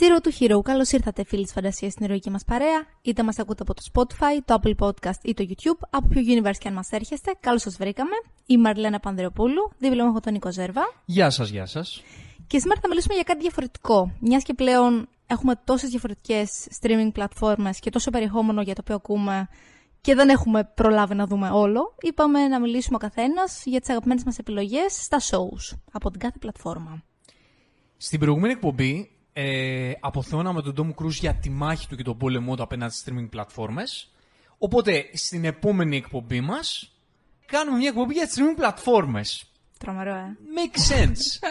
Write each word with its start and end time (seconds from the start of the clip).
Zero 0.00 0.18
to 0.20 0.30
Hero. 0.38 0.62
Καλώς 0.62 0.90
ήρθατε, 0.90 1.24
φίλοι 1.24 1.42
της 1.42 1.52
φαντασίας, 1.52 1.92
στην 1.92 2.04
ηρωική 2.04 2.30
μας 2.30 2.44
παρέα. 2.44 2.86
Είτε 3.02 3.22
μας 3.22 3.38
ακούτε 3.38 3.62
από 3.62 3.74
το 3.74 3.82
Spotify, 3.92 4.42
το 4.44 4.60
Apple 4.62 4.74
Podcast 4.86 5.18
ή 5.22 5.34
το 5.34 5.46
YouTube, 5.48 5.86
από 5.90 6.08
ποιο 6.08 6.22
universe 6.26 6.56
και 6.58 6.68
αν 6.68 6.74
μας 6.74 6.90
έρχεστε. 6.90 7.34
Καλώς 7.40 7.62
σας 7.62 7.76
βρήκαμε. 7.76 8.10
Είμαι 8.46 8.60
η 8.60 8.62
Μαρλένα 8.62 9.00
Πανδρεοπούλου. 9.00 9.72
Δίπλα 9.78 10.04
μου 10.04 10.10
έχω 10.10 10.20
τον 10.20 10.32
Νίκο 10.32 10.52
Ζέρβα. 10.52 10.82
Γεια 11.04 11.30
σας, 11.30 11.48
γεια 11.48 11.66
σας. 11.66 12.02
Και 12.46 12.58
σήμερα 12.58 12.80
θα 12.80 12.88
μιλήσουμε 12.88 13.14
για 13.14 13.22
κάτι 13.22 13.40
διαφορετικό. 13.40 14.12
Μιας 14.20 14.42
και 14.42 14.54
πλέον 14.54 15.08
έχουμε 15.26 15.60
τόσες 15.64 15.90
διαφορετικές 15.90 16.68
streaming 16.80 17.10
πλατφόρμες 17.12 17.78
και 17.78 17.90
τόσο 17.90 18.10
περιεχόμενο 18.10 18.62
για 18.62 18.74
το 18.74 18.80
οποίο 18.82 18.94
ακούμε 18.94 19.48
και 20.00 20.14
δεν 20.14 20.28
έχουμε 20.28 20.64
προλάβει 20.74 21.14
να 21.14 21.26
δούμε 21.26 21.50
όλο, 21.50 21.94
είπαμε 22.00 22.48
να 22.48 22.60
μιλήσουμε 22.60 22.96
ο 22.96 22.98
καθένας 22.98 23.62
για 23.64 23.80
τις 23.80 23.88
αγαπημένες 23.88 24.24
μας 24.24 24.38
επιλογές 24.38 24.92
στα 24.92 25.20
shows 25.20 25.78
από 25.92 26.10
την 26.10 26.20
κάθε 26.20 26.38
πλατφόρμα. 26.38 27.02
Στην 27.96 28.18
προηγούμενη 28.18 28.52
εκπομπή 28.52 29.13
ε, 29.36 29.92
αποθεώναμε 30.00 30.62
τον 30.62 30.74
Tom 30.96 31.02
Cruise 31.02 31.10
για 31.10 31.34
τη 31.34 31.50
μάχη 31.50 31.88
του 31.88 31.96
και 31.96 32.02
τον 32.02 32.16
πόλεμό 32.16 32.56
του 32.56 32.62
απέναντι 32.62 32.92
στις 32.94 33.04
streaming 33.14 33.28
πλατφόρμες. 33.30 34.10
Οπότε 34.58 35.10
στην 35.12 35.44
επόμενη 35.44 35.96
εκπομπή 35.96 36.40
μας 36.40 36.92
κάνουμε 37.46 37.76
μια 37.78 37.88
εκπομπή 37.88 38.14
για 38.14 38.26
τις 38.26 38.36
streaming 38.38 38.56
πλατφόρμες. 38.56 39.44
Τρομερό, 39.78 40.14
ε. 40.14 40.36
Make 40.56 40.92
sense. 40.94 41.48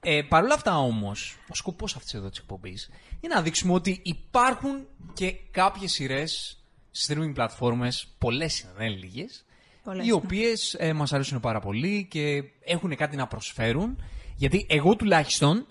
ε, 0.00 0.22
Παρ' 0.28 0.44
όλα 0.44 0.54
αυτά 0.54 0.78
όμως, 0.78 1.36
ο 1.48 1.54
σκοπός 1.54 1.96
αυτής 1.96 2.14
εδώ 2.14 2.28
της 2.28 2.38
εκπομπής 2.38 2.90
είναι 3.20 3.34
να 3.34 3.42
δείξουμε 3.42 3.72
ότι 3.72 4.00
υπάρχουν 4.02 4.86
και 5.12 5.32
κάποιες 5.50 5.92
σειρές 5.92 6.62
streaming 7.06 7.30
πλατφόρμες, 7.34 8.08
πολλές 8.18 8.60
είναι, 8.60 8.72
δεν 8.76 8.86
είναι 8.86 8.96
λίγες, 8.96 9.44
Πολλές, 9.84 10.04
οι 10.04 10.08
ναι. 10.08 10.12
οποίες 10.14 10.74
ε, 10.78 10.92
μας 10.92 11.12
αρέσουν 11.12 11.40
πάρα 11.40 11.60
πολύ 11.60 12.06
και 12.10 12.42
έχουν 12.60 12.96
κάτι 12.96 13.16
να 13.16 13.26
προσφέρουν. 13.26 14.02
Γιατί 14.36 14.66
εγώ 14.68 14.96
τουλάχιστον 14.96 15.66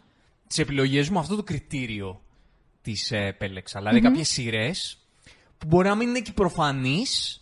τις 0.47 0.57
επιλογές 0.57 1.09
μου 1.09 1.19
αυτό 1.19 1.35
το 1.35 1.43
κριτήριο 1.43 2.21
τις 2.81 3.11
ε, 3.11 3.25
επέλεξα. 3.25 3.79
Δηλαδή 3.79 4.01
κάποιες 4.01 4.27
σειρές 4.29 4.97
που 5.57 5.67
μπορεί 5.67 5.87
να 5.87 5.95
μην 5.95 6.09
είναι 6.09 6.19
και 6.19 6.31
προφανείς, 6.31 7.41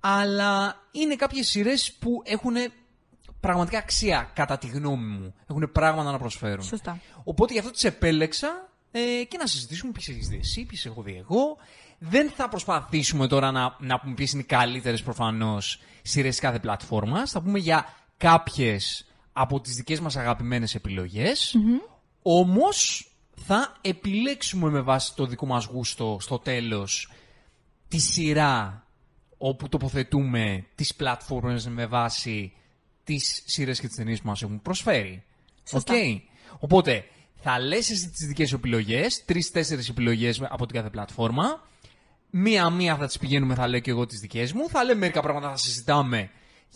αλλά 0.00 0.82
είναι 0.90 1.16
κάποιες 1.16 1.48
σειρές 1.48 1.92
που 1.92 2.22
έχουν 2.24 2.54
πραγματικά 3.40 3.78
αξία 3.78 4.30
κατά 4.34 4.58
τη 4.58 4.66
γνώμη 4.66 5.06
μου. 5.06 5.34
Έχουν 5.50 5.70
πράγματα 5.72 6.10
να 6.10 6.18
προσφέρουν. 6.18 6.64
Σωστά. 6.64 7.00
Οπότε 7.24 7.52
γι' 7.52 7.58
αυτό 7.58 7.70
τις 7.70 7.84
επέλεξα 7.84 8.70
ε, 8.90 9.24
και 9.28 9.36
να 9.38 9.46
συζητήσουμε 9.46 9.92
ποιες 9.92 10.08
έχεις 10.08 10.28
δει 10.28 10.36
εσύ, 10.36 10.64
ποιες 10.64 10.86
έχω 10.86 11.02
δει 11.02 11.24
εγώ. 11.28 11.56
Δεν 11.98 12.30
θα 12.30 12.48
προσπαθήσουμε 12.48 13.26
τώρα 13.26 13.50
να, 13.50 13.76
να 13.80 14.00
πούμε 14.00 14.14
ποιες 14.14 14.32
είναι 14.32 14.42
οι 14.42 14.44
καλύτερες 14.44 15.02
προφανώς 15.02 15.80
σειρές 16.02 16.30
της 16.30 16.40
κάθε 16.40 16.58
πλατφόρμας. 16.58 17.30
Θα 17.30 17.42
πούμε 17.42 17.58
για 17.58 17.94
κάποιες 18.16 19.06
από 19.32 19.60
τις 19.60 19.74
δικές 19.74 20.00
μας 20.00 20.16
αγαπημένες 20.16 20.74
επιλογές. 20.74 21.56
Όμως 22.26 23.08
θα 23.34 23.76
επιλέξουμε 23.80 24.70
με 24.70 24.80
βάση 24.80 25.14
το 25.14 25.26
δικό 25.26 25.46
μας 25.46 25.64
γούστο 25.64 26.18
στο 26.20 26.38
τέλος 26.38 27.12
τη 27.88 27.98
σειρά 27.98 28.86
όπου 29.38 29.68
τοποθετούμε 29.68 30.66
τις 30.74 30.94
πλατφόρμες 30.94 31.68
με 31.68 31.86
βάση 31.86 32.52
τις 33.04 33.42
σειρές 33.46 33.80
και 33.80 33.86
τις 33.86 33.96
ταινίες 33.96 34.20
που 34.20 34.26
μας 34.26 34.42
έχουν 34.42 34.62
προσφέρει. 34.62 35.24
Σωστά. 35.68 35.94
Οκ. 35.94 36.00
Οπότε 36.58 37.04
θα 37.34 37.60
λες 37.60 37.90
εσύ 37.90 38.08
τις 38.10 38.26
δικές 38.26 38.48
σου 38.48 38.54
επιλογές, 38.54 39.24
τρεις-τέσσερις 39.24 39.88
επιλογές 39.88 40.40
από 40.42 40.66
την 40.66 40.76
κάθε 40.76 40.90
πλατφόρμα. 40.90 41.68
Μία-μία 42.30 42.96
θα 42.96 43.06
τις 43.06 43.18
πηγαίνουμε, 43.18 43.54
θα 43.54 43.68
λέω 43.68 43.80
και 43.80 43.90
εγώ 43.90 44.06
τις 44.06 44.20
δικές 44.20 44.52
μου. 44.52 44.68
Θα 44.68 44.84
λέμε 44.84 44.98
μερικά 44.98 45.20
πράγματα, 45.20 45.50
θα 45.50 45.56
συζητάμε 45.56 46.30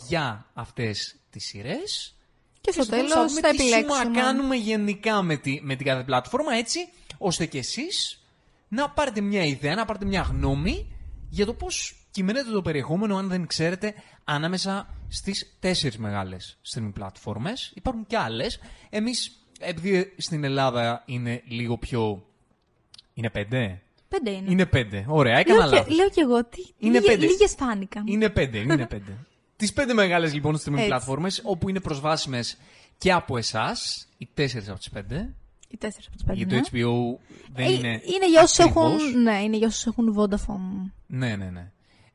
για 0.07 0.47
αυτές 0.55 1.17
τις 1.31 1.45
σειρές. 1.45 2.18
Και 2.61 2.73
στο 2.73 2.83
στο 2.83 2.93
τέλο 2.93 3.09
τέλος 3.09 3.33
θα 3.33 3.41
θα 3.41 3.51
δούμε 3.51 3.57
τι 3.57 3.63
σούμα 3.63 3.73
επιλέξουμε. 3.73 4.21
κάνουμε 4.21 4.57
γενικά 4.57 5.23
με, 5.23 5.37
τη, 5.37 5.61
με 5.63 5.77
την 5.77 5.87
κάθε 5.87 6.03
πλατφόρμα 6.03 6.55
έτσι 6.55 6.79
ώστε 7.19 7.47
και 7.47 7.59
εσείς 7.59 8.23
να 8.69 8.91
πάρετε 8.91 9.21
μια 9.21 9.45
ιδέα, 9.45 9.75
να 9.75 9.85
πάρετε 9.85 10.05
μια 10.05 10.21
γνώμη 10.21 10.93
για 11.29 11.47
το 11.47 11.55
πώς 11.55 11.97
κυμαίνεται 12.11 12.51
το 12.51 12.63
περιεχόμενο 12.63 13.17
αν 13.17 13.29
δεν 13.29 13.47
ξέρετε 13.47 13.95
ανάμεσα 14.25 14.95
στις 15.09 15.57
τέσσερις 15.61 15.99
μεγάλες 15.99 16.59
streaming 16.73 16.91
πλατφόρμες. 16.95 17.73
Υπάρχουν 17.75 18.07
και 18.07 18.17
άλλες. 18.17 18.61
Εμείς 18.91 19.43
επειδή 19.61 20.15
στην 20.17 20.45
Ελλάδα 20.45 21.03
είναι 21.07 21.43
λίγο 21.47 21.79
πιο... 21.79 22.23
Είναι 23.15 23.31
πέντε; 23.31 23.83
Πέντε 24.09 24.31
είναι. 24.31 24.51
Είναι 24.51 24.67
πέντε. 24.67 25.05
Ωραία, 25.09 25.39
έκανα 25.39 25.59
λέω, 25.59 25.69
και, 25.69 25.77
λάθος. 25.77 25.97
λέω 25.97 26.09
και 26.09 26.21
εγώ 26.21 26.45
τι. 26.45 26.67
Είναι 26.79 26.99
λίγε, 26.99 27.11
πέντε. 27.11 27.27
Λίγες 27.27 27.55
φάνηκαν. 27.59 28.07
Είναι 28.07 28.29
πέντε, 28.29 28.59
είναι 28.59 28.87
πέντε. 28.87 29.19
Τις 29.59 29.73
πέντε 29.73 29.93
μεγάλες 29.95 30.35
λοιπόν 30.35 30.57
streaming 30.57 30.73
Έτσι. 30.75 30.87
πλατφόρμες 30.87 31.41
όπου 31.45 31.69
είναι 31.69 31.81
προσβάσιμες 31.81 32.57
και 32.99 33.13
από 33.13 33.37
εσάς, 33.39 34.09
οι 34.19 34.29
τέσσερις 34.35 34.69
από 34.69 34.79
τις 34.79 34.91
πέντε. 34.91 35.35
Οι 35.69 35.77
τέσσερις 35.77 36.07
από 36.07 36.17
τις 36.17 36.25
πέντε. 36.25 36.37
Γιατί 36.39 36.55
ναι. 36.55 36.61
το 36.61 36.69
HBO 36.73 37.19
δεν 37.55 37.67
Ε, 37.67 37.73
είναι. 37.73 37.89
είναι 37.89 38.29
για 38.29 38.43
όσους 38.43 38.59
ακριβώς. 38.59 38.93
έχουν. 39.03 39.23
Ναι, 39.23 39.43
είναι 39.43 39.57
για 39.57 39.67
όσους 39.67 39.87
έχουν 39.87 40.17
Vodafone. 40.19 40.91
Ναι, 41.07 41.37
ναι, 41.37 41.51
ναι. 41.51 41.71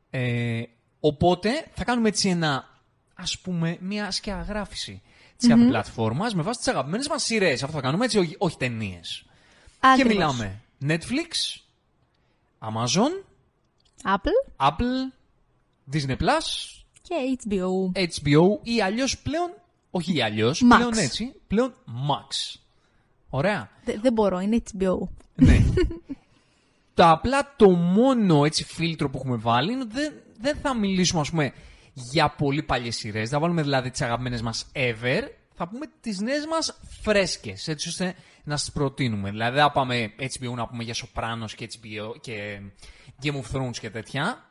Ε, 0.09 0.63
οπότε 0.99 1.65
θα 1.73 1.83
κάνουμε 1.83 2.07
έτσι 2.07 2.29
ένα, 2.29 2.69
ας 3.13 3.39
πούμε, 3.39 3.77
μια 3.81 4.11
σκιαγράφηση 4.11 5.01
της 5.37 5.47
κάθε 5.47 5.65
πλατφόρμας 5.65 6.35
με 6.35 6.41
βάση 6.41 6.57
τις 6.57 6.67
αγαπημένες 6.67 7.07
μας 7.07 7.23
σειρές. 7.23 7.63
Αυτό 7.63 7.75
θα 7.75 7.81
κάνουμε 7.81 8.05
έτσι, 8.05 8.17
όχι, 8.17 8.35
όχι 8.37 8.57
ταινίες. 8.57 9.25
Και 9.79 9.87
Ακριβώς. 9.87 10.13
μιλάμε 10.13 10.61
Netflix, 10.87 11.59
Amazon, 12.59 13.23
Apple 14.03 14.67
Apple, 14.69 15.13
Disney 15.93 16.17
Plus, 16.17 16.82
και 17.13 17.37
HBO. 17.49 17.99
HBO 17.99 18.59
ή 18.63 18.81
αλλιώς 18.81 19.19
πλέον. 19.19 19.49
Όχι 19.91 20.15
ή 20.15 20.21
αλλιώς, 20.21 20.63
Max. 20.65 20.75
πλέον 20.75 20.97
έτσι. 20.97 21.33
Πλέον 21.47 21.73
Max. 21.87 22.59
Ωραία. 23.29 23.69
Δε- 23.85 23.97
δεν 24.01 24.13
μπορώ, 24.13 24.39
είναι 24.39 24.61
HBO. 24.77 24.97
Ναι. 25.35 25.57
το 26.93 27.09
απλά 27.09 27.53
το 27.55 27.69
μόνο 27.69 28.45
έτσι 28.45 28.63
φίλτρο 28.63 29.09
που 29.09 29.17
έχουμε 29.17 29.35
βάλει 29.35 29.71
είναι 29.71 29.81
ότι 29.81 29.93
δεν, 29.93 30.13
δεν 30.39 30.55
θα 30.61 30.75
μιλήσουμε 30.75 31.21
ας 31.21 31.29
πούμε 31.29 31.53
για 31.93 32.29
πολύ 32.29 32.63
παλιές 32.63 32.95
σειρές. 32.95 33.21
Δεν 33.21 33.29
θα 33.29 33.39
βάλουμε 33.39 33.61
δηλαδή 33.61 33.89
τις 33.89 34.01
αγαπημένες 34.01 34.41
μας 34.41 34.65
ever. 34.73 35.21
Θα 35.55 35.67
πούμε 35.67 35.85
τις 36.01 36.19
νέες 36.19 36.45
μας 36.45 36.79
φρέσκες, 37.01 37.67
έτσι 37.67 37.87
ώστε 37.89 38.15
να 38.43 38.57
σας 38.57 38.71
προτείνουμε. 38.71 39.29
Δηλαδή 39.29 39.55
δεν 39.55 39.63
θα 39.63 39.71
πάμε 39.71 40.11
HBO 40.17 40.53
να 40.55 40.67
πούμε 40.67 40.83
για 40.83 40.93
Sopranos 40.93 41.51
και, 41.55 41.67
HBO, 41.71 42.19
και 42.21 42.59
Game 43.23 43.33
of 43.35 43.57
Thrones 43.57 43.77
και 43.79 43.89
τέτοια. 43.89 44.49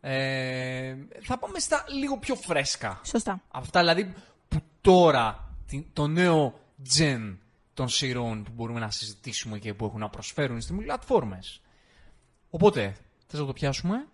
Ε, 0.00 0.94
θα 1.22 1.38
πάμε 1.38 1.58
στα 1.58 1.84
λίγο 1.98 2.18
πιο 2.18 2.34
φρέσκα. 2.34 3.00
Σωστά. 3.04 3.42
Αυτά 3.50 3.80
δηλαδή 3.80 4.14
που 4.48 4.60
τώρα 4.80 5.54
την- 5.66 5.84
το 5.92 6.06
νέο 6.06 6.60
gen 6.98 7.36
των 7.74 7.88
σειρών 7.88 8.42
που 8.42 8.50
μπορούμε 8.54 8.80
να 8.80 8.90
συζητήσουμε 8.90 9.58
και 9.58 9.74
που 9.74 9.84
έχουν 9.84 10.00
να 10.00 10.08
προσφέρουν 10.08 10.60
στις 10.60 10.76
πλατφόρμες. 10.76 11.60
Οπότε, 12.50 12.96
θες 13.26 13.40
να 13.40 13.46
το 13.46 13.52
πιάσουμε; 13.52 14.06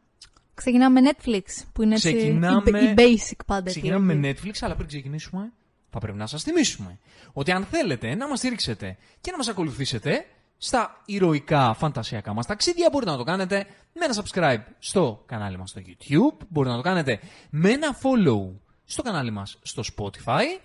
Ξεκινάμε 0.54 1.00
με 1.00 1.10
Netflix, 1.12 1.42
που 1.72 1.82
είναι 1.82 1.94
έτσι 1.94 2.14
Ξεκινάμε- 2.14 2.66
η, 2.66 2.84
η 2.90 2.94
basic 2.96 3.36
πάντα. 3.46 3.70
Ξεκινάμε 3.70 4.12
επιλογή. 4.12 4.34
με 4.44 4.50
Netflix, 4.50 4.56
αλλά 4.60 4.74
πριν 4.74 4.86
ξεκινήσουμε 4.88 5.52
θα 5.90 5.98
πρέπει 5.98 6.18
να 6.18 6.26
σας 6.26 6.42
θυμίσουμε 6.42 6.98
ότι 7.32 7.50
αν 7.52 7.64
θέλετε 7.64 8.14
να 8.14 8.28
μας 8.28 8.38
στηρίξετε 8.38 8.96
και 9.20 9.30
να 9.30 9.36
μας 9.36 9.48
ακολουθήσετε 9.48 10.26
στα 10.58 11.02
ηρωικά 11.04 11.74
φαντασιακά 11.74 12.32
μας 12.32 12.46
ταξίδια 12.46 12.88
μπορείτε 12.92 13.10
να 13.10 13.16
το 13.16 13.24
κάνετε 13.24 13.66
με 13.92 14.04
ένα 14.04 14.14
subscribe 14.14 14.72
στο 14.78 15.22
κανάλι 15.26 15.58
μας 15.58 15.70
στο 15.70 15.80
YouTube, 15.84 16.44
μπορείτε 16.48 16.74
να 16.74 16.82
το 16.82 16.88
κάνετε 16.88 17.20
με 17.50 17.70
ένα 17.70 17.96
follow 17.96 18.58
στο 18.84 19.02
κανάλι 19.02 19.30
μας 19.30 19.58
στο 19.62 19.82
Spotify. 19.96 20.60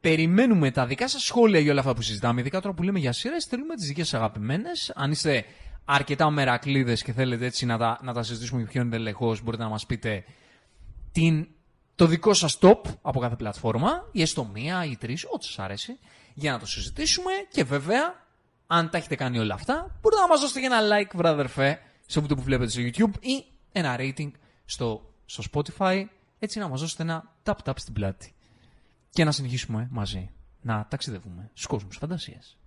Περιμένουμε 0.00 0.70
τα 0.70 0.86
δικά 0.86 1.08
σας 1.08 1.22
σχόλια 1.22 1.60
για 1.60 1.70
όλα 1.70 1.80
αυτά 1.80 1.94
που 1.94 2.02
συζητάμε, 2.02 2.40
ειδικά 2.40 2.60
τώρα 2.60 2.74
που 2.74 2.82
λέμε 2.82 2.98
για 2.98 3.12
σειρές, 3.12 3.44
θέλουμε 3.44 3.74
τις 3.74 3.86
δικές 3.86 4.08
σας 4.08 4.20
αγαπημένες. 4.20 4.92
Αν 4.94 5.10
είστε 5.10 5.44
αρκετά 5.84 6.30
μερακλείδες 6.30 7.02
και 7.02 7.12
θέλετε 7.12 7.46
έτσι 7.46 7.66
να 7.66 7.78
τα, 7.78 7.98
να 8.02 8.12
τα 8.12 8.22
συζητήσουμε 8.22 8.62
πιο 8.62 8.80
εντελεχώς, 8.80 9.42
μπορείτε 9.42 9.62
να 9.62 9.68
μας 9.68 9.86
πείτε 9.86 10.24
την, 11.12 11.48
το 11.94 12.06
δικό 12.06 12.34
σας 12.34 12.58
top 12.60 12.80
από 13.02 13.20
κάθε 13.20 13.36
πλατφόρμα, 13.36 14.08
ή 14.12 14.22
έστω 14.22 14.44
μία 14.44 14.84
ή 14.84 14.96
τρεις, 14.96 15.26
ό,τι 15.30 15.44
σας 15.44 15.58
αρέσει, 15.58 15.98
για 16.34 16.52
να 16.52 16.58
το 16.58 16.66
συζητήσουμε 16.66 17.30
και 17.50 17.64
βέβαια, 17.64 18.28
αν 18.72 18.90
τα 18.90 18.98
έχετε 18.98 19.14
κάνει 19.14 19.38
όλα 19.38 19.54
αυτά, 19.54 19.74
μπορείτε 20.00 20.20
να 20.20 20.28
μας 20.28 20.40
δώσετε 20.40 20.60
και 20.60 20.66
ένα 20.66 20.78
like, 20.80 21.10
βραδερφέ, 21.14 21.80
σε 22.06 22.18
αυτό 22.18 22.34
που 22.34 22.42
βλέπετε 22.42 22.70
στο 22.70 22.80
YouTube 22.82 23.20
ή 23.20 23.44
ένα 23.72 23.96
rating 23.98 24.30
στο, 24.64 25.10
στο 25.26 25.42
Spotify, 25.52 26.04
έτσι 26.38 26.58
να 26.58 26.68
μας 26.68 26.80
δώσετε 26.80 27.02
ένα 27.02 27.32
tap-tap 27.44 27.72
στην 27.76 27.92
πλάτη. 27.92 28.34
Και 29.10 29.24
να 29.24 29.32
συνεχίσουμε 29.32 29.88
μαζί 29.90 30.30
να 30.60 30.86
ταξιδεύουμε 30.90 31.50
στους 31.52 31.66
κόσμους 31.66 31.96
φαντασίας. 31.96 32.58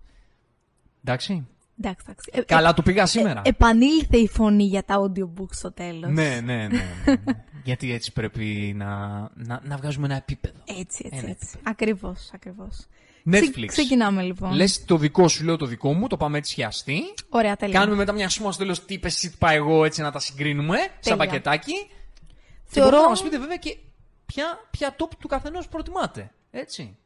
Εντάξει; 1.04 1.48
Εντάξει, 1.82 2.06
εντάξει. 2.08 2.30
Ε, 2.34 2.42
Καλά 2.42 2.74
το 2.74 2.82
πήγα 2.82 3.06
σήμερα. 3.06 3.42
ε, 3.46 3.50
επανήλθε 3.50 4.18
η 4.18 4.28
φωνή 4.28 4.64
για 4.64 4.84
τα 4.84 4.96
audiobooks 5.00 5.52
στο 5.52 5.72
τέλος. 5.72 6.12
ναι, 6.12 6.40
ναι, 6.44 6.56
ναι, 6.56 6.68
ναι, 6.68 7.16
ναι. 7.26 7.44
Γιατί 7.64 7.92
έτσι 7.94 8.12
πρέπει 8.12 8.74
να, 8.76 9.20
να, 9.34 9.62
να 9.64 9.78
βγάζουμε 9.78 10.06
ένα 10.06 10.16
επίπεδο. 10.16 10.60
Έτσι, 10.66 11.04
έτσι, 11.06 11.20
Ένα 11.20 11.30
έτσι. 11.30 11.58
Ακριβώς, 11.64 12.30
ακριβώς. 12.34 12.88
Netflix. 13.31 13.66
ξεκινάμε 13.66 14.22
λοιπόν. 14.22 14.52
Λες 14.54 14.86
το 14.86 14.98
δικό 14.98 15.28
σου, 15.28 15.44
λέω 15.44 15.58
το 15.58 15.66
δικό 15.66 15.94
μου, 15.94 16.08
το 16.08 16.18
πάμε 16.18 16.38
έτσι 16.38 16.54
χιαστή. 16.54 17.00
Ωραία, 17.30 17.56
τέλεια. 17.56 17.80
Κάνουμε 17.80 17.98
μετά 17.98 18.12
μια 18.12 18.30
σούμα 18.30 18.52
στο 18.52 18.62
τέλος 18.62 18.86
τι 18.86 18.94
είπες 18.94 19.14
εσύ, 19.16 19.28
τι 19.30 19.34
είπα 19.36 19.52
εγώ, 19.52 19.86
έτσι 19.86 20.02
να 20.02 20.12
τα 20.12 20.20
συγκρίνουμε. 20.20 20.78
Σαν 21.00 21.18
πακετάκι. 21.18 21.74
Και 21.74 22.80
Θεωρώ- 22.80 22.90
μπορείτε 22.90 23.04
να 23.04 23.10
μας 23.10 23.24
πείτε 23.24 23.40
βέβαια 23.40 23.58
και 23.58 23.78
ποια, 24.25 24.46
ποια 24.72 24.96
top 25.00 25.08
του 25.20 25.28
καθενός 25.28 25.68
προτιμάτε. 25.68 26.31
Έτσι. 26.52 26.98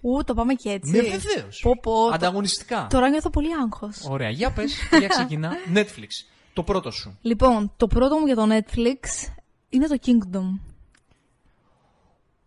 Ου, 0.00 0.24
το 0.24 0.34
πάμε 0.34 0.54
και 0.54 0.70
έτσι. 0.70 0.90
Ναι, 0.90 1.00
βεβαίως. 1.00 1.60
Πω, 1.62 1.76
πω, 1.82 1.90
το- 2.06 2.10
Ανταγωνιστικά. 2.14 2.86
Τώρα 2.90 3.08
νιώθω 3.08 3.30
πολύ 3.30 3.48
άγχος. 3.62 4.04
Ωραία, 4.08 4.30
για 4.30 4.50
πες, 4.52 4.74
για 4.98 5.08
ξεκινά. 5.08 5.52
Netflix. 5.74 6.08
Το 6.52 6.62
πρώτο 6.62 6.90
σου. 6.90 7.18
Λοιπόν, 7.22 7.72
το 7.76 7.86
πρώτο 7.86 8.18
μου 8.18 8.26
για 8.26 8.34
το 8.34 8.46
Netflix 8.50 9.30
είναι 9.68 9.86
το 9.86 9.96
Kingdom. 10.06 10.58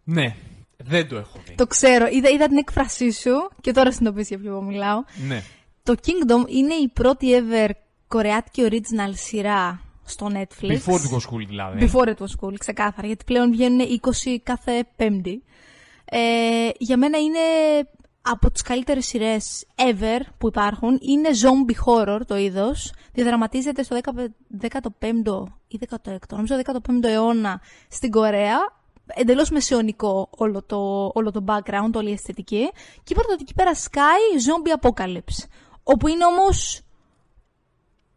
Ναι, 0.03 0.35
δεν 0.85 1.07
το 1.07 1.15
έχω 1.15 1.39
δει. 1.45 1.55
Το 1.55 1.67
ξέρω, 1.67 2.07
είδα, 2.11 2.29
είδα 2.29 2.47
την 2.47 2.57
έκφρασή 2.57 3.11
σου 3.11 3.49
και 3.61 3.71
τώρα 3.71 3.91
συνειδητοποιείς 3.91 4.27
για 4.27 4.37
ποιο 4.37 4.61
μιλάω. 4.61 5.03
Ναι. 5.27 5.43
Το 5.83 5.95
Kingdom 6.05 6.49
είναι 6.49 6.73
η 6.73 6.87
πρώτη 6.93 7.27
ever 7.31 7.69
κορεάτικη 8.07 8.67
original 8.69 9.13
σειρά 9.13 9.81
στο 10.03 10.29
Netflix. 10.33 10.71
Before 10.71 10.99
to 10.99 11.15
go 11.15 11.19
school 11.29 11.45
δηλαδή. 11.47 11.89
Before 11.91 12.07
it 12.07 12.17
was 12.17 12.47
cool, 12.47 12.53
ξεκάθαρα, 12.57 13.07
γιατί 13.07 13.23
πλέον 13.23 13.51
βγαίνουν 13.51 13.99
20 14.25 14.37
κάθε 14.43 14.87
πέμπτη. 14.95 15.43
Ε, 16.05 16.69
για 16.77 16.97
μένα 16.97 17.17
είναι 17.17 17.39
από 18.21 18.51
τις 18.51 18.61
καλύτερες 18.61 19.05
σειρές 19.05 19.65
ever 19.75 20.19
που 20.37 20.47
υπάρχουν. 20.47 20.99
Είναι 21.01 21.29
zombie 21.29 21.85
horror 21.85 22.19
το 22.27 22.37
είδος. 22.37 22.93
Διαδραματίζεται 23.13 23.83
στο 23.83 23.97
15ο 24.61 25.43
ή 25.67 25.79
16ο, 25.89 26.15
νομίζω 26.29 26.55
15ο 26.65 27.03
αιώνα 27.03 27.61
στην 27.87 28.11
Κορέα. 28.11 28.57
Εντελώς 29.05 29.49
μεσαιωνικό 29.49 30.29
όλο 30.37 30.63
το, 30.63 31.11
όλο 31.13 31.31
το 31.31 31.43
background, 31.47 31.93
όλη 31.95 32.09
η 32.09 32.13
αισθητική. 32.13 32.69
Και 33.03 33.13
είπατε 33.13 33.31
ότι 33.31 33.41
εκεί 33.41 33.53
πέρα 33.53 33.75
σκάει 33.75 34.21
zombie 34.45 34.79
apocalypse. 34.79 35.47
Όπου 35.83 36.07
είναι 36.07 36.25
όμως 36.25 36.83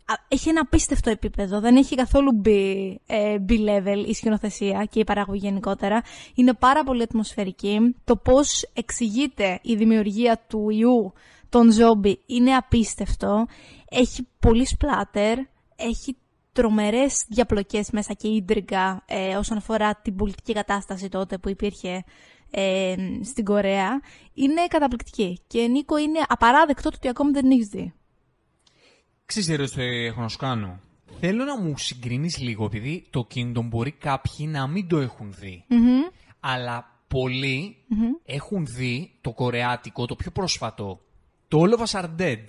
Α, 0.08 0.14
έχει 0.28 0.48
ένα 0.48 0.60
απίστευτο 0.60 1.10
επίπεδο. 1.10 1.60
Δεν 1.60 1.76
έχει 1.76 1.94
καθόλου 1.94 2.40
B, 2.44 2.48
ε, 3.06 3.36
B-level 3.48 4.04
η 4.06 4.12
σκηνοθεσία 4.14 4.84
και 4.90 5.00
η 5.00 5.04
παραγωγή 5.04 5.40
γενικότερα. 5.42 6.02
Είναι 6.34 6.54
πάρα 6.54 6.84
πολύ 6.84 7.02
ατμοσφαιρική. 7.02 7.94
Το 8.04 8.16
πώς 8.16 8.70
εξηγείται 8.72 9.58
η 9.62 9.74
δημιουργία 9.74 10.44
του 10.48 10.70
ιού 10.70 11.12
των 11.48 11.72
ζόμπι 11.72 12.22
είναι 12.26 12.54
απίστευτο. 12.54 13.46
Έχει 13.90 14.28
πολύ 14.38 14.66
σπλάτερ. 14.66 15.38
Έχει 15.76 16.16
τρομερές 16.56 17.24
διαπλοκές 17.28 17.90
μέσα 17.90 18.12
και 18.12 18.28
ίντριγκα 18.28 19.02
ε, 19.06 19.36
όσον 19.36 19.56
αφορά 19.56 19.94
την 19.94 20.16
πολιτική 20.16 20.52
κατάσταση 20.52 21.08
τότε 21.08 21.38
που 21.38 21.48
υπήρχε 21.48 22.04
ε, 22.50 22.94
στην 23.24 23.44
Κορέα. 23.44 24.00
Είναι 24.34 24.66
καταπληκτική. 24.68 25.40
Και 25.46 25.66
Νίκο 25.66 25.98
είναι 25.98 26.18
απαράδεκτο 26.28 26.90
το 26.90 26.96
ότι 26.96 27.08
ακόμη 27.08 27.30
δεν 27.30 27.42
την 27.42 27.50
έχεις 27.50 27.68
δει. 27.68 27.92
Ξέρεις 29.26 29.48
τι 29.48 29.54
ερώτηση 29.54 29.82
έχω 29.82 30.20
να 30.20 30.28
σου 30.28 30.38
κάνω. 30.38 30.80
Θέλω 31.20 31.44
να 31.44 31.60
μου 31.60 31.78
συγκρίνεις 31.78 32.38
λίγο, 32.38 32.64
επειδή 32.64 33.06
το 33.10 33.26
Kingdom 33.34 33.64
μπορεί 33.64 33.90
κάποιοι 33.90 34.48
να 34.50 34.66
μην 34.66 34.88
το 34.88 34.98
έχουν 34.98 35.34
δει. 35.38 35.64
Αλλά 36.40 37.00
πολλοί 37.08 37.76
έχουν 38.24 38.66
δει 38.66 39.12
το 39.20 39.32
κορεάτικο, 39.32 40.06
το 40.06 40.16
πιο 40.16 40.30
πρόσφατο. 40.30 41.00
Το 41.48 41.62
All 41.62 41.78
of 41.78 41.84
Us 41.86 42.00
Are 42.00 42.10
Dead. 42.20 42.44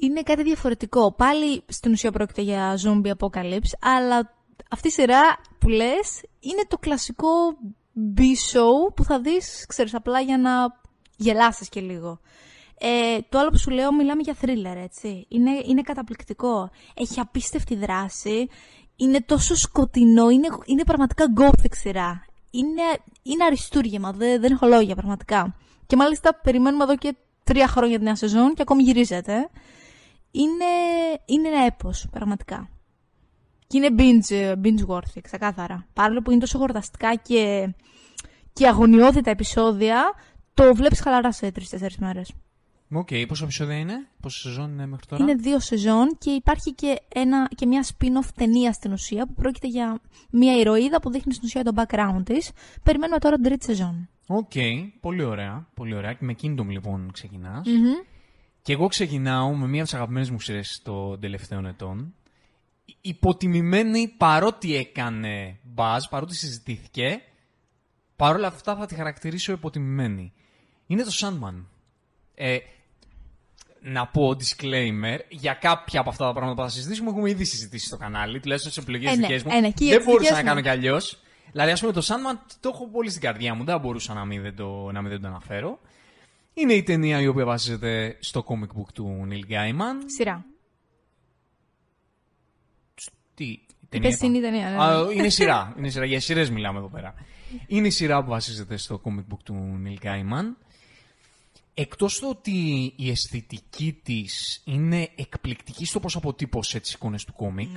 Είναι 0.00 0.22
κάτι 0.22 0.42
διαφορετικό. 0.42 1.12
Πάλι 1.12 1.62
στην 1.66 1.92
ουσία 1.92 2.12
πρόκειται 2.12 2.42
για 2.42 2.78
zombie 2.84 3.12
apocalypse, 3.18 3.72
αλλά 3.80 4.34
αυτή 4.70 4.88
η 4.88 4.90
σειρά 4.90 5.22
που 5.58 5.68
λες 5.68 6.22
είναι 6.40 6.62
το 6.68 6.78
κλασικό 6.78 7.28
B-show 8.16 8.94
που 8.94 9.04
θα 9.04 9.20
δεις, 9.20 9.64
ξέρεις, 9.68 9.94
απλά 9.94 10.20
για 10.20 10.38
να 10.38 10.50
γελάσεις 11.16 11.68
και 11.68 11.80
λίγο. 11.80 12.20
Ε, 12.80 13.18
το 13.28 13.38
άλλο 13.38 13.50
που 13.50 13.58
σου 13.58 13.70
λέω 13.70 13.92
μιλάμε 13.92 14.22
για 14.22 14.36
thriller, 14.40 14.76
έτσι. 14.82 15.26
Είναι, 15.28 15.50
είναι 15.64 15.82
καταπληκτικό. 15.82 16.70
Έχει 16.94 17.20
απίστευτη 17.20 17.74
δράση. 17.74 18.48
Είναι 18.96 19.20
τόσο 19.20 19.54
σκοτεινό. 19.54 20.28
Είναι, 20.28 20.48
είναι 20.64 20.84
πραγματικά 20.84 21.24
gothic 21.36 21.70
σειρά. 21.70 22.24
Είναι, 22.50 22.82
είναι 23.22 23.44
αριστούργημα. 23.44 24.12
Δεν, 24.12 24.40
δεν 24.40 24.52
έχω 24.52 24.66
λόγια, 24.66 24.94
πραγματικά. 24.94 25.56
Και 25.86 25.96
μάλιστα 25.96 26.34
περιμένουμε 26.42 26.84
εδώ 26.84 26.96
και 26.96 27.16
τρία 27.44 27.68
χρόνια 27.68 27.96
την 27.96 28.04
νέα 28.04 28.16
σεζόν 28.16 28.54
και 28.54 28.62
ακόμη 28.62 28.82
γυρίζεται. 28.82 29.50
Είναι, 30.30 30.64
είναι 31.24 31.48
ένα 31.48 31.64
έπος, 31.64 32.08
πραγματικά. 32.10 32.68
Και 33.66 33.78
είναι 33.78 33.88
binge, 33.98 34.52
binge 34.64 34.86
worthy, 34.86 35.20
ξεκάθαρα. 35.22 35.86
Παρόλο 35.92 36.22
που 36.22 36.30
είναι 36.30 36.40
τόσο 36.40 36.58
χορταστικά 36.58 37.14
και, 37.14 37.74
και 38.52 38.66
αγωνιώδη 38.66 39.20
τα 39.20 39.30
επεισόδια, 39.30 40.12
το 40.54 40.74
βλέπεις 40.74 41.00
χαλαρά 41.00 41.32
σε 41.32 41.50
τρεις-τέσσερις 41.50 41.98
μέρες. 41.98 42.32
Οκ, 42.92 43.08
πόσα 43.28 43.44
επεισόδια 43.44 43.78
είναι, 43.78 44.08
πόσα 44.20 44.38
σεζόν 44.38 44.70
είναι 44.70 44.86
μέχρι 44.86 45.06
τώρα; 45.06 45.22
Είναι 45.22 45.34
δύο 45.34 45.60
σεζόν 45.60 46.16
και 46.18 46.30
υπάρχει 46.30 46.72
και, 46.72 47.00
ένα, 47.14 47.48
και 47.54 47.66
μια 47.66 47.84
spin-off 47.84 48.28
ταινία 48.34 48.72
στην 48.72 48.92
ουσία 48.92 49.26
που 49.26 49.32
πρόκειται 49.34 49.66
για 49.66 50.00
μια 50.30 50.56
ηρωίδα 50.58 51.00
που 51.00 51.10
δείχνει 51.10 51.32
στην 51.32 51.46
ουσία 51.46 51.64
το 51.64 51.72
background 51.76 52.22
της. 52.24 52.50
Περιμένουμε 52.82 53.18
τώρα 53.18 53.34
την 53.34 53.44
τρίτη 53.44 53.64
σεζόν. 53.64 54.08
Οκ, 54.26 54.52
πολύ 55.00 55.22
ωραία, 55.22 55.68
πολύ 55.74 55.94
ωραία. 55.94 56.12
Και 56.12 56.24
με 56.24 56.34
Kingdom 56.42 56.66
λοιπόν 56.66 57.10
ξεκινάς. 57.12 57.66
Και 58.68 58.74
εγώ 58.74 58.86
ξεκινάω 58.86 59.54
με 59.54 59.66
μία 59.66 59.80
από 59.80 59.84
τις 59.84 59.94
αγαπημένες 59.94 60.30
μου 60.30 60.40
σειρές 60.40 60.80
των 60.84 61.20
τελευταίων 61.20 61.66
ετών. 61.66 62.14
Υποτιμημένη 63.00 64.14
παρότι 64.16 64.76
έκανε 64.76 65.58
buzz, 65.76 65.98
παρότι 66.10 66.34
συζητήθηκε, 66.34 67.20
παρόλα 68.16 68.46
αυτά 68.46 68.76
θα 68.76 68.86
τη 68.86 68.94
χαρακτηρίσω 68.94 69.52
υποτιμημένη. 69.52 70.32
Είναι 70.86 71.02
το 71.02 71.10
Sandman. 71.12 71.64
Ε, 72.34 72.58
να 73.80 74.06
πω 74.06 74.28
disclaimer, 74.30 75.18
για 75.28 75.54
κάποια 75.54 76.00
από 76.00 76.10
αυτά 76.10 76.24
τα 76.24 76.32
πράγματα 76.32 76.62
που 76.62 76.68
θα 76.68 76.74
συζητήσουμε 76.74 77.10
έχουμε 77.10 77.30
ήδη 77.30 77.44
συζητήσει 77.44 77.86
στο 77.86 77.96
κανάλι, 77.96 78.40
τουλάχιστον 78.40 78.72
σε 78.72 78.80
επιλογές 78.80 79.12
Ε, 79.12 79.16
ναι, 79.16 79.26
δικές 79.26 79.42
μου. 79.42 79.50
ε, 79.54 79.60
ναι, 79.60 79.70
και 79.70 79.84
για 79.84 79.88
δεν 79.88 79.98
τις 79.98 80.06
μπορούσα 80.06 80.28
δικές 80.28 80.36
να 80.36 80.38
μου. 80.42 80.48
κάνω 80.48 80.60
κι 80.60 80.68
αλλιώς. 80.68 81.18
Δηλαδή, 81.52 81.70
ας 81.70 81.80
πούμε, 81.80 81.92
το 81.92 82.02
Sandman 82.04 82.56
το 82.60 82.70
έχω 82.74 82.88
πολύ 82.88 83.10
στην 83.10 83.22
καρδιά 83.22 83.54
μου, 83.54 83.64
δεν 83.64 83.74
θα 83.74 83.80
μπορούσα 83.80 84.14
να 84.14 84.24
μην 84.24 84.42
δεν 84.42 84.56
το, 84.56 84.90
να 84.92 85.00
μην 85.00 85.10
δεν 85.10 85.20
το 85.20 85.26
αναφέρω. 85.26 85.78
Είναι 86.60 86.72
η 86.72 86.82
ταινία 86.82 87.20
η 87.20 87.26
οποία 87.26 87.44
βασίζεται 87.44 88.16
στο 88.20 88.44
comic 88.48 88.80
book 88.80 88.92
του 88.94 89.28
Neil 89.30 89.52
Gaiman. 89.52 90.02
Σειρά. 90.06 90.44
Τι, 93.34 93.44
η 93.44 93.66
ταινία 93.88 94.08
Είπες 94.08 94.20
είναι 94.20 94.38
η 94.38 94.40
ταινία, 94.40 94.70
ναι, 94.70 94.76
ναι. 94.76 94.82
Α, 94.82 95.12
είναι 95.12 95.28
σειρά. 95.28 95.74
Είναι 95.78 95.88
σειρά. 95.88 96.04
Για 96.04 96.20
σειρές 96.20 96.50
μιλάμε 96.50 96.78
εδώ 96.78 96.88
πέρα. 96.88 97.14
Είναι 97.66 97.86
η 97.86 97.90
σειρά 97.90 98.22
που 98.22 98.30
βασίζεται 98.30 98.76
στο 98.76 99.00
comic 99.04 99.34
book 99.34 99.38
του 99.44 99.80
Neil 99.84 100.06
Gaiman. 100.06 100.44
Εκτός 101.74 102.18
το 102.18 102.28
ότι 102.28 102.92
η 102.96 103.10
αισθητική 103.10 104.00
της 104.02 104.62
είναι 104.64 105.08
εκπληκτική 105.16 105.84
στο 105.84 106.00
πώς 106.00 106.16
αποτύπωσε 106.16 106.80
τις 106.80 106.92
εικόνες 106.92 107.24
του 107.24 107.32
κόμικ 107.32 107.76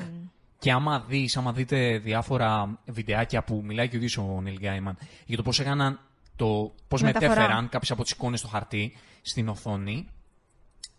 και 0.59 0.71
άμα 0.71 0.99
δεις, 0.99 1.37
άμα 1.37 1.53
δείτε 1.53 1.97
διάφορα 1.97 2.79
βιντεάκια 2.85 3.43
που 3.43 3.61
μιλάει 3.65 3.87
και 3.87 3.95
ο 3.95 3.97
ίδιος 3.97 4.17
ο 4.17 4.43
Neil 4.45 4.63
Gaiman 4.63 4.93
για 5.25 5.37
το 5.37 5.43
πώς 5.43 5.59
έκαναν 5.59 5.99
το 6.41 6.73
πώς 6.87 7.01
Μεταφορά. 7.01 7.29
μετέφεραν 7.33 7.69
κάποιες 7.69 7.91
από 7.91 8.03
τις 8.03 8.11
εικόνες 8.11 8.39
στο 8.39 8.47
χαρτί 8.47 8.97
στην 9.21 9.47
οθόνη 9.49 10.07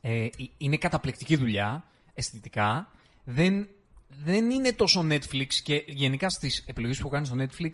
ε, 0.01 0.29
είναι 0.59 0.77
καταπληκτική 0.77 1.37
δουλειά, 1.37 1.85
αισθητικά. 2.15 2.91
Δεν, 3.25 3.69
δεν 4.09 4.51
είναι 4.51 4.73
τόσο 4.73 5.07
Netflix 5.11 5.47
και 5.63 5.85
γενικά 5.87 6.31
στις 6.31 6.65
επιλογές 6.67 6.99
που 6.99 7.09
κάνει 7.09 7.27
στο 7.27 7.37
Netflix 7.39 7.71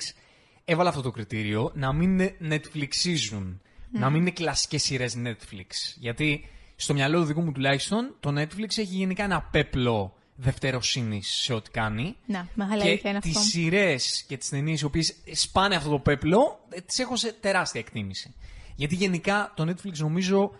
έβαλα 0.64 0.88
αυτό 0.88 1.02
το 1.02 1.10
κριτήριο 1.10 1.72
να 1.74 1.92
μην 1.92 2.18
είναι 2.18 2.36
Netflixίζουν. 2.48 3.56
Να 3.92 4.10
μην 4.10 4.20
είναι 4.20 4.30
κλασικές 4.30 4.82
σειρές 4.82 5.16
Netflix. 5.24 5.70
Γιατί 5.98 6.48
στο 6.76 6.94
μυαλό 6.94 7.20
του 7.20 7.24
δικού 7.24 7.42
μου 7.42 7.52
τουλάχιστον 7.52 8.14
το 8.20 8.40
Netflix 8.40 8.68
έχει 8.68 8.82
γενικά 8.82 9.24
ένα 9.24 9.42
πέπλο 9.42 10.17
δευτεροσύνης 10.40 11.28
σε 11.28 11.52
ό,τι 11.52 11.70
κάνει. 11.70 12.16
Να, 12.26 12.48
μεγάλη 12.54 12.82
και 12.82 12.88
αλήθεια 12.88 13.10
είναι 13.10 13.20
τις 13.20 13.36
αυτό. 13.36 13.48
σειρές 13.48 14.24
και 14.28 14.36
τις 14.36 14.48
ταινίες 14.48 14.80
οι 14.80 14.84
οποίες 14.84 15.14
σπάνε 15.32 15.74
αυτό 15.74 15.90
το 15.90 15.98
πέπλο, 15.98 16.60
ε, 16.68 16.80
τις 16.80 16.98
έχω 16.98 17.16
σε 17.16 17.32
τεράστια 17.32 17.80
εκτίμηση. 17.80 18.34
Γιατί 18.76 18.94
γενικά 18.94 19.52
το 19.56 19.70
Netflix 19.70 19.96
νομίζω 19.96 20.50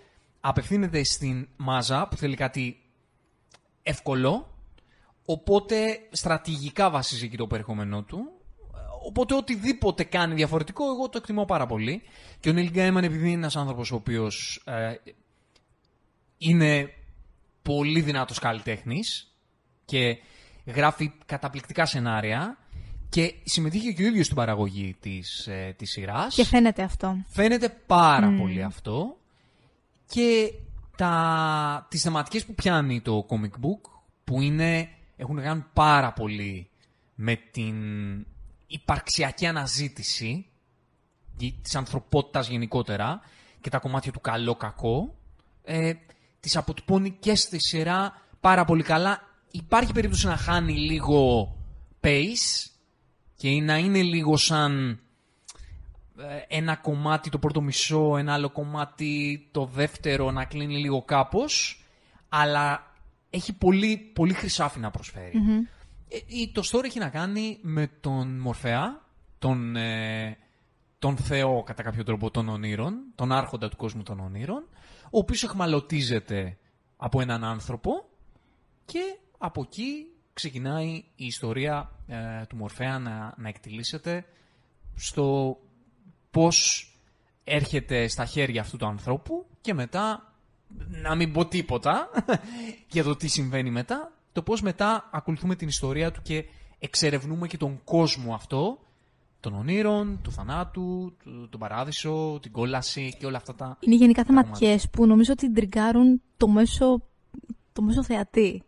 απευθύνεται 0.40 1.02
στην 1.02 1.48
μάζα 1.56 2.08
που 2.08 2.16
θέλει 2.16 2.36
κάτι 2.36 2.80
εύκολο, 3.82 4.54
οπότε 5.24 5.98
στρατηγικά 6.10 6.90
βασίζει 6.90 7.24
εκεί 7.24 7.36
το 7.36 7.46
περιεχόμενό 7.46 8.02
του. 8.02 8.32
Οπότε 9.06 9.34
οτιδήποτε 9.34 10.04
κάνει 10.04 10.34
διαφορετικό, 10.34 10.84
εγώ 10.84 11.08
το 11.08 11.18
εκτιμώ 11.18 11.44
πάρα 11.44 11.66
πολύ. 11.66 12.02
Και 12.40 12.50
ο 12.50 12.52
Neil 12.56 12.74
Gaiman, 12.74 13.02
επειδή 13.02 13.26
είναι 13.26 13.36
ένας 13.36 13.56
άνθρωπος 13.56 13.90
ο 13.90 13.94
οποίος 13.94 14.62
ε, 14.64 14.94
είναι 16.38 16.92
πολύ 17.62 18.00
δυνατός 18.00 18.38
καλλιτέχνης 18.38 19.27
και 19.88 20.18
γράφει 20.64 21.12
καταπληκτικά 21.26 21.86
σενάρια 21.86 22.58
και 23.08 23.34
συμμετείχε 23.44 23.92
και 23.92 24.02
ο 24.02 24.06
ίδιος 24.06 24.24
στην 24.24 24.36
παραγωγή 24.36 24.96
της, 25.00 25.46
ε, 25.46 25.74
της 25.78 25.90
σειράς. 25.90 26.34
Και 26.34 26.44
φαίνεται 26.44 26.82
αυτό. 26.82 27.16
Φαίνεται 27.28 27.68
πάρα 27.68 28.34
πολύ 28.38 28.62
αυτό. 28.62 29.16
Και 30.06 30.52
τα, 30.96 31.86
τις 31.90 32.02
θεματικές 32.02 32.44
που 32.44 32.54
πιάνει 32.54 33.00
το 33.00 33.26
comic 33.28 33.64
book, 33.64 33.90
που 34.24 34.40
είναι, 34.40 34.88
έχουν 35.16 35.36
να 35.36 35.42
κάνουν 35.42 35.66
πάρα 35.72 36.12
πολύ 36.12 36.70
με 37.14 37.36
την 37.50 37.76
υπαρξιακή 38.66 39.46
αναζήτηση 39.46 40.46
ή 41.38 41.54
της 41.62 41.74
ανθρωπότητας 41.74 42.48
γενικότερα 42.48 43.20
και 43.60 43.70
τα 43.70 43.78
κομμάτια 43.78 44.12
του 44.12 44.20
καλό-κακό, 44.20 45.14
ε, 45.64 45.92
τις 46.40 46.56
αποτυπώνει 46.56 47.10
και 47.10 47.34
στη 47.34 47.60
σειρά 47.60 48.22
πάρα 48.40 48.64
πολύ 48.64 48.82
καλά. 48.82 49.27
Υπάρχει 49.50 49.92
περίπτωση 49.92 50.26
να 50.26 50.36
χάνει 50.36 50.72
λίγο 50.72 51.52
pace 52.00 52.70
και 53.36 53.50
να 53.60 53.76
είναι 53.78 54.02
λίγο 54.02 54.36
σαν 54.36 55.00
ε, 56.18 56.56
ένα 56.56 56.76
κομμάτι 56.76 57.30
το 57.30 57.38
πρώτο 57.38 57.60
μισό, 57.60 58.16
ένα 58.16 58.32
άλλο 58.32 58.50
κομμάτι 58.50 59.48
το 59.50 59.64
δεύτερο 59.64 60.30
να 60.30 60.44
κλείνει 60.44 60.78
λίγο 60.78 61.02
κάπως, 61.02 61.84
αλλά 62.28 62.92
έχει 63.30 63.52
πολύ, 63.52 63.96
πολύ 63.96 64.32
χρυσάφι 64.32 64.78
να 64.80 64.90
προσφέρει. 64.90 65.32
Ε, 66.08 66.18
η- 66.26 66.50
το 66.52 66.62
story 66.72 66.84
έχει 66.84 66.98
να 66.98 67.08
κάνει 67.08 67.58
με 67.62 67.90
τον 68.00 68.38
Μορφέα, 68.38 69.02
τον, 69.38 69.76
ε, 69.76 70.36
τον 70.98 71.16
Θεό 71.16 71.62
κατά 71.62 71.82
κάποιο 71.82 72.04
τρόπο 72.04 72.30
των 72.30 72.48
ονείρων, 72.48 72.94
τον 73.14 73.32
άρχοντα 73.32 73.68
του 73.68 73.76
κόσμου 73.76 74.02
των 74.02 74.20
ονείρων, 74.20 74.68
ο 75.04 75.18
οποίος 75.18 75.42
εχμαλωτίζεται 75.42 76.58
από 76.96 77.20
έναν 77.20 77.44
άνθρωπο 77.44 78.08
και 78.84 79.00
από 79.38 79.62
εκεί 79.66 80.06
ξεκινάει 80.32 81.04
η 81.14 81.26
ιστορία 81.26 81.90
ε, 82.06 82.44
του 82.48 82.56
Μορφέα 82.56 82.98
να, 82.98 83.34
να 83.36 83.48
εκτιλήσεται 83.48 84.24
στο 84.94 85.58
πώς 86.30 86.88
έρχεται 87.44 88.08
στα 88.08 88.24
χέρια 88.24 88.60
αυτού 88.60 88.76
του 88.76 88.86
ανθρώπου 88.86 89.46
και 89.60 89.74
μετά, 89.74 90.34
να 90.88 91.14
μην 91.14 91.32
πω 91.32 91.46
τίποτα 91.46 92.10
για 92.92 93.04
το 93.04 93.16
τι 93.16 93.28
συμβαίνει 93.28 93.70
μετά, 93.70 94.12
το 94.32 94.42
πώς 94.42 94.62
μετά 94.62 95.08
ακολουθούμε 95.12 95.56
την 95.56 95.68
ιστορία 95.68 96.10
του 96.10 96.22
και 96.22 96.44
εξερευνούμε 96.78 97.46
και 97.46 97.56
τον 97.56 97.80
κόσμο 97.84 98.34
αυτό, 98.34 98.78
των 99.40 99.54
ονείρων, 99.54 100.20
του 100.22 100.32
θανάτου, 100.32 101.16
του, 101.22 101.48
τον 101.50 101.60
παράδεισο, 101.60 102.38
την 102.42 102.52
κόλαση 102.52 103.16
και 103.18 103.26
όλα 103.26 103.36
αυτά 103.36 103.54
τα... 103.54 103.76
Είναι 103.80 103.94
γενικά 103.94 104.22
Πράγματι. 104.22 104.46
θεματιές 104.46 104.90
που 104.90 105.06
νομίζω 105.06 105.32
ότι 105.32 105.52
τριγκάρουν 105.52 106.22
το 106.36 106.48
μέσο, 106.48 107.02
το 107.72 107.82
μέσο 107.82 108.04
θεατή. 108.04 108.62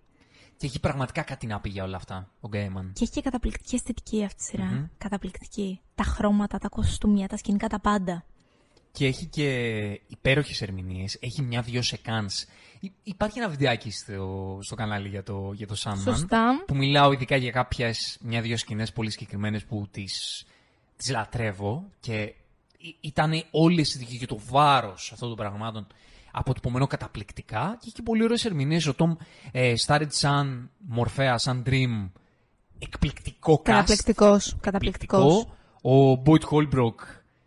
Και 0.61 0.67
έχει 0.67 0.81
πραγματικά 0.81 1.23
κάτι 1.23 1.47
να 1.47 1.61
πει 1.61 1.69
για 1.69 1.85
όλα 1.85 1.97
αυτά 1.97 2.31
ο 2.41 2.49
Γκέιμαν. 2.49 2.93
Και 2.93 3.03
έχει 3.03 3.13
και 3.13 3.21
καταπληκτική 3.21 3.75
αισθητική 3.75 4.25
αυτή 4.25 4.43
η 4.43 4.45
σειρα 4.47 4.91
Καταπληκτική. 4.99 5.81
Τα 5.95 6.03
χρώματα, 6.05 6.59
τα 6.59 6.69
κοστούμια, 6.69 7.29
τα 7.29 7.37
σκηνικά, 7.37 7.69
τα 7.69 7.81
πάντα. 7.81 8.25
Και 8.93 9.07
έχει 9.07 9.27
και 9.27 9.49
υπέροχες 10.07 10.63
ερμηνείες. 10.63 11.17
Έχει 11.21 11.43
μια-δυο 11.43 11.83
σεκάνς. 11.83 12.45
Υ- 12.81 12.93
Υπάρχει 13.03 13.39
ένα 13.39 13.49
βιντεάκι 13.49 13.91
στο, 13.91 14.59
στο 14.63 14.75
κανάλι 14.75 15.09
για 15.09 15.23
το, 15.23 15.53
για 15.55 15.67
το 15.67 15.75
Sandman. 15.85 16.03
Σωστά. 16.03 16.65
Που 16.67 16.77
μιλάω 16.77 17.13
ειδικά 17.13 17.37
για 17.37 17.51
κάποιες 17.51 18.19
μια-δυο 18.21 18.57
σκηνές 18.57 18.93
πολύ 18.93 19.11
συγκεκριμένες 19.11 19.65
που 19.65 19.89
τις 19.91 20.45
τις 20.97 21.11
λατρεύω. 21.11 21.85
Και 22.01 22.35
ήταν 23.01 23.45
όλη 23.51 23.77
η 23.79 23.81
αισθητική 23.81 24.19
και 24.19 24.27
το 24.27 24.39
βάρος 24.49 25.11
αυτών 25.13 25.29
των 25.29 25.37
πραγμάτων 25.37 25.87
αποτυπωμένο 26.33 26.87
καταπληκτικά. 26.87 27.71
Και 27.81 27.85
έχει 27.87 27.95
και 27.95 28.03
πολύ 28.03 28.25
ωραίες 28.25 28.45
ερμηνείες. 28.45 28.87
Ο 28.87 28.95
Tom 28.95 29.15
ε, 29.53 29.77
Sturridge 29.77 30.13
σαν 30.13 30.71
Μορφέα, 30.79 31.39
σαν 31.39 31.63
Dream. 31.67 32.11
Εκπληκτικό 32.79 33.55
cast. 33.55 33.63
Καταπληκτικός. 33.63 34.57
Καταπληκτικός. 34.61 35.47
Ο 35.83 36.15
Boyd 36.15 36.45
Holbrook, 36.45 37.01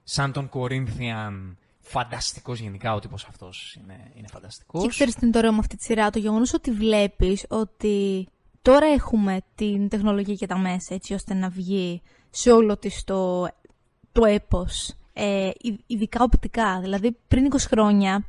σαν 0.03 0.31
τον 0.31 0.49
Corinthian, 0.49 1.57
φανταστικός 1.79 2.59
γενικά 2.59 2.93
ο 2.93 2.99
τύπος 2.99 3.25
αυτός. 3.25 3.77
Είναι, 3.83 4.11
είναι 4.15 4.27
φανταστικός. 4.31 4.81
Και 4.81 4.87
ξέρεις 4.89 5.13
τι 5.13 5.19
είναι 5.23 5.31
το 5.31 5.37
ωραίο 5.37 5.51
με 5.51 5.57
αυτή 5.59 5.77
τη 5.77 5.83
σειρά, 5.83 6.09
το 6.09 6.19
γεγονός 6.19 6.53
ότι 6.53 6.71
βλέπεις 6.71 7.45
ότι 7.49 8.27
τώρα 8.61 8.85
έχουμε 8.85 9.39
την 9.55 9.87
τεχνολογία 9.89 10.35
και 10.35 10.47
τα 10.47 10.57
μέσα 10.57 10.93
έτσι 10.93 11.13
ώστε 11.13 11.33
να 11.33 11.49
βγει 11.49 12.01
σε 12.29 12.51
όλο 12.51 12.77
της 12.77 13.03
το, 13.03 13.47
το 14.11 14.25
έπος, 14.25 14.93
ε, 15.13 15.49
ει- 15.61 15.83
ειδικά 15.87 16.23
οπτικά. 16.23 16.79
Δηλαδή 16.81 17.17
πριν 17.27 17.45
20 17.53 17.57
χρόνια 17.69 18.25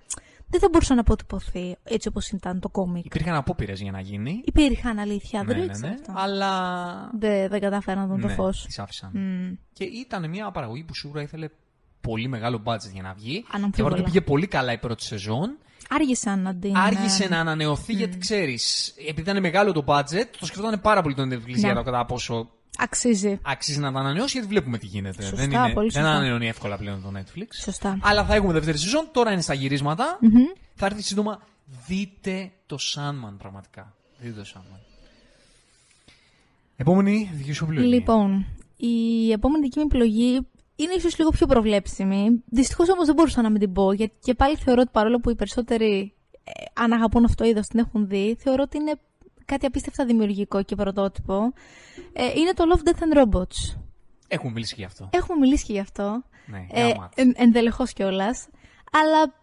δεν 0.55 0.63
θα 0.63 0.69
μπορούσε 0.73 0.95
να 0.95 1.01
αποτυπωθεί 1.01 1.77
έτσι 1.85 2.09
όπως 2.09 2.29
ήταν 2.31 2.61
το 2.61 2.69
κόμικ. 2.69 3.05
Υπήρχαν 3.05 3.35
απόπειρες 3.35 3.81
για 3.81 3.91
να 3.91 4.01
γίνει. 4.01 4.43
Υπήρχαν 4.45 4.99
αλήθεια, 4.99 5.45
δεν 5.45 5.57
ναι, 5.57 5.63
το 5.63 5.67
ναι, 5.67 5.73
ήξερα 5.73 5.89
ναι, 5.89 5.95
αυτό. 6.01 6.13
αλλά... 6.17 6.51
Δεν, 7.19 7.49
δεν 7.49 7.61
κατάφεραν 7.61 8.01
να 8.01 8.07
δουν 8.07 8.21
το 8.21 8.27
ναι, 8.27 8.33
φως. 8.33 8.65
τις 8.67 8.79
άφησαν. 8.79 9.11
Μμ. 9.15 9.53
Και 9.73 9.85
ήταν 9.85 10.31
μια 10.31 10.51
παραγωγή 10.51 10.83
που 10.85 10.95
σίγουρα 10.95 11.23
ήθελε 11.23 11.49
πολύ 12.01 12.29
μεγάλο 12.29 12.63
budget 12.65 12.93
για 12.93 13.03
να 13.03 13.13
βγει. 13.13 13.45
Αναμφίβολα. 13.51 13.71
Και 13.71 13.83
παρότι 13.83 14.03
πήγε 14.03 14.21
πολύ 14.21 14.47
καλά 14.47 14.73
η 14.73 14.79
πρώτη 14.79 15.03
σεζόν, 15.03 15.59
Άργησαν 15.89 16.43
να 16.43 16.55
την... 16.55 16.77
άργησε 16.77 17.25
ε, 17.25 17.29
να 17.29 17.39
ανανεωθεί 17.41 17.93
γιατί 17.93 18.19
ξέρεις, 18.19 18.95
επειδή 19.09 19.31
ήταν 19.31 19.41
μεγάλο 19.41 19.73
το 19.73 19.85
budget, 19.87 20.27
το 20.39 20.47
σκεφτόταν 20.47 20.81
πάρα 20.81 21.03
πολύ 21.03 21.15
τον 21.15 21.33
Netflix 21.33 21.47
Ναι. 21.47 21.59
για 21.59 21.75
το 21.75 21.83
κατά 21.83 22.05
πόσο 22.05 22.51
Αξίζει. 22.79 23.39
αξίζει 23.43 23.79
να 23.79 23.93
τα 23.93 23.99
ανανεώσει, 23.99 24.33
γιατί 24.33 24.49
βλέπουμε 24.49 24.79
τι 24.79 24.87
γίνεται. 24.87 25.23
Σωστά, 25.23 25.37
δεν 25.37 25.51
είναι, 25.51 25.73
πολύ 25.73 25.91
δεν 25.91 26.03
σωστά. 26.03 26.17
ανανεώνει 26.17 26.49
εύκολα 26.49 26.77
πλέον 26.77 27.03
το 27.03 27.13
Netflix. 27.19 27.47
Σωστά. 27.63 27.99
Αλλά 28.03 28.25
θα 28.25 28.35
έχουμε 28.35 28.53
δεύτερη 28.53 28.79
σεζόν, 28.79 29.09
τώρα 29.13 29.33
είναι 29.33 29.41
στα 29.43 29.55
γυρισματα 29.55 30.19
Θα 30.75 30.87
έρθει 30.87 31.03
σύντομα. 31.03 31.41
Δείτε 31.87 32.53
το 32.67 32.77
Sandman 32.95 33.35
πραγματικά. 33.39 33.95
Δείτε 34.19 34.41
το 34.41 34.47
Sandman. 34.55 34.81
Επόμενη 36.77 37.31
δική 37.35 37.53
σου 37.53 37.65
επιλογή. 37.65 37.87
Λοιπόν, 37.87 38.47
η 38.77 39.31
επόμενη 39.33 39.65
δική 39.65 39.79
μου 39.79 39.85
επιλογή 39.85 40.47
είναι 40.77 40.93
ίσως 40.97 41.19
λίγο 41.19 41.31
πιο 41.31 41.47
προβλέψιμη. 41.47 42.43
Δυστυχώς 42.47 42.89
όμως 42.89 43.07
δεν 43.07 43.15
μπορούσα 43.15 43.43
να 43.43 43.51
μην 43.51 43.61
την 43.61 43.73
πω, 43.73 43.93
γιατί 43.93 44.15
και 44.21 44.35
πάλι 44.35 44.57
θεωρώ 44.57 44.81
ότι 44.81 44.91
παρόλο 44.93 45.21
που 45.21 45.31
οι 45.31 45.35
περισσότεροι, 45.35 46.15
ε, 46.45 46.51
αν 46.75 46.93
αγαπούν 46.93 47.25
αυτό 47.25 47.43
το 47.43 47.51
είδος, 47.51 47.67
την 47.67 47.79
έχουν 47.79 48.09
δει, 48.09 48.37
θεωρώ 48.39 48.63
ότι 48.63 48.77
είναι 48.77 48.95
κάτι 49.45 49.67
απίστευτα 49.67 50.05
δημιουργικό 50.05 50.63
και 50.63 50.75
πρωτότυπο. 50.75 51.53
Ε, 52.13 52.25
είναι 52.37 52.53
το 52.53 52.65
Love, 52.75 52.89
Death 52.89 53.03
and 53.03 53.23
Robots. 53.23 53.77
Έχουμε 54.29 54.53
μιλήσει 54.53 54.75
και 54.75 54.81
γι' 54.81 54.87
αυτό. 54.87 55.09
Έχουμε 55.13 55.39
μιλήσει 55.39 55.65
και 55.65 55.73
γι' 55.73 55.79
αυτό. 55.79 56.23
Ναι, 56.47 56.67
Ε, 56.71 56.81
γαμάτο. 56.89 57.09
εν, 57.15 57.33
ενδελεχώς 57.37 57.93
κιόλας. 57.93 58.49
Αλλά, 58.93 59.35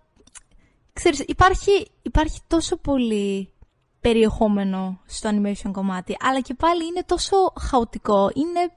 ξέρεις, 0.94 1.20
υπάρχει, 1.28 1.88
υπάρχει 2.02 2.40
τόσο 2.48 2.78
πολύ 2.78 3.54
περιεχόμενο 4.02 5.02
στο 5.06 5.30
animation 5.30 5.72
κομμάτι, 5.72 6.16
αλλά 6.20 6.40
και 6.42 6.54
πάλι 6.54 6.86
είναι 6.86 7.04
τόσο 7.06 7.36
χαοτικό, 7.60 8.32
είναι, 8.34 8.72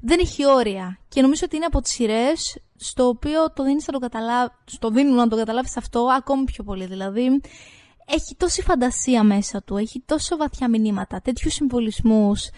δεν 0.00 0.18
έχει 0.20 0.46
όρια. 0.46 0.98
Και 1.08 1.22
νομίζω 1.22 1.40
ότι 1.44 1.56
είναι 1.56 1.64
από 1.64 1.80
τις 1.80 1.92
σειρές 1.92 2.60
στο 2.76 3.06
οποίο 3.08 3.52
το 3.52 3.62
δίνεις 3.64 3.86
να 3.86 3.92
το 3.92 3.98
καταλάβει, 3.98 4.50
στο 4.64 4.90
δίνουν 4.90 5.14
να 5.14 5.28
το 5.28 5.36
καταλάβεις 5.36 5.76
αυτό 5.76 6.06
ακόμη 6.16 6.44
πιο 6.44 6.64
πολύ. 6.64 6.86
Δηλαδή, 6.86 7.40
έχει 8.06 8.34
τόση 8.36 8.62
φαντασία 8.62 9.22
μέσα 9.22 9.62
του, 9.62 9.76
έχει 9.76 10.02
τόσο 10.06 10.36
βαθιά 10.36 10.68
μηνύματα, 10.68 11.20
τέτοιους 11.20 11.54
συμβολισμούς. 11.54 12.50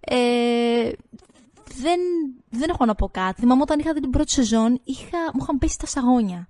Ε, 0.00 0.90
δεν, 1.74 2.00
δεν 2.50 2.68
έχω 2.68 2.84
να 2.84 2.94
πω 2.94 3.08
κάτι. 3.08 3.40
Θυμάμαι 3.40 3.62
όταν 3.62 3.78
είχα 3.78 3.92
δει 3.92 4.00
την 4.00 4.10
πρώτη 4.10 4.30
σεζόν, 4.30 4.80
είχα, 4.84 5.18
μου 5.32 5.40
είχαν 5.42 5.58
πέσει 5.58 5.78
τα 5.78 5.86
σαγόνια. 5.86 6.48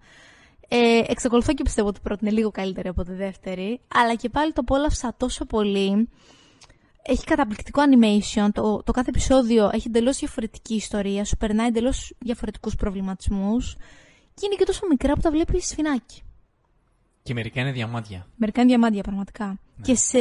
Ε, 0.68 1.00
εξακολουθώ 1.06 1.54
και 1.54 1.62
πιστεύω 1.62 1.88
ότι 1.88 1.98
η 1.98 2.02
πρώτη 2.02 2.24
είναι 2.24 2.34
λίγο 2.34 2.50
καλύτερη 2.50 2.88
από 2.88 3.02
τη 3.02 3.12
δεύτερη, 3.12 3.80
αλλά 3.94 4.14
και 4.14 4.28
πάλι 4.28 4.52
το 4.52 4.60
απόλαυσα 4.60 5.14
τόσο 5.16 5.44
πολύ. 5.44 6.08
Έχει 7.04 7.24
καταπληκτικό 7.24 7.82
animation, 7.82 8.48
το, 8.52 8.82
το 8.82 8.92
κάθε 8.92 9.08
επεισόδιο 9.08 9.70
έχει 9.72 9.88
εντελώς 9.88 10.18
διαφορετική 10.18 10.74
ιστορία, 10.74 11.24
σου 11.24 11.36
περνάει 11.36 11.66
εντελώς 11.66 12.14
διαφορετικούς 12.18 12.74
προβληματισμούς 12.74 13.76
και 14.34 14.46
είναι 14.46 14.54
και 14.54 14.64
τόσο 14.64 14.86
μικρά 14.88 15.14
που 15.14 15.20
τα 15.20 15.30
βλέπεις 15.30 15.66
σφινάκι. 15.66 16.22
Και 17.22 17.34
μερικά 17.34 17.60
είναι 17.60 17.72
διαμάντια. 17.72 18.26
Μερικά 18.36 18.60
είναι 18.60 18.70
διαμάντια 18.70 19.02
πραγματικά. 19.02 19.58
Και 19.82 19.94
σε. 19.94 20.18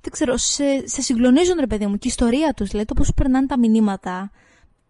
Δεν 0.00 0.12
ξέρω, 0.12 0.36
σε, 0.36 0.64
σε 0.88 1.02
συγκλονίζουν 1.02 1.56
ρε 1.60 1.66
παιδί 1.66 1.86
μου 1.86 1.92
και 1.98 2.08
η 2.08 2.10
ιστορία 2.10 2.52
τους, 2.56 2.68
δηλαδή 2.68 2.86
το 2.86 2.94
πώς 2.94 3.12
περνάνε 3.14 3.46
τα 3.46 3.58
μηνύματα. 3.58 4.30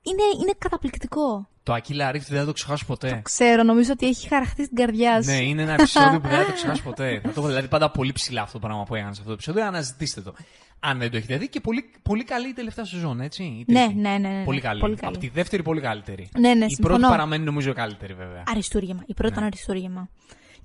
Είναι, 0.03 0.23
είναι 0.43 0.53
καταπληκτικό. 0.59 1.49
Το 1.63 1.75
Aquila 1.75 2.11
Rift 2.15 2.27
δεν 2.29 2.39
θα 2.39 2.45
το 2.45 2.53
ξεχάσω 2.53 2.85
ποτέ. 2.87 3.21
Ξέρω, 3.25 3.63
νομίζω 3.63 3.93
ότι 3.93 4.07
έχει 4.07 4.29
χαραχτεί 4.29 4.65
στην 4.65 4.77
καρδιά 4.77 5.23
σου. 5.23 5.31
Ναι, 5.31 5.37
είναι 5.37 5.63
ένα 5.63 5.73
επεισόδιο 5.73 6.21
που 6.21 6.29
δεν 6.29 6.39
θα 6.39 6.45
το 6.47 6.53
ξεχάσω 6.59 6.83
ποτέ. 6.83 7.15
θα 7.23 7.33
το 7.33 7.41
έχω 7.41 7.47
δηλαδή 7.47 7.69
πάντα 7.69 7.91
πολύ 7.91 8.13
ψηλά 8.13 8.43
αυτό 8.43 8.59
το 8.59 8.67
πράγμα 8.67 8.83
που 8.85 8.95
έκανε 8.95 9.09
σε 9.13 9.17
αυτό 9.19 9.27
το 9.29 9.33
επεισόδιο. 9.33 9.65
Αναζητήστε 9.67 10.21
το. 10.21 10.35
Αν 10.81 10.99
δεν 10.99 11.11
το 11.11 11.17
έχετε 11.17 11.37
δει 11.37 11.49
και 11.49 11.61
πολύ, 11.61 11.91
πολύ 12.03 12.25
καλή 12.25 12.49
η 12.49 12.53
τελευταία 12.53 12.85
σεζόν, 12.85 13.21
έτσι. 13.21 13.43
η 13.43 13.65
Ναι, 13.69 13.85
τρίτη. 13.87 13.95
ναι, 14.01 14.09
ναι, 14.11 14.19
ναι, 14.19 14.29
ναι. 14.39 14.45
Πολύ 14.45 14.61
καλή. 14.61 14.81
Πολύ 14.81 14.97
καλή. 14.97 15.13
Από 15.17 15.25
τη 15.25 15.29
δεύτερη 15.35 15.63
πολύ 15.63 15.81
καλύτερη. 15.81 16.29
Ναι, 16.39 16.55
ναι, 16.55 16.65
η 16.65 16.69
συμφωνώ. 16.69 16.97
πρώτη 16.97 17.11
παραμένει 17.13 17.45
νομίζω 17.45 17.73
καλύτερη 17.73 18.15
βέβαια. 18.15 18.43
Αριστούργημα. 18.47 19.03
Η 19.07 19.15
πρώτη 19.15 19.31
Ναι. 19.33 19.37
ήταν 19.37 19.45
αριστούργημα. 19.45 20.09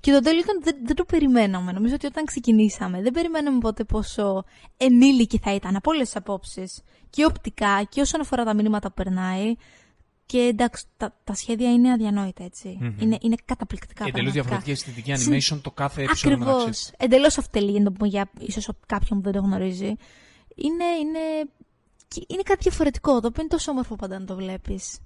Και 0.00 0.12
το 0.12 0.20
τέλειο 0.20 0.40
ήταν, 0.40 0.60
δεν, 0.62 0.76
δεν 0.84 0.96
το 0.96 1.04
περιμέναμε. 1.04 1.72
Νομίζω 1.72 1.94
ότι 1.94 2.06
όταν 2.06 2.24
ξεκινήσαμε, 2.24 3.02
δεν 3.02 3.12
περιμέναμε 3.12 3.58
ποτέ 3.58 3.84
πόσο 3.84 4.44
ενήλικη 4.76 5.38
θα 5.38 5.54
ήταν 5.54 5.76
από 5.76 5.90
όλες 5.90 6.04
τις 6.06 6.16
απόψεις. 6.16 6.82
Και 7.10 7.24
οπτικά 7.24 7.82
και 7.88 8.00
όσον 8.00 8.20
αφορά 8.20 8.44
τα 8.44 8.54
μηνύματα 8.54 8.88
που 8.88 8.94
περνάει. 8.94 9.54
Και 10.26 10.38
εντάξει, 10.38 10.84
τα, 10.96 11.16
τα 11.24 11.34
σχέδια 11.34 11.72
είναι 11.72 11.92
αδιανόητα, 11.92 12.44
έτσι. 12.44 12.78
Είναι, 12.98 13.18
είναι 13.20 13.34
καταπληκτικά 13.44 14.04
Εντελώς 14.06 14.32
πραγματικά. 14.32 14.32
διαφορετική 14.32 14.70
αισθητική 14.70 15.14
Συν- 15.16 15.56
animation 15.58 15.60
το 15.62 15.70
κάθε 15.70 16.02
επεισόδιο 16.02 16.36
Ακριβώς. 16.36 16.58
μεταξύ. 16.58 16.92
Εντελώς 16.96 17.38
αυτελή, 17.38 17.70
για 17.70 17.78
να 17.80 17.84
το 17.84 17.92
πούμε 17.92 18.08
για 18.08 18.30
ίσως 18.38 18.68
κάποιον 18.86 19.20
που 19.20 19.30
δεν 19.30 19.40
το 19.40 19.46
γνωρίζει. 19.46 19.94
Είναι, 20.54 20.84
είναι, 21.00 21.18
και 22.08 22.24
είναι 22.26 22.42
κάτι 22.42 22.62
διαφορετικό, 22.62 23.20
το 23.20 23.26
οποίο 23.26 23.40
είναι 23.42 23.48
τόσο 23.50 23.70
όμορφο 23.70 23.96
πάντα 23.96 24.18
να 24.18 24.24
το 24.24 24.34
βλέπεις. 24.34 24.98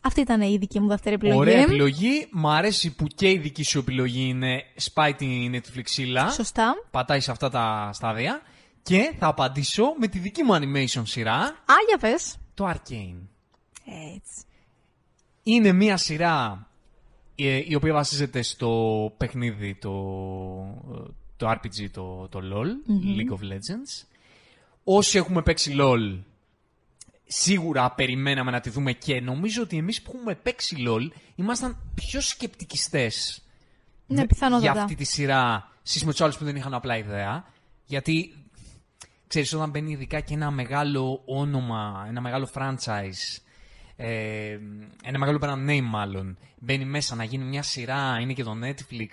Αυτή 0.00 0.20
ήταν 0.20 0.40
η 0.40 0.56
δική 0.56 0.80
μου 0.80 0.88
δεύτερη 0.88 1.14
επιλογή. 1.14 1.38
Ωραία 1.38 1.60
επιλογή. 1.62 2.28
Μ' 2.30 2.46
αρέσει 2.48 2.94
που 2.94 3.06
και 3.14 3.30
η 3.30 3.38
δική 3.38 3.62
σου 3.64 3.78
επιλογή 3.78 4.28
είναι 4.28 4.62
σπάει 4.76 5.14
την 5.14 5.54
Netflixίλα. 5.54 6.30
Σωστά. 6.32 6.74
Πατάει 6.90 7.20
σε 7.20 7.30
αυτά 7.30 7.48
τα 7.48 7.90
στάδια. 7.92 8.42
Και 8.82 9.14
θα 9.18 9.26
απαντήσω 9.26 9.84
με 9.98 10.06
τη 10.06 10.18
δική 10.18 10.42
μου 10.42 10.54
animation 10.54 11.02
σειρά, 11.04 11.38
Α, 11.44 11.74
για 11.88 11.98
πες. 12.00 12.36
το 12.54 12.68
Arcane. 12.70 13.20
Έτσι. 14.14 14.42
Είναι 15.42 15.72
μια 15.72 15.96
σειρά 15.96 16.66
ε, 17.34 17.62
η 17.66 17.74
οποία 17.74 17.92
βασίζεται 17.92 18.42
στο 18.42 19.12
παιχνίδι, 19.16 19.74
το, 19.74 19.92
το 21.36 21.50
RPG, 21.50 21.90
το, 21.92 22.28
το 22.28 22.40
LOL, 22.42 22.90
League 23.16 23.34
of 23.34 23.52
Legends. 23.52 24.06
Όσοι 24.84 25.18
έχουμε 25.18 25.42
παίξει 25.42 25.76
LOL, 25.80 26.18
σίγουρα 27.34 27.90
περιμέναμε 27.92 28.50
να 28.50 28.60
τη 28.60 28.70
δούμε 28.70 28.92
και 28.92 29.20
νομίζω 29.20 29.62
ότι 29.62 29.76
εμείς 29.76 30.02
που 30.02 30.12
έχουμε 30.14 30.34
παίξει 30.34 30.76
LOL 30.88 31.08
ήμασταν 31.34 31.76
πιο 31.94 32.20
σκεπτικιστές 32.20 33.42
Ναι, 34.06 34.20
με- 34.20 34.26
πιθανότατα. 34.26 34.72
για 34.72 34.82
αυτή 34.82 34.94
τη 34.94 35.04
σειρά 35.04 35.70
στις 35.82 36.04
με 36.04 36.10
τους 36.10 36.20
άλλους 36.20 36.36
που 36.36 36.44
δεν 36.44 36.56
είχαν 36.56 36.74
απλά 36.74 36.96
ιδέα. 36.96 37.44
Γιατί, 37.84 38.34
ξέρεις, 39.26 39.52
όταν 39.52 39.70
μπαίνει 39.70 39.92
ειδικά 39.92 40.20
και 40.20 40.34
ένα 40.34 40.50
μεγάλο 40.50 41.22
όνομα, 41.24 42.04
ένα 42.08 42.20
μεγάλο 42.20 42.48
franchise, 42.54 43.40
ε, 43.96 44.58
ένα 45.04 45.18
μεγάλο 45.18 45.38
brand 45.42 45.68
name 45.70 45.82
μάλλον, 45.82 46.38
μπαίνει 46.58 46.84
μέσα 46.84 47.14
να 47.14 47.24
γίνει 47.24 47.44
μια 47.44 47.62
σειρά, 47.62 48.18
είναι 48.20 48.32
και 48.32 48.42
το 48.44 48.54
Netflix, 48.62 49.10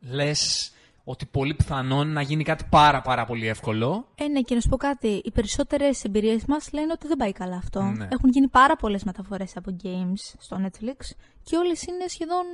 λες 0.00 0.72
ότι 1.04 1.26
πολύ 1.26 1.54
πιθανόν 1.54 2.12
να 2.12 2.22
γίνει 2.22 2.44
κάτι 2.44 2.64
πάρα 2.70 3.00
πάρα 3.00 3.24
πολύ 3.24 3.46
εύκολο. 3.46 4.08
Ε, 4.14 4.26
ναι, 4.28 4.40
και 4.40 4.54
να 4.54 4.60
σου 4.60 4.68
πω 4.68 4.76
κάτι. 4.76 5.20
Οι 5.24 5.30
περισσότερες 5.30 6.04
εμπειρίες 6.04 6.44
μας 6.46 6.68
λένε 6.72 6.92
ότι 6.92 7.06
δεν 7.06 7.16
πάει 7.16 7.32
καλά 7.32 7.56
αυτό. 7.56 7.82
Ναι. 7.82 8.08
Έχουν 8.10 8.28
γίνει 8.30 8.48
πάρα 8.48 8.76
πολλές 8.76 9.04
μεταφορές 9.04 9.56
από 9.56 9.76
games 9.82 10.34
στο 10.38 10.60
Netflix 10.64 10.96
και 11.42 11.56
όλες 11.56 11.82
είναι 11.82 12.06
σχεδόν 12.08 12.44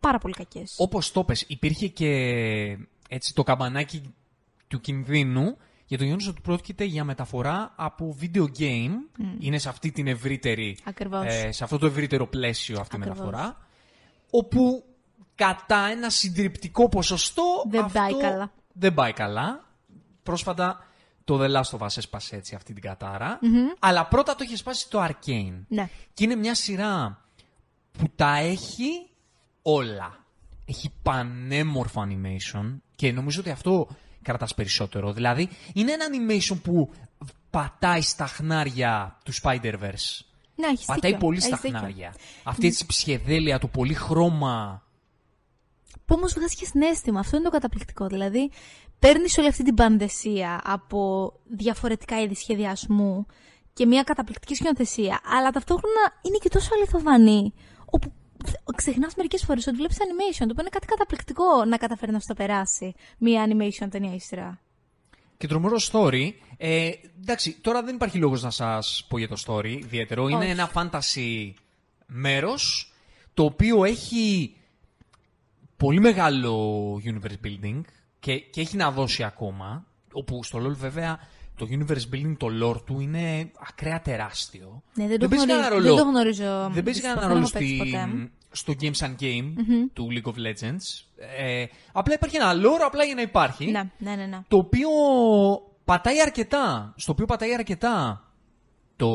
πάρα 0.00 0.18
πολύ 0.18 0.34
κακές. 0.34 0.74
Όπως 0.78 1.12
το 1.12 1.24
πες, 1.24 1.44
υπήρχε 1.48 1.86
και 1.88 2.06
έτσι 3.08 3.34
το 3.34 3.42
καμπανάκι 3.42 4.14
του 4.68 4.80
κινδύνου 4.80 5.56
για 5.86 5.98
το 5.98 6.04
γεγονός 6.04 6.28
ότι 6.28 6.40
πρόκειται 6.40 6.84
για 6.84 7.04
μεταφορά 7.04 7.72
από 7.76 8.16
video 8.20 8.44
game. 8.58 8.90
Είναι 9.38 9.58
σε 9.58 9.68
αυτή 9.68 9.90
την 9.90 10.06
ευρύτερη. 10.06 10.76
Ακριβώς. 10.84 11.24
ε, 11.26 11.52
σε 11.52 11.64
αυτό 11.64 11.78
το 11.78 11.86
ευρύτερο 11.86 12.26
πλαίσιο 12.26 12.80
αυτή 12.80 12.96
η 12.96 12.98
Ακριβώς. 13.02 13.18
μεταφορά. 13.26 13.66
Όπου 14.30 14.84
κατά 15.38 15.88
ένα 15.90 16.10
συντριπτικό 16.10 16.88
ποσοστό. 16.88 17.42
Δεν 17.70 17.84
αυτό 17.84 17.98
πάει 17.98 18.16
καλά. 18.16 18.52
Δεν 18.72 18.94
πάει 18.94 19.12
καλά. 19.12 19.64
Πρόσφατα 20.22 20.86
το 21.24 21.38
The 21.42 21.50
Last 21.56 21.78
of 21.78 21.86
Us 21.86 21.96
έσπασε 21.96 22.36
έτσι 22.36 22.54
αυτή 22.54 22.72
την 22.72 22.82
καταρα 22.82 23.38
Αλλά 23.78 24.06
πρώτα 24.06 24.34
το 24.34 24.44
είχε 24.44 24.56
σπάσει 24.56 24.90
το 24.90 25.04
Arcane. 25.04 25.64
Ναι. 25.68 25.88
Και 26.14 26.24
είναι 26.24 26.34
μια 26.34 26.54
σειρά 26.54 27.22
που 27.98 28.08
τα 28.16 28.36
έχει 28.36 29.08
όλα. 29.62 30.24
Έχει 30.64 30.92
πανέμορφο 31.02 32.06
animation 32.08 32.78
και 32.96 33.12
νομίζω 33.12 33.40
ότι 33.40 33.50
αυτό 33.50 33.88
κρατάς 34.22 34.54
περισσότερο. 34.54 35.12
Δηλαδή, 35.12 35.48
είναι 35.72 35.92
ένα 35.92 36.04
animation 36.10 36.56
που 36.62 36.90
πατάει 37.50 38.00
στα 38.00 38.26
χνάρια 38.26 39.18
του 39.24 39.32
Spider-Verse. 39.42 40.24
Ναι, 40.54 40.66
έχεις 40.66 40.86
Πατάει 40.86 41.10
δίκιο. 41.12 41.26
πολύ 41.26 41.36
Έχεις 41.36 41.48
στα 41.48 41.56
δίκιο. 41.56 41.78
χνάρια. 41.78 42.14
Αυτή 42.42 42.66
έτσι 42.66 42.82
η 42.82 42.86
ψυχεδέλεια, 42.86 43.58
το 43.58 43.66
πολύ 43.66 43.94
χρώμα. 43.94 44.82
Που 46.08 46.14
όμως 46.16 46.32
βγάζεις 46.32 46.56
και 46.56 46.64
συνέστημα. 46.64 47.20
Αυτό 47.20 47.36
είναι 47.36 47.44
το 47.44 47.50
καταπληκτικό. 47.50 48.06
Δηλαδή, 48.06 48.50
παίρνεις 48.98 49.38
όλη 49.38 49.48
αυτή 49.48 49.64
την 49.64 49.74
πανδεσία 49.74 50.60
από 50.64 51.32
διαφορετικά 51.46 52.20
είδη 52.20 52.34
σχεδιασμού 52.34 53.26
και 53.72 53.86
μια 53.86 54.02
καταπληκτική 54.02 54.54
σκηνοθεσία, 54.54 55.20
αλλά 55.24 55.50
ταυτόχρονα 55.50 56.00
είναι 56.22 56.36
και 56.36 56.48
τόσο 56.48 56.70
αληθοφανή, 56.74 57.52
όπου 57.84 58.12
ξεχνάς 58.76 59.14
μερικές 59.14 59.44
φορές 59.44 59.66
ότι 59.66 59.76
βλέπεις 59.76 59.96
animation, 59.96 60.38
το 60.38 60.48
οποίο 60.50 60.60
είναι 60.60 60.68
κάτι 60.70 60.86
καταπληκτικό 60.86 61.64
να 61.64 61.76
καταφέρει 61.76 62.12
να 62.12 62.18
στο 62.20 62.34
περάσει 62.34 62.94
μια 63.18 63.46
animation 63.48 63.86
ταινία 63.90 64.14
ή 64.14 64.18
σειρά. 64.18 64.60
Και 65.36 65.46
τρομερό 65.46 65.76
story. 65.92 66.30
Ε, 66.56 66.90
εντάξει, 67.20 67.52
τώρα 67.60 67.82
δεν 67.82 67.94
υπάρχει 67.94 68.18
λόγος 68.18 68.42
να 68.42 68.50
σας 68.50 69.06
πω 69.08 69.18
για 69.18 69.28
το 69.28 69.36
story 69.46 69.78
ιδιαίτερο. 69.82 70.28
Είναι 70.28 70.38
Όχι. 70.38 70.50
ένα 70.50 70.70
fantasy 70.74 71.52
μέρος, 72.06 72.92
το 73.34 73.44
οποίο 73.44 73.84
έχει 73.84 74.56
πολύ 75.78 76.00
μεγάλο 76.00 76.94
universe 77.04 77.46
building 77.46 77.80
και, 78.20 78.38
και 78.38 78.60
έχει 78.60 78.76
να 78.76 78.90
δώσει 78.90 79.24
ακόμα. 79.24 79.86
Όπου 80.12 80.44
στο 80.44 80.58
LoL 80.58 80.76
βέβαια 80.76 81.18
το 81.56 81.66
universe 81.70 82.14
building, 82.14 82.34
το 82.38 82.46
lore 82.62 82.84
του 82.84 83.00
είναι 83.00 83.50
ακραία 83.68 84.00
τεράστιο. 84.00 84.82
Ναι, 84.94 85.06
δεν, 85.06 85.18
το, 85.18 85.28
παίζει 85.28 85.44
γνωρίζω, 85.44 85.62
κανένα 85.68 85.82
δεν 85.82 85.90
ρόλο. 85.90 86.02
το 86.02 86.08
γνωρίζω. 86.08 86.70
Δεν 86.72 86.82
παίζει 86.84 87.00
δυστυχώς, 87.00 87.14
κανένα 87.14 87.32
ρόλο 87.32 87.40
έχω 87.40 87.50
παίξει 87.58 87.76
στη, 87.76 87.90
ποτέ. 87.90 88.30
στο 88.50 88.74
Games 88.80 89.06
and 89.06 89.22
Game 89.22 89.52
του 89.92 90.08
League 90.10 90.28
of 90.28 90.34
Legends. 90.34 91.04
Ε, 91.38 91.64
απλά 91.92 92.14
υπάρχει 92.14 92.36
ένα 92.36 92.52
lore 92.52 92.82
απλά 92.86 93.04
για 93.04 93.14
να 93.14 93.22
υπάρχει. 93.22 93.70
Ναι, 93.70 93.90
ναι, 93.98 94.14
ναι. 94.14 94.26
ναι. 94.26 94.42
Το 94.48 94.56
οποίο 94.56 94.88
πατάει 95.84 96.20
αρκετά. 96.20 96.94
Στο 96.96 97.12
οποίο 97.12 97.26
πατάει 97.26 97.54
αρκετά 97.54 98.24
το, 98.96 99.08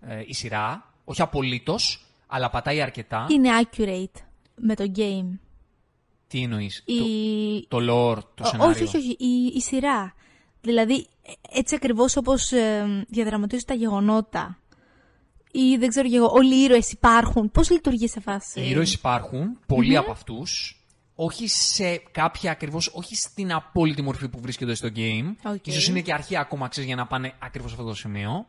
ε, 0.00 0.22
η 0.26 0.34
σειρά. 0.34 0.84
Όχι 1.04 1.22
απολύτως, 1.22 2.06
αλλά 2.26 2.50
πατάει 2.50 2.82
αρκετά. 2.82 3.26
Είναι 3.30 3.48
accurate 3.62 4.20
με 4.60 4.74
το 4.74 4.92
game. 4.96 5.38
Τι 6.26 6.42
εννοείς, 6.42 6.82
Η... 6.86 6.96
το, 7.68 7.78
το 7.78 7.84
lore, 8.10 8.18
το 8.34 8.44
Ω- 8.44 8.46
σενάριο. 8.46 8.70
Όχι, 8.72 8.82
όχι, 8.82 8.96
όχι. 8.96 9.16
Η, 9.18 9.52
η 9.54 9.60
σειρά. 9.60 10.14
Δηλαδή, 10.60 10.94
ε, 11.22 11.58
έτσι 11.58 11.74
ακριβώς 11.74 12.16
όπως 12.16 12.52
ε, 12.52 13.04
διαδραματίζουν 13.08 13.64
τα 13.66 13.74
γεγονότα. 13.74 14.58
Ή 15.52 15.76
δεν 15.76 15.88
ξέρω 15.88 16.08
και 16.08 16.16
εγώ, 16.16 16.30
όλοι 16.32 16.54
οι 16.54 16.62
ήρωες 16.62 16.92
υπάρχουν. 16.92 17.50
Πώς 17.50 17.70
λειτουργεί 17.70 18.08
σε 18.08 18.20
φάση; 18.20 18.60
Οι 18.60 18.68
ήρωες 18.68 18.92
υπάρχουν, 18.92 19.58
πολλοί 19.66 19.96
από 19.96 20.10
αυτούς. 20.10 20.74
Όχι 21.14 21.48
σε 21.48 21.96
κάποια 21.96 22.50
ακριβώς, 22.50 22.90
όχι 22.94 23.16
στην 23.16 23.52
απόλυτη 23.52 24.02
μορφή 24.02 24.28
που 24.28 24.40
βρίσκονται 24.40 24.74
στο 24.74 24.88
game. 24.96 25.34
OK. 25.42 25.66
Ίσως 25.66 25.88
είναι 25.88 26.00
και 26.00 26.12
αρχή 26.12 26.40
ακόμα, 26.40 26.68
ξέρεις, 26.68 26.88
για 26.88 26.96
να 26.98 27.06
πάνε 27.06 27.34
ακριβώς 27.38 27.70
σε 27.70 27.76
αυτό 27.76 27.88
το 27.88 27.94
σημείο. 27.96 28.46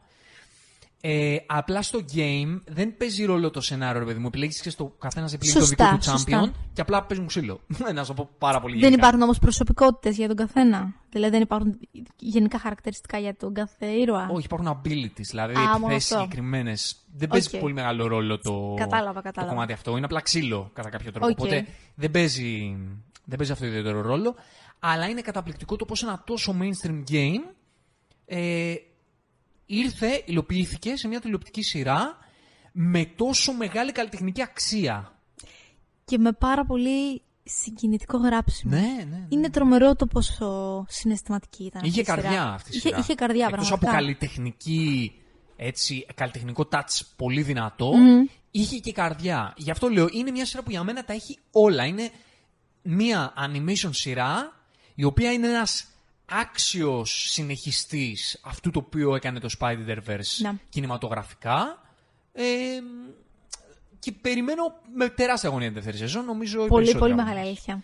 Ε, 1.03 1.37
απλά 1.47 1.81
στο 1.81 1.99
game 2.15 2.61
δεν 2.67 2.97
παίζει 2.97 3.25
ρόλο 3.25 3.49
το 3.51 3.61
σενάριο, 3.61 3.99
ρε 3.99 4.05
παιδί 4.05 4.19
μου. 4.19 4.27
Επιλέγεις 4.27 4.61
και 4.61 4.71
ο 4.71 4.93
καθένας 4.99 5.33
επιλέγει 5.33 5.57
το 5.59 5.65
Σωστά, 5.65 5.85
δικό 5.85 5.97
του 5.97 6.03
champion 6.05 6.11
σωστά. 6.11 6.51
και 6.73 6.81
απλά 6.81 7.03
παίζουν 7.03 7.27
ξύλο. 7.27 7.59
να 7.95 8.03
σου 8.03 8.13
το 8.13 8.23
πω 8.23 8.29
πάρα 8.37 8.59
πολύ 8.61 8.73
Δεν 8.73 8.81
γενικά. 8.81 8.99
υπάρχουν 8.99 9.21
όμως 9.21 9.39
προσωπικότητες 9.39 10.17
για 10.17 10.27
τον 10.27 10.35
καθένα. 10.35 10.93
Δηλαδή 11.09 11.31
δεν 11.31 11.41
υπάρχουν 11.41 11.79
γενικά 12.17 12.59
χαρακτηριστικά 12.59 13.17
για 13.17 13.35
τον 13.35 13.53
κάθε 13.53 13.85
ήρωα. 13.85 14.29
Όχι, 14.31 14.45
υπάρχουν 14.45 14.67
abilities, 14.67 15.21
δηλαδή 15.29 15.53
Α, 15.53 15.59
μόνο 15.61 15.73
επιθέσεις 15.85 16.11
αυτό. 16.11 16.23
συγκεκριμένες. 16.23 16.95
Δεν 17.15 17.27
παίζει 17.27 17.55
Οκ. 17.55 17.61
πολύ 17.61 17.73
μεγάλο 17.73 18.07
ρόλο 18.07 18.39
το, 18.39 18.73
Κατάλαβα, 18.77 19.13
το 19.13 19.21
κατάλαβα. 19.21 19.53
κομμάτι 19.53 19.73
αυτό. 19.73 19.91
Είναι 19.97 20.05
απλά 20.05 20.21
ξύλο 20.21 20.69
κατά 20.73 20.89
κάποιο 20.89 21.11
τρόπο. 21.11 21.27
Οκ. 21.27 21.39
Οπότε 21.39 21.65
δεν 21.95 22.11
παίζει, 22.11 22.77
δεν 23.25 23.37
παίζει 23.37 23.51
αυτό 23.51 23.63
το 23.63 23.69
ιδιαίτερο 23.69 24.01
ρόλο. 24.01 24.35
Αλλά 24.79 25.07
είναι 25.09 25.21
καταπληκτικό 25.21 25.75
το 25.75 25.85
πώς 25.85 26.03
ένα 26.03 26.23
τόσο 26.25 26.55
mainstream 26.61 27.03
game 27.11 27.53
ε, 28.25 28.73
ήρθε, 29.71 30.23
υλοποιήθηκε 30.25 30.95
σε 30.95 31.07
μια 31.07 31.19
τηλεοπτική 31.19 31.61
σειρά 31.61 32.17
με 32.71 33.05
τόσο 33.05 33.53
μεγάλη 33.53 33.91
καλλιτεχνική 33.91 34.41
αξία. 34.41 35.15
Και 36.05 36.17
με 36.17 36.31
πάρα 36.31 36.65
πολύ 36.65 37.21
συγκινητικό 37.43 38.17
γράψιμο. 38.17 38.75
Ναι, 38.75 38.81
ναι. 38.81 39.03
ναι. 39.03 39.25
Είναι 39.29 39.49
τρομερό 39.49 39.95
το 39.95 40.05
πόσο 40.07 40.85
συναισθηματική 40.89 41.63
ήταν. 41.63 41.81
Είχε 41.83 41.99
αυτή 41.99 42.11
η 42.11 42.15
σειρά. 42.15 42.21
καρδιά 42.21 42.43
αυτή 42.53 42.69
η 42.69 42.75
είχε, 42.75 42.87
σειρά. 42.87 42.99
είχε 42.99 43.13
καρδιά, 43.15 43.45
Εκτός 43.49 43.67
πραγματικά. 43.67 43.89
από 43.91 43.97
καλλιτεχνική, 43.99 45.11
έτσι, 45.55 46.05
καλλιτεχνικό 46.15 46.67
touch 46.71 46.99
πολύ 47.15 47.41
δυνατό, 47.41 47.93
είχε 48.51 48.77
και 48.77 48.91
καρδιά. 48.91 49.53
Γι' 49.57 49.71
αυτό 49.71 49.89
λέω, 49.89 50.07
είναι 50.11 50.31
μια 50.31 50.45
σειρά 50.45 50.63
που 50.63 50.71
για 50.71 50.83
μένα 50.83 51.03
τα 51.03 51.13
έχει 51.13 51.39
όλα. 51.51 51.85
Είναι 51.85 52.09
μια 52.81 53.33
animation 53.37 53.89
σειρά, 53.91 54.53
η 54.95 55.03
οποία 55.03 55.31
είναι 55.31 55.47
ένας 55.47 55.85
άξιος 56.31 57.29
συνεχιστής 57.31 58.39
αυτού 58.43 58.71
το 58.71 58.79
οποίο 58.85 59.15
έκανε 59.15 59.39
το 59.39 59.49
Spider-Verse 59.59 60.41
Ναι. 60.41 60.53
κινηματογραφικά. 60.69 61.81
Ε, 62.33 62.43
και 63.99 64.11
περιμένω 64.11 64.61
με 64.95 65.09
τεράστια 65.09 65.49
αγωνία 65.49 65.67
την 65.67 65.75
δεύτερη 65.75 65.97
σεζόν, 65.97 66.25
νομίζω 66.25 66.53
οι 66.63 66.67
Πολύ, 66.67 66.69
πολύ 66.69 66.83
περισσότεροι 66.83 67.13
μεγάλη 67.15 67.31
από 67.39 67.47
εμάς. 67.47 67.47
αλήθεια. 67.47 67.83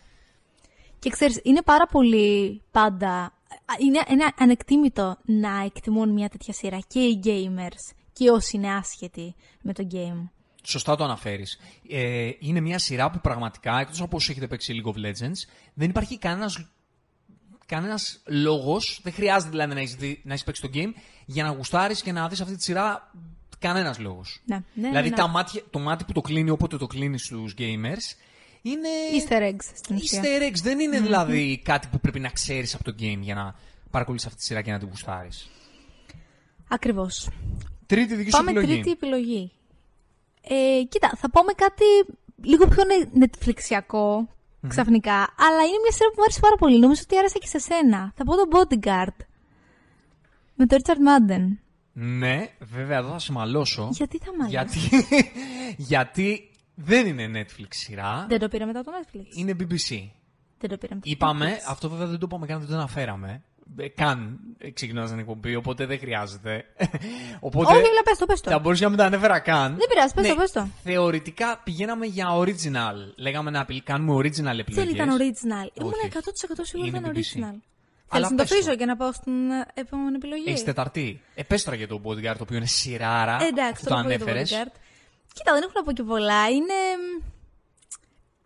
Και 0.99 1.09
ξέρεις, 1.09 1.39
είναι 1.43 1.61
πάρα 1.61 1.85
πολύ 1.87 2.61
πάντα... 2.71 3.09
α, 3.09 3.31
Είναι, 3.79 4.01
είναι 4.09 4.23
ανεκτήμητο 4.37 5.17
να 5.25 5.63
εκτιμούν 5.65 6.09
μια 6.09 6.29
τέτοια 6.29 6.53
σειρά 6.53 6.79
και 6.87 6.99
οι 6.99 7.19
gamers 7.23 7.93
και 8.13 8.29
όσοι 8.29 8.55
είναι 8.57 8.73
άσχετοι 8.75 9.35
με 9.61 9.73
το 9.73 9.87
game. 9.91 10.29
Σωστά 10.63 10.95
το 10.95 11.03
αναφέρεις. 11.03 11.59
Ε, 11.89 12.29
είναι 12.39 12.59
μια 12.59 12.79
σειρά 12.79 13.09
που 13.11 13.19
πραγματικά, 13.21 13.79
εκτός 13.79 14.01
από 14.01 14.15
όσους 14.15 14.29
έχετε 14.29 14.47
παίξει 14.47 14.81
League 14.83 14.89
of 14.91 14.95
Legends, 15.05 15.49
δεν 15.73 15.89
υπάρχει 15.89 16.17
κανένας, 16.17 16.67
κανένας 17.67 18.19
λόγος, 18.25 18.99
δεν 19.03 19.13
χρειάζεται 19.13 19.49
δηλαδή 19.51 19.73
να 19.73 19.79
έχεις, 19.79 19.95
δει- 19.95 20.21
να 20.23 20.33
έχεις 20.33 20.43
παίξει 20.45 20.61
το 20.61 20.69
game, 20.73 20.91
για 21.25 21.43
να 21.43 21.49
γουστάρεις 21.49 22.01
και 22.01 22.11
να 22.11 22.27
δεις 22.27 22.41
αυτή 22.41 22.55
τη 22.55 22.63
σειρά 22.63 23.11
κανένας 23.59 23.99
λόγος. 23.99 24.41
Ναι, 24.45 24.55
ναι, 24.73 24.87
δηλαδή 24.87 25.09
ναι. 25.09 25.15
Τα 25.15 25.27
μάτια, 25.27 25.61
το 25.69 25.79
μάτι 25.79 26.03
που 26.03 26.11
το 26.11 26.21
κλείνει 26.21 26.49
όποτε 26.49 26.77
το 26.77 26.87
κλείνεις 26.87 27.25
στους 27.25 27.53
gamers, 27.57 28.15
είναι... 28.61 28.89
Easter 29.13 29.41
eggs 29.41 29.63
στην 29.75 29.95
ουσία. 29.95 30.21
Easter 30.23 30.51
eggs. 30.51 30.59
Δεν 30.61 30.79
είναι 30.79 30.99
δηλαδή 30.99 31.61
κάτι 31.63 31.87
που 31.91 31.99
πρέπει 31.99 32.19
να 32.19 32.29
ξέρεις 32.29 32.73
από 32.73 32.83
το 32.83 32.95
game 32.99 33.19
για 33.19 33.35
να 33.35 33.55
παρακολουθείς 33.91 34.25
αυτή 34.27 34.39
τη 34.39 34.45
σειρά 34.45 34.61
και 34.61 34.71
να 34.71 34.79
την 34.79 34.87
γουστάρεις. 34.87 35.49
Ακριβώς. 36.67 37.29
Τρίτη 37.85 38.15
δική 38.15 38.29
σου 38.31 38.37
Πάμε 38.37 38.51
επιλογή. 38.51 38.73
τρίτη 38.73 38.91
επιλογή. 38.91 39.51
Ε, 40.41 40.83
κοίτα, 40.89 41.11
θα 41.17 41.29
πω 41.29 41.43
με 41.43 41.53
κάτι 41.53 41.83
λίγο 42.43 42.67
πιο 42.67 42.83
ne- 42.83 43.27
netflixιακό 44.67 44.69
ξαφνικά, 44.69 45.13
αλλά 45.45 45.61
είναι 45.67 45.79
μια 45.83 45.91
σειρά 45.91 46.09
που 46.09 46.15
μου 46.17 46.23
άρεσε 46.23 46.39
πάρα 46.39 46.55
πολύ. 46.55 46.79
Νομίζω 46.79 47.01
ότι 47.03 47.17
άρεσε 47.17 47.37
και 47.37 47.47
σε 47.47 47.59
σένα. 47.59 48.11
Θα 48.15 48.23
πω 48.23 48.35
το 48.35 48.43
Bodyguard. 48.53 49.17
Με 50.55 50.65
τον 50.65 50.77
Richard 50.81 51.01
Madden. 51.07 51.45
Ναι, 51.93 52.47
βέβαια 52.59 52.97
εδώ 52.97 53.09
θα 53.11 53.19
σε 53.19 53.31
μαλώσω. 53.31 53.89
Γιατί 53.91 54.17
θα 54.17 54.31
μ' 54.43 54.47
Γιατί, 54.47 54.79
γιατί 55.91 56.51
δεν 56.75 57.07
είναι 57.19 57.41
Netflix 57.41 57.67
σειρά, 57.69 58.25
Δεν 58.29 58.39
το 58.39 58.47
πήρα 58.47 58.65
μετά 58.65 58.83
το 58.83 58.91
Netflix. 59.01 59.25
είναι 59.37 59.51
BBC. 59.59 60.09
Δεν 60.59 60.69
το 60.69 60.77
πήρα 60.77 60.95
μετά 60.95 60.99
το 60.99 61.09
Είπαμε, 61.09 61.55
Netflix. 61.55 61.65
αυτό 61.67 61.89
βέβαια 61.89 62.07
δεν 62.07 62.19
το 62.19 62.25
είπαμε 62.29 62.45
καν, 62.45 62.59
δεν 62.59 62.67
το 62.67 62.73
αναφέραμε. 62.75 63.43
Ε, 63.77 63.87
καν 63.87 64.39
ξεκινώντα 64.73 65.07
την 65.07 65.19
εκπομπή, 65.19 65.55
οπότε 65.55 65.85
δεν 65.85 65.99
χρειάζεται. 65.99 66.65
οπότε 67.39 67.73
Όχι, 67.73 67.87
αλλά 67.87 68.01
πες 68.03 68.17
το, 68.17 68.25
πες 68.25 68.41
το. 68.41 68.49
θα 68.51 68.59
μπορούσα 68.59 68.83
να 68.83 68.89
μην 68.89 68.97
τα 68.97 69.05
ανέφερα 69.05 69.39
καν. 69.39 69.75
Δεν 69.77 69.87
πειράζει, 69.89 70.13
πες 70.13 70.23
Ναι, 70.23 70.29
το, 70.29 70.35
πες 70.35 70.51
το. 70.51 70.67
Θεωρητικά 70.83 71.61
πηγαίναμε 71.63 72.05
για 72.05 72.27
original. 72.37 72.95
Λέγαμε 73.15 73.49
να 73.51 73.59
απειλ- 73.61 73.83
κάνουμε 73.83 74.13
original 74.15 74.57
επιλογές. 74.59 74.75
Δεν 74.75 74.89
ήταν 74.89 75.09
original. 75.09 75.69
Ήμουν 75.81 75.93
Όχι, 75.93 76.07
100% 76.13 76.59
σίγουρη 76.61 76.87
Είναι 76.87 76.97
ότι 77.07 77.19
ήταν 77.19 77.23
BBC. 77.23 77.37
original. 77.37 77.61
Αλλά 78.09 78.27
Θέλεις 78.27 78.29
να 78.29 78.29
το 78.29 78.35
πες 78.43 78.49
το. 78.49 78.55
αφήσω 78.55 78.75
και 78.75 78.85
να 78.85 78.95
πάω 78.95 79.11
στην 79.11 79.49
ε, 79.51 79.65
επόμενη 79.73 80.15
επιλογή; 80.15 80.43
Έχεις 80.47 80.63
τεταρτή. 80.63 81.21
Ε, 81.35 81.43
πες 81.43 81.63
τώρα 81.63 81.77
για 81.77 81.87
το 81.87 82.01
bodyguard, 82.03 82.35
το 82.37 82.43
οποίο 82.43 82.57
είναι 82.57 82.65
σειράρα. 82.65 83.37
Εντάξει, 83.41 83.71
Αυτό 83.71 83.89
το 83.89 83.95
το 83.95 84.01
πω 84.01 84.09
για 84.09 84.17
το 84.19 84.25
ανέφερες. 84.25 84.49
bodyguard. 84.51 84.71
Κοίτα, 85.33 85.53
δεν 85.53 85.61
έχω 85.63 85.71
να 85.75 85.83
πω 85.83 85.91
και 85.91 86.03
πολλά. 86.03 86.49
Είναι. 86.49 86.73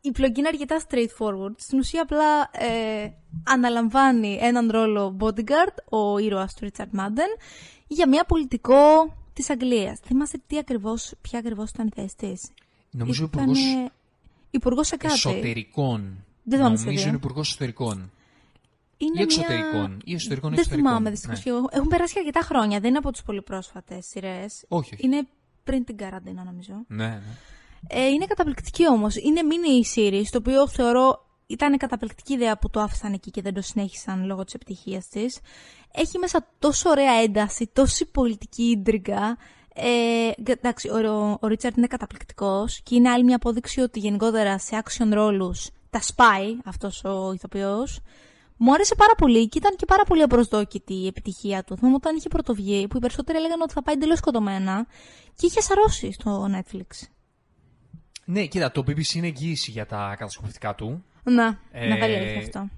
Μ, 0.04 0.08
Η 0.08 0.12
πλοκή 0.12 0.40
είναι 0.40 0.48
αρκετά 0.48 0.82
straightforward. 0.90 1.54
Στην 1.58 1.80
ουσία 1.80 2.02
απλά 2.02 2.50
ε, 2.52 3.12
αναλαμβάνει 3.44 4.38
έναν 4.42 4.72
ρόλο 4.72 5.18
bodyguard, 5.20 5.76
ο 5.90 6.18
ήρωας 6.18 6.54
του 6.54 6.68
Richard 6.72 7.00
Madden, 7.00 7.40
για 7.88 8.08
μια 8.08 8.24
πολιτικό 8.24 9.16
της 9.34 9.50
Αγγλίας. 9.50 10.00
Θυμάστε 10.06 10.40
τι 10.48 10.58
ακριβώς, 10.58 11.14
ποια 11.22 11.40
ακριβώς 11.40 11.70
ήταν 11.70 11.88
η 11.88 11.92
θέση 11.96 12.16
της. 12.18 12.52
Νομίζω 12.92 13.24
Ήτανε 13.24 13.52
υπουργός 13.52 13.90
υπουργός 14.52 14.88
σε 14.88 14.98
κάτι. 14.98 15.14
εσωτερικών. 15.14 16.02
Δεν 16.44 16.58
θυμάμαι 16.58 16.76
Νομίζω 16.76 16.84
σε 16.84 16.90
είναι 17.08 17.10
τι. 17.12 17.16
υπουργός 17.16 17.48
εσωτερικών. 17.50 18.12
Είναι 18.98 19.20
Ή 19.20 19.22
εξωτερικών. 19.22 19.90
Μια... 19.90 19.98
Ή 20.04 20.14
εσωτερικών 20.14 20.52
ή 20.52 20.56
Δεν 20.56 20.60
εξωτερικών. 20.64 20.90
θυμάμαι 20.92 21.10
δυστυχώς. 21.10 21.46
Ναι. 21.46 21.52
Έχουν 21.72 21.88
περάσει 21.88 22.14
αρκετά 22.18 22.42
χρόνια. 22.42 22.80
Δεν 22.80 22.90
είναι 22.90 22.98
από 22.98 23.12
τις 23.12 23.22
πολύ 23.24 23.42
πρόσφατες 23.42 24.06
σειρές. 24.06 24.66
Όχι, 24.68 24.94
όχι. 24.94 25.06
Είναι 25.06 25.28
πριν 25.64 25.84
την 25.84 25.98
καραντίνα, 25.98 26.44
νομίζω. 26.44 26.74
Ναι, 26.88 27.08
ναι. 27.08 27.22
Ε, 27.88 28.08
είναι 28.08 28.26
καταπληκτική 28.26 28.88
όμως. 28.88 29.16
Είναι 29.16 29.42
mini 29.44 29.98
series, 29.98 30.26
το 30.32 30.38
οποίο 30.38 30.68
θεωρώ 30.68 31.26
ήταν 31.52 31.78
καταπληκτική 31.78 32.34
ιδέα 32.34 32.58
που 32.58 32.70
το 32.70 32.80
άφησαν 32.80 33.14
εκεί 33.14 33.32
και 33.32 33.42
δεν 33.42 33.54
το 33.54 33.62
συνέχισαν 33.62 34.26
λόγω 34.26 34.44
της 34.44 34.54
επιτυχίας 34.54 35.08
της. 35.08 35.40
Έχει 35.92 36.18
μέσα 36.18 36.48
τόσο 36.60 36.90
ωραία 36.90 37.12
ένταση, 37.12 37.70
τόση 37.74 38.06
πολιτική 38.06 38.64
ίντριγκα. 38.64 39.38
Ε, 39.74 40.32
εντάξει, 40.44 40.90
ο, 40.90 41.38
ο 41.42 41.48
Ρίτσαρτ 41.48 41.78
είναι 41.78 41.88
καταπληκτικός 41.88 42.82
και 42.84 42.96
είναι 42.96 43.10
άλλη 43.10 43.24
μια 43.24 43.36
απόδειξη 43.36 43.82
ότι 43.82 44.00
γενικότερα 44.00 44.58
σε 44.58 44.84
action 44.84 45.10
ρόλους 45.12 45.70
τα 45.90 46.02
σπάει 46.02 46.58
αυτός 46.66 47.04
ο 47.04 47.32
ηθοποιός. 47.34 48.00
Μου 48.58 48.74
άρεσε 48.74 48.96
πάρα 48.96 49.16
πολύ 49.18 49.48
και 49.50 49.58
ήταν 49.58 49.76
και 49.76 49.86
πάρα 49.86 50.04
πολύ 50.04 50.22
απροσδόκητη 50.22 50.94
η 50.94 51.08
επιτυχία 51.08 51.64
του. 51.64 51.76
Θυμάμαι 51.78 51.96
όταν 51.96 52.16
είχε 52.16 52.30
πρωτοβγεί, 52.30 52.88
που 52.88 52.98
οι 52.98 53.00
περισσότεροι 53.00 53.38
έλεγαν 53.38 53.62
ότι 53.62 53.74
θα 53.74 53.84
πάει 53.84 53.96
εντελώς 53.96 54.18
σκοτωμένα 54.18 54.88
και 55.36 55.46
είχε 55.46 55.62
σαρώσει 55.62 56.12
στο 56.12 56.48
Netflix. 56.56 57.08
Ναι, 58.32 58.46
κοίτα, 58.46 58.72
το 58.72 58.84
BBC 58.88 59.14
είναι 59.14 59.28
εγγύηση 59.28 59.72
για 59.72 59.86
τα 59.86 60.16
κατασκοπευτικά 60.18 60.76
του. 60.76 61.04
Να, 61.24 61.60
Ε, 61.72 61.88
μεγάλη 61.88 62.16
αλήθεια 62.16 62.40
αυτό. 62.40 62.70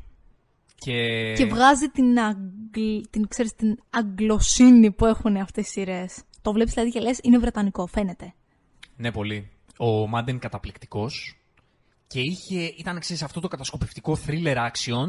Και... 0.76 1.34
Και 1.34 1.46
βγάζει 1.46 1.88
την, 1.90 2.20
αγγλ... 2.20 3.02
την, 3.10 3.28
ξέρεις, 3.28 3.56
την 3.56 3.78
αγγλοσύνη 3.90 4.92
που 4.92 5.06
έχουν 5.06 5.36
αυτές 5.38 5.68
οι 5.68 5.70
σειρές. 5.70 6.22
Το 6.42 6.52
βλέπεις 6.52 6.74
δηλαδή 6.74 6.92
και 6.92 7.00
λες 7.00 7.20
είναι 7.24 7.38
βρετανικό, 7.38 7.86
φαίνεται. 7.88 8.34
Ναι, 8.96 9.12
πολύ. 9.12 9.50
Ο 9.78 10.08
Μάντεν 10.08 10.40
καταπληκτικός 10.40 11.38
και 12.08 12.20
είχε, 12.20 12.74
ήταν 12.78 13.00
ξέρεις, 13.00 13.24
αυτό 13.24 13.40
το 13.40 13.48
κατασκοπευτικό 13.48 14.18
thriller 14.28 14.56
action 14.56 15.08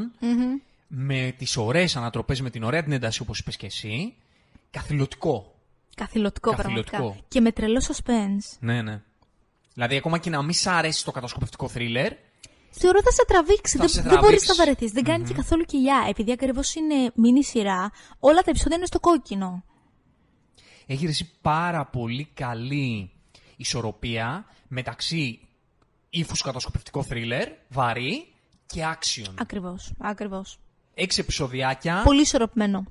με 0.87 1.35
τις 1.39 1.57
ωραίες 1.57 1.97
ανατροπές, 1.97 2.41
με 2.41 2.51
την 2.51 2.63
ωραία 2.63 2.83
την 2.83 2.93
ένταση 2.93 3.23
όπως 3.23 3.39
είπες 3.39 3.57
και 3.57 3.67
εσύ. 3.67 4.15
Καθηλωτικό. 4.71 5.55
Καθηλωτικό, 5.97 6.51
Καθηλωτικό. 6.51 6.97
πραγματικά. 6.97 7.25
Και 7.29 7.41
με 7.41 7.53
τρελό 7.53 7.83
suspense. 7.89 8.57
Ναι, 8.61 8.83
ναι. 8.83 9.03
Δηλαδή, 9.75 9.97
ακόμα 9.97 10.19
και 10.19 10.31
να 10.31 10.43
μην 10.43 10.53
σ' 10.53 10.67
αρέσει 10.67 11.05
το 11.05 11.11
κατασκοπευτικό 11.11 11.71
thriller, 11.75 12.11
Θεωρώ 12.77 13.03
θα 13.03 13.11
σε 13.11 13.25
τραβήξει. 13.27 13.77
Θα 13.77 13.83
δεν 13.85 13.89
σε 13.93 14.01
δεν 14.03 14.11
μπορείς 14.11 14.21
τραβήξει. 14.27 14.49
να 14.49 14.55
βαρεθείς. 14.55 14.93
Δεν 14.93 15.05
κάνει 15.05 15.25
και 15.25 15.35
καθόλου 15.35 15.65
κοιλιά. 15.65 16.07
Επειδή 16.09 16.33
ακριβώς 16.33 16.75
είναι 16.75 16.95
μίνι 17.15 17.45
σειρά, 17.45 17.91
όλα 18.19 18.43
τα 18.43 18.51
επεισόδια 18.51 18.77
είναι 18.77 18.87
στο 18.87 19.01
κόκκινο. 19.01 19.65
έχει 20.87 21.07
ρεσει 21.07 21.31
πάρα 21.43 21.85
πολύ 21.87 22.29
καλή 22.35 23.11
ισορροπία 23.57 24.47
μεταξύ 24.69 25.41
ύφους 26.11 26.43
κατασκοπευτικό 26.43 27.07
thriller, 27.11 27.47
βαρύ 27.69 28.33
και 28.67 28.83
action. 28.95 29.33
Ακριβώς. 29.39 29.93
Ακριβώς. 29.99 30.59
Έξι 30.95 31.21
επεισοδιάκια, 31.21 32.03
Πολύ 32.05 32.21
ισορροπημένο. 32.21 32.85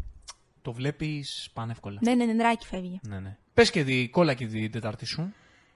το 0.62 0.74
βλέπεις 0.74 1.50
πανεύκολα. 1.54 2.00
Ναι, 2.02 2.14
ναι, 2.16 2.26
ναι, 2.26 2.34
νεράκι 2.34 2.66
φεύγει. 2.68 3.00
Ναι, 3.04 3.20
ναι. 3.20 3.38
Πες 3.54 3.70
και 3.72 3.84
τη 3.84 4.10
κόλλα 4.10 4.34
και 4.34 4.48
την 4.48 4.72
τετάρτη 4.72 5.06
σου. 5.06 5.34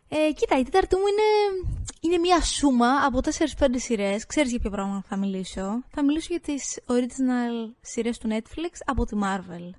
Ε, 0.09 0.31
κοίτα, 0.33 0.59
η 0.59 0.63
τέταρτη 0.63 0.95
μου 0.95 1.01
είναι, 1.07 1.67
είναι 2.01 2.17
μια 2.17 2.41
σούμα 2.41 2.87
από 3.05 3.19
4-5 3.59 3.65
σειρές. 3.75 4.25
Ξέρεις 4.25 4.49
για 4.51 4.59
ποιο 4.59 4.69
πράγμα 4.69 5.03
θα 5.07 5.17
μιλήσω. 5.17 5.83
Θα 5.89 6.03
μιλήσω 6.03 6.27
για 6.29 6.39
τις 6.39 6.79
original 6.87 7.73
σειρές 7.81 8.17
του 8.17 8.27
Netflix 8.31 8.71
από 8.85 9.05
τη 9.05 9.17
Marvel. 9.23 9.69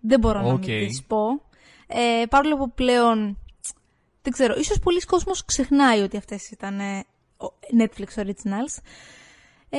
Δεν 0.00 0.20
μπορώ 0.20 0.40
να 0.40 0.52
Οκ. 0.52 0.64
μην 0.66 0.86
τις 0.88 1.02
πω. 1.04 1.26
Ε, 1.86 2.24
παρόλο 2.28 2.56
που 2.56 2.70
πλέον. 2.72 3.36
Δεν 4.22 4.32
ξέρω, 4.32 4.54
ίσως 4.58 4.78
πολλοί 4.78 5.00
κόσμος 5.00 5.44
ξεχνάει 5.44 6.00
ότι 6.00 6.16
αυτές 6.16 6.50
ήταν 6.50 6.80
ε, 6.80 7.04
ο- 7.36 7.52
Netflix 7.78 8.20
Originals. 8.22 8.82
Ε, 9.68 9.78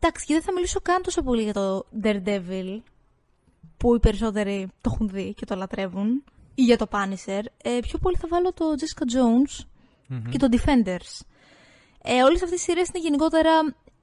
εντάξει, 0.00 0.26
και 0.26 0.34
δεν 0.34 0.42
θα 0.42 0.52
μιλήσω 0.52 0.80
καν 0.80 1.02
τόσο 1.02 1.22
πολύ 1.22 1.42
για 1.42 1.52
το 1.52 1.86
Daredevil, 2.02 2.80
που 3.76 3.94
οι 3.94 3.98
περισσότεροι 4.00 4.68
το 4.80 4.90
έχουν 4.94 5.08
δει 5.08 5.34
και 5.34 5.44
το 5.44 5.54
λατρεύουν, 5.54 6.24
ή 6.58 6.62
για 6.62 6.76
το 6.76 6.86
Punisher. 6.90 7.42
Ε, 7.62 7.78
πιο 7.80 7.98
πολύ 7.98 8.16
θα 8.16 8.28
βάλω 8.28 8.52
το 8.52 8.64
Jessica 8.78 9.04
Jones 9.16 9.66
και 10.30 10.38
το 10.38 10.48
Defenders. 10.50 11.26
Ε, 12.02 12.22
όλες 12.22 12.42
αυτές 12.42 12.60
οι 12.60 12.62
σειρές 12.62 12.88
είναι 12.88 12.98
γενικότερα 12.98 13.50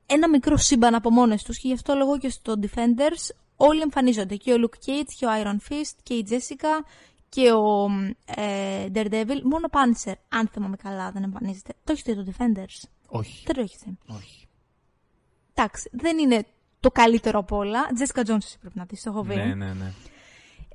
ένα 0.05 0.29
μικρό 0.29 0.57
σύμπαν 0.57 0.95
από 0.95 1.09
μόνες 1.09 1.43
τους 1.43 1.57
και 1.57 1.67
γι' 1.67 1.73
αυτό 1.73 1.95
λόγω 1.95 2.17
και 2.17 2.29
στο 2.29 2.53
Defenders 2.61 3.35
όλοι 3.55 3.81
εμφανίζονται. 3.81 4.35
Και 4.35 4.53
ο 4.53 4.55
Luke 4.59 4.89
Cage 4.89 5.11
και 5.17 5.25
ο 5.25 5.29
Iron 5.41 5.71
Fist 5.71 5.95
και 6.03 6.13
η 6.13 6.27
Jessica 6.29 6.85
και 7.29 7.51
ο 7.51 7.89
ε, 8.25 8.85
Daredevil. 8.93 9.41
Μόνο 9.43 9.67
ο 9.67 9.71
Punisher, 9.71 10.13
αν 10.29 10.47
θυμάμαι 10.47 10.75
καλά, 10.75 11.11
δεν 11.11 11.23
εμφανίζεται. 11.23 11.73
Το 11.83 11.91
έχετε 11.91 12.13
δει 12.13 12.23
το 12.23 12.31
Defenders; 12.31 12.89
Όχι. 13.07 13.43
Δεν 13.45 13.55
το 13.55 13.61
έχετε. 13.61 13.97
Όχι. 14.07 14.47
Εντάξει, 15.53 15.89
δεν 15.91 16.17
είναι 16.17 16.45
το 16.79 16.91
καλύτερο 16.91 17.39
από 17.39 17.57
όλα. 17.57 17.79
Jessica 17.99 18.19
Jones 18.19 18.43
εσύ 18.43 18.57
πρέπει 18.59 18.77
να 18.77 18.85
δεις, 18.85 19.01
το 19.01 19.09
έχω 19.09 19.23
δει. 19.23 19.35
Ναι, 19.35 19.53
ναι, 19.53 19.73
ναι. 19.73 19.91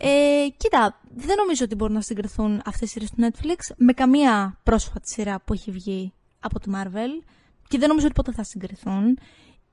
Ε, 0.02 0.46
κοίτα, 0.56 1.00
δεν 1.14 1.36
νομίζω 1.36 1.64
ότι 1.64 1.74
μπορούν 1.74 1.94
να 1.94 2.00
συγκριθούν 2.00 2.62
αυτές 2.64 2.88
οι 2.88 2.92
σειρές 2.92 3.10
του 3.10 3.16
Netflix 3.20 3.74
με 3.76 3.92
καμία 3.92 4.58
πρόσφατη 4.62 5.08
σειρά 5.10 5.40
που 5.44 5.52
έχει 5.52 5.70
βγει 5.70 6.12
από 6.40 6.60
τη 6.60 6.70
Marvel 6.74 7.24
και 7.68 7.78
δεν 7.78 7.88
νομίζω 7.88 8.06
ότι 8.06 8.14
ποτέ 8.14 8.32
θα 8.32 8.42
συγκριθούν. 8.44 9.18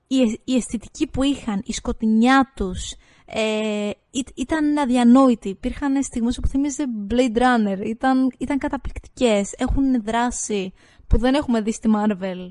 Η, 0.07 0.39
η 0.43 0.55
αισθητική 0.55 1.07
που 1.07 1.23
είχαν, 1.23 1.61
η 1.65 1.73
σκοτεινιά 1.73 2.51
τους 2.55 2.95
ε, 3.25 3.89
ή- 4.11 4.25
ήταν 4.35 4.77
αδιανόητη. 4.77 5.49
Υπήρχαν 5.49 6.03
στιγμές 6.03 6.39
που 6.41 6.47
θύμιζε 6.47 6.83
Blade 7.09 7.37
Runner. 7.37 7.85
Ήταν, 7.85 8.31
ήταν 8.37 8.57
καταπληκτικές. 8.57 9.53
Έχουν 9.57 10.03
δράση 10.03 10.73
που 11.07 11.17
δεν 11.17 11.33
έχουμε 11.33 11.61
δει 11.61 11.71
στη 11.71 11.89
Marvel 11.95 12.49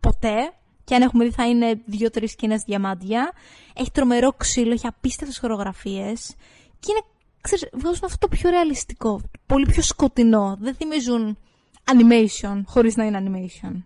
ποτέ. 0.00 0.52
Και 0.84 0.94
αν 0.94 1.02
έχουμε 1.02 1.24
δει 1.24 1.30
θα 1.30 1.48
είναι 1.48 1.82
δύο-τρει 1.84 2.28
σκηνές 2.28 2.62
διαμάντια. 2.62 3.32
Έχει 3.74 3.90
τρομερό 3.90 4.32
ξύλο, 4.32 4.72
έχει 4.72 4.86
απίστευτες 4.86 5.38
χορογραφίες. 5.38 6.34
Και 6.80 6.90
είναι, 6.90 7.00
ξέρεις, 7.40 7.68
βγάζουν 7.72 8.04
αυτό 8.04 8.28
το 8.28 8.36
πιο 8.36 8.50
ρεαλιστικό. 8.50 9.20
Πολύ 9.46 9.66
πιο 9.66 9.82
σκοτεινό. 9.82 10.56
Δεν 10.60 10.74
θυμίζουν 10.74 11.38
animation 11.84 12.62
χωρίς 12.66 12.96
να 12.96 13.04
είναι 13.04 13.22
animation. 13.24 13.82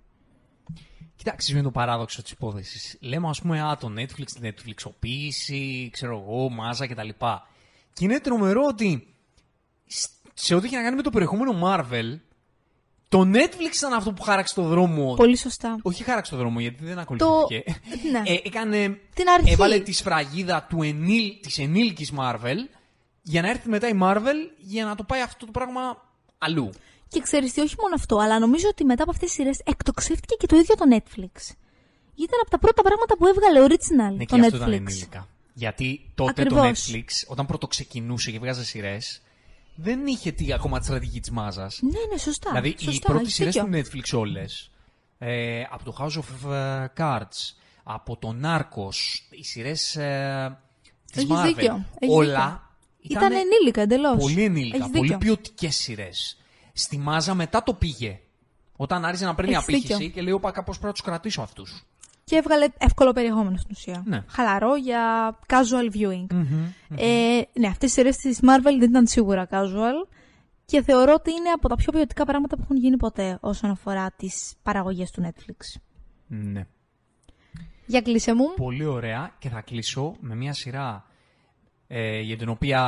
Κοιτάξτε, 1.17 1.55
με 1.55 1.63
το 1.63 1.71
παράδοξο 1.71 2.23
της 2.23 2.31
υπόθεσης. 2.31 2.97
Λέμε, 3.01 3.29
ας 3.29 3.41
πούμε, 3.41 3.61
α, 3.63 3.77
το 3.77 3.93
Netflix, 3.97 4.25
την 4.41 4.55
Netflixοποίηση, 4.55 5.89
ξέρω 5.91 6.25
εγώ, 6.27 6.49
μάζα 6.51 6.87
κτλ. 6.87 7.09
Και 7.93 8.05
είναι 8.05 8.21
τρομερό 8.21 8.63
ότι 8.69 9.15
σ- 9.87 10.11
σε 10.35 10.55
ό,τι 10.55 10.67
έχει 10.67 10.75
να 10.77 10.83
κάνει 10.83 10.97
με 10.97 11.03
το 11.03 11.11
περιεχόμενο 11.11 11.61
Marvel, 11.63 12.19
το 13.09 13.21
Netflix 13.21 13.77
ήταν 13.77 13.93
αυτό 13.93 14.13
που 14.13 14.23
χάραξε 14.23 14.55
το 14.55 14.63
δρόμο. 14.63 15.15
Πολύ 15.15 15.37
σωστά. 15.37 15.79
Όχι 15.83 16.03
χάραξε 16.05 16.31
το 16.31 16.37
δρόμο, 16.37 16.61
γιατί 16.61 16.85
δεν 16.85 16.99
ακολουθήθηκε. 16.99 17.65
Ναι. 18.11 18.23
Ε, 18.27 18.41
έκανε. 18.45 18.99
Την 19.15 19.29
αρχή. 19.29 19.51
Έβαλε 19.53 19.79
τη 19.81 19.93
σφραγίδα 19.93 20.67
του 20.71 20.83
ενήλ, 20.83 21.41
της 21.41 21.59
ενήλικης 21.59 22.13
Marvel 22.19 22.57
για 23.27 23.43
να 23.43 23.49
έρθει 23.51 23.69
μετά 23.69 23.89
η 23.89 23.99
Marvel 24.03 24.39
για 24.59 24.85
να 24.85 24.95
το 24.95 25.05
πάει 25.05 25.21
αυτό 25.21 25.47
το 25.47 25.53
πράγμα 25.53 25.81
αλλού. 26.39 26.71
Και 27.09 27.21
ξέρεις 27.21 27.53
τι, 27.53 27.61
όχι 27.61 27.75
μόνο 27.81 27.95
αυτό, 27.95 28.17
αλλά 28.17 28.39
νομίζω 28.39 28.69
ότι 28.71 28.85
μετά 28.85 29.03
από 29.03 29.11
αυτές 29.11 29.29
τις 29.29 29.37
σειρές 29.37 29.61
εκτοξεύτηκε 29.65 30.35
και 30.39 30.47
το 30.47 30.57
ίδιο 30.57 30.75
το 30.75 30.85
Netflix. 30.91 31.35
Γιατί 32.15 32.33
ήταν 32.33 32.41
από 32.41 32.51
τα 32.51 32.59
πρώτα 32.59 32.83
πράγματα 32.83 33.17
που 33.17 33.27
έβγαλε 33.27 33.61
original 33.67 34.17
Ναι, 34.17 34.25
το 34.27 34.37
και 34.37 34.41
αυτό 34.41 34.57
ήταν 34.57 34.69
Netflix. 34.69 34.73
ενήλικα. 34.73 35.29
Γιατί 35.53 36.11
τότε 36.15 36.43
Ακριβώς. 36.43 36.87
το 36.87 36.93
Netflix, 36.93 37.09
όταν 37.27 37.47
πρώτο 37.47 37.67
ξεκινούσε 37.67 38.31
και 38.31 38.39
βγάζε 38.39 38.65
σειρές, 38.65 39.23
δεν 39.75 40.07
είχε 40.07 40.33
τι 40.33 40.53
ακόμα 40.53 40.79
τη 40.79 40.85
στρατηγική 40.85 41.21
της 41.21 41.31
μάζας. 41.31 41.79
Ναι, 41.83 41.99
ναι, 42.13 42.19
σωστά. 42.19 42.51
Δηλαδή, 42.51 42.69
οι 42.69 42.85
σωστά, 42.85 43.07
πρώτες 43.07 43.23
έχεις 43.23 43.35
σειρές 43.35 43.55
δίκιο. 43.55 43.83
του 43.83 43.89
Netflix 43.89 44.19
όλες, 44.19 44.71
ε, 45.19 45.63
από 45.71 45.85
το 45.85 45.97
House 45.99 46.19
of 46.19 46.53
ε, 46.53 46.87
Cards, 46.97 47.55
από 47.83 48.17
το 48.17 48.37
Narcos, 48.43 48.97
οι 49.31 49.45
σειρές 49.45 49.97
ε, 49.97 50.59
της 51.13 51.23
Έχεις 51.23 51.35
Marvel, 51.37 51.45
δίκιο, 51.45 51.85
έχεις 51.99 52.15
όλα 52.15 52.74
Ήταν 53.11 53.33
ενήλικα 53.33 53.81
εντελώς. 53.81 54.17
πολύ 54.23 54.43
ενήλικα, 54.45 54.77
Έχεις 54.77 54.89
πολύ 54.91 55.03
δίκιο. 55.03 55.19
ποιοτικές 55.19 55.77
σειρές. 55.77 56.41
Στη 56.73 56.99
μάζα 56.99 57.35
μετά 57.35 57.63
το 57.63 57.75
πήγε. 57.75 58.19
Όταν 58.77 59.05
άρχισε 59.05 59.25
να 59.25 59.35
παίρνει 59.35 59.51
Έχεις 59.53 59.63
απήχηση 59.63 59.95
δίκιο. 59.95 60.09
και 60.09 60.23
λέει: 60.23 60.33
Όπα, 60.33 60.51
κάπως 60.51 60.75
πρέπει 60.79 60.87
να 60.87 60.93
τους 60.93 61.03
κρατήσω 61.03 61.43
αυτούς. 61.43 61.83
και 62.25 62.37
έβγαλε 62.37 62.67
εύκολο 62.79 63.13
περιεχόμενο 63.13 63.57
στην 63.57 63.71
ουσία. 63.73 64.03
Ναι. 64.07 64.25
Χαλαρό 64.29 64.77
για 64.77 65.37
casual 65.47 65.97
viewing. 65.97 66.27
Μμμ. 66.33 66.65
Ε, 66.97 67.41
ναι, 67.53 67.67
αυτές 67.67 67.91
οι 67.91 67.93
σειρές 67.93 68.17
της 68.17 68.39
Marvel 68.43 68.75
δεν 68.79 68.89
ήταν 68.91 69.07
σίγουρα 69.07 69.49
casual 69.51 70.09
και 70.65 70.83
θεωρώ 70.83 71.13
ότι 71.15 71.31
είναι 71.31 71.49
από 71.51 71.69
τα 71.69 71.75
πιο 71.77 71.93
ποιοτικά 71.93 72.25
πράγματα 72.25 72.57
που 72.57 72.63
έχουν 72.65 72.77
γίνει 72.77 72.97
ποτέ 72.97 73.39
όσον 73.41 73.71
αφορά 73.71 74.11
τις 74.17 74.53
παραγωγές 74.63 75.11
του 75.11 75.23
Netflix. 75.27 75.81
Ναι. 76.27 76.67
Για 77.87 78.01
κλείσε 78.01 78.35
μου. 78.35 78.45
Πολύ 78.57 78.85
ωραία 78.85 79.35
και 79.39 79.49
θα 79.49 79.61
κλείσω 79.61 80.15
με 80.21 80.35
μια 80.35 80.53
σειρά 80.55 81.05
ε, 81.87 82.21
για 82.21 82.37
την 82.37 82.49
οποία 82.49 82.83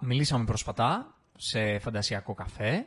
μιλήσαμε 0.00 0.44
πρόσφατα 0.44 1.14
σε 1.36 1.78
φαντασιακό 1.78 2.34
καφέ. 2.34 2.86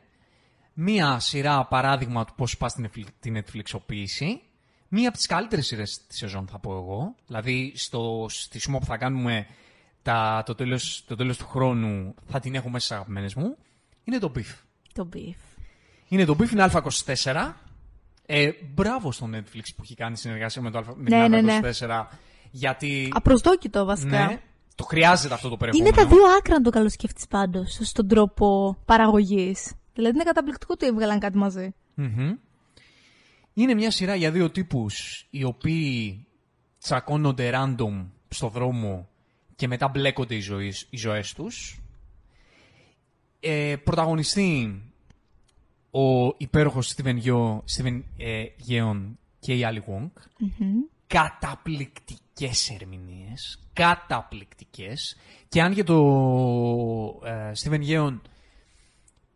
Μία 0.73 1.19
σειρά 1.19 1.65
παράδειγμα 1.65 2.25
του 2.25 2.33
πώς 2.35 2.57
πας 2.57 2.73
την, 2.73 2.89
Netflix- 2.89 3.13
την 3.19 3.37
Netflixοποίηση. 3.43 4.25
Μία 4.87 5.07
από 5.07 5.17
τις 5.17 5.25
καλύτερες 5.27 5.65
σειρές 5.65 6.05
της 6.07 6.17
σεζόν 6.17 6.47
θα 6.47 6.59
πω 6.59 6.71
εγώ. 6.71 7.15
Δηλαδή 7.27 7.71
στο 7.75 8.25
στήσιμο 8.29 8.77
που 8.79 8.85
θα 8.85 8.97
κάνουμε 8.97 9.47
τα, 10.01 10.43
το, 10.45 10.55
τέλος, 10.55 11.03
το 11.07 11.15
τέλος 11.15 11.37
του 11.37 11.47
χρόνου 11.47 12.13
θα 12.25 12.39
την 12.39 12.55
έχω 12.55 12.69
μέσα 12.69 12.85
στις 12.85 12.95
αγαπημένες 12.95 13.33
μου. 13.35 13.57
Είναι 14.03 14.17
το 14.19 14.31
Beef. 14.35 14.55
Το 14.93 15.09
beef. 15.13 15.59
Είναι 16.07 16.25
το 16.25 16.35
Beef, 16.39 16.51
είναι 16.51 16.69
Α24. 16.73 17.51
Ε, 18.25 18.51
μπράβο 18.73 19.11
στο 19.11 19.29
Netflix 19.33 19.63
που 19.75 19.81
έχει 19.83 19.95
κάνει 19.95 20.17
συνεργασία 20.17 20.61
με, 20.61 20.71
το 20.71 20.77
Α, 20.77 20.83
με 20.95 21.27
Ναι, 21.27 21.37
την 21.37 21.45
ναι, 21.45 21.59
Α24. 21.79 22.03
Γιατί 22.51 23.09
Απροσδόκητο 23.13 23.85
βασικά. 23.85 24.25
ναι, 24.25 24.41
το 24.75 24.83
χρειάζεται 24.83 25.33
αυτό 25.33 25.49
το 25.49 25.57
περιεχόμενο. 25.57 25.95
Είναι 25.95 26.07
τα 26.07 26.15
δύο 26.15 26.25
άκρα 26.37 26.55
να 26.55 26.61
το 26.61 26.69
καλοσκεφτείς 26.69 27.27
πάντως 27.27 27.79
στον 27.81 28.07
τρόπο 28.07 28.77
παραγωγής. 28.85 29.73
Δηλαδή 29.93 30.15
είναι 30.15 30.23
καταπληκτικό 30.23 30.73
ότι 30.73 30.85
έβγαλαν 30.85 31.19
κάτι 31.19 31.37
μαζί. 31.37 31.73
Μμμ. 31.93 32.35
Είναι 33.53 33.73
μια 33.73 33.91
σειρά 33.91 34.15
για 34.15 34.31
δύο 34.31 34.49
τύπους 34.51 35.27
οι 35.29 35.43
οποίοι 35.43 36.25
τσακώνονται 36.79 37.51
random 37.53 38.05
στο 38.27 38.47
δρόμο 38.47 39.09
και 39.55 39.67
μετά 39.67 39.87
μπλέκονται 39.87 40.35
οι, 40.35 40.39
ζωές, 40.39 40.87
οι 40.89 40.97
ζωές 40.97 41.33
τους. 41.33 41.79
Ε, 43.39 43.75
πρωταγωνιστεί 43.83 44.81
ο 45.91 46.27
υπέροχος 46.37 46.95
Steven, 46.95 47.21
Yeun, 47.23 47.59
Steven 47.75 48.01
ε, 48.17 48.45
Yeun 48.67 49.01
και 49.39 49.53
η 49.53 49.61
Ali 49.63 49.79
Wong. 49.79 50.09
Καταπληκτικές 52.39 52.69
ερμηνείες. 52.69 53.59
Καταπληκτικές. 53.73 55.15
Και 55.49 55.61
αν 55.61 55.71
για 55.71 55.83
το 55.83 55.95
ε, 57.25 57.51
Steven 57.63 57.81
Yeun 57.89 58.19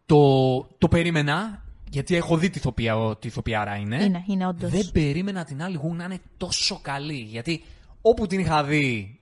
το, 0.05 0.63
το 0.77 0.87
περίμενα, 0.87 1.63
γιατί 1.89 2.15
έχω 2.15 2.37
δει 2.37 2.49
τι 2.49 2.57
ηθοποία, 2.57 3.17
τι 3.19 3.27
ηθοποιάρα 3.27 3.75
είναι. 3.75 4.03
Είναι, 4.03 4.23
είναι 4.27 4.47
όντως. 4.47 4.71
Δεν 4.71 4.89
περίμενα 4.93 5.43
την 5.43 5.63
άλλη 5.63 5.79
Wong 5.83 5.95
να 5.95 6.03
είναι 6.03 6.19
τόσο 6.37 6.79
καλή. 6.81 7.19
Γιατί 7.21 7.63
όπου 8.01 8.27
την 8.27 8.39
είχα 8.39 8.63
δει 8.63 9.19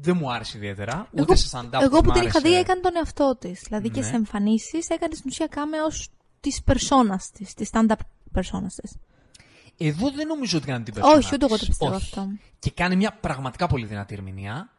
δεν 0.00 0.16
μου 0.16 0.32
άρεσε 0.32 0.56
ιδιαίτερα. 0.56 1.08
Ούτε 1.12 1.22
Εγώ, 1.22 1.36
σε 1.36 1.58
stand-up 1.58 1.80
εγώ 1.80 1.96
μ' 1.96 2.00
που 2.02 2.10
την 2.10 2.22
είχα 2.22 2.38
άρεσε. 2.38 2.48
δει 2.48 2.54
έκανε 2.54 2.80
τον 2.80 2.96
εαυτό 2.96 3.36
της. 3.38 3.62
Δηλαδή 3.66 3.90
και 3.90 4.00
Ναι. 4.00 4.06
σε 4.06 4.14
εμφανίσεις 4.16 4.88
έκανε 4.88 5.14
στην 5.14 5.30
ουσία 5.30 5.46
κάμεο 5.46 5.86
τη 6.40 6.50
persona 6.66 7.16
της, 7.32 7.54
τη 7.54 7.66
stand-up 7.72 7.94
persona 8.34 8.66
της. 8.82 8.96
Εδώ 9.86 10.10
δεν 10.10 10.26
νομίζω 10.26 10.58
ότι 10.58 10.66
κάνει 10.66 10.84
την 10.84 10.94
περσόνα 10.94 11.16
Όχι, 11.16 11.34
ούτε 11.34 11.44
εγώ 11.44 11.54
το 11.54 11.58
της. 11.58 11.68
πιστεύω 11.68 11.94
Όχι. 11.94 12.04
αυτό. 12.04 12.28
Και 12.58 12.70
κάνει 12.70 12.96
μια 12.96 13.12
πραγματικά 13.12 13.66
πολύ 13.66 13.86
δυνατή 13.86 14.14
ερμηνεία. 14.14 14.70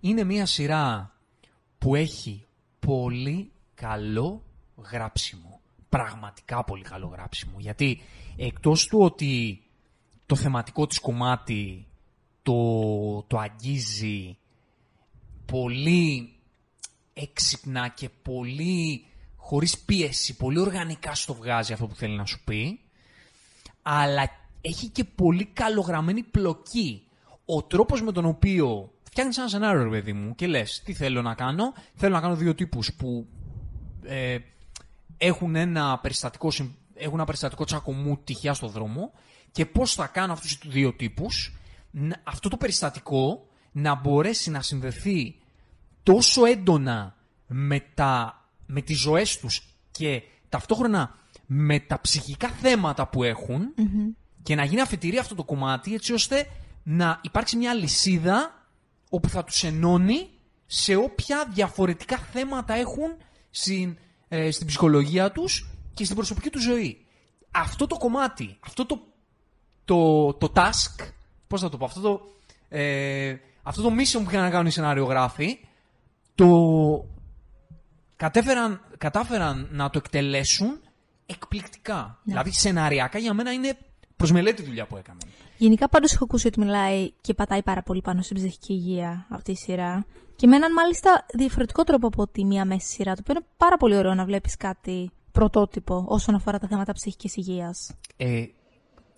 Είναι 0.00 0.24
μια 0.24 0.46
σειρά 0.46 1.12
που 1.78 1.94
έχει 1.94 2.44
πολύ 2.78 3.52
καλό 3.74 4.42
γράψιμο. 4.90 5.60
Πραγματικά 5.88 6.64
πολύ 6.64 6.82
καλό 6.82 7.06
γράψιμο. 7.06 7.54
Γιατί 7.58 8.00
εκτός 8.36 8.86
του 8.86 8.98
ότι 8.98 9.62
το 10.26 10.36
θεματικό 10.36 10.86
της 10.86 10.98
κομμάτι 10.98 11.86
το, 12.42 13.22
το 13.22 13.38
αγγίζει 13.38 14.38
πολύ 15.46 16.32
έξυπνα 17.12 17.88
και 17.88 18.08
πολύ 18.22 19.06
χωρίς 19.36 19.78
πίεση, 19.78 20.36
πολύ 20.36 20.58
οργανικά 20.58 21.14
στο 21.14 21.34
βγάζει 21.34 21.72
αυτό 21.72 21.86
που 21.86 21.94
θέλει 21.94 22.16
να 22.16 22.26
σου 22.26 22.40
πει, 22.44 22.80
αλλά 23.82 24.30
έχει 24.68 24.88
και 24.88 25.04
πολύ 25.04 25.44
καλογραμμένη 25.44 26.22
πλοκή. 26.22 27.02
Ο 27.44 27.62
τρόπος 27.62 28.02
με 28.02 28.12
τον 28.12 28.24
οποίο 28.24 28.92
φτιάχνεις 29.02 29.38
ένα 29.38 29.48
σενάριο, 29.48 29.82
ρε 29.82 29.90
παιδί 29.90 30.12
μου, 30.12 30.34
και 30.34 30.46
λες 30.46 30.82
τι 30.84 30.92
θέλω 30.92 31.22
να 31.22 31.34
κάνω. 31.34 31.72
Θέλω 31.94 32.14
να 32.14 32.20
κάνω 32.20 32.36
δύο 32.36 32.54
τύπους 32.54 32.92
που 32.94 33.26
ε, 34.02 34.38
έχουν, 35.18 35.54
ένα 35.56 35.98
περιστατικό, 35.98 36.50
συμ- 36.50 36.70
έχουν 36.94 37.14
ένα 37.14 37.24
περιστατικό 37.24 37.64
τσακωμού 37.64 38.18
τυχαία 38.24 38.54
στο 38.54 38.66
δρόμο 38.68 39.12
και 39.52 39.66
πώς 39.66 39.94
θα 39.94 40.06
κάνω 40.06 40.32
αυτούς 40.32 40.58
τους 40.58 40.70
δύο 40.72 40.92
τύπους 40.94 41.54
να- 41.90 42.20
αυτό 42.24 42.48
το 42.48 42.56
περιστατικό 42.56 43.46
να 43.72 43.94
μπορέσει 43.94 44.50
να 44.50 44.62
συνδεθεί 44.62 45.36
τόσο 46.02 46.44
έντονα 46.44 47.16
με, 47.46 47.80
τα, 47.94 48.44
με 48.66 48.80
τις 48.80 48.98
ζωές 48.98 49.38
τους 49.38 49.62
και 49.90 50.22
ταυτόχρονα 50.48 51.14
με 51.46 51.80
τα 51.80 52.00
ψυχικά 52.00 52.48
θέματα 52.48 53.06
που 53.08 53.22
εχουν 53.22 53.74
και 54.46 54.54
να 54.54 54.64
γίνει 54.64 54.80
αφετηρία 54.80 55.20
αυτό 55.20 55.34
το 55.34 55.44
κομμάτι 55.44 55.94
έτσι 55.94 56.12
ώστε 56.12 56.46
να 56.82 57.20
υπάρξει 57.22 57.56
μια 57.56 57.74
λυσίδα 57.74 58.66
όπου 59.10 59.28
θα 59.28 59.44
τους 59.44 59.64
ενώνει 59.64 60.28
σε 60.66 60.94
όποια 60.94 61.48
διαφορετικά 61.52 62.16
θέματα 62.16 62.74
έχουν 62.74 63.16
στην, 63.50 63.98
ε, 64.28 64.50
στην 64.50 64.66
ψυχολογία 64.66 65.32
τους 65.32 65.70
και 65.94 66.04
στην 66.04 66.16
προσωπική 66.16 66.50
τους 66.50 66.62
ζωή. 66.62 67.06
Αυτό 67.50 67.86
το 67.86 67.96
κομμάτι, 67.96 68.58
αυτό 68.60 68.86
το, 68.86 69.00
το, 69.84 70.32
το 70.34 70.52
task, 70.54 71.12
πώς 71.46 71.60
θα 71.60 71.68
το 71.68 71.76
πω, 71.76 71.84
αυτό 71.84 72.00
το, 72.00 72.20
ε, 72.68 73.36
αυτό 73.62 73.82
το 73.82 73.88
mission 73.88 74.22
που 74.24 74.30
είχαν 74.30 74.42
να 74.42 74.50
κάνουν 74.50 74.66
οι 74.66 74.70
σενάριογράφοι, 74.70 75.58
το 76.34 76.48
κατέφεραν, 78.16 78.80
κατάφεραν 78.98 79.68
να 79.70 79.90
το 79.90 79.98
εκτελέσουν 80.04 80.80
εκπληκτικά. 81.26 82.18
Δηλαδή, 82.22 82.52
σεναριακά 82.52 83.18
για 83.18 83.34
μένα 83.34 83.52
είναι 83.52 83.76
προσμελέτη 84.16 84.62
δουλειά 84.62 84.86
που 84.86 84.96
έκαναν. 84.96 85.20
Γενικά 85.56 85.88
πάντως 85.88 86.12
έχω 86.12 86.24
ακούσει 86.24 86.46
ότι 86.46 86.60
μιλάει 86.60 87.10
και 87.20 87.34
πατάει 87.34 87.62
πάρα 87.62 87.82
πολύ 87.82 88.00
πάνω 88.00 88.22
στην 88.22 88.36
ψυχική 88.36 88.72
υγεία 88.72 89.26
αυτή 89.30 89.50
η 89.50 89.56
σειρά. 89.56 90.06
Και 90.36 90.46
με 90.46 90.56
έναν 90.56 90.72
μάλιστα 90.72 91.26
διαφορετικό 91.34 91.82
τρόπο 91.84 92.06
από 92.06 92.26
τη 92.28 92.44
μία 92.44 92.64
μέση 92.64 92.86
σειρά, 92.86 93.14
το 93.14 93.20
οποίο 93.20 93.34
είναι 93.36 93.46
πάρα 93.56 93.76
πολύ 93.76 93.96
ωραίο 93.96 94.14
να 94.14 94.24
βλέπεις 94.24 94.56
κάτι 94.56 95.10
πρωτότυπο 95.32 96.04
όσον 96.08 96.34
αφορά 96.34 96.58
τα 96.58 96.68
θέματα 96.68 96.92
ψυχικής 96.92 97.36
υγείας. 97.36 97.94
Ε, 98.16 98.44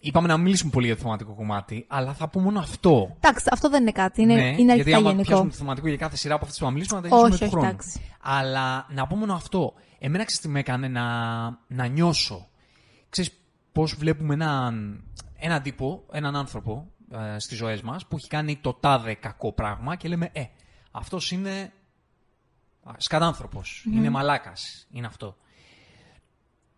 είπαμε 0.01 0.29
να 0.29 0.37
μιλήσουμε 0.37 0.71
πολύ 0.71 0.87
για 0.87 0.97
το 0.97 1.03
θεματικό 1.03 1.35
κομμάτι, 1.35 1.85
αλλά 1.89 2.13
θα 2.15 2.29
πω 2.29 2.41
μόνο 2.41 2.59
αυτό. 2.59 3.17
Εντάξει, 3.17 3.49
αυτό 3.51 3.69
δεν 3.69 3.81
είναι 3.83 3.93
κάτι, 3.93 4.23
είναι, 4.23 4.35
ναι, 4.35 4.41
είναι 4.41 4.55
γιατί 4.55 4.71
αρκετά 4.71 4.97
άμα 4.97 5.11
γενικό. 5.11 5.29
πιάσουμε 5.29 5.51
το 5.51 5.57
θεματικό 5.57 5.89
για 5.89 5.97
κάθε 5.97 6.17
σειρά 6.17 6.35
από 6.35 6.45
αυτέ 6.45 6.57
που 6.59 6.65
θα 6.65 6.71
μιλήσουμε, 6.71 7.01
θα 7.01 7.09
τα 7.09 7.15
λύσουμε 7.15 7.29
Όχι, 7.31 7.39
του 7.39 7.45
όχι, 7.47 7.53
χρόνου. 7.55 7.69
εντάξει. 7.69 8.01
Αλλά 8.21 8.87
να 8.91 9.07
πω 9.07 9.17
μόνο 9.17 9.33
αυτό. 9.35 9.73
Εμένα 9.99 10.25
ξέρεις 10.25 10.43
τι 10.43 10.49
με 10.49 10.59
έκανε 10.59 10.89
να, 10.89 11.05
να 11.67 11.87
νιώσω. 11.87 12.49
Ξέρεις 13.09 13.33
πώς 13.79 13.95
βλέπουμε 13.95 14.35
έναν, 14.35 15.05
έναν 15.37 15.63
τύπο, 15.63 16.07
έναν 16.13 16.37
άνθρωπο 16.37 16.93
ε, 17.11 17.39
στις 17.39 17.59
ζωές 17.59 17.83
μας 17.83 18.07
που 18.07 18.17
έχει 18.17 18.29
κάνει 18.29 18.57
το 18.57 18.73
τάδε 18.73 19.15
κακό 19.15 19.53
πράγμα 19.53 19.97
και 19.97 20.09
λέμε 20.09 20.31
«Ε, 20.33 20.45
αυτός 20.91 21.31
είναι 21.31 21.73
α, 22.83 22.93
σκατάνθρωπος, 22.97 23.87
είναι 23.93 24.11
μαλάκας, 24.11 24.87
είναι 24.91 25.07
αυτό». 25.07 25.37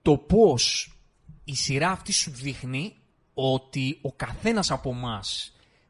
Το 0.02 0.16
πώς 0.16 0.94
η 1.44 1.54
σειρά 1.54 1.90
αυτή 1.90 2.12
σου 2.12 2.30
δείχνει 2.30 2.96
ότι 3.34 3.98
ο 4.02 4.12
καθένας 4.12 4.70
από 4.70 4.90
εμά 4.90 5.20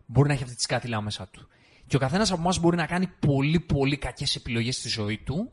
μπορεί 0.07 0.29
να 0.29 0.35
έχει 0.35 0.43
αυτή 0.43 0.57
τη 0.57 0.63
σκάτηλα 0.63 1.01
μέσα 1.01 1.29
του. 1.29 1.49
Και 1.87 1.97
ο 1.97 1.99
καθένας 1.99 2.31
από 2.31 2.41
εμά 2.41 2.53
μπορεί 2.61 2.77
να 2.77 2.87
κάνει 2.87 3.07
πολύ 3.07 3.61
πολύ 3.61 3.97
κακές 3.97 4.37
επιλογές 4.37 4.77
στη 4.77 4.89
ζωή 4.89 5.19
του, 5.19 5.51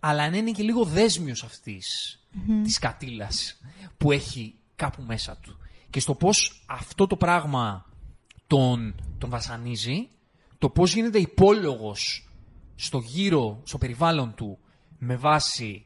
αλλά 0.00 0.30
να 0.30 0.36
είναι 0.36 0.50
και 0.50 0.62
λίγο 0.62 0.84
δέσμιος 0.84 1.44
αυτής 1.44 2.18
της 2.62 2.78
κατήλας 2.78 3.60
που 3.96 4.12
έχει 4.12 4.56
κάπου 4.82 5.02
μέσα 5.02 5.36
του. 5.36 5.56
Και 5.90 6.00
στο 6.00 6.14
πώς 6.14 6.64
αυτό 6.66 7.06
το 7.06 7.16
πράγμα 7.16 7.86
τον, 8.46 8.94
τον 9.18 9.30
βασανίζει, 9.30 10.08
το 10.58 10.70
πώς 10.70 10.94
γίνεται 10.94 11.18
υπόλογος 11.18 12.28
στο 12.74 12.98
γύρο, 12.98 13.60
στο 13.64 13.78
περιβάλλον 13.78 14.34
του 14.34 14.58
με 14.98 15.16
βάση 15.16 15.84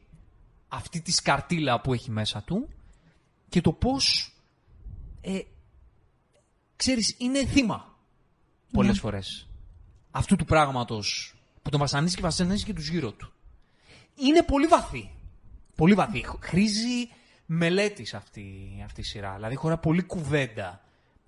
αυτή 0.67 1.01
τη 1.01 1.11
σκαρτίλα 1.11 1.81
που 1.81 1.93
έχει 1.93 2.11
μέσα 2.11 2.43
του 2.43 2.69
και 3.49 3.61
το 3.61 3.71
πώς 3.71 4.33
ε, 5.21 5.39
ξέρεις, 6.75 7.15
είναι 7.17 7.45
θύμα 7.45 7.97
πολλές 8.71 8.99
φορές 8.99 9.47
αυτού 10.11 10.35
του 10.35 10.45
πράγματος 10.45 11.35
που 11.61 11.69
τον 11.69 11.79
βασανίζει 11.79 12.15
και 12.15 12.21
βασανίζει 12.21 12.63
και 12.63 12.73
τους 12.73 12.89
γύρω 12.89 13.11
του. 13.11 13.31
Είναι 14.15 14.43
πολύ 14.43 14.67
βαθύ. 14.67 15.11
Πολύ 15.75 15.93
βαθύ. 15.93 16.25
Χρήζει 16.39 17.09
μελέτης 17.47 18.13
αυτή, 18.13 18.45
αυτή 18.85 19.01
η 19.01 19.03
σειρά. 19.03 19.33
Δηλαδή 19.35 19.55
χωρά 19.55 19.77
πολύ 19.77 20.03
κουβέντα 20.03 20.81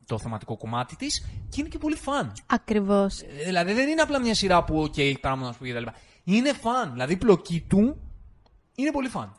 το 0.06 0.20
θεματικό 0.20 0.58
κομμάτι 0.58 0.96
της 0.96 1.26
και 1.50 1.60
είναι 1.60 1.70
και 1.70 1.78
πολύ 1.78 1.96
φαν. 1.96 2.34
Ακριβώς. 2.46 3.22
Ε, 3.22 3.44
Δηλαδή 3.46 3.74
δεν 3.74 3.90
είναι 3.90 4.02
απλά 4.02 4.20
μια 4.20 4.36
σειρά 4.36 4.64
που 4.64 4.84
okay, 4.84 5.00
έχει 5.00 5.20
πράγματα 5.20 5.48
να 5.48 5.54
σου 5.54 5.60
πει 5.60 5.72
κτλ. 5.72 5.88
Είναι 6.24 6.54
φαν. 6.54 6.92
Δηλαδή 6.92 7.14
η 7.14 7.18
πλοκή 7.18 7.66
του 7.70 7.98
είναι 8.76 8.92
πολύ 8.92 9.08
φαν. 9.08 9.36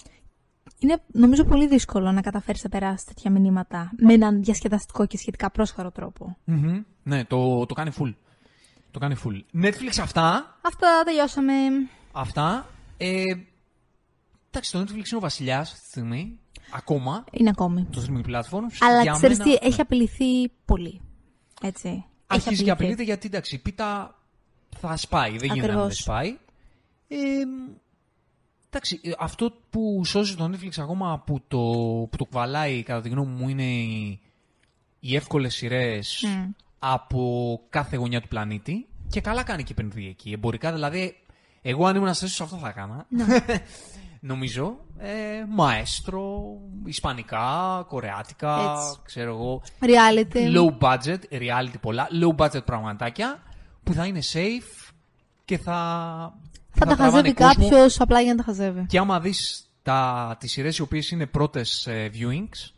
είναι 0.79 1.03
νομίζω 1.07 1.45
πολύ 1.45 1.69
δύσκολο 1.69 2.13
να 2.13 2.21
καταφέρεις 2.21 2.63
να 2.63 2.69
περάσεις 2.69 3.05
τέτοια 3.05 3.31
μηνύματα 3.31 3.91
με 3.97 4.13
έναν 4.13 4.43
διασκεδαστικό 4.43 5.07
και 5.07 5.17
σχετικά 5.17 5.51
πρόσχαρο 5.51 5.91
τρόπο. 5.91 6.37
Μμμ. 6.45 6.83
Ναι, 7.03 7.25
το, 7.25 7.67
το 7.67 7.75
κάνει 7.75 7.91
full. 7.99 8.15
Το 8.91 8.99
κάνει 8.99 9.17
full. 9.25 9.65
Netflix 9.65 9.99
αυτά. 10.01 10.59
Αυτά 10.63 11.03
τελειώσαμε. 11.05 11.53
Αυτά. 12.13 12.67
Ε, 12.97 13.23
εντάξει, 14.51 14.73
το 14.73 14.81
Netflix 14.81 14.93
είναι 14.93 15.17
ο 15.17 15.21
βασιλιάς 15.21 15.73
αυτή 15.73 15.83
τη 15.85 15.89
στιγμή. 15.89 16.39
Ακόμα. 16.73 17.25
Είναι 17.33 17.49
ακόμη. 17.49 17.85
Το 17.93 18.05
streaming 18.09 18.31
platforms. 18.31 18.77
Αλλά 18.81 19.03
Για 19.03 19.13
ξέρεις 19.13 19.39
μένα, 19.39 19.51
τι, 19.59 19.67
έχει 19.67 19.81
απειληθεί 19.81 20.49
πολύ. 20.65 21.01
Έτσι. 21.63 21.89
Έχει 21.89 22.05
Αρχίζει 22.27 22.45
και 22.65 22.71
απειληθεί. 22.71 22.71
απειλείται 22.71 23.03
γιατί 23.03 23.27
εντάξει, 23.27 23.55
η 23.55 23.59
πίτα 23.59 24.19
θα 24.81 24.97
σπάει. 24.97 25.31
Δεν 25.31 25.39
γίνεται 25.53 25.57
να 25.59 25.63
Ακριβώς. 25.65 25.87
δεν 25.87 25.97
σπάει. 25.97 26.39
Ε, 27.09 27.17
εντάξει, 28.71 29.01
ε, 29.03 29.11
αυτό 29.19 29.53
που 29.71 30.05
σώζει 30.05 30.35
το 30.37 30.45
Netflix 30.53 30.71
ακόμα 30.79 31.19
που 31.27 31.41
το, 31.49 31.59
που 32.11 32.17
το 32.17 32.25
κουβαλάει 32.25 32.83
κατά 32.83 33.01
τη 33.01 33.09
γνώμη 33.09 33.33
μου 33.35 33.49
είναι 33.49 33.65
οι, 33.73 34.21
οι 35.01 35.17
εύκολες 35.17 35.55
σειρές 35.55 36.25
Μμ. 36.27 36.51
από 36.79 37.61
κάθε 37.69 37.97
γωνιά 37.97 38.21
του 38.21 38.29
πλανήτη 38.29 38.87
και 39.09 39.21
καλά 39.21 39.43
κάνει 39.43 39.63
και 39.63 39.73
επενδύει 39.73 40.07
εκεί. 40.11 40.31
Εμπορικά 40.33 40.73
δηλαδή, 40.73 41.17
εγώ 41.63 41.87
αν 41.87 41.97
ήμουν 41.97 42.15
σε 42.15 42.43
αυτό 42.43 42.57
θα 42.57 42.69
έκανα. 42.69 43.07
Ναι. 43.09 43.25
Νομίζω. 44.21 44.77
Ε, 44.99 45.45
μαέστρο, 45.49 46.43
ισπανικά, 46.85 47.85
κορεάτικα, 47.89 48.61
Έτσι. 48.61 48.99
ξέρω 49.05 49.31
εγώ. 49.35 49.63
Reality. 49.81 50.57
Low 50.57 50.79
budget, 50.79 51.19
reality 51.31 51.75
πολλά, 51.81 52.09
low 52.23 52.37
budget 52.45 52.65
πραγματάκια 52.65 53.43
που 53.85 53.93
θα 53.93 54.07
είναι 54.07 54.21
safe 54.33 54.93
και 55.45 55.59
θα. 55.59 55.73
Θα 56.71 56.87
τα 56.87 56.97
τραβάνε 56.97 57.11
χαζεύει 57.11 57.35
κόσμο. 57.35 57.53
κάποιος 57.69 58.01
απλά 58.01 58.21
για 58.21 58.31
να 58.35 58.39
τα 58.39 58.45
χαζεύει. 58.45 58.87
Και 58.87 58.99
άμα 58.99 59.21
δεις 59.21 59.65
τα, 59.83 60.37
τις 60.41 60.51
σειρές 60.53 60.77
οι 60.79 60.83
οποίες 60.83 61.11
είναι 61.11 61.27
πρώτες 61.27 61.87
ε, 61.87 62.11
viewings 62.15 62.71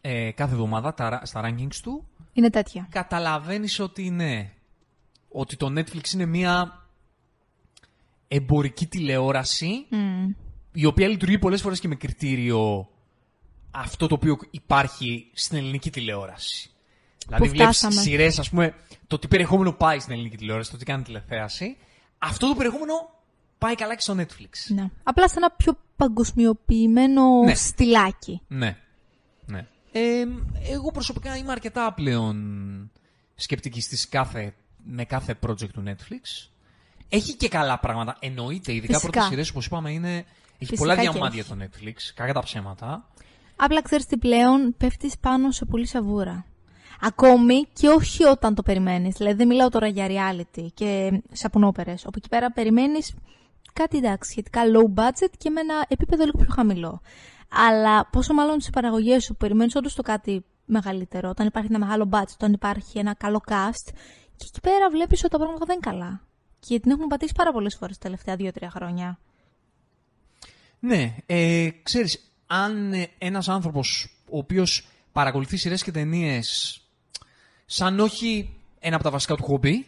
ε, 0.00 0.30
κάθε 0.30 0.52
εβδομάδα 0.52 0.94
τα, 0.94 1.08
ρα- 1.08 1.24
στα 1.24 1.40
rankings 1.44 1.74
του, 1.82 2.08
Είναι 2.32 2.50
τέτοια. 2.50 2.86
καταλαβαίνεις 2.90 3.80
ότι 3.80 4.10
ναι, 4.10 4.50
ότι 5.28 5.56
το 5.56 5.66
Netflix 5.76 6.12
είναι 6.14 6.26
μια 6.26 6.82
εμπορική 8.28 8.86
τηλεόραση 8.86 9.86
Μμ. 9.88 10.28
η 10.72 10.84
οποία 10.84 11.08
λειτουργεί 11.08 11.38
πολλές 11.38 11.60
φορές 11.60 11.80
και 11.80 11.88
με 11.88 11.94
κριτήριο 11.94 12.88
αυτό 13.70 14.06
το 14.06 14.14
οποίο 14.14 14.38
υπάρχει 14.50 15.30
στην 15.32 15.56
ελληνική 15.56 15.90
τηλεόραση. 15.90 16.70
Δηλαδή 17.26 17.48
βλέπεις 17.48 17.78
φτάσαμε; 17.78 18.00
σειρές, 18.00 18.38
ας 18.38 18.50
πούμε, 18.50 18.74
το 19.06 19.18
τι 19.18 19.28
περιεχόμενο 19.28 19.72
πάει 19.72 19.98
στην 19.98 20.12
ελληνική 20.12 20.36
τηλεόραση, 20.36 20.70
το 20.70 20.76
τι 20.76 20.84
κάνει 20.84 21.02
τηλεθέαση. 21.02 21.76
Αυτό 22.18 22.48
το 22.48 22.54
περιεχόμενο 22.54 22.92
πάει 23.58 23.74
καλά 23.74 23.94
και 23.94 24.00
στο 24.00 24.14
Netflix. 24.18 24.74
Ναι. 24.74 24.90
Απλά 25.02 25.28
σε 25.28 25.34
ένα 25.36 25.50
πιο 25.50 25.78
παγκοσμιοποιημένο 25.96 27.42
Ναι. 27.44 27.54
στυλάκι. 27.54 28.40
Ναι. 28.48 28.76
ναι. 29.46 29.66
Ε, 29.92 30.24
εγώ 30.70 30.90
προσωπικά 30.90 31.36
είμαι 31.36 31.52
αρκετά 31.52 31.92
πλέον 31.92 32.90
σκεπτικιστής 33.34 34.08
κάθε, 34.08 34.54
με 34.84 35.04
κάθε 35.04 35.34
project 35.46 35.68
του 35.72 35.82
Netflix. 35.86 36.48
Έχει 37.08 37.34
και 37.34 37.48
καλά 37.48 37.78
πράγματα. 37.78 38.16
Εννοείται, 38.20 38.72
ειδικά 38.72 38.92
Φυσικά. 38.92 39.10
πρώτες 39.10 39.28
σειρές, 39.28 39.50
όπως 39.50 39.66
είπαμε, 39.66 39.90
είναι... 39.90 40.16
Έχει 40.60 40.70
Φυσικά 40.70 40.78
πολλά 40.78 40.94
και 40.94 41.00
διαμάντια 41.10 41.40
έχει. 41.40 41.48
το 41.48 41.56
Netflix, 41.60 41.94
κακά 42.14 42.32
τα 42.32 42.42
ψέματα. 42.42 43.08
Απλά 43.56 43.82
ξέρεις 43.82 44.06
τι 44.06 44.16
πλέον 44.16 44.74
πέφτεις 44.76 45.18
πάνω 45.18 45.50
σε 45.50 45.64
πολύ 45.64 45.86
σαβούρα. 45.86 46.44
Ακόμη 47.00 47.68
και 47.72 47.88
όχι 47.88 48.24
όταν 48.24 48.54
το 48.54 48.62
περιμένεις. 48.62 49.14
Δηλαδή 49.16 49.36
δεν 49.36 49.46
μιλάω 49.46 49.68
τώρα 49.68 49.86
για 49.86 50.06
reality 50.08 50.66
και 50.74 51.22
σαπουνόπερες. 51.32 52.04
Όπου 52.04 52.14
εκεί 52.16 52.28
πέρα 52.28 52.50
περιμένεις 52.52 53.14
κάτι 53.72 53.96
εντάξει, 53.96 54.30
σχετικά 54.30 54.62
low 54.74 55.00
budget 55.00 55.30
και 55.38 55.50
με 55.50 55.60
ένα 55.60 55.84
επίπεδο 55.88 56.24
λίγο 56.24 56.38
πιο 56.38 56.54
χαμηλό. 56.54 57.00
Αλλά 57.72 58.06
πόσο 58.06 58.34
μάλλον 58.34 58.60
σε 58.60 58.70
παραγωγές 58.70 59.24
σου 59.24 59.32
που 59.32 59.38
περιμένεις 59.38 59.74
όντως 59.74 59.94
το 59.94 60.02
κάτι 60.02 60.44
μεγαλύτερο, 60.64 61.28
όταν 61.28 61.46
υπάρχει 61.46 61.68
ένα 61.70 61.78
μεγάλο 61.78 62.08
budget, 62.12 62.32
όταν 62.34 62.52
υπάρχει 62.52 62.98
ένα 62.98 63.14
καλό 63.14 63.40
cast 63.46 63.92
και 64.36 64.46
εκεί 64.48 64.60
πέρα 64.60 64.90
βλέπεις 64.90 65.20
ότι 65.20 65.30
τα 65.30 65.38
πράγματα 65.38 65.64
δεν 65.66 65.78
είναι 65.82 65.98
καλά. 65.98 66.20
Και 66.60 66.80
την 66.80 66.90
έχουμε 66.90 67.06
πατήσει 67.06 67.32
πάρα 67.36 67.52
πολλές 67.52 67.74
φορές 67.74 67.98
τα 67.98 68.02
τελευταία 68.02 68.36
δύο-τρία 68.36 68.70
χρόνια. 68.70 69.18
Ναι, 70.78 71.16
ε, 71.26 71.68
ξέρεις, 71.82 72.32
αν 72.46 72.92
ε, 72.92 73.08
ένας 73.18 73.48
άνθρωπος 73.48 74.08
ο 74.30 74.38
οποίος 74.38 74.86
παρακολουθεί 75.12 75.56
σειρές 75.56 75.82
και 75.82 75.90
ταινίες 75.90 76.80
σαν 77.66 78.00
όχι 78.00 78.56
ένα 78.78 78.94
από 78.94 79.04
τα 79.04 79.10
βασικά 79.10 79.34
του 79.34 79.42
χόμπι, 79.42 79.86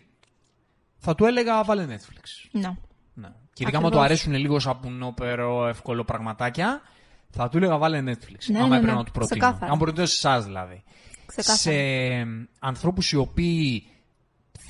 θα 0.98 1.14
του 1.14 1.24
έλεγα 1.24 1.64
βάλε 1.64 1.86
Netflix. 1.86 2.48
Ναι. 2.50 2.76
Ναι. 3.14 3.28
Και 3.52 3.62
ειδικά 3.62 3.78
άμα 3.78 3.86
Ακριβώς. 3.86 3.90
του 3.90 4.00
αρέσουν 4.00 4.32
λίγο 4.32 4.58
σαπουνόπερο, 4.58 5.66
εύκολο 5.66 6.04
πραγματάκια, 6.04 6.82
θα 7.30 7.48
του 7.48 7.56
έλεγα 7.56 7.78
βάλε 7.78 8.02
Netflix. 8.06 8.44
Ναι, 8.46 8.58
άμα 8.58 8.68
ναι, 8.68 8.76
έπρεπε 8.76 8.92
ναι. 8.92 8.98
να 8.98 9.04
του 9.04 9.12
προτείνω. 9.12 9.40
Ξεκάθαρα. 9.40 9.72
Αν 9.72 9.78
προτείνω 9.78 10.06
σε 10.06 10.28
εσάς 10.28 10.44
δηλαδή. 10.44 10.82
Ξεκάθαρα. 11.26 11.58
Σε 11.58 11.72
ε, 11.72 12.26
ανθρώπους 12.58 13.12
οι 13.12 13.16
οποίοι 13.16 13.86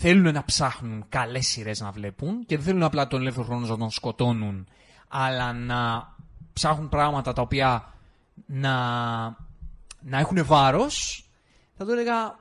θέλουν 0.02 0.32
να 0.32 0.44
ψάχνουν 0.44 1.04
καλές 1.08 1.46
σειρές 1.46 1.80
να 1.80 1.90
βλέπουν 1.90 2.46
και 2.46 2.56
δεν 2.56 2.64
θέλουν 2.64 2.82
απλά 2.82 3.06
τον 3.06 3.20
ελεύθερο 3.20 3.46
χρόνο 3.46 3.66
να 3.66 3.76
τον 3.76 3.90
σκοτώνουν, 3.90 4.66
αλλά 5.08 5.52
να 5.52 6.08
ψάχνουν 6.52 6.88
πράγματα 6.88 7.32
τα 7.32 7.42
οποία 7.42 7.92
να, 8.46 8.74
να 10.00 10.18
έχουν 10.18 10.44
βάρος, 10.44 11.24
θα 11.76 11.84
του 11.84 11.90
έλεγα 11.90 12.38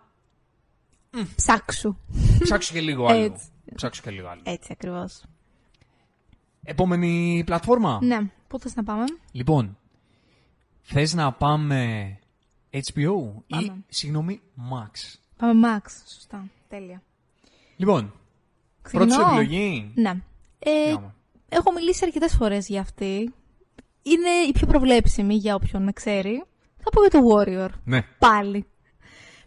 Ψάξου. 1.35 1.95
ψάξου 2.39 2.73
και 2.73 2.81
λίγο 2.81 3.05
άλλο. 3.05 3.23
Έτσι. 3.23 3.45
Ψάξου 3.75 4.01
και 4.01 4.09
λίγο 4.11 4.27
άλλο. 4.27 4.41
Έτσι 4.45 4.69
ακριβώς. 4.71 5.23
Επόμενη 6.63 7.43
πλατφόρμα. 7.45 7.99
Ναι. 8.01 8.19
Πού 8.47 8.59
θες 8.59 8.75
να 8.75 8.83
πάμε; 8.83 9.03
Λοιπόν, 9.31 9.77
θες 10.81 11.13
να 11.13 11.33
πάμε 11.33 12.09
HBO 12.71 13.31
ή, 13.47 13.55
Πάμε. 13.55 13.83
συγγνώμη, 13.87 14.41
Max; 14.71 15.19
Πάμε 15.37 15.67
Max. 15.67 15.89
Σωστά. 16.13 16.45
Τέλεια. 16.69 17.01
Λοιπόν, 17.79 18.13
Ξεκινώ. 18.81 19.05
πρώτη 19.05 19.21
σου 19.21 19.27
επιλογή. 19.27 19.91
Ναι. 19.95 20.09
Ε, 20.59 20.91
Άμα. 20.91 21.15
έχω 21.49 21.71
μιλήσει 21.71 22.01
αρκετές 22.05 22.33
φορές 22.35 22.67
για 22.67 22.81
αυτή. 22.81 23.33
Είναι 24.01 24.29
η 24.47 24.51
πιο 24.51 24.67
προβλέψιμη 24.67 25.35
για 25.35 25.55
όποιον 25.55 25.83
με 25.83 25.91
ξέρει. 25.91 26.43
Θα 26.83 26.89
πω 26.89 27.01
για 27.01 27.09
το 27.09 27.19
Warrior. 27.35 27.69
Ναι. 27.83 28.01
Πάλι. 28.19 28.65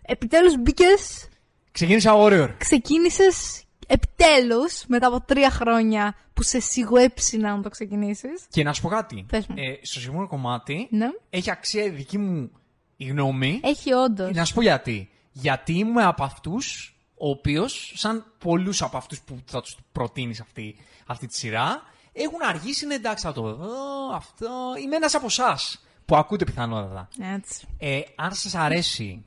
Επιτέλους 0.02 0.56
μπήκες, 0.58 1.28
Ξεκίνησα 1.72 2.12
Warrior. 2.16 2.48
ξεκίνησες 2.58 3.64
επιτέλους 3.86 4.84
μετά 4.86 5.06
από 5.06 5.20
τρία 5.20 5.50
χρόνια 5.50 6.14
που 6.34 6.42
σε 6.42 6.60
σιγουέψινα 6.60 7.56
να 7.56 7.62
το 7.62 7.68
ξεκινήσεις. 7.68 8.46
Και 8.48 8.62
να 8.62 8.72
σου 8.72 8.82
πω 8.82 8.88
κάτι. 8.88 9.24
Πες 9.28 9.46
μου. 9.46 9.54
Ε, 9.58 9.78
στο 9.82 10.00
σημείο 10.00 10.26
κομμάτι 10.26 10.86
Ναι. 10.90 11.06
έχει 11.30 11.50
αξία 11.50 11.84
η 11.84 11.90
δική 11.90 12.18
μου 12.18 12.50
η 12.96 13.04
γνώμη. 13.04 13.60
Έχει 13.62 13.92
όντως. 13.92 14.30
Να 14.36 14.44
σου 14.44 14.54
πω 14.54 14.62
γιατί. 14.62 15.10
Γιατί 15.32 15.72
είμαι 15.72 16.02
από 16.04 16.24
αυτούς 16.24 16.96
ο 17.24 17.28
οποίος, 17.30 17.92
σαν 17.94 18.24
πολλούς 18.38 18.82
από 18.82 18.96
αυτούς 18.96 19.20
που 19.20 19.38
θα 19.44 19.60
τους 19.60 19.76
προτείνεις 19.92 20.40
αυτή, 20.40 20.76
αυτή 21.06 21.26
τη 21.26 21.36
σειρά, 21.36 21.82
έχουν 22.12 22.42
αργήσει 22.48 22.86
να 22.86 22.94
εντάξει 22.94 23.24
θα 23.24 23.32
το 23.32 23.54
δω, 23.54 24.14
αυτό. 24.14 24.50
Είμαι 24.82 24.96
ένας 24.96 25.14
από 25.14 25.26
εσάς 25.26 25.84
που 26.04 26.16
ακούτε 26.16 26.44
πιθανότατα. 26.44 27.08
Έτσι. 27.34 27.66
Ε, 27.78 28.00
αν 28.16 28.34
σας 28.34 28.54
αρέσει 28.54 29.24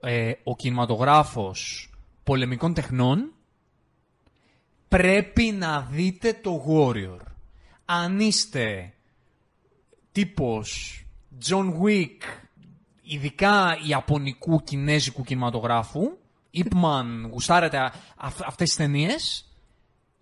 ε, 0.00 0.32
ο 0.42 0.56
κινηματογράφος 0.56 1.90
πολεμικών 2.24 2.74
τεχνών, 2.74 3.32
πρέπει 4.88 5.42
να 5.42 5.80
δείτε 5.80 6.32
το 6.32 6.64
Warrior. 6.68 7.20
Αν 7.84 8.20
είστε 8.20 8.94
τύπος 10.12 11.02
John 11.48 11.72
Wick, 11.82 12.18
ειδικά 13.02 13.78
ιαπωνικού 13.86 14.62
κινέζικου 14.62 15.22
κινηματογράφου, 15.22 16.20
Ip 16.54 16.74
Man, 16.84 17.30
γουστάρετε 17.30 17.76
α- 17.78 17.92
αυ- 18.16 18.46
αυτές 18.46 18.68
τις 18.68 18.76
ταινίες, 18.76 19.46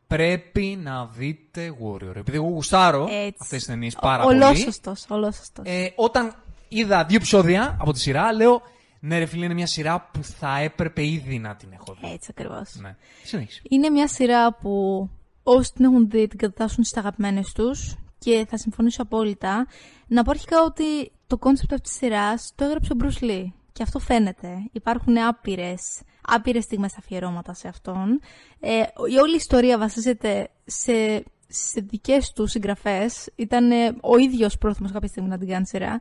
πρέπει 0.07 0.79
να 0.83 1.07
δείτε 1.07 1.75
Warrior. 1.83 2.17
Επειδή 2.17 2.37
εγώ 2.37 2.47
γουστάρω 2.49 3.03
Έτσι. 3.11 3.37
αυτές 3.41 3.59
τις 3.59 3.67
ταινίες 3.67 3.95
πάρα 4.01 4.23
πολύ. 4.23 4.43
Ολόσωστος, 4.43 5.05
ολόσωστος. 5.09 5.65
Ε, 5.69 5.93
όταν 5.97 6.35
είδα 6.69 7.05
δύο 7.05 7.17
επεισόδια 7.17 7.77
από 7.81 7.93
τη 7.93 7.99
σειρά, 8.01 8.33
λέω 8.33 8.63
ναι, 9.01 9.19
ρε 9.19 9.27
φίλε, 9.27 9.45
είναι 9.45 9.55
μια 9.55 9.67
σειρά 9.67 10.09
που 10.13 10.23
θα 10.25 10.59
έπρεπε 10.59 11.05
ήδη 11.07 11.39
να 11.39 11.57
την 11.57 11.69
έχω 11.73 11.97
δει. 12.01 12.13
Έτσι 12.13 12.29
ακριβώς. 12.31 12.75
Ναι. 12.81 12.97
Συνέχισε. 13.25 13.61
Είναι 13.69 13.91
μια 13.91 14.09
σειρά 14.09 14.55
που 14.55 15.09
όσοι 15.43 15.73
την 15.73 15.85
έχουν 15.85 16.09
δει 16.11 16.27
την 16.29 16.39
κατατάσσουν 16.39 16.85
στις 16.85 16.99
αγαπημένες 16.99 17.53
τους 17.53 17.95
και 18.19 18.47
θα 18.51 18.57
συμφωνήσω 18.57 19.03
απόλυτα. 19.03 19.67
Να 20.07 20.23
πω 20.23 20.31
αρχικά 20.31 20.63
ότι 20.63 21.13
το 21.27 21.39
κόνσεπτ 21.39 21.73
αυτής 21.73 21.91
της 21.91 21.99
σειράς 22.01 22.53
το 22.57 22.65
έγραψε 22.65 22.93
ο 22.93 22.97
Bruce 23.03 23.25
Lee 23.25 23.45
και 23.73 23.83
αυτό 23.83 23.99
φαίνεται. 23.99 24.57
Υπάρχουν 24.73 25.19
άπειρες, 25.19 26.01
άπειρες 26.23 26.65
στιγμές 26.65 26.97
αφιερώματα 26.99 27.55
σε 27.55 27.69
αυτόν. 27.69 28.21
Ε, 28.61 28.77
η 29.13 29.17
όλη 29.23 29.35
ιστορία 29.37 29.79
βασίζεται 29.79 30.51
σε, 30.65 31.25
σε 31.49 31.81
δικές 31.81 32.33
του 32.33 32.47
συγγραφές. 32.47 33.31
Ήταν 33.37 33.71
ε, 33.71 33.97
ο 34.01 34.17
ίδιος 34.17 34.59
πρόθυμος 34.59 34.93
κάποια 34.93 35.09
στιγμή 35.09 35.29
να 35.29 35.39
την 35.39 35.49
κάνει 35.49 35.67
σειρά. 35.67 36.01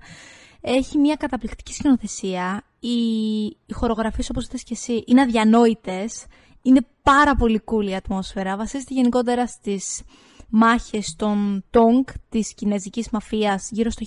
Έχει 0.62 0.98
μια 0.98 1.16
καταπληκτική 1.16 1.74
σκηνοθεσία. 1.74 2.64
Οι, 2.80 2.98
οι 3.46 3.74
χορογραφίες, 3.74 4.30
όπως 4.30 4.46
είπες 4.46 4.64
και 4.64 4.74
εσύ, 4.74 5.04
είναι 5.08 5.22
αδιανόητες. 5.22 6.26
Είναι 6.62 6.86
πάρα 7.04 7.36
πολύ 7.36 7.62
cool 7.66 7.90
η 7.90 7.96
ατμόσφαιρα. 7.96 8.58
Βασίζεται 8.58 8.94
γενικότερα 8.94 9.48
στις, 9.48 10.04
μάχες 10.50 11.16
των 11.18 11.64
Τόγκ 11.70 12.04
της 12.30 12.54
κινέζικης 12.54 13.10
μαφίας 13.10 13.70
γύρω 13.72 13.90
στο 13.90 14.06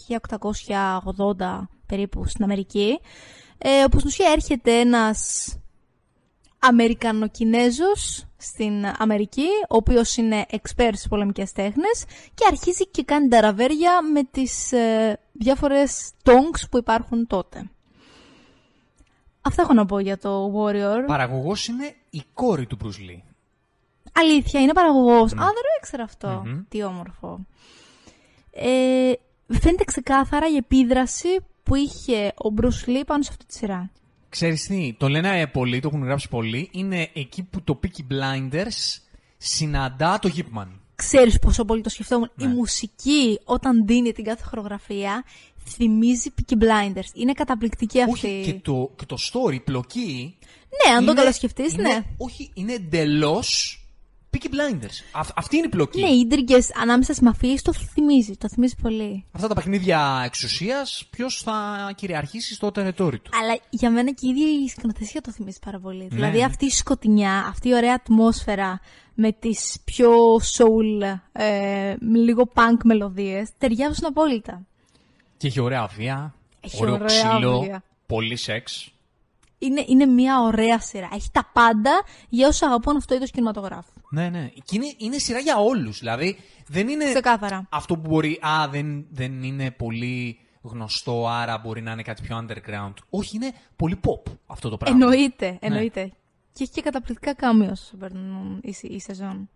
1880 1.39 1.69
περίπου 1.87 2.27
στην 2.27 2.45
Αμερική, 2.45 3.01
ε, 3.59 3.83
όπου 3.85 3.99
στην 3.99 4.09
ουσία 4.09 4.31
έρχεται 4.33 4.81
ένας 4.81 5.47
Αμερικανοκινέζος 6.65 8.27
στην 8.37 8.87
Αμερική, 8.99 9.47
ο 9.69 9.77
οποίος 9.77 10.17
είναι 10.17 10.47
expert 10.51 10.91
στις 10.93 11.09
πολεμικές 11.09 11.53
τέχνες 11.53 12.05
και 12.35 12.45
αρχίζει 12.49 12.87
και 12.89 13.03
κάνει 13.03 13.29
ταραβέρια 13.29 14.03
με 14.13 14.23
τις 14.31 14.73
ε, 14.73 15.19
διάφορες 15.33 16.11
tongs 16.23 16.69
που 16.71 16.79
υπάρχουν 16.79 17.27
τότε. 17.27 17.71
Αυτά 19.43 19.63
έχω 19.63 19.73
να 19.73 19.87
πω 19.87 19.99
για 19.99 20.19
το 20.19 20.53
Warrior. 20.55 21.05
Παραγωγός 21.07 21.67
είναι 21.67 21.95
η 22.11 22.23
κόρη 22.35 22.67
του 22.67 22.77
Bruce 22.83 23.11
Lee. 23.11 23.21
Αλήθεια, 24.13 24.61
είναι 24.61 24.73
παραγωγός. 24.73 25.33
Α, 25.33 25.37
δεν 25.37 25.55
το 25.55 25.79
ήξερα 25.79 26.03
αυτό. 26.03 26.43
Μμμ. 26.45 26.63
Τι 26.69 26.83
όμορφο. 26.83 27.47
Ε, 28.51 29.13
φαίνεται 29.47 29.85
ξεκάθαρα 29.85 30.49
η 30.49 30.57
επίδραση 30.57 31.29
που 31.63 31.75
είχε 31.75 32.27
ο 32.27 32.55
Bruce 32.61 32.89
Lee 32.89 33.03
πάνω 33.07 33.23
σε 33.23 33.31
αυτή 33.31 33.45
τη 33.47 33.55
σειρά. 33.55 33.91
Ξέρεις 34.33 34.67
τι, 34.67 34.95
το 34.99 35.09
λένε 35.09 35.41
ε, 35.41 35.47
πολλοί, 35.47 35.81
το 35.81 35.89
έχουν 35.89 36.05
γράψει 36.05 36.29
πολλοί, 36.29 36.69
είναι 36.73 37.11
εκεί 37.15 37.43
που 37.43 37.63
το 37.63 37.81
Peaky 37.83 38.13
Blinders 38.13 38.99
συναντά 39.39 40.19
το 40.19 40.31
Gipman. 40.37 40.67
Ξέρεις 40.95 41.39
πόσο 41.39 41.65
πολύ 41.65 41.81
το 41.83 41.89
σκεφτόμουν. 41.89 42.31
Ναι. 42.35 42.45
Η 42.45 42.49
μουσική 42.49 43.41
όταν 43.45 43.87
δίνει 43.87 44.13
την 44.13 44.25
κάθε 44.25 44.45
χορογραφία 44.45 45.25
θυμίζει 45.69 46.31
Peaky 46.37 46.53
Blinders. 46.55 47.09
Είναι 47.15 47.33
καταπληκτική 47.33 48.03
αυτή. 48.03 48.13
Όχι, 48.27 48.43
και 48.45 48.55
το, 48.55 48.91
και 48.97 49.05
το 49.07 49.17
story, 49.33 49.53
η 49.55 49.61
πλοκή... 49.61 50.37
Ναι, 50.87 50.95
αν 50.95 51.05
το 51.05 51.11
είναι- 51.11 51.21
καλοσκεφτείς, 51.21 51.73
είναι- 51.73 51.83
ναι. 51.83 52.03
Όχι, 52.17 52.51
είναι 52.55 52.73
εντελώς 52.73 53.77
Peaky 54.33 54.47
Blinders. 54.47 55.05
Αυ- 55.13 55.39
αυτή 55.39 55.57
είναι 55.57 55.67
η 55.67 55.69
πλοκή. 55.69 56.01
Ναι, 56.01 56.09
οι 56.09 56.19
ίντριγκες 56.19 56.75
ανάμεσα 56.83 57.13
στις 57.13 57.25
μαφίες 57.27 57.63
το 57.63 57.73
θυμίζει. 57.73 58.37
Το 58.37 58.49
θυμίζει 58.49 58.75
πολύ. 58.83 59.25
Αυτά 59.33 59.49
τα 59.49 59.55
παιχνίδια 59.55 60.23
εξουσίας, 60.25 61.07
ποιος 61.11 61.43
θα 61.45 61.53
κυριαρχήσει 61.97 62.55
στο 62.55 62.71
τερετόρι 62.71 63.19
του; 63.19 63.31
Αλλά 63.43 63.59
για 63.71 63.91
μένα 63.91 64.11
και 64.13 64.27
η 64.27 64.29
ίδια 64.29 64.47
η 64.65 64.69
σκηνοθεσία 64.69 65.21
το 65.21 65.31
θυμίζει 65.33 65.59
πάρα 65.65 65.79
πολύ. 65.79 66.09
Δηλαδή 66.11 66.39
ναι. 66.39 66.45
αυτή 66.45 66.65
η 66.67 66.71
σκοτεινιά, 66.71 67.45
αυτή 67.49 67.69
η 67.69 67.75
ωραία 67.75 67.95
ατμόσφαιρα 67.95 68.81
με 69.15 69.33
τις 69.33 69.77
πιο 69.85 70.11
soul, 70.37 71.19
ε, 71.33 71.95
με 72.01 72.19
λίγο 72.19 72.51
punk 72.55 72.77
μελωδίες, 72.85 73.49
ταιριάζουν 73.59 74.05
απόλυτα. 74.07 74.63
Και 75.37 75.47
έχει 75.47 75.61
ωραία 75.61 75.87
βία, 75.87 76.35
Έχει 76.61 76.83
ωραίο 76.83 76.95
ωραία 76.95 77.07
ξύλο, 77.07 77.61
βία. 77.61 77.83
πολύ 78.07 78.37
σεξ. 78.37 78.87
Είναι, 79.59 79.85
είναι 79.89 80.07
μια 80.07 80.41
ωραία 80.41 80.81
σειρά. 80.81 81.09
Έχει 81.15 81.29
τα 81.33 81.51
πάντα 81.53 82.03
για 82.29 82.49
όσους 82.49 82.63
αγαπούν 82.63 82.97
αυτό 82.97 83.09
το 83.09 83.15
είδος 83.15 83.31
κινηματογράφου. 83.31 83.93
Ναι, 84.15 84.29
ναι. 84.29 84.47
Και 84.65 84.77
είναι, 84.77 84.95
είναι 84.97 85.19
σειρά 85.19 85.39
για 85.39 85.57
όλους. 85.59 85.99
Δηλαδή, 85.99 86.37
δεν 86.67 86.89
είναι 86.89 87.05
Ξεκάθαρα. 87.05 87.67
αυτό 87.71 87.97
που 87.99 88.09
μπορεί, 88.09 88.39
α, 88.47 88.69
δεν, 88.71 89.07
δεν 89.11 89.43
είναι 89.43 89.71
πολύ 89.71 90.39
γνωστό, 90.63 91.29
άρα 91.29 91.59
μπορεί 91.59 91.81
να 91.83 91.93
είναι 91.93 92.03
κάτι 92.03 92.23
πιο 92.23 92.47
underground. 92.47 92.93
Όχι, 93.11 93.37
είναι 93.37 93.53
πολύ 93.77 94.01
pop 94.05 94.33
αυτό 94.47 94.69
το 94.69 94.77
πράγμα. 94.77 94.99
Εννοείται, 95.05 95.59
εννοείται. 95.61 96.13
Και 96.53 96.63
έχει 96.63 96.73
και 96.73 96.81
καταπληκτικά 96.83 97.35
κάμιο 97.35 97.71
όσο 97.71 97.97
περνούν 97.97 98.61
η, 98.63 98.75
η 98.83 99.01
σεζόν. 99.01 99.49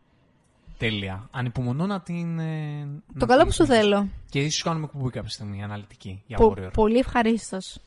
Τέλεια. 0.79 1.29
Ανυπομονώ 1.31 1.87
να 1.87 2.01
την... 2.01 2.39
ε, 2.39 2.85
να 2.85 3.19
Το 3.19 3.27
καλό 3.27 3.39
την 3.41 3.49
που 3.49 3.55
σου 3.55 3.65
συνεχίσω. 3.65 3.89
θέλω. 3.89 4.09
Και 4.31 4.41
ίσως 4.41 4.63
κάνουμε 4.63 4.87
κουμπί 4.87 5.11
κάποια 5.11 5.31
στιγμή, 5.31 5.63
αναλυτική, 5.63 6.23
για 6.27 6.37
Πο- 6.37 6.55
Warrior. 6.59 6.71
πολύ 6.73 6.99
ευχαρίστως. 6.99 7.79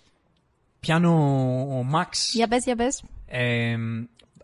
Πιάνω 0.80 1.12
ο 1.80 1.86
Max. 1.94 2.12
Για 2.34 2.48
πες, 2.48 2.64
για 2.64 2.76
πες. 2.76 3.04
Ε, 3.28 3.76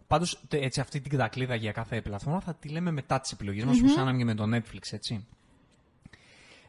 Πάντως, 0.08 0.42
έτσι, 0.50 0.80
αυτή 0.80 1.02
την 1.02 1.12
κατακλείδα 1.12 1.56
για 1.56 1.72
κάθε 1.72 2.02
πλατφόρμα 2.02 2.40
θα 2.42 2.56
τη 2.56 2.70
λέμε 2.70 2.92
μετά 2.92 3.20
τις 3.20 3.32
επιλογές 3.32 3.64
μας, 3.64 3.80
όπως 3.80 3.96
κάναμε 3.96 4.18
και 4.18 4.26
με 4.26 4.36
το 4.36 4.44
Netflix, 4.56 4.92
έτσι. 4.92 5.26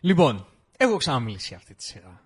Λοιπόν, 0.01 0.47
έχω 0.77 0.97
ξαναμιλήσει 0.97 1.47
για 1.49 1.57
αυτή 1.57 1.75
τη 1.75 1.83
σειρά. 1.85 2.21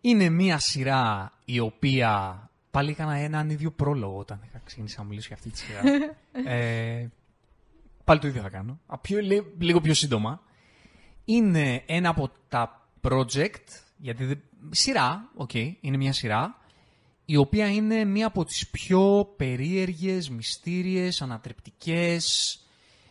Είναι 0.00 0.28
μια 0.28 0.58
σειρά 0.58 1.32
η 1.44 1.58
οποία. 1.58 2.42
Πάλι 2.70 2.90
έκανα 2.90 3.14
έναν 3.16 3.50
ίδιο 3.50 3.70
πρόλογο 3.70 4.18
όταν 4.18 4.40
είχα 4.46 4.60
ξεκινήσει 4.64 4.94
να 4.98 5.04
μιλήσω 5.04 5.26
για 5.26 5.36
αυτή 5.36 5.50
τη 5.50 5.58
σειρά. 5.58 5.82
ε, 6.54 7.08
πάλι 8.04 8.20
το 8.20 8.26
ίδιο 8.26 8.42
θα 8.42 8.48
κάνω. 8.48 8.78
Α, 8.86 8.98
πιο- 8.98 9.20
λι- 9.20 9.44
λίγο 9.62 9.80
πιο 9.80 9.94
σύντομα. 9.94 10.42
Είναι 11.24 11.82
ένα 11.86 12.08
από 12.08 12.30
τα 12.48 12.88
project, 13.02 13.64
γιατί 13.96 14.24
δεν- 14.24 14.42
σειρά, 14.70 15.30
οκ, 15.34 15.54
είναι 15.54 15.96
μια 15.96 16.12
σειρά, 16.12 16.58
η 17.30 17.36
οποία 17.36 17.70
είναι 17.72 18.04
μία 18.04 18.26
από 18.26 18.44
τις 18.44 18.68
πιο 18.68 19.32
περίεργες, 19.36 20.28
μυστήριες, 20.30 21.22
ανατρεπτικές, 21.22 22.58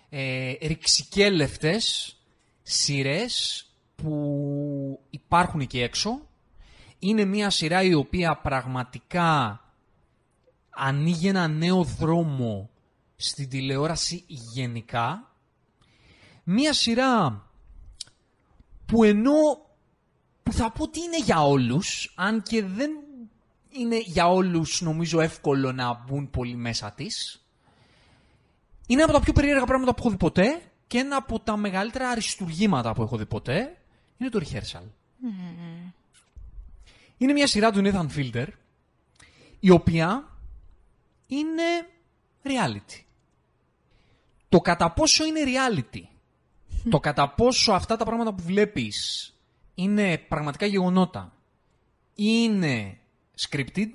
ε, 0.10 0.52
ρηξικέλευτες 0.62 2.16
σειρές 2.62 3.66
που 3.96 5.00
υπάρχουν 5.10 5.60
εκεί 5.60 5.82
έξω. 5.82 6.28
Είναι 7.00 7.26
μία 7.26 7.50
σειρά 7.50 7.82
η 7.82 7.94
οποία 7.94 8.38
πραγματικά 8.38 9.62
ανοίγει 10.70 11.28
ένα 11.28 11.48
νέο 11.48 11.84
δρόμο 11.84 12.70
στην 13.16 13.50
τηλεόραση 13.50 14.24
γενικά. 14.28 15.32
Μία 16.44 16.74
σειρά 16.74 17.46
που 18.86 19.04
ενώ 19.04 19.66
που 20.44 20.54
θα 20.54 20.72
πω 20.72 20.84
ότι 20.84 21.00
είναι 21.00 21.20
για 21.20 21.44
όλους, 21.46 22.14
αν 22.16 22.42
και 22.42 22.64
δεν 22.64 22.92
είναι 23.70 24.00
για 24.00 24.28
όλους 24.28 24.82
νομίζω 24.82 25.20
εύκολο 25.22 25.72
να 25.72 25.94
μπουν 25.94 26.30
πολύ 26.30 26.56
μέσα 26.56 26.92
της. 26.92 27.46
Είναι 28.88 29.04
από 29.04 29.12
τα 29.12 29.20
πιο 29.20 29.34
περίεργα 29.34 29.66
πράγματα 29.66 29.94
που 29.94 30.00
έχω 30.00 30.10
δει 30.10 30.18
ποτέ 30.18 30.62
και 30.88 30.98
ένα 30.98 31.16
από 31.16 31.40
τα 31.40 31.58
μεγαλύτερα 31.58 32.10
αριστουργήματα 32.10 32.94
που 32.94 33.02
έχω 33.02 33.18
δει 33.18 33.26
ποτέ 33.26 33.78
είναι 34.18 34.30
το 34.30 34.40
rehearsal. 34.44 34.84
Είναι 37.18 37.34
μια 37.34 37.48
σειρά 37.48 37.72
του 37.72 37.82
Nathan 37.84 38.08
Fielder 38.16 38.48
η 39.60 39.70
οποία 39.70 40.38
είναι 41.28 41.64
reality. 42.44 43.02
Το 44.50 44.60
κατά 44.60 44.92
πόσο 44.92 45.26
είναι 45.26 45.40
reality, 45.46 46.02
το 46.90 47.00
κατά 47.00 47.30
πόσο 47.30 47.72
αυτά 47.72 47.98
τα 47.98 48.06
πράγματα 48.06 48.34
που 48.34 48.44
βλέπεις 48.44 49.32
είναι 49.76 50.18
πραγματικά 50.18 50.66
γεγονότα 50.66 51.34
ή 52.14 52.26
είναι 52.26 52.98
scripted, 53.40 53.92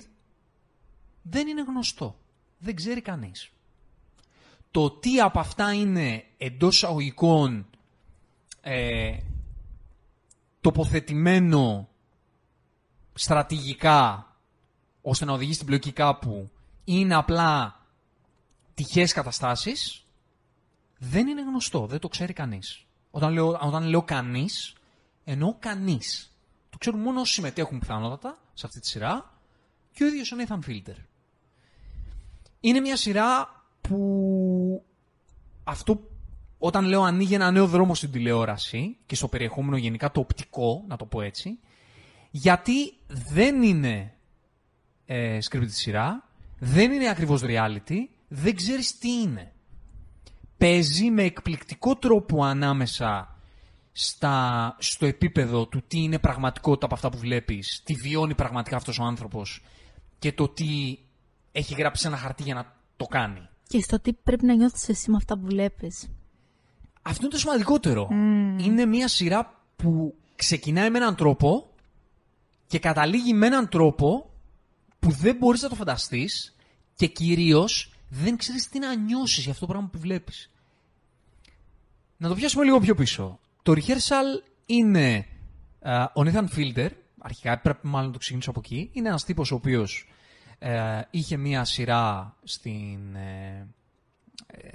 δεν 1.23 1.47
είναι 1.47 1.63
γνωστό. 1.63 2.19
Δεν 2.59 2.75
ξέρει 2.75 3.01
κανείς. 3.01 3.51
Το 4.71 4.91
τι 4.91 5.21
από 5.21 5.41
αυτά 5.41 5.73
είναι 5.73 6.25
εντός 6.37 6.85
αγωγικών 6.85 7.67
ε, 8.61 9.19
τοποθετημένο 10.61 11.89
στρατηγικά 13.15 14.27
ώστε 15.03 15.25
να 15.25 15.33
οδηγήσει 15.33 15.59
την 15.59 15.67
πλοκή 15.67 15.93
κάπου 15.93 16.51
ή 16.79 16.83
είναι 16.85 17.15
απλά 17.15 17.81
τυχαίες 18.75 19.13
καταστάσεις, 19.13 20.07
δεν 20.99 21.27
είναι 21.27 21.43
γνωστό. 21.43 21.87
Δεν 21.87 21.99
το 21.99 22.09
ξέρει 22.09 22.33
κανείς. 22.33 22.87
Όταν 23.11 23.33
λέω, 23.33 23.49
όταν 23.49 23.85
λέω 23.85 24.03
κανείς, 24.03 24.75
εννοώ 25.25 25.57
κανείς. 25.59 26.33
Το 26.71 26.79
ξέρουν 26.79 27.01
μόνο 27.01 27.21
όσοι 27.21 27.33
συμμετέχουν 27.33 27.79
πιθανότατα 27.79 28.39
σε 28.55 28.67
αυτή 28.67 28.81
τη 28.81 28.87
σειρά 28.87 29.32
και 29.93 30.05
ο 30.05 30.07
ίδιος 30.07 30.33
ο 30.33 30.37
Nathan 30.39 30.69
Fielder. 30.71 30.97
Είναι 32.61 32.81
μια 32.81 32.97
σειρά 32.97 33.49
που 33.81 34.85
αυτό 35.65 36.09
όταν 36.59 36.85
λέω 36.85 37.03
ανοίγει 37.03 37.35
ένα 37.35 37.51
νέο 37.51 37.67
δρόμο 37.67 37.95
στην 37.95 38.11
τηλεόραση 38.11 38.97
και 39.07 39.15
στο 39.15 39.29
περιεχόμενο 39.29 39.77
γενικά 39.77 40.11
το 40.11 40.21
οπτικό, 40.21 40.85
να 40.89 40.97
το 40.97 41.05
πω 41.07 41.21
έτσι, 41.21 41.59
γιατί 42.31 42.93
δεν 43.07 43.63
είναι 43.63 44.15
ε, 45.07 45.39
scripted 45.51 45.69
σειρά, 45.69 46.29
δεν 46.59 46.93
είναι 46.93 47.09
ακριβώς 47.09 47.43
reality, 47.45 47.99
δεν 48.29 48.57
ξέρεις 48.57 48.99
τι 48.99 49.09
είναι. 49.11 49.53
Παίζει 50.57 51.11
με 51.11 51.23
εκπληκτικό 51.23 51.97
τρόπο 51.97 52.45
ανάμεσα 52.45 53.37
στα, 53.93 54.77
στο 54.79 55.07
επίπεδο 55.07 55.67
του 55.67 55.83
τι 55.87 55.99
είναι 56.03 56.19
πραγματικότητα 56.19 56.85
από 56.85 56.95
αυτά 56.95 57.11
που 57.11 57.19
βλέπεις, 57.19 57.83
τι 57.85 57.95
βιώνει 57.95 58.35
πραγματικά 58.35 58.77
αυτός 58.77 58.99
ο 58.99 59.05
άνθρωπος 59.05 59.63
και 60.23 60.33
το 60.33 60.49
τι 60.49 60.99
έχει 61.53 61.75
γράψει 61.75 62.03
σε 62.03 62.09
ένα 62.09 62.17
χαρτί 62.17 62.43
για 62.43 62.55
να 62.55 62.75
το 62.97 63.05
κάνει. 63.05 63.49
Και 63.69 63.81
στο 63.81 64.01
τι 64.01 64.13
πρέπει 64.13 64.45
να 64.47 64.55
νιώθεις 64.55 64.89
εσύ 64.89 65.11
με 65.11 65.17
αυτά 65.17 65.39
που 65.39 65.47
βλέπεις. 65.47 66.11
Αυτό 67.03 67.23
είναι 67.23 67.33
το 67.33 67.39
σημαντικότερο. 67.39 68.09
Είναι 68.59 68.87
μια 68.87 69.09
σειρά 69.09 69.63
που 69.77 70.15
ξεκινάει 70.37 70.91
με 70.91 70.99
έναν 70.99 71.15
τρόπο 71.17 71.71
και 72.67 72.79
καταλήγει 72.79 73.33
με 73.33 73.47
έναν 73.47 73.69
τρόπο 73.69 74.31
που 74.99 75.11
δεν 75.11 75.37
μπορείς 75.37 75.63
να 75.63 75.69
το 75.69 75.75
φανταστείς 75.75 76.57
και 76.95 77.07
κυρίως 77.07 77.93
δεν 78.09 78.37
ξέρεις 78.37 78.69
τι 78.69 78.79
να 78.79 78.95
νιώσεις 78.95 79.43
για 79.43 79.53
αυτό 79.53 79.67
το 79.67 79.73
πράγμα 79.73 79.89
που 79.93 79.99
βλέπεις. 79.99 80.51
Να 82.17 82.29
το 82.29 82.35
πιάσουμε 82.35 82.65
λίγο 82.65 82.81
πιο 82.81 82.95
πίσω. 82.95 83.39
Το 83.63 83.73
rehearsal 83.73 84.45
είναι 84.67 85.27
ε, 85.81 86.03
ο 86.03 86.23
Nathan 86.25 86.45
Fielder, 86.57 86.91
αρχικά 87.23 87.59
πρέπει 87.59 87.87
μάλλον 87.87 88.07
να 88.07 88.13
το 88.13 88.19
ξεκινήσω 88.19 88.51
από 88.51 88.61
εκεί, 88.65 88.91
είναι 88.93 89.09
ένας 89.09 89.25
τύπος 89.25 89.51
ο 89.51 89.55
οποίος 89.55 90.09
ε, 90.59 91.01
είχε 91.11 91.37
μία 91.37 91.65
σειρά 91.65 92.37
στην... 92.45 93.15
ε, 93.15 93.67
ε, 94.47 94.69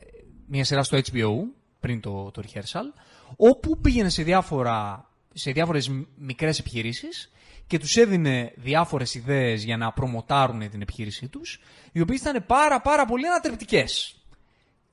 μία 0.48 0.64
σειρά 0.64 0.84
στο 0.84 0.98
HBO 0.98 1.34
πριν 1.80 2.02
το, 2.02 2.32
το 2.32 2.44
rehearsal, 2.46 3.00
όπου 3.36 3.78
πήγαινε 3.78 4.10
σε, 4.10 4.24
διάφορα, 4.24 5.10
σε 5.34 5.52
διάφορες 5.52 5.92
μικρές 6.18 6.60
επιχειρήσεις 6.60 7.32
και 7.68 7.80
τους 7.80 7.96
έδινε 7.96 8.54
διάφορες 8.56 9.16
ιδέες 9.16 9.64
για 9.64 9.78
να 9.78 9.92
προμοτάρουν 9.92 10.70
την 10.70 10.82
επιχείρησή 10.82 11.28
τους, 11.28 11.62
οι 11.92 12.02
οποίες 12.02 12.20
ήταν 12.20 12.46
πάρα 12.46 12.82
πάρα 12.82 13.06
πολύ 13.06 13.28
ανατρεπτικές. 13.28 14.22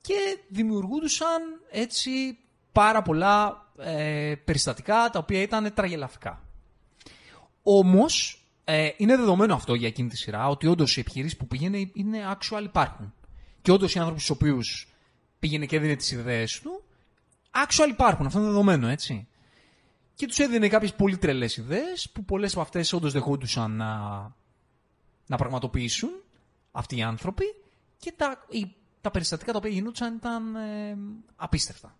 Και 0.01 0.37
δημιουργούντουσαν 0.47 1.41
έτσι 1.71 2.37
πάρα 2.71 3.01
πολλά 3.01 3.65
ε, 3.77 4.33
περιστατικά 4.45 5.09
τα 5.11 5.19
οποία 5.19 5.41
ήταν 5.41 5.73
τραγελαφικά. 5.73 6.44
Όμως, 7.67 8.45
ε, 8.63 8.89
είναι 8.97 9.15
δεδομένο 9.17 9.53
αυτό 9.53 9.73
για 9.73 9.87
εκείνη 9.87 10.09
τη 10.09 10.17
σειρά, 10.17 10.47
ότι 10.47 10.67
όντως 10.67 10.97
οι 10.97 10.99
επιχειρήσεις 10.99 11.37
που 11.37 11.47
πήγαινε 11.47 11.89
είναι 11.93 12.19
actual 12.37 12.63
υπάρχουν. 12.63 13.13
Και 13.61 13.71
όντως 13.71 13.95
οι 13.95 13.99
άνθρωποι 13.99 14.19
στους 14.19 14.35
οποίους 14.35 14.93
πήγαινε 15.39 15.65
και 15.65 15.75
έδινε 15.75 15.95
τις 15.95 16.11
ιδέες 16.11 16.59
του, 16.59 16.83
actual 17.51 17.89
υπάρχουν. 17.89 18.25
Αυτό 18.25 18.39
είναι 18.39 18.47
δεδομένο, 18.47 18.87
έτσι. 18.87 19.27
Και 20.15 20.25
τους 20.25 20.39
έδινε 20.39 20.67
κάποιες 20.67 20.93
πολύ 20.93 21.17
τρελές 21.17 21.57
ιδέες, 21.57 22.09
που 22.09 22.25
πολλές 22.25 22.51
από 22.51 22.61
αυτές 22.61 22.93
όντως 22.93 23.13
δεχόντουσαν 23.13 23.71
να, 23.71 23.95
να 25.27 25.37
πραγματοποιήσουν 25.37 26.09
αυτοί 26.71 26.97
οι 26.97 27.01
άνθρωποι 27.01 27.45
και 27.97 28.13
τα, 28.17 28.47
τα 29.01 29.11
περιστατικά 29.11 29.51
τα 29.51 29.57
οποία 29.57 29.71
γινόντουσαν 29.71 30.15
ήταν 30.15 30.55
ε, 30.55 30.97
απίστευτα. 31.35 31.95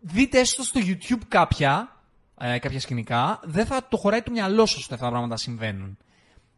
Δείτε 0.00 0.38
έστω 0.38 0.62
στο 0.62 0.80
YouTube 0.84 1.22
κάποια 1.28 1.99
ε, 2.42 2.58
κάποια 2.58 2.80
σκηνικά, 2.80 3.40
δεν 3.44 3.66
θα 3.66 3.86
το 3.88 3.96
χωράει 3.96 4.22
το 4.22 4.30
μυαλό 4.30 4.66
σα 4.66 4.74
ότι 4.74 4.82
αυτά 4.92 4.96
τα 4.96 5.08
πράγματα 5.08 5.36
συμβαίνουν. 5.36 5.98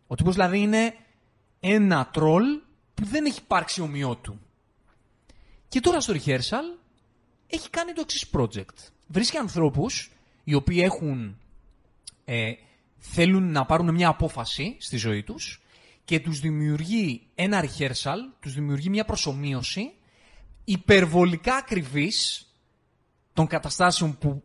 Ο 0.07 0.15
τύπος 0.15 0.35
δηλαδή 0.35 0.59
είναι 0.59 0.95
ένα 1.61 2.07
τρόλ 2.13 2.45
που 2.95 3.05
δεν 3.05 3.25
έχει 3.25 3.41
υπάρξει 3.43 3.81
ομοιό 3.81 4.17
του. 4.17 4.41
Και 5.69 5.81
τώρα 5.81 6.01
στο 6.01 6.15
rehearsal 6.15 6.79
έχει 7.47 7.71
κάνει 7.71 7.93
το 7.93 8.01
εξής 8.01 8.31
project. 8.33 8.91
Βρίσκει 9.07 9.37
ανθρώπους 9.37 10.13
οι 10.45 10.55
οποίοι 10.55 10.81
έχουν, 10.85 11.39
ε, 12.25 12.53
θέλουν 12.99 13.53
να 13.53 13.65
πάρουν 13.65 13.95
μια 13.95 14.09
απόφαση 14.09 14.77
στη 14.81 14.97
ζωή 14.97 15.23
τους 15.23 15.63
και 16.05 16.21
τους 16.21 16.41
δημιουργεί 16.41 17.27
ένα 17.35 17.65
rehearsal, 17.65 18.17
τους 18.41 18.55
δημιουργεί 18.55 18.89
μια 18.89 19.05
προσωμείωση 19.05 19.93
υπερβολικά 20.65 21.55
ακριβής 21.57 22.47
των 23.33 23.47
καταστάσεων 23.47 24.19
που 24.19 24.43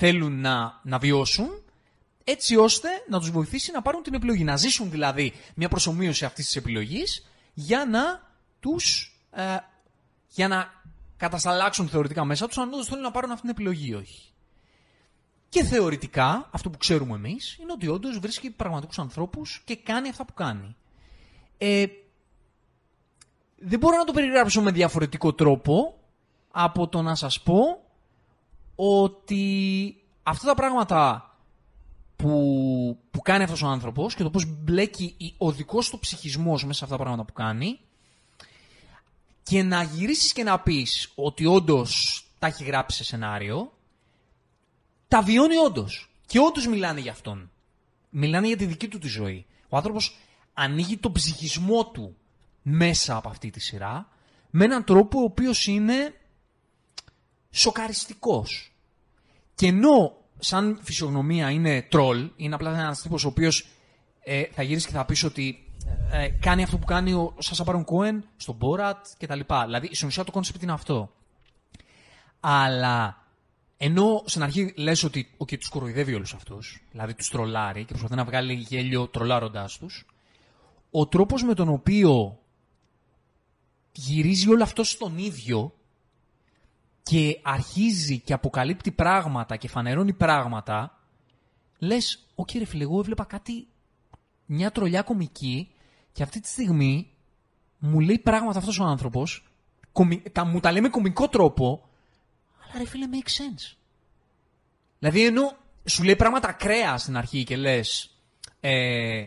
θέλουν 0.00 0.40
να, 0.40 0.80
να 0.82 0.98
βιώσουν, 0.98 1.62
έτσι 2.24 2.56
ώστε 2.56 2.88
να 3.08 3.18
τους 3.18 3.30
βοηθήσει 3.30 3.72
να 3.72 3.82
πάρουν 3.82 4.02
την 4.02 4.14
επιλογή. 4.14 4.44
Να 4.44 4.56
ζήσουν 4.56 4.90
δηλαδή 4.90 5.32
μια 5.54 5.68
προσωμείωση 5.68 6.24
αυτής 6.24 6.44
της 6.44 6.56
επιλογής 6.56 7.26
για 7.54 7.84
να 7.84 8.32
τους... 8.60 9.16
Ε, 9.30 9.56
για 10.28 10.48
να 10.48 10.82
κατασταλάξουν 11.16 11.88
θεωρητικά 11.88 12.24
μέσα 12.24 12.46
τους 12.46 12.58
αν 12.58 12.72
όντως 12.72 12.86
θέλουν 12.86 13.02
να 13.02 13.10
πάρουν 13.10 13.30
αυτή 13.30 13.40
την 13.40 13.50
επιλογή 13.50 13.88
ή 13.88 13.94
όχι. 13.94 14.32
Και 15.48 15.64
θεωρητικά, 15.64 16.48
αυτό 16.50 16.70
που 16.70 16.78
ξέρουμε 16.78 17.14
εμείς, 17.14 17.58
είναι 17.60 17.72
ότι 17.72 17.88
όντως 17.88 18.18
βρίσκει 18.18 18.50
πραγματικούς 18.50 18.98
ανθρώπους 18.98 19.62
και 19.64 19.76
κάνει 19.76 20.08
αυτά 20.08 20.24
που 20.24 20.34
κάνει. 20.34 20.76
Ε, 21.58 21.86
δεν 23.56 23.78
μπορώ 23.78 23.96
να 23.96 24.04
το 24.04 24.12
περιγράψω 24.12 24.62
με 24.62 24.70
διαφορετικό 24.70 25.32
τρόπο 25.32 25.98
από 26.50 26.88
το 26.88 27.02
να 27.02 27.14
σας 27.14 27.40
πω 27.40 27.87
ότι 28.80 29.96
αυτά 30.22 30.46
τα 30.46 30.54
πράγματα 30.54 31.32
που, 32.16 32.98
που 33.10 33.20
κάνει 33.22 33.42
αυτός 33.42 33.62
ο 33.62 33.66
άνθρωπος 33.66 34.14
και 34.14 34.22
το 34.22 34.30
πώς 34.30 34.44
μπλέκει 34.46 35.34
ο 35.38 35.52
δικός 35.52 35.90
του 35.90 35.98
ψυχισμός 35.98 36.64
μέσα 36.64 36.78
σε 36.78 36.84
αυτά 36.84 36.96
τα 36.96 37.02
πράγματα 37.02 37.24
που 37.24 37.32
κάνει 37.32 37.78
και 39.42 39.62
να 39.62 39.82
γυρίσεις 39.82 40.32
και 40.32 40.42
να 40.42 40.60
πεις 40.60 41.12
ότι 41.14 41.46
όντως 41.46 42.22
τα 42.38 42.46
έχει 42.46 42.64
γράψει 42.64 42.96
σε 42.96 43.04
σενάριο, 43.04 43.72
τα 45.08 45.22
βιώνει 45.22 45.56
όντως. 45.56 46.10
Και 46.26 46.38
όντως 46.38 46.66
μιλάνε 46.66 47.00
για 47.00 47.12
αυτόν. 47.12 47.50
Μιλάνε 48.10 48.46
για 48.46 48.56
τη 48.56 48.64
δική 48.64 48.88
του 48.88 48.98
τη 48.98 49.08
ζωή. 49.08 49.46
Ο 49.68 49.76
άνθρωπος 49.76 50.16
ανοίγει 50.54 50.96
τον 50.96 51.12
ψυχισμό 51.12 51.86
του 51.86 52.16
μέσα 52.62 53.16
από 53.16 53.28
αυτή 53.28 53.50
τη 53.50 53.60
σειρά 53.60 54.08
με 54.50 54.64
έναν 54.64 54.84
τρόπο 54.84 55.20
ο 55.20 55.22
οποίος 55.22 55.66
είναι 55.66 56.14
σοκαριστικός. 57.50 58.72
Και 59.54 59.66
ενώ 59.66 60.16
σαν 60.38 60.78
φυσιογνωμία 60.82 61.50
είναι 61.50 61.82
τρόλ, 61.82 62.30
είναι 62.36 62.54
απλά 62.54 62.78
ένας 62.80 63.02
τύπος 63.02 63.24
ο 63.24 63.28
οποίος 63.28 63.66
ε, 64.20 64.44
θα 64.44 64.62
γυρίσει 64.62 64.86
και 64.86 64.92
θα 64.92 65.04
πεις 65.04 65.24
ότι 65.24 65.72
ε, 66.12 66.28
κάνει 66.28 66.62
αυτό 66.62 66.78
που 66.78 66.84
κάνει 66.84 67.12
ο 67.12 67.34
Σάσα 67.38 67.64
Μπάρον 67.64 67.84
Κόεν 67.84 68.24
στον 68.36 68.54
Μπόρατ 68.54 69.06
κτλ. 69.18 69.40
Δηλαδή, 69.64 69.94
στην 69.94 70.08
ουσία 70.08 70.24
το 70.24 70.32
κόνσεπτ 70.32 70.62
είναι 70.62 70.72
αυτό. 70.72 71.12
Αλλά 72.40 73.26
ενώ 73.76 74.22
στην 74.26 74.42
αρχή 74.42 74.72
λες 74.76 75.02
ότι 75.02 75.30
okay, 75.38 75.58
τους 75.58 75.68
κοροϊδεύει 75.68 76.14
όλους 76.14 76.34
αυτούς, 76.34 76.82
δηλαδή 76.90 77.14
τους 77.14 77.28
τρολάρει 77.28 77.80
και 77.80 77.88
προσπαθεί 77.88 78.14
να 78.14 78.24
βγάλει 78.24 78.54
γέλιο 78.54 79.08
τρολάροντάς 79.08 79.78
τους, 79.78 80.06
ο 80.90 81.06
τρόπος 81.06 81.42
με 81.42 81.54
τον 81.54 81.68
οποίο 81.68 82.38
γυρίζει 83.92 84.50
όλο 84.50 84.62
αυτό 84.62 84.84
στον 84.84 85.18
ίδιο 85.18 85.72
και 87.08 87.40
αρχίζει 87.42 88.18
και 88.18 88.32
αποκαλύπτει 88.32 88.90
πράγματα 88.90 89.56
και 89.56 89.68
φανερώνει 89.68 90.12
πράγματα, 90.12 90.98
λες, 91.78 92.26
οκ 92.34 92.48
okay, 92.52 92.58
ρε 92.58 92.64
φίλε, 92.64 92.82
εγώ 92.82 92.98
έβλεπα 92.98 93.24
κάτι, 93.24 93.66
μια 94.46 94.70
τρολιά 94.70 95.02
κομική 95.02 95.70
και 96.12 96.22
αυτή 96.22 96.40
τη 96.40 96.48
στιγμή 96.48 97.10
μου 97.78 98.00
λέει 98.00 98.18
πράγματα 98.18 98.58
αυτός 98.58 98.78
ο 98.78 98.84
άνθρωπος, 98.84 99.48
τα, 100.32 100.44
μου 100.44 100.60
τα 100.60 100.72
λέει 100.72 100.80
με 100.80 100.88
κομικό 100.88 101.28
τρόπο, 101.28 101.88
αλλά 102.62 102.78
ρε 102.78 102.86
φίλε, 102.86 103.06
makes 103.12 103.28
sense. 103.28 103.76
Δηλαδή 104.98 105.24
ενώ 105.24 105.56
σου 105.84 106.02
λέει 106.04 106.16
πράγματα 106.16 106.48
ακραία 106.48 106.98
στην 106.98 107.16
αρχή 107.16 107.44
και 107.44 107.56
λες, 107.56 108.16
ε, 108.60 109.24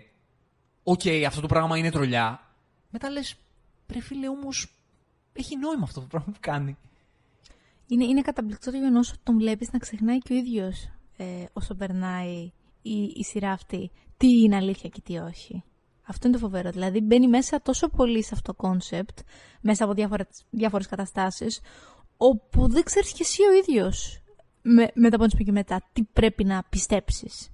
οκ, 0.84 1.02
okay, 1.04 1.24
αυτό 1.28 1.42
το 1.42 1.48
πράγμα 1.48 1.78
είναι 1.78 1.92
τρολιά, 1.92 2.54
μετά 2.90 3.10
λες, 3.10 3.36
ρε 3.88 4.02
φίλε, 4.02 4.30
όμως 4.30 4.74
έχει 5.34 5.58
νόημα 5.58 5.84
αυτό 5.84 6.00
το 6.00 6.08
πράγμα 6.08 6.32
που 6.34 6.40
κάνει. 6.40 6.78
Είναι, 7.92 8.06
είναι 8.06 8.22
καταπληκτικό 8.22 8.72
το 8.72 8.78
γεγονός 8.78 9.10
ότι 9.10 9.20
τον 9.24 9.38
βλέπεις 9.38 9.72
να 9.72 9.80
ξεχνάει 9.80 10.18
και 10.18 10.34
ο 10.34 10.36
ίδιος 10.36 10.90
ε, 11.18 11.26
όσο 11.54 11.76
περνάει 11.76 12.52
η, 12.82 13.04
η 13.16 13.24
σειρά 13.24 13.52
αυτή 13.52 13.92
τι 14.18 14.28
είναι 14.28 14.56
αλήθεια 14.56 14.90
και 14.90 15.02
τι 15.02 15.18
όχι. 15.18 15.64
Αυτό 16.04 16.28
είναι 16.28 16.38
το 16.38 16.44
φοβερό. 16.44 16.70
Δηλαδή 16.72 17.02
μπαίνει 17.02 17.28
μέσα 17.28 17.62
τόσο 17.62 17.90
πολύ 17.90 18.24
σε 18.24 18.30
αυτό 18.34 18.52
το 18.52 18.68
κόνσεπτ, 18.68 19.20
μέσα 19.62 19.84
από 19.84 19.94
διάφορες 20.50 20.88
καταστάσεις, 20.88 21.62
όπου 22.18 22.68
δεν 22.68 22.84
ξέρεις 22.84 23.12
και 23.12 23.24
εσύ 23.24 23.42
ο 23.44 23.54
ίδιος 23.54 24.22
με, 24.62 24.92
μετά 24.94 25.16
από 25.16 25.28
και 25.28 25.52
μετά 25.52 25.90
τι 25.94 26.04
πρέπει 26.04 26.44
να 26.44 26.64
πιστέψεις. 26.70 27.52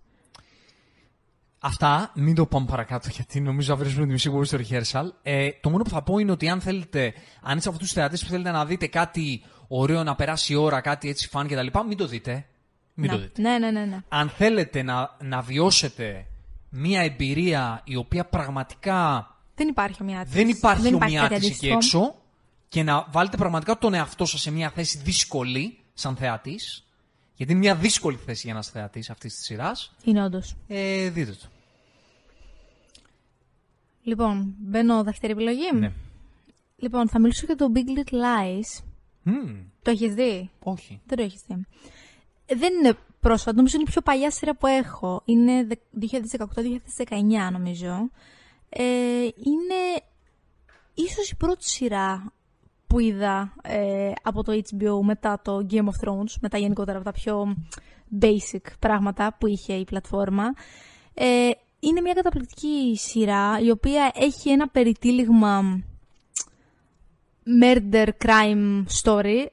Αυτά, 1.59 2.11
μην 2.15 2.35
το 2.35 2.45
πάμε 2.45 2.65
παρακάτω 2.65 3.09
γιατί 3.11 3.41
νομίζω 3.41 3.69
θα 3.69 3.75
βρίσκουμε 3.75 4.05
τη 4.05 4.11
μισή 4.11 4.29
που 4.29 4.43
στο 4.43 4.57
rehearsal. 4.57 5.05
Ε, 5.21 5.49
το 5.61 5.69
μόνο 5.69 5.83
που 5.83 5.89
θα 5.89 6.03
πω 6.03 6.17
είναι 6.17 6.31
ότι 6.31 6.49
αν 6.49 6.61
θέλετε, 6.61 7.13
αν 7.41 7.57
είσαι 7.57 7.69
από 7.69 7.77
τους 7.77 7.91
θεατές 7.91 8.23
που 8.23 8.29
θέλετε 8.29 8.51
να 8.51 8.65
δείτε 8.65 8.87
κάτι 8.87 9.43
ωραίο, 9.67 10.03
να 10.03 10.15
περάσει 10.15 10.53
η 10.53 10.55
ώρα, 10.55 10.81
κάτι 10.81 11.09
έτσι 11.09 11.27
φαν 11.27 11.47
κτλ., 11.47 11.79
μην 11.87 11.97
το 11.97 12.07
δείτε. 12.07 12.45
Μην 12.93 13.09
το 13.09 13.17
δείτε. 13.17 13.41
Ναι, 13.41 13.57
ναι, 13.57 13.71
ναι, 13.71 13.85
ναι. 13.85 13.99
Αν 14.07 14.29
θέλετε 14.29 14.81
να, 14.81 15.17
να 15.21 15.41
βιώσετε 15.41 16.25
μία 16.69 17.01
εμπειρία 17.01 17.81
η 17.83 17.95
οποία 17.95 18.25
πραγματικά. 18.25 19.31
Δεν 19.55 19.67
υπάρχει 19.67 20.01
ομοιάτηση. 20.01 20.35
Δεν 20.35 20.49
υπάρχει, 20.49 20.81
δεν 20.81 20.93
ομοιάτηση 20.93 21.51
εκεί 21.51 21.67
έξω 21.67 22.15
και 22.69 22.83
να 22.83 23.07
βάλετε 23.11 23.37
πραγματικά 23.37 23.77
τον 23.77 23.93
εαυτό 23.93 24.25
σας 24.25 24.41
σε 24.41 24.51
μία 24.51 24.69
θέση 24.69 24.97
δύσκολη, 24.97 25.77
σαν 25.93 26.15
θεατής. 26.15 26.85
Γιατί 27.35 27.51
είναι 27.51 27.61
μια 27.61 27.75
δύσκολη 27.75 28.17
θέση 28.25 28.41
για 28.43 28.51
ένας 28.51 28.69
θεατής 28.69 29.09
αυτής 29.09 29.35
της 29.35 29.45
σειράς. 29.45 29.95
Είναι 30.03 30.23
όντως. 30.23 30.55
Ε, 30.67 31.09
δείτε 31.09 31.31
το. 31.31 31.47
Λοιπόν, 34.03 34.55
μπαίνω 34.59 35.03
δεύτερη 35.03 35.33
επιλογή. 35.33 35.71
Ναι. 35.73 35.91
Λοιπόν, 36.75 37.09
θα 37.09 37.19
μιλήσω 37.19 37.45
για 37.45 37.55
το 37.55 37.65
Big 37.73 37.77
Little 37.77 38.13
Lies. 38.13 38.83
Το 39.81 39.91
έχεις 39.91 40.13
δει; 40.13 40.49
Όχι. 40.59 41.01
Δεν 41.05 41.17
το 41.17 41.23
έχεις 41.23 41.41
δει. 41.47 41.65
Δεν 42.45 42.73
είναι 42.73 42.97
πρόσφατο, 43.19 43.55
νομίζω 43.55 43.75
είναι 43.75 43.85
η 43.87 43.91
πιο 43.91 44.01
παλιά 44.01 44.31
σειρά 44.31 44.55
που 44.55 44.67
έχω. 44.67 45.21
Είναι 45.25 45.67
2018-2019 46.01 47.51
νομίζω. 47.51 48.09
Ε, 48.69 48.83
είναι 49.23 50.01
ίσως 50.93 51.29
η 51.29 51.35
πρώτη 51.35 51.69
σειρά 51.69 52.31
που 52.87 52.99
είδα 52.99 53.53
ε, 53.61 54.11
από 54.21 54.43
το 54.43 54.51
HBO 54.53 55.01
μετά 55.03 55.41
το 55.43 55.67
Game 55.69 55.85
of 55.85 56.07
Thrones, 56.07 56.35
μετά 56.41 56.57
γενικότερα 56.57 56.97
από 56.97 57.05
τα 57.05 57.11
πιο 57.11 57.55
basic 58.21 58.71
πράγματα 58.79 59.35
που 59.39 59.47
είχε 59.47 59.73
η 59.73 59.83
πλατφόρμα. 59.83 60.43
Ε, 61.13 61.49
είναι 61.79 62.01
μια 62.01 62.13
καταπληκτική 62.13 62.95
σειρά 62.97 63.59
η 63.59 63.69
οποία 63.71 64.11
έχει 64.15 64.49
ένα 64.49 64.67
περιτύλιγμα 64.67 65.83
murder 67.61 68.07
crime 68.25 68.83
story 69.01 69.45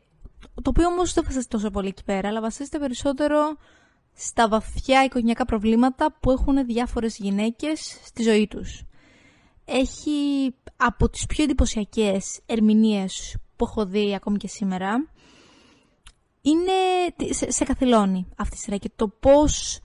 το 0.63 0.71
οποίο 0.71 0.87
όμως 0.87 1.13
δεν 1.13 1.25
βασίζεται 1.25 1.57
τόσο 1.57 1.71
πολύ 1.71 1.89
εκεί 1.89 2.05
πέρα 2.05 2.29
αλλά 2.29 2.41
βασίζεται 2.41 2.79
περισσότερο 2.79 3.57
στα 4.15 4.49
βαθιά 4.49 5.05
οικογενειακά 5.05 5.45
προβλήματα 5.45 6.17
που 6.21 6.31
έχουν 6.31 6.67
διάφορες 6.67 7.17
γυναίκες 7.17 8.01
στη 8.05 8.23
ζωή 8.23 8.47
τους. 8.47 8.83
Έχει 9.65 10.55
από 10.77 11.09
τις 11.09 11.27
πιο 11.27 11.45
εντυπωσιακές 11.45 12.41
ερμηνείες 12.47 13.37
που 13.57 13.65
έχω 13.65 13.87
δει 13.87 14.15
ακόμη 14.15 14.37
και 14.37 14.49
σήμερα 14.49 15.09
είναι 16.43 16.73
τι- 17.17 17.35
σε, 17.35 17.51
σε 17.51 17.65
καθυλώνει 17.65 18.27
αυτή 18.37 18.55
η 18.57 18.59
σειρά 18.59 18.77
και 18.77 18.91
το 18.97 19.09
πώς 19.09 19.79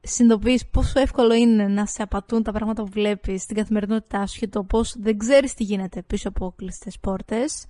συνειδητοποιείς 0.00 0.66
πόσο 0.66 1.00
εύκολο 1.00 1.34
είναι 1.34 1.68
να 1.68 1.86
σε 1.86 2.02
απατούν 2.02 2.42
τα 2.42 2.52
πράγματα 2.52 2.82
που 2.82 2.90
βλέπεις 2.90 3.42
στην 3.42 3.56
καθημερινότητά 3.56 4.26
σου 4.26 4.38
και 4.38 4.48
το 4.48 4.64
πώς 4.64 4.94
δεν 4.98 5.18
ξέρεις 5.18 5.54
τι 5.54 5.64
γίνεται 5.64 6.02
πίσω 6.02 6.28
από 6.28 6.52
κλειστές 6.56 6.98
πόρτες 6.98 7.66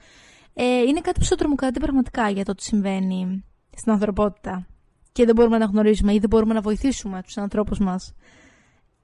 ε, 0.54 0.64
είναι 0.64 1.00
κάτι 1.00 1.18
που 1.18 1.24
σε 1.24 1.34
τρομοκρατεί 1.34 1.80
πραγματικά 1.80 2.30
για 2.30 2.44
το 2.44 2.54
τι 2.54 2.62
συμβαίνει 2.62 3.44
στην 3.76 3.92
ανθρωπότητα 3.92 4.66
και 5.12 5.24
δεν 5.24 5.34
μπορούμε 5.34 5.58
να 5.58 5.64
γνωρίζουμε 5.64 6.14
ή 6.14 6.18
δεν 6.18 6.28
μπορούμε 6.28 6.54
να 6.54 6.60
βοηθήσουμε 6.60 7.22
τους 7.22 7.36
ανθρώπους 7.36 7.78
μας. 7.78 8.14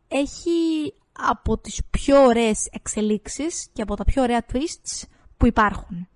Έχει 0.08 0.94
από 1.12 1.58
τις 1.58 1.80
πιο 1.90 2.24
ωραίες 2.24 2.68
εξελίξεις 2.72 3.68
και 3.72 3.82
από 3.82 3.96
τα 3.96 4.04
πιο 4.04 4.22
ωραία 4.22 4.44
twists 4.52 5.02
που 5.36 5.46
υπάρχουν. 5.46 6.08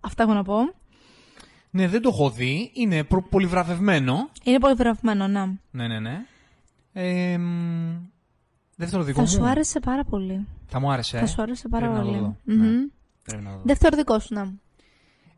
Αυτά 0.00 0.22
έχω 0.22 0.32
να 0.32 0.42
πω. 0.42 0.56
Ναι, 1.76 1.88
δεν 1.88 2.02
το 2.02 2.08
έχω 2.08 2.30
δει. 2.30 2.70
Είναι 2.74 3.04
προ- 3.04 3.28
πολύ 3.28 3.46
βραβευμένο. 3.46 4.28
Είναι 4.42 4.58
πολύ 4.58 4.74
βραβευμένο, 4.74 5.28
να. 5.28 5.46
Ναι, 5.70 5.86
ναι, 5.88 6.00
ναι. 6.00 6.26
Ε, 6.92 7.38
μ, 7.38 7.96
δεύτερο 8.76 9.02
δικό 9.02 9.16
Θα 9.16 9.22
μου. 9.22 9.28
σου 9.28 9.44
άρεσε 9.50 9.80
πάρα 9.80 10.04
πολύ. 10.04 10.46
Θα 10.66 10.80
μου 10.80 10.90
άρεσε. 10.92 11.18
Θα 11.18 11.26
σου 11.26 11.42
άρεσε 11.42 11.68
πάρα 11.68 11.86
Πρέπει 11.90 11.98
να 11.98 12.04
το 12.04 12.10
πολύ. 12.10 12.22
δω. 12.22 12.36
Μμμ. 12.44 12.62
Ναι. 12.62 12.86
Πρέπει 13.22 13.42
να 13.42 13.50
το 13.50 13.56
δω. 13.56 13.62
Δεύτερο 13.64 13.96
δικό 13.96 14.18
σου, 14.18 14.34
να. 14.34 14.52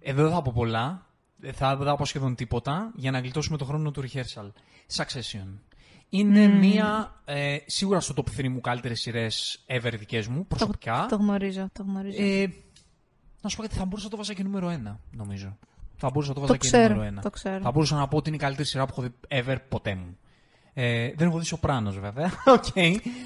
Εδώ 0.00 0.22
δεν 0.22 0.32
θα 0.32 0.42
πω 0.42 0.52
πολλά. 0.54 1.06
Ε, 1.42 1.52
Θα, 1.52 1.76
δεν 1.76 1.86
θα 1.86 1.96
πω 1.96 2.04
σχεδόν 2.04 2.34
τίποτα 2.34 2.92
για 2.94 3.10
να 3.10 3.18
γλιτώσουμε 3.18 3.56
το 3.58 3.64
χρόνο 3.64 3.90
του 3.90 4.02
rehearsal. 4.02 4.50
Succession. 4.96 5.46
Είναι 6.08 6.46
μία, 6.46 7.20
ε, 7.24 7.56
σίγουρα 7.66 8.00
στο 8.00 8.14
top 8.16 8.40
3 8.40 8.48
μου 8.48 8.60
καλύτερες 8.60 9.00
σειρές 9.00 9.64
ever 9.66 9.92
δικές 9.98 10.26
μου, 10.26 10.46
προσωπικά. 10.46 11.06
Το 11.08 11.16
γνωρίζω, 11.16 11.68
το 11.72 11.82
γνωρίζω. 11.82 12.22
Ε, 12.22 12.46
να 13.40 13.48
σου 13.48 13.56
πω 13.56 13.62
γιατί 13.62 13.76
θα 13.78 13.84
μπορούσα 13.84 14.04
να 14.04 14.10
το 14.10 14.16
βάζω 14.16 14.32
και 14.34 14.42
νούμερο 14.42 14.68
1, 14.68 14.98
νομίζω. 15.10 15.58
Θα 16.00 16.10
μπορούσα 16.10 16.28
να 16.28 16.34
το 16.34 16.40
το 16.40 16.46
βάζω 16.46 16.58
και 16.58 16.66
ξέρω, 16.66 16.94
νούμερο 16.94 17.16
1. 17.18 17.22
το 17.22 17.30
ξέρω. 17.30 17.60
Θα 17.60 17.70
μπορούσα 17.70 17.96
να 17.96 18.08
πω 18.08 18.16
ότι 18.16 18.28
είναι 18.28 18.36
η 18.36 18.40
καλύτερη 18.40 18.68
σειρά 18.68 18.86
που 18.86 18.94
έχω 18.96 19.02
δει 19.02 19.14
ever 19.28 19.56
ποτέ 19.68 19.94
μου. 19.94 20.18
Ε, 20.74 21.12
δεν 21.16 21.28
έχω 21.28 21.38
δει 21.38 21.44
Σοπράνος 21.44 21.98
βέβαια. 21.98 22.32
Οκ. 22.56 22.76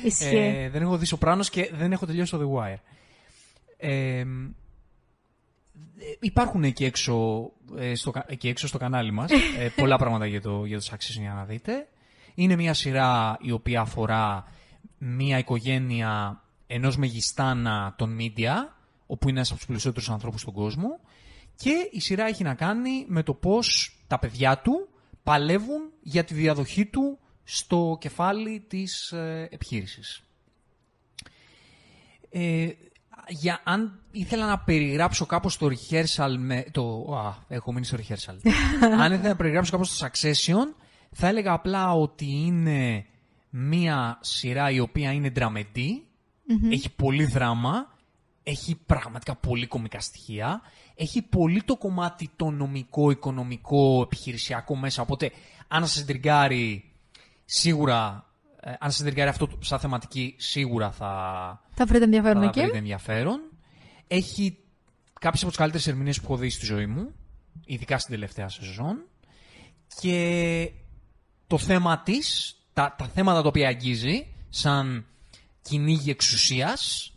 Ισχύει. 0.04 0.36
Ε, 0.36 0.68
δεν 0.70 0.82
έχω 0.82 0.96
δει 0.96 1.04
Σοπράνος 1.04 1.50
και 1.50 1.70
δεν 1.74 1.92
έχω 1.92 2.06
τελειώσει 2.06 2.30
το 2.30 2.38
The 2.38 2.60
Wire. 2.60 2.78
Ε, 3.76 4.24
υπάρχουν 6.20 6.64
εκεί 6.64 6.84
έξω, 6.84 7.42
ε, 7.76 7.94
στο, 7.94 8.10
κα- 8.10 8.24
εκεί 8.28 8.48
έξω 8.48 8.66
στο 8.66 8.78
κανάλι 8.78 9.10
μας 9.10 9.30
ε, 9.58 9.68
πολλά 9.80 9.96
πράγματα 9.96 10.26
για 10.26 10.40
το, 10.40 10.64
για 10.64 10.78
το 10.80 10.86
Succession 10.90 11.20
για 11.20 11.32
να 11.32 11.44
δείτε. 11.44 11.88
Είναι 12.34 12.56
μια 12.56 12.74
σειρά 12.74 13.36
η 13.40 13.50
οποία 13.50 13.80
αφορά 13.80 14.44
μια 14.98 15.38
οικογένεια 15.38 16.42
ενός 16.66 16.96
μεγιστάνα 16.96 17.94
των 17.98 18.16
media, 18.20 18.52
όπου 19.06 19.28
είναι 19.28 19.36
ένας 19.36 19.48
από 19.48 19.58
τους 19.58 19.66
περισσότερους 19.66 20.10
ανθρώπους 20.10 20.40
στον 20.40 20.54
κόσμο 20.54 21.00
και 21.62 21.88
η 21.90 22.00
σειρά 22.00 22.26
έχει 22.26 22.42
να 22.42 22.54
κάνει 22.54 23.04
με 23.08 23.22
το 23.22 23.34
πώς 23.34 23.96
τα 24.06 24.18
παιδιά 24.18 24.58
του 24.58 24.88
παλεύουν 25.22 25.90
για 26.02 26.24
τη 26.24 26.34
διαδοχή 26.34 26.86
του 26.86 27.18
στο 27.44 27.96
κεφάλι 28.00 28.60
της 28.68 29.12
ε, 29.12 29.48
επιχείρησης. 29.50 30.22
Ε, 32.30 32.68
για, 33.28 33.60
αν 33.64 34.00
ήθελα 34.10 34.46
να 34.46 34.58
περιγράψω 34.58 35.26
κάπως 35.26 35.56
το 35.56 35.66
rehearsal 35.66 36.34
με... 36.38 36.64
Το, 36.70 37.14
α, 37.16 37.34
έχω 37.48 37.72
μείνει 37.72 37.84
στο 37.84 37.96
rehearsal. 37.96 38.36
αν 39.02 39.12
ήθελα 39.12 39.28
να 39.28 39.36
περιγράψω 39.36 39.70
κάπως 39.70 39.98
το 39.98 40.06
Succession, 40.06 40.74
θα 41.12 41.26
έλεγα 41.26 41.52
απλά 41.52 41.92
ότι 41.92 42.26
είναι 42.26 43.06
μία 43.50 44.18
σειρά 44.20 44.70
η 44.70 44.80
οποία 44.80 45.12
είναι 45.12 45.32
dramedy, 45.36 45.88
έχει 46.70 46.90
πολύ 46.90 47.24
δράμα, 47.24 47.98
έχει 48.42 48.74
πραγματικά 48.86 49.36
πολύ 49.36 49.66
κομικά 49.66 50.00
στοιχεία, 50.00 50.62
έχει 50.95 51.22
πολύ 51.22 51.62
το 51.62 51.76
κομμάτι 51.76 52.30
το 52.36 52.51
νομικό, 52.51 53.11
οικονομικό, 53.11 54.01
επιχειρησιακό 54.03 54.76
μέσα, 54.76 55.03
οπότε 55.03 55.30
αν 55.68 55.86
σας 55.86 56.05
τριγκάρει 56.05 56.93
σίγουρα, 57.45 58.26
ε, 58.61 58.70
αν 58.78 58.90
σας 58.90 59.01
τριγκάρει 59.03 59.28
αυτό 59.28 59.47
το- 59.47 59.59
σαν 59.61 59.78
θεματική, 59.78 60.34
σίγουρα 60.38 60.90
θα, 60.90 61.11
Θα 61.74 61.86
βρείτε 61.86 62.05
ενδιαφέρον 62.05 62.43
θα 62.43 62.49
εκεί. 62.49 62.61
βρείτε 62.61 62.76
ενδιαφέρον. 62.78 63.40
Έχει 64.07 64.59
κάποιες 65.20 65.40
από 65.43 65.51
τις 65.51 65.59
καλύτερες 65.61 65.86
ερμηνείες 65.86 66.18
που 66.20 66.24
έχω 66.24 66.36
δει 66.36 66.51
στη 66.51 66.64
ζωή 66.66 66.86
μου, 66.86 67.12
ειδικά 67.64 67.99
στην 67.99 68.14
τελευταία 68.14 68.49
σεζόν. 68.49 68.97
Και 70.01 70.70
το 71.47 71.59
θέμα 71.59 71.99
της, 72.03 72.57
τα, 72.72 72.95
τα 72.99 73.07
θέματα 73.07 73.43
τα 73.43 73.49
οποία 73.49 73.68
αγγίζει, 73.68 74.26
σαν 74.49 75.07
κυνήγι 75.62 76.11
εξουσίας 76.11 77.11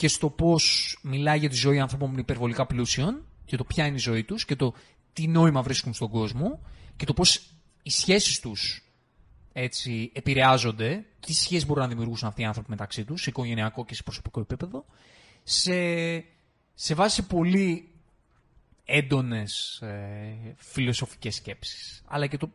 και 0.00 0.08
στο 0.08 0.30
πώς 0.30 0.96
μιλάει 1.02 1.38
για 1.38 1.48
τη 1.48 1.54
ζωή 1.54 1.80
ανθρώπων 1.80 2.06
που 2.06 2.12
είναι 2.12 2.22
υπερβολικά 2.22 2.66
πλούσιων 2.66 3.24
και 3.44 3.56
το 3.56 3.64
ποια 3.64 3.86
είναι 3.86 3.96
η 3.96 3.98
ζωή 3.98 4.24
τους 4.24 4.44
και 4.44 4.56
το 4.56 4.74
τι 5.12 5.26
νόημα 5.26 5.62
βρίσκουν 5.62 5.94
στον 5.94 6.08
κόσμο 6.08 6.60
και 6.96 7.04
το 7.04 7.12
πώς 7.12 7.40
οι 7.82 7.90
σχέσεις 7.90 8.40
τους 8.40 8.82
έτσι 9.52 10.10
επηρεάζονται, 10.14 11.04
τι 11.20 11.32
σχέσεις 11.32 11.66
μπορούν 11.66 11.82
να 11.82 11.88
δημιουργήσουν 11.88 12.28
αυτοί 12.28 12.42
οι 12.42 12.44
άνθρωποι 12.44 12.70
μεταξύ 12.70 13.04
τους, 13.04 13.22
σε 13.22 13.30
οικογενειακό 13.30 13.84
και 13.84 13.94
σε 13.94 14.02
προσωπικό 14.02 14.40
επίπεδο, 14.40 14.84
σε, 15.42 15.72
σε 16.74 16.94
βάση 16.94 17.26
πολύ 17.26 17.88
έντονες 18.84 19.80
ε, 19.82 20.54
φιλοσοφικές 20.56 21.34
σκέψεις. 21.34 22.02
Αλλά 22.06 22.26
και 22.26 22.36
το... 22.36 22.50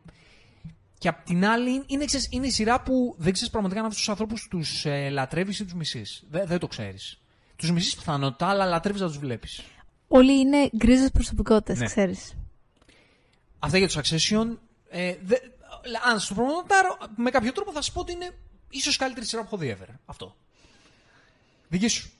Και 0.98 1.08
απ' 1.08 1.24
την 1.24 1.44
άλλη, 1.46 1.82
είναι, 1.86 2.04
ξέρεις, 2.04 2.28
είναι 2.30 2.46
η 2.46 2.50
σειρά 2.50 2.80
που 2.82 3.14
δεν 3.18 3.32
ξέρεις 3.32 3.50
πραγματικά 3.50 3.80
αν 3.80 3.86
αυτούς 3.86 4.02
τους 4.02 4.10
ανθρώπους 4.10 4.48
τους 4.48 4.84
ε, 4.84 5.08
λατρεύεις 5.08 5.58
ή 5.58 5.64
τους 5.64 5.74
μισείς. 5.74 6.24
Δεν, 6.30 6.46
δεν 6.46 6.58
το 6.58 6.66
ξέρεις. 6.66 7.20
Τους 7.56 7.70
μισείς 7.70 7.96
πιθανότητα, 7.96 8.46
αλλά 8.46 8.64
λατρεύεις 8.66 9.00
να 9.00 9.06
τους 9.06 9.18
βλέπεις. 9.18 9.62
Όλοι 10.08 10.38
είναι 10.40 10.70
γκρίζες 10.76 11.10
προσωπικότητες, 11.10 11.78
Ναι. 11.78 11.86
ξέρεις. 11.86 12.34
Αυτά 13.58 13.78
για 13.78 13.88
το 13.88 14.00
Succession. 14.00 14.56
Ε, 14.88 15.14
δε, 15.24 15.34
αν 16.10 16.20
σου 16.20 16.28
το 16.28 16.34
προμονωτάρω, 16.34 16.96
με 17.16 17.30
κάποιο 17.30 17.52
τρόπο 17.52 17.72
θα 17.72 17.82
σου 17.82 17.92
πω 17.92 18.00
ότι 18.00 18.12
είναι 18.12 18.30
ίσως 18.70 18.96
καλύτερη 18.96 19.26
σειρά 19.26 19.40
που 19.42 19.48
έχω 19.52 19.56
δει 19.56 19.76
ever. 19.80 19.94
Αυτό. 20.06 20.36
Δική 21.68 21.88
σου. 21.88 22.10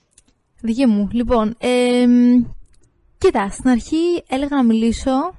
Δική 0.61 0.85
μου. 0.85 1.07
Λοιπόν, 1.11 1.55
εμ, 1.57 2.43
κοίτα, 3.17 3.49
στην 3.49 3.69
αρχή 3.69 4.23
έλεγα 4.27 4.55
να 4.55 4.63
μιλήσω 4.63 5.35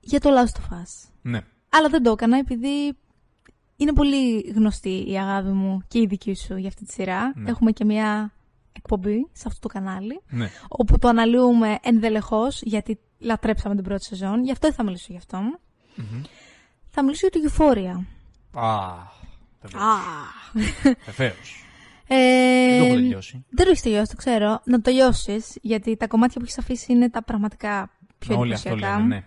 για 0.00 0.20
το 0.20 0.30
Last 0.30 0.60
of 0.60 0.74
Us. 0.74 1.08
Ναι. 1.22 1.40
Αλλά 1.68 1.88
δεν 1.88 2.02
το 2.02 2.10
έκανα 2.10 2.38
επειδή 2.38 2.96
είναι 3.76 3.92
πολύ 3.92 4.40
γνωστή 4.54 5.10
η 5.10 5.18
αγάπη 5.18 5.48
μου 5.48 5.82
και 5.88 5.98
η 5.98 6.06
δική 6.06 6.34
σου 6.34 6.56
για 6.56 6.68
αυτή 6.68 6.84
τη 6.84 6.92
σειρά. 6.92 7.32
Ναι. 7.36 7.50
Έχουμε 7.50 7.70
και 7.72 7.84
μια 7.84 8.32
εκπομπή 8.76 9.28
σε 9.32 9.44
αυτό 9.46 9.60
το 9.60 9.68
κανάλι, 9.68 10.20
ναι. 10.28 10.50
όπου 10.68 10.98
το 10.98 11.08
αναλύουμε 11.08 11.78
ενδελεχώς, 11.82 12.62
γιατί 12.62 12.98
λατρέψαμε 13.18 13.74
την 13.74 13.84
πρώτη 13.84 14.04
σεζόν. 14.04 14.44
Γι' 14.44 14.50
αυτό 14.52 14.66
δεν 14.66 14.76
θα 14.76 14.82
μιλήσω 14.84 15.06
γι' 15.10 15.16
αυτό. 15.16 15.38
Θα 16.88 17.02
μιλήσω 17.04 17.26
για 17.32 17.40
το 17.40 17.48
Euphoria. 17.50 18.04
Α, 18.62 18.88
βεβαίως. 19.62 19.82
Α. 19.82 19.96
Βεβαίως. 21.06 21.64
Ε, 22.06 22.16
Δεν 22.68 22.78
το 22.78 22.84
έχω 22.84 22.94
τελειώσει. 22.94 23.44
Δεν 23.48 23.64
το 23.64 23.70
έχεις 23.70 23.82
τελειώσει, 23.82 24.10
το 24.10 24.16
ξέρω. 24.16 24.60
Να 24.64 24.76
το 24.76 24.80
τελειώσει, 24.80 25.44
γιατί 25.62 25.96
τα 25.96 26.06
κομμάτια 26.06 26.34
που 26.40 26.42
έχεις 26.44 26.58
αφήσει 26.58 26.92
είναι 26.92 27.10
τα 27.10 27.22
πραγματικά 27.22 27.90
πιο 28.18 28.38
Όλοι 28.38 28.52
αυτό 28.52 28.68
εντυπωσιακά. 28.68 28.98
λένε, 29.02 29.14
ναι. 29.14 29.24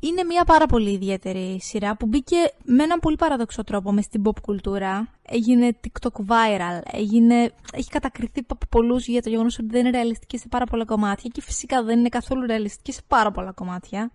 Είναι 0.00 0.24
μια 0.24 0.44
πάρα 0.44 0.66
πολύ 0.66 0.90
ιδιαίτερη 0.90 1.58
σειρά 1.60 1.96
που 1.96 2.06
μπήκε 2.06 2.36
με 2.64 2.82
έναν 2.82 2.98
πολύ 2.98 3.16
παραδοξό 3.16 3.64
τρόπο 3.64 3.92
μες 3.92 4.04
στην 4.04 4.22
pop 4.24 4.40
κουλτούρα. 4.42 5.08
Έγινε 5.22 5.78
TikTok 5.80 6.20
viral, 6.26 6.80
έγινε... 6.92 7.52
έχει 7.72 7.88
κατακριθεί 7.88 8.44
από 8.48 8.66
πολλούς 8.68 9.06
για 9.06 9.22
το 9.22 9.28
γεγονός 9.28 9.58
ότι 9.58 9.68
δεν 9.70 9.80
είναι 9.80 9.90
ρεαλιστική 9.90 10.38
σε 10.38 10.48
πάρα 10.48 10.64
πολλά 10.64 10.84
κομμάτια 10.84 11.30
και 11.32 11.42
φυσικά 11.42 11.82
δεν 11.82 11.98
είναι 11.98 12.08
καθόλου 12.08 12.46
ρεαλιστική 12.46 12.92
σε 12.92 13.00
πάρα 13.08 13.30
πολλά 13.30 13.52
κομμάτια. 13.52 14.10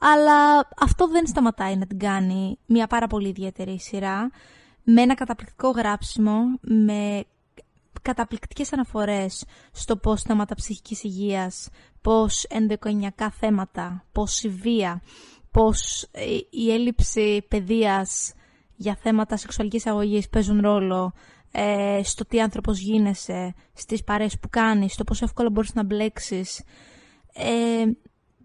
Αλλά 0.00 0.68
αυτό 0.80 1.08
δεν 1.08 1.26
σταματάει 1.26 1.76
να 1.76 1.86
την 1.86 1.98
κάνει 1.98 2.58
μια 2.66 2.86
πάρα 2.86 3.06
πολύ 3.06 3.28
ιδιαίτερη 3.28 3.80
σειρά 3.80 4.30
με 4.84 5.02
ένα 5.02 5.14
καταπληκτικό 5.14 5.70
γράψιμο, 5.70 6.42
με 6.60 7.24
καταπληκτικές 8.02 8.72
αναφορές 8.72 9.44
στο 9.72 9.96
πώς 9.96 10.22
θέματα 10.22 10.54
ψυχικής 10.54 11.02
υγείας, 11.02 11.68
πώς 12.00 12.44
ενδοοικογενειακά 12.44 13.30
θέματα, 13.30 14.04
πώς 14.12 14.42
η 14.42 14.48
βία, 14.48 15.02
πώς 15.50 16.08
ε, 16.10 16.24
η 16.50 16.72
έλλειψη 16.72 17.44
παιδείας 17.48 18.32
για 18.76 18.98
θέματα 19.02 19.36
σεξουαλικής 19.36 19.86
αγωγής 19.86 20.28
παίζουν 20.28 20.60
ρόλο 20.60 21.12
ε, 21.52 22.00
στο 22.04 22.26
τι 22.26 22.40
άνθρωπος 22.40 22.78
γίνεσαι, 22.78 23.54
στις 23.72 24.04
παρέες 24.04 24.38
που 24.38 24.48
κάνεις, 24.48 24.92
στο 24.92 25.04
πόσο 25.04 25.24
εύκολα 25.24 25.50
μπορείς 25.50 25.74
να 25.74 25.84
μπλέξεις. 25.84 26.62
Ε, 27.32 27.84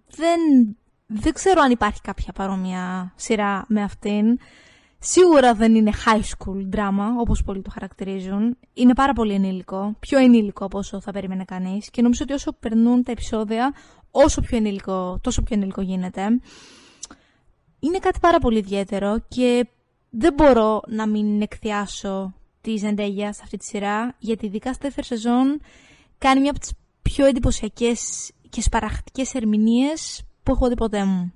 δεν, 0.08 0.40
δεν 1.06 1.34
ξέρω 1.34 1.62
αν 1.62 1.72
υπάρχει 1.72 2.02
κάποια 2.02 2.34
παρόμοια 2.34 3.14
σειρά 3.16 3.66
με 3.68 3.84
αυτήν. 3.84 4.40
Σίγουρα 5.08 5.54
δεν 5.54 5.76
είναι 5.76 5.92
high 6.06 6.22
school 6.22 6.76
drama, 6.76 7.20
όπως 7.20 7.44
πολλοί 7.44 7.62
το 7.62 7.70
χαρακτηρίζουν. 7.70 8.58
Είναι 8.74 8.94
πάρα 8.94 9.14
πολύ 9.14 9.34
ενήλικο, 9.34 9.96
πιο 10.00 10.20
ενήλικο 10.20 10.66
από 10.66 10.78
όσο 10.78 11.02
θα 11.02 11.12
περίμενε 11.12 11.44
κανείς. 11.44 11.90
Και 11.90 12.02
νομίζω 12.02 12.24
ότι 12.24 12.34
όσο 12.34 12.54
περνούν 12.54 13.04
τα 13.04 13.12
επεισόδια, 13.12 13.74
όσο 14.12 14.42
πιο 14.42 14.58
ενήλικο, 14.58 15.20
τόσο 15.22 15.42
πιο 15.42 15.56
ενήλικο 15.56 15.82
γίνεται. 15.82 16.22
Είναι 17.80 18.00
κάτι 18.00 18.20
πάρα 18.20 18.40
πολύ 18.40 18.58
ιδιαίτερο 18.58 19.24
και 19.28 19.68
δεν 20.10 20.34
μπορώ 20.34 20.82
να 20.88 21.08
μην 21.08 21.42
εκθιάσω 21.42 22.34
τη 22.62 22.76
Ζεντέγια 22.76 23.34
σε 23.34 23.40
αυτή 23.44 23.58
τη 23.58 23.66
σειρά, 23.66 24.16
γιατί 24.20 24.46
ειδικά 24.46 24.74
στη 24.74 24.84
δεύτερη 24.84 25.08
σεζόν 25.08 25.62
κάνει 26.18 26.42
μια 26.42 26.50
από 26.50 26.60
τις 26.60 26.72
πιο 27.02 27.26
εντυπωσιακές 27.26 28.32
και 28.50 28.62
σπαραχτικές 28.62 29.34
ερμηνείες 29.34 30.24
που 30.44 30.52
έχω 30.52 30.68
δει 30.68 30.76
ποτέ 30.76 31.06
μου. 31.06 31.34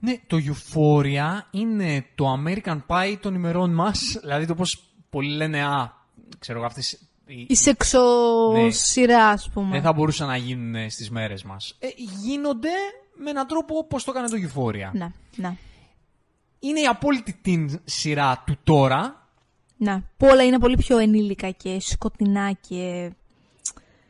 Ναι, 0.00 0.16
το 0.26 0.36
Euphoria 0.36 1.28
είναι 1.50 2.04
το 2.14 2.24
American 2.44 2.78
Pie 2.86 3.16
των 3.20 3.34
ημερών 3.34 3.74
μας. 3.74 4.16
Δηλαδή 4.20 4.46
το 4.46 4.54
πώς 4.54 4.82
πολλοί 5.10 5.36
λένε, 5.36 5.64
α, 5.64 5.92
ξέρω 6.38 6.58
εγώ 6.58 6.66
αυτές... 6.66 6.92
οι- 7.26 7.46
Η 7.48 7.54
σεξοσυρά, 7.56 9.26
ας 9.28 9.50
πούμε. 9.52 9.70
δεν 9.70 9.82
θα 9.82 9.92
μπορούσαν 9.92 10.26
να 10.28 10.36
γίνουν 10.36 10.90
στις 10.90 11.10
μέρες 11.10 11.42
μας. 11.42 11.76
Ε, 11.78 11.86
γίνονται 12.22 12.68
με 13.14 13.30
έναν 13.30 13.46
τρόπο 13.46 13.76
όπως 13.78 14.04
το 14.04 14.12
έκανε 14.16 14.28
το 14.28 14.36
Euphoria. 14.36 14.90
Ναι, 14.92 15.08
ναι. 15.36 15.56
Είναι 16.60 16.80
η 16.80 16.86
απόλυτη 16.86 17.32
την 17.42 17.80
σειρά 17.84 18.42
του 18.46 18.56
τώρα. 18.64 19.28
Ναι, 19.76 20.02
που 20.16 20.26
όλα 20.30 20.44
είναι 20.44 20.58
πολύ 20.58 20.76
πιο 20.76 20.98
ενήλικα 20.98 21.50
και 21.50 21.80
σκοτεινά 21.80 22.52
και... 22.68 23.12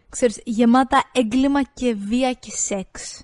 Ξέρεις, 0.09 0.41
γεμάτα 0.45 1.03
έγκλημα 1.12 1.62
και 1.62 1.95
βία 1.95 2.32
και 2.32 2.51
σεξ. 2.51 3.22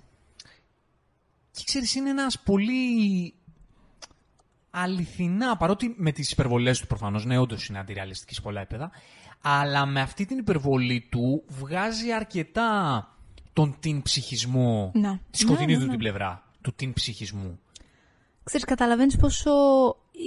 Και 1.57 1.63
ξέρεις, 1.65 1.95
είναι 1.95 2.11
ένας 2.11 2.41
πολύ 2.41 3.35
αληθινά, 4.71 5.57
παρότι 5.57 5.95
με 5.97 6.13
τις 6.13 6.31
υπερβολές 6.31 6.81
του 6.81 6.87
προφανώς, 6.87 7.25
ναι, 7.25 7.39
όντως 7.39 7.67
είναι 7.67 7.79
αντιρεαλιστική 7.79 8.35
σε 8.35 8.41
πολλά 8.41 8.61
επίπεδα, 8.61 8.91
αλλά 9.43 9.87
με 9.87 10.01
αυτή 10.01 10.25
την 10.25 10.39
υπερβολή 10.39 11.07
του 11.11 11.43
βγάζει 11.49 12.13
αρκετά 12.13 13.09
τον 13.53 13.77
την 13.81 14.03
ψυχισμό, 14.03 14.91
Ναι. 14.95 15.19
της 15.31 15.41
σκοτεινής 15.41 15.67
Ναι, 15.67 15.73
ναι, 15.73 15.79
του 15.79 15.85
ναι. 15.85 15.91
την 15.91 15.99
πλευρά, 15.99 16.43
του 16.61 16.73
την 16.73 16.93
ψυχισμού. 16.93 17.59
Ξέρεις, 18.45 18.67
καταλαβαίνεις 18.67 19.17
πόσο 19.17 19.51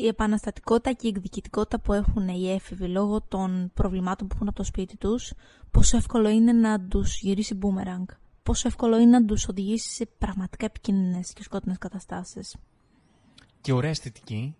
η 0.03 0.07
επαναστατικότητα 0.07 0.91
και 0.91 1.07
η 1.07 1.09
εκδικητικότητα 1.09 1.79
που 1.79 1.93
έχουν 1.93 2.27
οι 2.27 2.51
έφηβοι 2.51 2.87
λόγω 2.87 3.21
των 3.21 3.71
προβλημάτων 3.73 4.27
που 4.27 4.33
έχουν 4.35 4.47
από 4.47 4.57
το 4.57 4.63
σπίτι 4.63 4.97
τους, 4.97 5.33
πόσο 5.71 5.97
εύκολο 5.97 6.29
είναι 6.29 6.51
να 6.53 6.79
τους 6.81 7.19
γυρίσει 7.21 7.59
boomerang. 7.61 8.05
Πόσο 8.47 8.67
εύκολο 8.67 8.97
είναι 8.99 9.19
να 9.19 9.25
τους 9.25 9.47
οδηγήσεις 9.47 9.93
σε 9.95 10.07
πραγματικά 10.17 10.65
επικίνδυνες 10.65 11.33
και 11.33 11.43
σκότεινες 11.43 11.77
καταστάσεις. 11.77 12.55
Και 13.61 13.71
ωραία 13.73 13.89
αισθητική, 13.89 14.55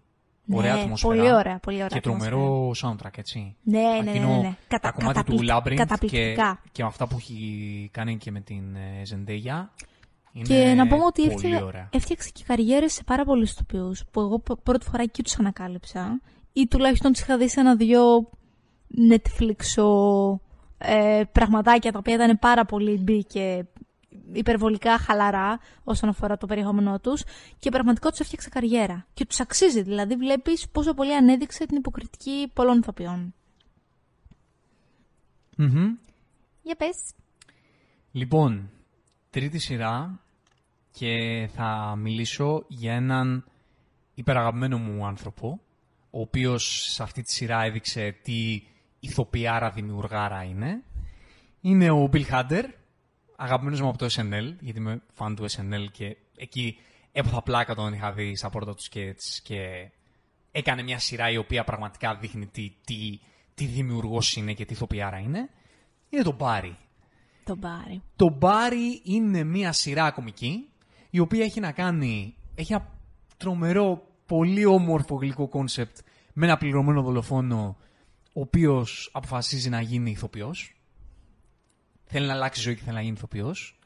Ναι, 0.45 0.55
ωραία 0.57 0.73
ατμόσφαιρα. 0.75 1.13
πολύ 1.15 1.31
ωραία, 1.33 1.59
πολύ 1.59 1.75
ωραία 1.75 1.87
Και 1.87 1.97
ατμόσφαιρα. 2.09 2.29
τρομερό 2.35 2.71
soundtrack, 2.81 3.17
έτσι. 3.17 3.55
Ναι, 3.63 3.79
ναι, 3.79 4.01
ναι, 4.03 4.09
Εκείνο 4.09 4.27
ναι, 4.35 4.41
ναι. 4.41 4.55
Κατα- 4.67 4.87
τα 4.91 4.91
κομμάτια 4.99 5.23
του 5.23 5.35
καταπληκ- 5.35 5.51
Labyrinth 5.51 5.69
και, 5.69 5.75
καταπληκτικά. 5.75 6.61
και 6.71 6.81
με 6.83 6.87
αυτά 6.89 7.07
που 7.07 7.15
έχει 7.19 7.89
κάνει 7.93 8.17
και 8.17 8.31
με 8.31 8.39
την 8.41 8.75
ε, 8.75 9.01
Zendaya. 9.09 9.65
Είναι 10.31 10.45
Και 10.47 10.73
να 10.75 10.87
πούμε 10.87 11.03
ότι 11.05 11.21
πολύ 11.21 11.33
έφτιαξε, 11.33 11.63
ωραία. 11.63 11.89
έφτιαξε 11.91 12.29
και 12.33 12.43
καριέρες 12.47 12.93
σε 12.93 13.03
πάρα 13.03 13.25
πολλούς 13.25 13.51
ηθοποιούς 13.51 14.03
που 14.11 14.19
εγώ 14.19 14.39
π- 14.39 14.61
πρώτη 14.63 14.85
φορά 14.85 15.03
εκεί 15.03 15.23
τους 15.23 15.37
ανακάλυψα 15.39 16.21
ή 16.53 16.67
τουλάχιστον 16.67 17.11
τις 17.11 17.21
είχα 17.21 17.37
δει 17.37 17.49
σε 17.49 17.59
ένα-δυο 17.59 18.29
Netflix 19.11 19.55
ε, 20.77 21.21
πραγματάκια 21.31 21.91
τα 21.91 21.99
οποία 21.99 22.13
ήταν 22.13 22.39
πάρα 22.39 22.65
πολύ 22.65 22.97
μπει 22.97 23.23
και 23.25 23.65
υπερβολικά 24.33 24.97
χαλαρά 24.97 25.59
όσον 25.83 26.09
αφορά 26.09 26.37
το 26.37 26.45
περιεχόμενό 26.45 26.99
τους 26.99 27.23
και 27.59 27.69
πραγματικά 27.69 28.09
τους 28.09 28.19
έφτιαξε 28.19 28.49
καριέρα. 28.49 29.07
Και 29.13 29.25
τους 29.25 29.39
αξίζει, 29.39 29.81
δηλαδή 29.81 30.15
βλέπεις 30.15 30.69
πόσο 30.69 30.93
πολύ 30.93 31.15
ανέδειξε 31.15 31.65
την 31.65 31.77
υποκριτική 31.77 32.51
πολλών 32.53 32.77
ηθοποιών. 32.77 33.33
Μμμ. 35.57 35.95
Για 36.61 36.75
πες. 36.75 36.97
Λοιπόν, 38.11 38.69
τρίτη 39.29 39.59
σειρά 39.59 40.19
και 40.91 41.47
θα 41.53 41.95
μιλήσω 41.97 42.65
για 42.67 42.93
έναν 42.93 43.45
υπεραγαπημένο 44.13 44.77
μου 44.77 45.05
άνθρωπο, 45.05 45.59
ο 46.09 46.21
οποίος 46.21 46.91
σε 46.93 47.03
αυτή 47.03 47.21
τη 47.21 47.31
σειρά 47.31 47.63
έδειξε 47.63 48.15
τι 48.21 48.63
ηθοποιάρα 48.99 49.69
δημιουργάρα 49.69 50.43
είναι. 50.43 50.83
Είναι 51.61 51.91
ο 51.91 52.09
Bill 52.13 52.25
Hader, 52.25 52.63
αγαπημένος 53.39 53.81
μου 53.81 53.87
από 53.87 53.97
το 53.97 54.05
SNL, 54.05 54.55
γιατί 54.59 54.79
είμαι 54.79 55.01
φαν 55.13 55.35
του 55.35 55.45
SNL 55.51 55.85
και 55.91 56.17
εκεί 56.37 56.79
έπαθα 57.11 57.41
πλάκα 57.41 57.75
τον 57.75 57.93
είχα 57.93 58.11
δει 58.11 58.35
στα 58.35 58.49
πρώτα 58.49 58.73
τους 58.75 58.83
σκέτς 58.83 59.41
και 59.41 59.89
έκανε 60.51 60.83
μια 60.83 60.99
σειρά 60.99 61.29
η 61.29 61.37
οποία 61.37 61.63
πραγματικά 61.63 62.15
δείχνει 62.15 62.47
τι, 62.47 62.73
τι, 62.85 63.19
τι 63.53 63.65
δημιουργός 63.65 64.35
είναι 64.35 64.53
και 64.53 64.65
τι 64.65 64.73
ηθοποιάρα 64.73 65.17
είναι. 65.17 65.49
Είναι 66.09 66.23
το 66.23 66.37
Barry. 66.39 66.73
Το 67.43 67.59
Barry. 67.59 68.01
Το 68.15 68.37
Barry 68.41 68.99
είναι 69.03 69.43
μια 69.43 69.71
σειρά 69.71 70.11
κομική 70.11 70.69
η 71.09 71.19
οποία 71.19 71.43
έχει 71.43 71.59
να 71.59 71.71
κάνει. 71.71 72.35
Έχει 72.55 72.73
ένα 72.73 72.89
τρομερό, 73.37 74.07
πολύ 74.25 74.65
όμορφο 74.65 75.15
γλυκό 75.15 75.47
κόνσεπτ 75.47 75.97
με 76.33 76.45
ένα 76.45 76.57
πληρωμένο 76.57 77.01
δολοφόνο 77.01 77.77
ο 78.33 78.41
οποίος 78.41 79.09
αποφασίζει 79.13 79.69
να 79.69 79.81
γίνει 79.81 80.09
ηθοποιός. 80.09 80.76
Θέλει 82.07 82.27
να 82.27 82.33
αλλάξει 82.33 82.61
ζωή 82.61 82.75
και 82.75 82.81
θέλει 82.83 82.95
να 82.95 83.01
γίνει 83.01 83.15
ηθοποιός. 83.15 83.79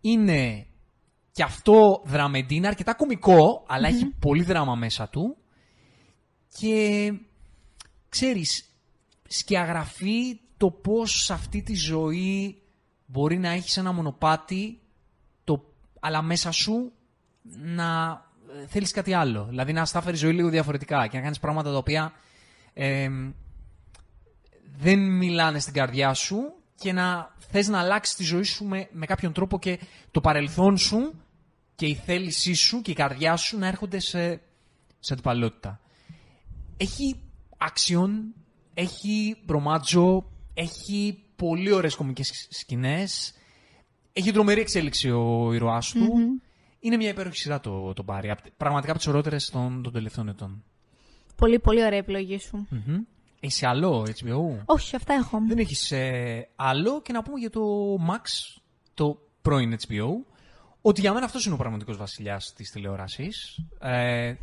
Είναι 0.00 0.66
και 1.32 1.42
αυτό 1.42 2.02
dramedy, 2.04 2.54
είναι 2.54 2.66
αρκετά 2.66 2.94
κωμικό, 2.94 3.64
αλλά 3.68 3.88
έχει 3.88 4.06
πολύ 4.06 4.42
δράμα 4.42 4.74
μέσα 4.74 5.08
του. 5.08 5.36
Και 6.58 7.12
ξέρεις, 8.08 8.64
σκιαγραφεί 9.28 10.40
το 10.56 10.70
πώς 10.70 11.24
σε 11.24 11.32
αυτή 11.32 11.62
τη 11.62 11.74
ζωή 11.74 12.62
μπορεί 13.06 13.38
να 13.38 13.48
έχεις 13.48 13.76
ένα 13.76 13.92
μονοπάτι, 13.92 14.80
το, 15.44 15.72
αλλά 16.00 16.22
μέσα 16.22 16.50
σου 16.50 16.92
να 17.50 18.20
ε, 18.62 18.66
θέλεις 18.66 18.92
κάτι 18.92 19.12
άλλο. 19.12 19.44
Δηλαδή 19.44 19.72
να 19.72 19.84
στάφερει 19.84 20.16
ζωή 20.16 20.32
λίγο 20.32 20.48
διαφορετικά 20.48 21.06
και 21.06 21.16
να 21.16 21.22
κάνεις 21.22 21.38
πράγματα 21.38 21.70
τα 21.70 21.76
οποία 21.76 22.12
ε, 22.74 23.08
δεν 24.76 24.98
μιλάνε 24.98 25.58
στην 25.58 25.72
καρδιά 25.72 26.14
σου 26.14 26.57
και 26.78 26.92
να 26.92 27.34
θες 27.38 27.68
να 27.68 27.78
αλλάξεις 27.78 28.14
τη 28.16 28.24
ζωή 28.24 28.42
σου 28.42 28.64
με, 28.64 28.88
με 28.92 29.06
κάποιον 29.06 29.32
τρόπο 29.32 29.58
και 29.58 29.78
το 30.10 30.20
παρελθόν 30.20 30.76
σου 30.78 31.14
και 31.74 31.86
η 31.86 31.94
θέλησή 31.94 32.54
σου 32.54 32.82
και 32.82 32.90
η 32.90 32.94
καρδιά 32.94 33.36
σου 33.36 33.58
να 33.58 33.66
έρχονται 33.66 33.98
σε, 33.98 34.40
σε 34.98 35.12
αντιπαλότητα. 35.12 35.80
Έχει 36.76 37.20
action, 37.58 38.08
έχει 38.74 39.36
μπρομάτζο, 39.44 40.30
έχει 40.54 41.22
πολύ 41.36 41.72
ωραίες 41.72 41.94
κομικές 41.94 42.46
σκηνές, 42.50 43.34
έχει 44.12 44.32
τρομερή 44.32 44.60
εξέλιξη 44.60 45.10
ο 45.10 45.52
ηρωάς 45.52 45.90
του. 45.90 46.08
Είναι 46.80 46.96
μια 46.96 47.08
υπέροχη 47.08 47.36
σειρά 47.36 47.60
το, 47.60 47.92
το 47.92 48.04
Barry. 48.06 48.28
Απ' 48.28 48.50
Πραγματικά 48.56 48.90
από 48.90 49.00
τις 49.00 49.08
ωραίτερες 49.08 49.50
των, 49.50 49.82
των 49.82 49.92
τελευταίων 49.92 50.28
ετών. 50.28 50.64
Πολύ, 51.36 51.58
πολύ 51.58 51.84
ωραία 51.84 51.98
επιλογή 51.98 52.38
σου. 52.38 52.66
Μμμ. 52.70 52.98
Έχεις 53.40 53.62
άλλο 53.62 54.06
HBO? 54.06 54.62
Όχι, 54.64 54.96
αυτά 54.96 55.14
έχω. 55.14 55.38
Δεν 55.48 55.58
έχεις 55.58 55.92
ε, 55.92 56.48
άλλο 56.56 57.02
και 57.02 57.12
να 57.12 57.22
πούμε 57.22 57.38
για 57.38 57.50
το 57.50 57.60
Max, 58.10 58.56
το 58.94 59.18
πρώην 59.42 59.76
HBO, 59.86 60.08
ότι 60.80 61.00
για 61.00 61.12
μένα 61.12 61.24
αυτός 61.24 61.44
είναι 61.44 61.54
ο 61.54 61.58
πραγματικός 61.58 61.96
βασιλιάς 61.96 62.52
της 62.52 62.70
τηλεόρασης. 62.70 63.58
Ε, 63.80 64.34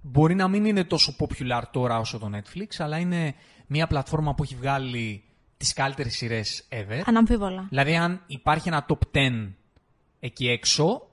μπορεί 0.00 0.34
να 0.34 0.48
μην 0.48 0.64
είναι 0.64 0.84
τόσο 0.84 1.16
popular 1.18 1.62
τώρα 1.70 1.98
όσο 1.98 2.18
το 2.18 2.30
Netflix, 2.34 2.66
αλλά 2.78 2.98
είναι 2.98 3.34
μια 3.66 3.86
πλατφόρμα 3.86 4.34
που 4.34 4.42
έχει 4.42 4.54
βγάλει 4.54 5.24
τις 5.56 5.72
καλύτερες 5.72 6.14
σειρές 6.16 6.68
ever. 6.68 7.02
Αναμφίβολα. 7.04 7.66
Δηλαδή, 7.68 7.96
αν 7.96 8.22
υπάρχει 8.26 8.68
ένα 8.68 8.86
top 8.88 9.18
10 9.18 9.52
εκεί 10.20 10.48
έξω, 10.48 11.06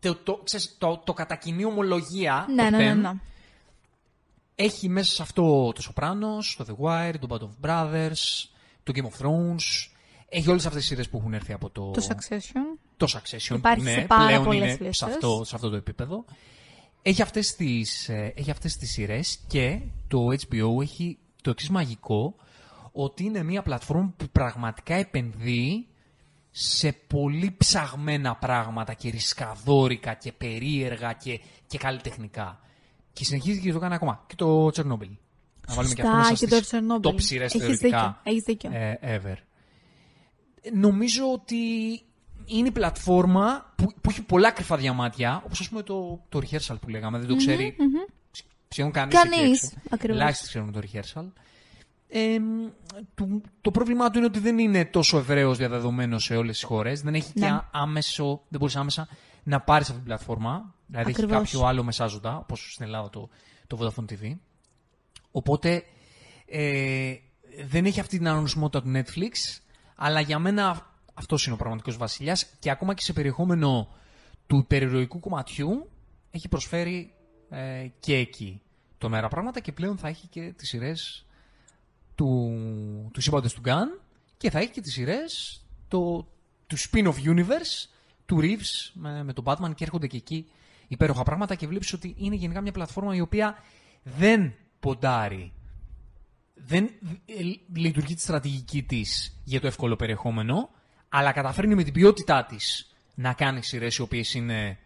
το, 0.00 0.14
το, 0.14 0.40
ξέρεις, 0.44 0.76
το, 0.78 1.02
το 1.04 1.12
κατά 1.12 1.36
κοινή 1.36 1.64
ομολογία 1.64 2.46
Ναι, 2.54 2.66
top 2.66 2.70
ναι, 2.70 2.76
ναι, 2.76 2.92
10, 2.92 2.96
ναι. 2.96 3.20
Έχει 4.54 4.88
μέσα 4.88 5.14
σε 5.14 5.22
αυτό 5.22 5.72
το 5.72 5.82
Sopranos, 5.88 6.54
το 6.56 6.64
The 6.68 6.84
Wire, 6.84 7.14
το 7.20 7.26
Band 7.30 7.42
of 7.42 7.68
Brothers, 7.68 8.48
το 8.82 8.92
Game 8.96 9.04
of 9.04 9.26
Thrones. 9.26 9.90
Έχει 10.28 10.50
όλες 10.50 10.66
αυτές 10.66 10.80
τις 10.80 10.90
σειρές 10.90 11.08
που 11.08 11.16
έχουν 11.16 11.34
έρθει 11.34 11.52
από 11.52 11.70
το, 11.70 11.90
Το 11.90 12.06
Succession. 12.08 12.78
το 12.96 13.06
Succession. 13.12 13.54
Υπάρχει 13.54 13.82
που 13.82 13.88
σε 13.88 13.94
ναι, 13.96 14.06
πάρα 14.06 14.26
πλέον 14.26 14.44
πολλές 14.44 14.60
είναι 14.60 14.70
λίστες. 14.70 14.96
σε 14.96 15.04
αυτό, 15.04 15.42
σε 15.44 15.54
αυτό 15.54 15.70
το 15.70 15.76
επίπεδο. 15.76 16.24
Έχει 17.02 17.22
αυτές 17.22 17.54
τις, 17.54 18.08
ε, 18.08 18.32
έχει 18.36 18.50
αυτές 18.50 18.76
τις 18.76 18.90
σειρές 18.90 19.38
και 19.46 19.80
το 20.08 20.18
HBO 20.26 20.80
έχει 20.82 21.18
το 21.42 21.50
εξής 21.50 21.68
μαγικό 21.70 22.34
ότι 22.92 23.24
είναι 23.24 23.42
μια 23.42 23.62
πλατφόρμα 23.62 24.14
που 24.16 24.28
πραγματικά 24.32 24.94
επενδύει 24.94 25.86
σε 26.50 26.92
πολύ 26.92 27.54
ψαγμένα 27.58 28.36
πράγματα 28.36 28.94
και 28.94 29.10
ρισκαδόρικα 29.10 30.14
και 30.14 30.32
περίεργα 30.32 31.12
και, 31.12 31.40
και 31.66 31.78
καλλιτεχνικά. 31.78 32.60
Και 33.14 33.24
συνεχίζει 33.24 33.60
και 33.60 33.72
το 33.72 33.78
κάνει 33.78 33.94
ακόμα. 33.94 34.24
Και 34.26 34.34
το 34.34 34.66
Chernobyl. 34.66 35.10
Να 35.68 35.74
βάλουμε 35.74 35.94
και 35.94 36.02
αυτό 36.02 36.14
Σωστά, 36.16 36.30
μέσα 36.30 36.34
και 36.34 36.46
το 36.46 36.56
στις 36.56 36.70
Chernobyl. 36.72 37.06
top 37.08 37.14
σειρές 37.20 37.54
Έχεις 37.54 37.66
θεωρητικά 37.66 37.98
δίκιο, 37.98 38.20
έχεις 38.32 38.42
δίκιο. 38.44 38.70
ε, 38.72 38.98
ever. 39.02 39.36
Νομίζω 40.74 41.32
ότι 41.32 41.56
είναι 42.46 42.68
η 42.68 42.70
πλατφόρμα 42.70 43.72
που, 43.76 43.92
που 44.00 44.10
έχει 44.10 44.22
πολλά 44.22 44.50
κρυφά 44.50 44.76
διαμάτια, 44.76 45.42
όπως 45.44 45.60
ας 45.60 45.68
πούμε 45.68 45.82
το, 45.82 46.20
το 46.28 46.40
rehearsal 46.42 46.76
που 46.80 46.88
λέγαμε, 46.88 47.18
δεν 47.18 47.28
το 47.28 47.36
ξέρει 47.36 47.76
σχεδόν 48.68 48.92
κανείς. 48.92 49.14
εκεί 49.18 49.28
Κανείς, 49.28 49.62
έξω. 49.62 49.76
ακριβώς. 49.90 50.20
Ελάχιστοι 50.20 50.46
ξέρουν 50.48 50.72
το 50.72 50.80
rehearsal. 50.92 51.24
Ε, 52.08 52.36
το, 53.14 53.40
το 53.60 53.70
πρόβλημά 53.70 54.10
του 54.10 54.18
είναι 54.18 54.26
ότι 54.26 54.38
δεν 54.38 54.58
είναι 54.58 54.84
τόσο 54.84 55.18
ευρέω 55.18 55.54
διαδεδομένος 55.54 56.24
σε 56.24 56.36
όλες 56.36 56.54
τις 56.54 56.64
χώρες. 56.64 57.00
Δεν 57.02 57.14
έχει 57.14 57.30
Ναι. 57.34 57.46
και 57.46 57.60
άμεσο, 57.72 58.42
δεν 58.48 58.60
μπορείς 58.60 58.76
άμεσα 58.76 59.08
να 59.44 59.60
πάρεις 59.60 59.86
αυτή 59.86 59.98
την 59.98 60.08
πλατφόρμα. 60.08 60.74
Δηλαδή 60.86 61.10
Ακριβώς. 61.10 61.36
έχει 61.36 61.44
κάποιο 61.44 61.66
άλλο 61.66 61.82
μεσάζοντα, 61.82 62.36
όπως 62.36 62.72
στην 62.72 62.84
Ελλάδα 62.84 63.10
το, 63.10 63.28
το 63.66 63.78
Vodafone 63.80 64.12
TV. 64.12 64.36
Οπότε 65.30 65.82
ε, 66.46 67.14
δεν 67.66 67.84
έχει 67.84 68.00
αυτή 68.00 68.18
την 68.18 68.28
αναγνωσιμότητα 68.28 68.82
του 68.82 68.92
Netflix, 68.94 69.60
αλλά 69.94 70.20
για 70.20 70.38
μένα 70.38 70.92
αυτός 71.14 71.44
είναι 71.44 71.54
ο 71.54 71.58
πραγματικός 71.58 71.96
βασιλιάς 71.96 72.46
και 72.58 72.70
ακόμα 72.70 72.94
και 72.94 73.02
σε 73.02 73.12
περιεχόμενο 73.12 73.88
του 74.46 74.56
υπερηρωικού 74.56 75.20
κομματιού 75.20 75.90
έχει 76.30 76.48
προσφέρει 76.48 77.14
ε, 77.50 77.86
και 78.00 78.16
εκεί 78.16 78.62
το 78.98 79.08
μέρα 79.08 79.28
πράγματα 79.28 79.60
και 79.60 79.72
πλέον 79.72 79.98
θα 79.98 80.08
έχει 80.08 80.26
και 80.26 80.52
τις 80.56 80.68
σειρές 80.68 81.26
του, 82.14 83.10
του 83.12 83.20
σύμπαντος 83.20 83.54
του 83.54 83.62
Gun 83.64 84.02
και 84.36 84.50
θα 84.50 84.58
έχει 84.58 84.70
και 84.70 84.80
τις 84.80 84.92
σειρές 84.92 85.62
το, 85.88 86.28
του 86.66 86.76
spin-off 86.78 87.14
universe 87.24 87.88
του 88.26 88.38
Reeves 88.40 88.90
με, 88.92 89.22
με 89.24 89.32
τον 89.32 89.44
Batman 89.46 89.74
και 89.74 89.84
έρχονται 89.84 90.06
και 90.06 90.16
εκεί 90.16 90.46
υπέροχα 90.88 91.22
πράγματα 91.22 91.54
και 91.54 91.66
βλέπεις 91.66 91.92
ότι 91.92 92.14
είναι 92.18 92.34
γενικά 92.34 92.60
μια 92.60 92.72
πλατφόρμα 92.72 93.14
η 93.14 93.20
οποία 93.20 93.56
δεν 94.02 94.54
ποντάρει 94.80 95.52
δεν 96.54 96.84
ε, 97.24 97.32
λειτουργεί 97.74 98.14
τη 98.14 98.20
στρατηγική 98.20 98.82
της 98.82 99.40
για 99.44 99.60
το 99.60 99.66
εύκολο 99.66 99.96
περιεχόμενο 99.96 100.70
αλλά 101.08 101.32
καταφέρνει 101.32 101.74
με 101.74 101.82
την 101.82 101.92
ποιότητά 101.92 102.44
της 102.44 102.94
να 103.14 103.32
κάνει 103.32 103.62
σειρές 103.62 103.96
οι 103.96 104.02
οποίες 104.02 104.34
είναι 104.34 104.78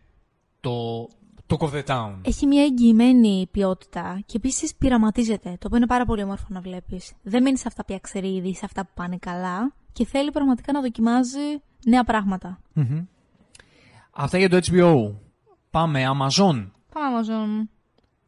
το, 0.61 1.09
το 1.47 1.57
of 1.61 1.70
the 1.70 1.84
town. 1.84 2.14
Έχει 2.22 2.47
μια 2.47 2.62
εγγυημένη 2.62 3.49
ποιότητα 3.51 4.20
και 4.26 4.36
επίσης 4.36 4.74
πειραματίζεται, 4.74 5.49
το 5.51 5.66
οποίο 5.66 5.76
είναι 5.76 5.86
πάρα 5.86 6.05
πολύ 6.05 6.22
όμορφο 6.22 6.47
να 6.49 6.61
βλέπεις. 6.61 7.12
Δεν 7.22 7.43
μείνει 7.43 7.59
σε 7.59 7.64
αυτά 7.66 7.84
που 7.84 7.99
ξέρει 8.01 8.34
ήδη, 8.34 8.55
σε 8.55 8.64
αυτά 8.64 8.84
που 8.84 8.91
πάνε 8.95 9.16
καλά 9.16 9.74
και 9.93 10.05
θέλει 10.05 10.30
πραγματικά 10.30 10.72
να 10.72 10.80
δοκιμάζει 10.80 11.62
νέα 11.86 12.05
πράγματα. 12.05 12.61
Mm-hmm. 12.76 13.05
Αυτά 14.21 14.39
για 14.39 14.49
το 14.49 14.59
HBO. 14.62 15.14
Πάμε 15.71 16.05
Amazon. 16.07 16.71
Πάμε 16.93 17.21
Amazon. 17.21 17.69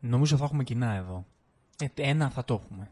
Νομίζω 0.01 0.36
θα 0.36 0.45
έχουμε 0.45 0.64
κοινά 0.64 0.95
εδώ. 0.95 1.26
Ε, 1.78 1.86
ένα 1.95 2.30
θα 2.30 2.45
το 2.45 2.62
έχουμε. 2.64 2.91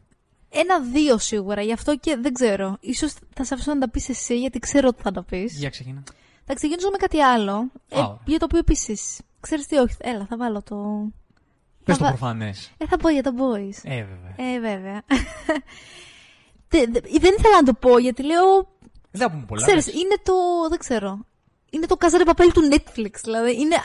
Ένα-δύο 0.48 1.18
σίγουρα, 1.18 1.62
γι' 1.62 1.72
αυτό 1.72 1.96
και 1.96 2.16
δεν 2.20 2.32
ξέρω. 2.32 2.76
Ίσως 2.80 3.14
θα 3.34 3.44
σε 3.44 3.54
αφήσω 3.54 3.74
να 3.74 3.80
τα 3.80 3.88
πεις 3.88 4.08
εσύ, 4.08 4.38
γιατί 4.38 4.58
ξέρω 4.58 4.88
ότι 4.88 5.02
θα 5.02 5.10
τα 5.10 5.22
πεις. 5.22 5.58
Για 5.58 5.70
ξεκινά. 5.70 6.02
Θα 6.44 6.54
ξεκινήσω 6.54 6.90
με 6.90 6.96
κάτι 6.96 7.20
άλλο. 7.20 7.70
Ε, 7.88 7.96
για 8.24 8.38
το 8.38 8.44
οποίο 8.44 8.58
επίση. 8.58 8.98
Ξέρεις 9.40 9.66
τι, 9.66 9.76
όχι. 9.76 9.96
Έλα, 9.98 10.26
θα 10.26 10.36
βάλω 10.36 10.62
το. 10.62 11.08
Πες 11.84 11.98
το 11.98 12.04
προφανές. 12.04 12.72
Ε, 12.78 12.86
θα 12.86 12.96
πω 12.96 13.08
για 13.08 13.22
τα 13.22 13.32
boys. 13.32 13.80
Ε, 13.82 14.04
βέβαια. 14.04 14.52
Ε, 14.54 14.60
βέβαια. 14.60 15.02
δεν 17.20 17.34
ήθελα 17.38 17.56
να 17.56 17.62
το 17.62 17.72
πω 17.72 17.98
γιατί 17.98 18.24
λέω. 18.24 18.76
Δεν 19.10 19.20
θα 19.20 19.30
πούμε 19.30 19.44
πολλά. 19.46 19.66
Ξέρεις, 19.66 19.86
είναι 19.86 20.16
το. 20.22 20.32
Δεν 20.68 20.78
ξέρω. 20.78 21.26
Είναι 21.70 21.86
το 21.86 21.96
Casa 21.98 22.22
Παπέλ 22.24 22.52
του 22.52 22.60
Netflix. 22.72 23.10
Δηλαδή, 23.22 23.60
είναι 23.60 23.76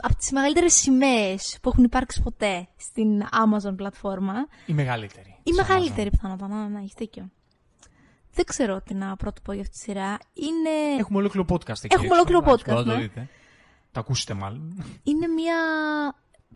από 0.00 0.16
τις 0.16 0.32
μεγαλύτερες 0.32 0.74
σημαίες 0.74 1.58
που 1.62 1.68
έχουν 1.68 1.84
υπάρξει 1.84 2.22
ποτέ 2.22 2.68
στην 2.76 3.22
Amazon 3.22 3.76
πλατφόρμα. 3.76 4.34
Η 4.66 4.72
μεγαλύτερη. 4.72 5.36
Η 5.42 5.52
μεγαλύτερη, 5.52 6.10
πιθανότατα. 6.10 6.54
Να, 6.54 6.68
να 6.68 6.78
έχεις 6.78 6.92
δίκιο. 6.96 7.30
Δεν 8.32 8.44
ξέρω 8.44 8.80
τι 8.80 8.94
να 8.94 9.16
πρώτο 9.16 9.40
πω 9.40 9.52
για 9.52 9.60
αυτή 9.62 9.74
τη 9.74 9.80
σειρά. 9.82 10.18
Είναι... 10.34 10.98
Έχουμε 10.98 11.18
ολόκληρο 11.18 11.46
podcast 11.48 11.84
εκεί. 11.84 11.94
Έχουμε 11.94 12.14
ολόκληρο 12.14 12.42
podcast. 12.46 12.84
Ναι. 12.84 12.92
Το 12.92 12.96
δείτε. 12.96 13.28
Τα 13.92 14.00
ακούσετε 14.00 14.34
μάλλον. 14.34 14.84
Είναι 15.02 15.26
μια 15.26 15.56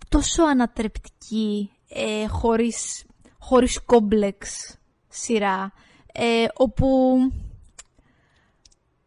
τόσο 0.08 0.42
ανατρεπτική, 0.42 1.70
ε, 1.88 2.26
χωρίς, 2.26 3.04
χωρίς 3.38 3.80
κόμπλεξ 3.84 4.74
σειρά, 5.08 5.72
ε, 6.12 6.46
όπου 6.54 7.18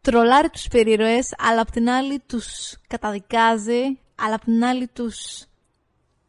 τρολάρει 0.04 0.50
τους 0.50 0.68
περίρωες, 0.68 1.34
αλλά 1.38 1.60
απ' 1.60 1.70
την 1.70 1.90
άλλη 1.90 2.18
τους 2.26 2.76
καταδικάζει, 2.86 3.98
αλλά 4.14 4.34
απ' 4.34 4.44
την 4.44 4.64
άλλη 4.64 4.88
τους, 4.88 5.44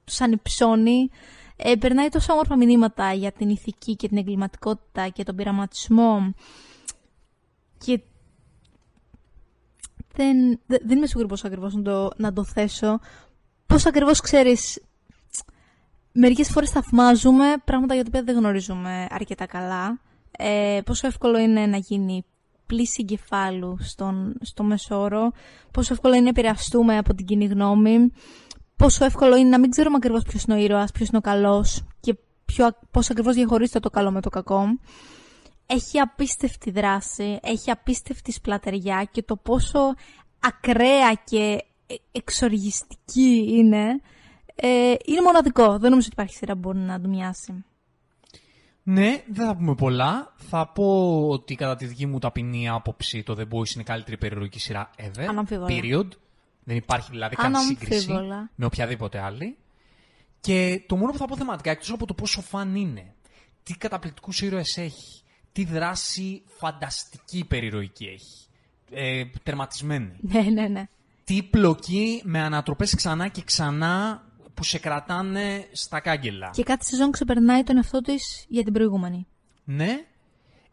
τους 0.04 0.22
ανυψώνει. 0.22 1.10
Ε, 1.56 1.76
περνάει 1.76 2.10
τόσο 2.10 2.34
όμορφα 2.34 2.58
μηνύματα 2.58 3.14
για 3.14 3.32
την 3.32 3.50
ηθική 3.50 3.96
και 3.96 4.08
την 4.08 4.18
εγκληματικότητα 4.18 5.08
και 5.08 5.24
τον 5.24 5.36
πειραματισμό 5.36 6.34
και 7.78 8.02
δεν, 10.16 10.60
δεν 10.66 10.98
είμαι 10.98 11.08
σίγουρη 11.08 11.28
πώς 11.28 11.44
ακριβώς 11.46 11.74
να 11.74 11.82
το, 11.82 12.10
να 12.18 12.34
το 12.34 12.44
θέσω. 12.44 13.00
Πώς 13.66 13.86
ακριβώς 13.86 14.20
ξέρεις, 14.20 14.84
μερικές 16.12 16.50
φορές 16.50 16.70
θαυμάζουμε 16.70 17.54
πράγματα 17.66 17.94
για 17.94 18.04
τα 18.04 18.10
οποία 18.10 18.24
δεν 18.24 18.36
γνωρίζουμε 18.36 19.08
αρκετά 19.10 19.46
καλά. 19.46 20.00
Ε, 20.38 20.80
πόσο 20.86 21.08
εύκολο 21.08 21.40
είναι 21.40 21.66
να 21.66 21.78
γίνει 21.78 22.26
πλήση 22.66 22.98
εγκεφάλου 23.02 23.78
στον, 23.80 24.36
στο 24.42 24.64
μεσόρο, 24.64 25.32
πόσο 25.72 25.94
εύκολο 25.94 26.14
είναι 26.14 26.24
να 26.24 26.30
επηρεαστούμε 26.30 26.98
από 26.98 27.14
την 27.14 27.26
κοινή 27.26 27.46
γνώμη, 27.46 28.12
πόσο 28.76 29.06
εύκολο 29.06 29.36
είναι 29.36 29.50
να 29.50 29.60
μην 29.60 29.70
ξέρουμε 29.70 29.96
ακριβώς 29.96 30.24
ποιος 30.24 30.44
είναι 30.44 30.58
ο 30.58 30.60
ήρωας, 30.60 30.92
ποιος 30.92 31.08
είναι 31.08 31.18
ο 31.18 31.22
καλός 31.22 31.84
και 32.00 32.18
ποιο, 32.46 32.68
πώς 32.92 33.10
ακριβώς 33.10 33.36
διαχωρίζεται 33.36 33.80
το 33.80 33.90
καλό 33.90 34.12
με 34.12 34.22
το 34.22 34.30
κακό. 34.30 34.64
Έχει 35.66 36.00
απίστευτη 36.00 36.72
δράση, 36.72 37.40
έχει 37.42 37.72
απίστευτη 37.72 38.32
σπλατεριά 38.32 39.08
και 39.12 39.24
το 39.24 39.36
πόσο 39.36 39.80
ακραία 40.40 41.14
και 41.24 41.64
εξοργιστική 42.12 43.46
είναι, 43.50 44.02
ε, 44.56 44.94
είναι 45.06 45.22
μοναδικό. 45.24 45.64
Δεν 45.64 45.90
νομίζω 45.90 46.08
ότι 46.08 46.10
υπάρχει 46.12 46.36
σειρά 46.36 46.54
που 46.54 46.60
μπορεί 46.60 46.78
να 46.78 47.02
του 47.02 47.10
μοιάσει. 47.10 47.66
Ναι, 48.88 49.24
δεν 49.28 49.46
θα 49.46 49.56
πούμε 49.56 49.76
πολλά. 49.76 50.34
Θα 50.36 50.68
πω 50.68 51.20
ότι 51.30 51.56
κατά 51.56 51.76
τη 51.76 51.86
δική 51.86 52.06
μου 52.06 52.20
ταπεινή 52.20 52.70
άποψη 52.70 53.24
το 53.24 53.36
The 53.38 53.42
Boys 53.42 53.70
είναι 53.74 53.82
η 53.82 53.84
καλύτερη 53.84 54.18
περιρροϊκή 54.18 54.60
σειρά 54.60 54.90
ever. 54.98 55.26
Αναμφίβολα. 55.30 55.68
Period. 55.70 56.08
Δεν 56.64 56.76
υπάρχει 56.76 57.10
δηλαδή 57.12 57.36
καν 57.36 57.56
σύγκριση 57.56 58.12
με 58.56 58.66
οποιαδήποτε 58.66 59.20
άλλη. 59.20 59.58
Και 60.40 60.84
το 60.88 60.96
μόνο 60.96 61.12
που 61.12 61.18
θα 61.18 61.26
πω 61.26 61.38
θεματικά, 61.38 61.72
εκτός 61.72 61.92
από 61.92 62.06
το 62.06 62.14
πόσο 62.14 62.42
φαν 62.42 62.76
είναι, 62.76 63.14
τι 63.64 63.74
καταπληκτικούς 63.74 64.42
ήρωες 64.42 64.78
έχει, 64.78 65.22
τι 65.52 65.66
δράση 65.66 66.42
φανταστική 66.46 67.46
περιρροϊκή 67.46 68.06
έχει, 68.06 68.46
ε, 68.92 69.26
τερματισμένη. 69.44 70.16
Ναι, 70.20 70.42
ναι, 70.42 70.68
ναι. 70.68 70.88
Τι 71.24 71.44
πλοκή 71.44 72.22
με 72.24 72.40
ανατροπές 72.40 72.96
ξανά 72.96 73.28
και 73.28 73.42
ξανά 73.42 74.25
που 74.56 74.64
σε 74.64 74.80
κρατάνε 74.80 75.68
στα 75.72 76.00
κάγκελα. 76.00 76.50
Και 76.54 76.64
κάθε 76.64 76.84
σεζόν 76.84 77.12
ξεπερνάει 77.12 77.64
τον 77.64 77.76
εαυτό 77.78 78.02
της 78.02 78.46
για 78.48 78.64
την 78.64 78.74
προηγούμενη. 78.74 79.28
Ναι. 79.64 80.06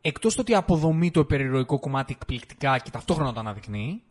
Εκτός 0.00 0.34
το 0.34 0.40
ότι 0.40 0.54
αποδομεί 0.54 1.10
το 1.10 1.24
περιρροϊκό 1.24 1.78
κομμάτι 1.78 2.12
εκπληκτικά 2.12 2.78
και 2.78 2.90
ταυτόχρονα 2.90 3.32
το 3.32 3.40
αναδεικνύει. 3.40 4.02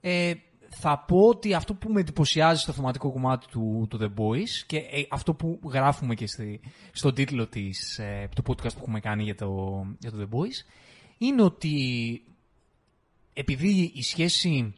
Ε, 0.00 0.32
θα 0.68 0.98
πω 0.98 1.18
ότι 1.18 1.54
αυτό 1.54 1.74
που 1.74 1.92
με 1.92 2.00
εντυπωσιάζει 2.00 2.60
στο 2.60 2.72
θεματικό 2.72 3.12
κομμάτι 3.12 3.46
του, 3.46 3.86
του 3.90 3.98
The 4.02 4.20
Boys 4.20 4.48
και 4.66 4.76
ε, 4.76 5.02
αυτό 5.10 5.34
που 5.34 5.60
γράφουμε 5.64 6.14
και 6.14 6.26
στη, 6.26 6.60
στον 6.92 7.14
τίτλο 7.14 7.46
της, 7.46 7.98
ε, 7.98 8.28
του 8.34 8.42
podcast 8.46 8.72
που 8.72 8.80
έχουμε 8.80 9.00
κάνει 9.00 9.22
για 9.22 9.34
το, 9.34 9.82
για 9.98 10.10
το 10.10 10.16
The 10.20 10.36
Boys 10.36 10.66
είναι 11.18 11.42
ότι 11.42 11.76
επειδή 13.32 13.92
η 13.94 14.02
σχέση 14.02 14.74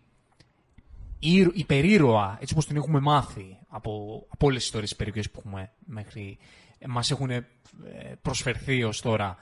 υπερήρωα, 1.54 2.38
έτσι 2.40 2.52
όπως 2.52 2.66
την 2.66 2.76
έχουμε 2.76 3.00
μάθει 3.00 3.58
από, 3.68 4.24
από 4.28 4.46
όλες 4.46 4.56
τις 4.56 4.64
ιστορίες 4.64 4.96
περιοχές 4.96 5.30
που 5.30 5.38
έχουμε 5.38 5.72
μέχρι, 5.86 6.38
ε, 6.78 6.86
μας 6.86 7.10
έχουν 7.10 7.30
ε, 7.30 7.46
προσφερθεί 8.22 8.84
ως 8.84 9.00
τώρα, 9.00 9.38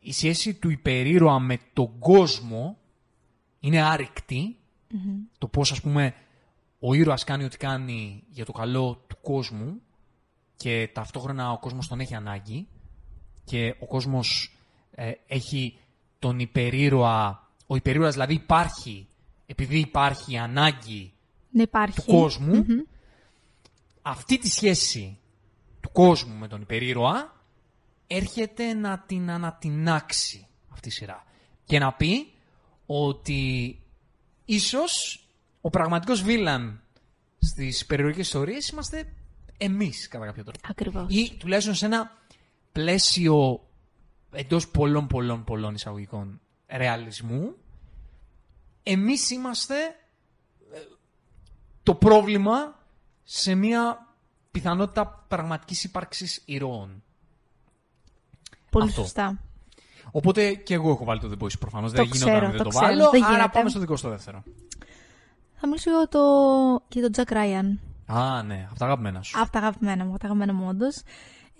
η 0.00 0.12
σχέση 0.12 0.54
του 0.54 0.70
υπερήρωα 0.70 1.38
με 1.38 1.58
τον 1.72 1.98
κόσμο 1.98 2.76
είναι 3.60 3.82
Το 5.38 5.48
πώς, 5.48 5.72
ας 5.72 5.80
πούμε, 5.80 6.14
ο 6.78 6.94
ήρωας 6.94 7.24
κάνει 7.24 7.44
ό,τι 7.44 7.56
κάνει 7.56 8.24
για 8.28 8.44
το 8.44 8.52
καλό 8.52 9.04
του 9.06 9.16
κόσμου 9.22 9.80
και 10.56 10.90
ταυτόχρονα 10.92 11.52
ο 11.52 11.58
κόσμος 11.58 11.88
τον 11.88 12.00
έχει 12.00 12.14
ανάγκη 12.14 12.68
και 13.44 13.74
ο 13.80 13.86
κόσμος 13.86 14.56
ε, 14.90 15.12
έχει 15.26 15.78
τον 16.18 16.38
υπερήρωα, 16.38 17.48
ο 17.66 17.76
υπερήρωας 17.76 18.12
δηλαδή 18.12 18.34
υπάρχει 18.34 19.08
επειδή 19.50 19.78
υπάρχει 19.78 20.36
ανάγκη 20.38 21.12
υπάρχει. 21.50 22.00
του 22.00 22.12
κοσμου 22.12 22.64
αυτή 24.02 24.38
τη 24.38 24.48
σχέση 24.48 25.18
του 25.80 25.90
κόσμου 25.92 26.34
με 26.34 26.48
τον 26.48 26.60
υπερήρωα 26.60 27.44
έρχεται 28.06 28.74
να 28.74 28.98
την 28.98 29.30
ανατινάξει 29.30 30.46
αυτή 30.68 30.88
η 30.88 30.90
σειρά. 30.90 31.24
Και 31.64 31.78
να 31.78 31.92
πει 31.92 32.32
ότι 32.86 33.78
ίσως 34.44 35.24
ο 35.60 35.70
πραγματικός 35.70 36.22
βίλαν 36.22 36.82
στις 37.38 37.86
περιοχές 37.86 38.26
ιστορίες 38.26 38.68
είμαστε 38.68 39.12
εμείς 39.58 40.08
κατά 40.08 40.26
κάποιο 40.26 40.42
τρόπο. 40.42 40.58
Ακριβώς. 40.68 41.14
Ή 41.14 41.36
τουλάχιστον 41.38 41.74
σε 41.74 41.86
ένα 41.86 42.16
πλαίσιο 42.72 43.66
εντός 44.32 44.68
πολλών 44.68 45.06
πολλών 45.06 45.44
πολλών 45.44 45.74
εισαγωγικών 45.74 46.40
ρεαλισμού 46.66 47.54
εμείς 48.82 49.30
είμαστε 49.30 49.74
ε, 50.72 50.78
το 51.82 51.94
πρόβλημα 51.94 52.78
σε 53.22 53.54
μια 53.54 54.06
πιθανότητα 54.50 55.24
πραγματικής 55.28 55.84
ύπαρξης 55.84 56.42
ηρώων. 56.44 57.02
Πολύ 58.70 58.88
Αυτό. 58.88 59.02
σωστά. 59.02 59.40
Οπότε 60.10 60.54
και 60.54 60.74
εγώ 60.74 60.90
έχω 60.90 61.04
βάλει 61.04 61.20
το 61.20 61.30
The 61.30 61.44
Boys 61.44 61.58
προφανώς. 61.58 61.92
δεν 61.92 62.04
γινόταν 62.04 62.42
να 62.42 62.50
δεν 62.50 62.62
το, 62.62 62.70
βάλω, 62.70 63.10
δεν 63.10 63.24
άρα 63.24 63.48
πάμε 63.48 63.70
στο 63.70 63.78
δικό 63.78 63.96
στο 63.96 64.08
δεύτερο. 64.08 64.42
Θα 65.54 65.66
μιλήσω 65.66 65.90
για 65.90 66.08
το, 66.08 66.20
για 66.88 67.10
τον 67.10 67.24
Jack 67.26 67.32
Ryan. 67.32 67.78
Α, 68.06 68.42
ναι, 68.42 68.68
αυτά 68.72 68.84
αγαπημένα 68.84 69.22
σου. 69.22 69.40
Αυτά 69.40 69.58
αγαπημένα 69.58 70.04
μου, 70.04 70.12
αυτά 70.12 70.26
αγαπημένα 70.26 70.52
μου 70.54 70.68
όντως. 70.68 71.02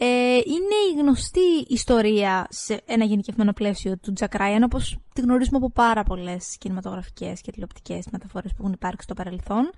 Ε, 0.02 0.34
είναι 0.34 0.76
η 0.92 1.00
γνωστή 1.00 1.64
ιστορία 1.68 2.46
σε 2.50 2.80
ένα 2.86 3.04
γενικευμένο 3.04 3.52
πλαίσιο 3.52 3.98
του 3.98 4.12
Jack 4.20 4.40
Ryan, 4.40 4.60
όπως 4.64 4.98
τη 5.14 5.20
γνωρίζουμε 5.20 5.56
από 5.56 5.70
πάρα 5.70 6.02
πολλές 6.02 6.56
κινηματογραφικές 6.58 7.40
και 7.40 7.50
τηλεοπτικές 7.50 8.06
μεταφορές 8.10 8.50
που 8.50 8.56
έχουν 8.60 8.72
υπάρξει 8.72 9.02
στο 9.02 9.14
παρελθόν 9.14 9.70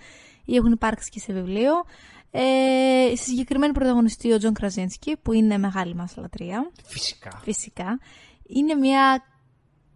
ή 0.45 0.57
έχουν 0.57 0.73
υπάρξει 0.73 1.11
και 1.11 1.19
σε 1.19 1.33
βιβλίο. 1.33 1.73
Ε, 2.31 3.13
στη 3.17 3.29
συγκεκριμένη 3.31 3.73
πρωταγωνιστεί 3.73 4.33
ο 4.33 4.39
Τζον 4.39 4.53
Κραζίνσκι, 4.53 5.17
που 5.23 5.33
είναι 5.33 5.59
μεγάλη 5.59 5.95
μας 5.95 6.17
λατρεία. 6.17 6.71
Φυσικά. 6.85 7.41
Φυσικά. 7.43 7.99
Είναι 8.47 8.75
μια 8.75 9.25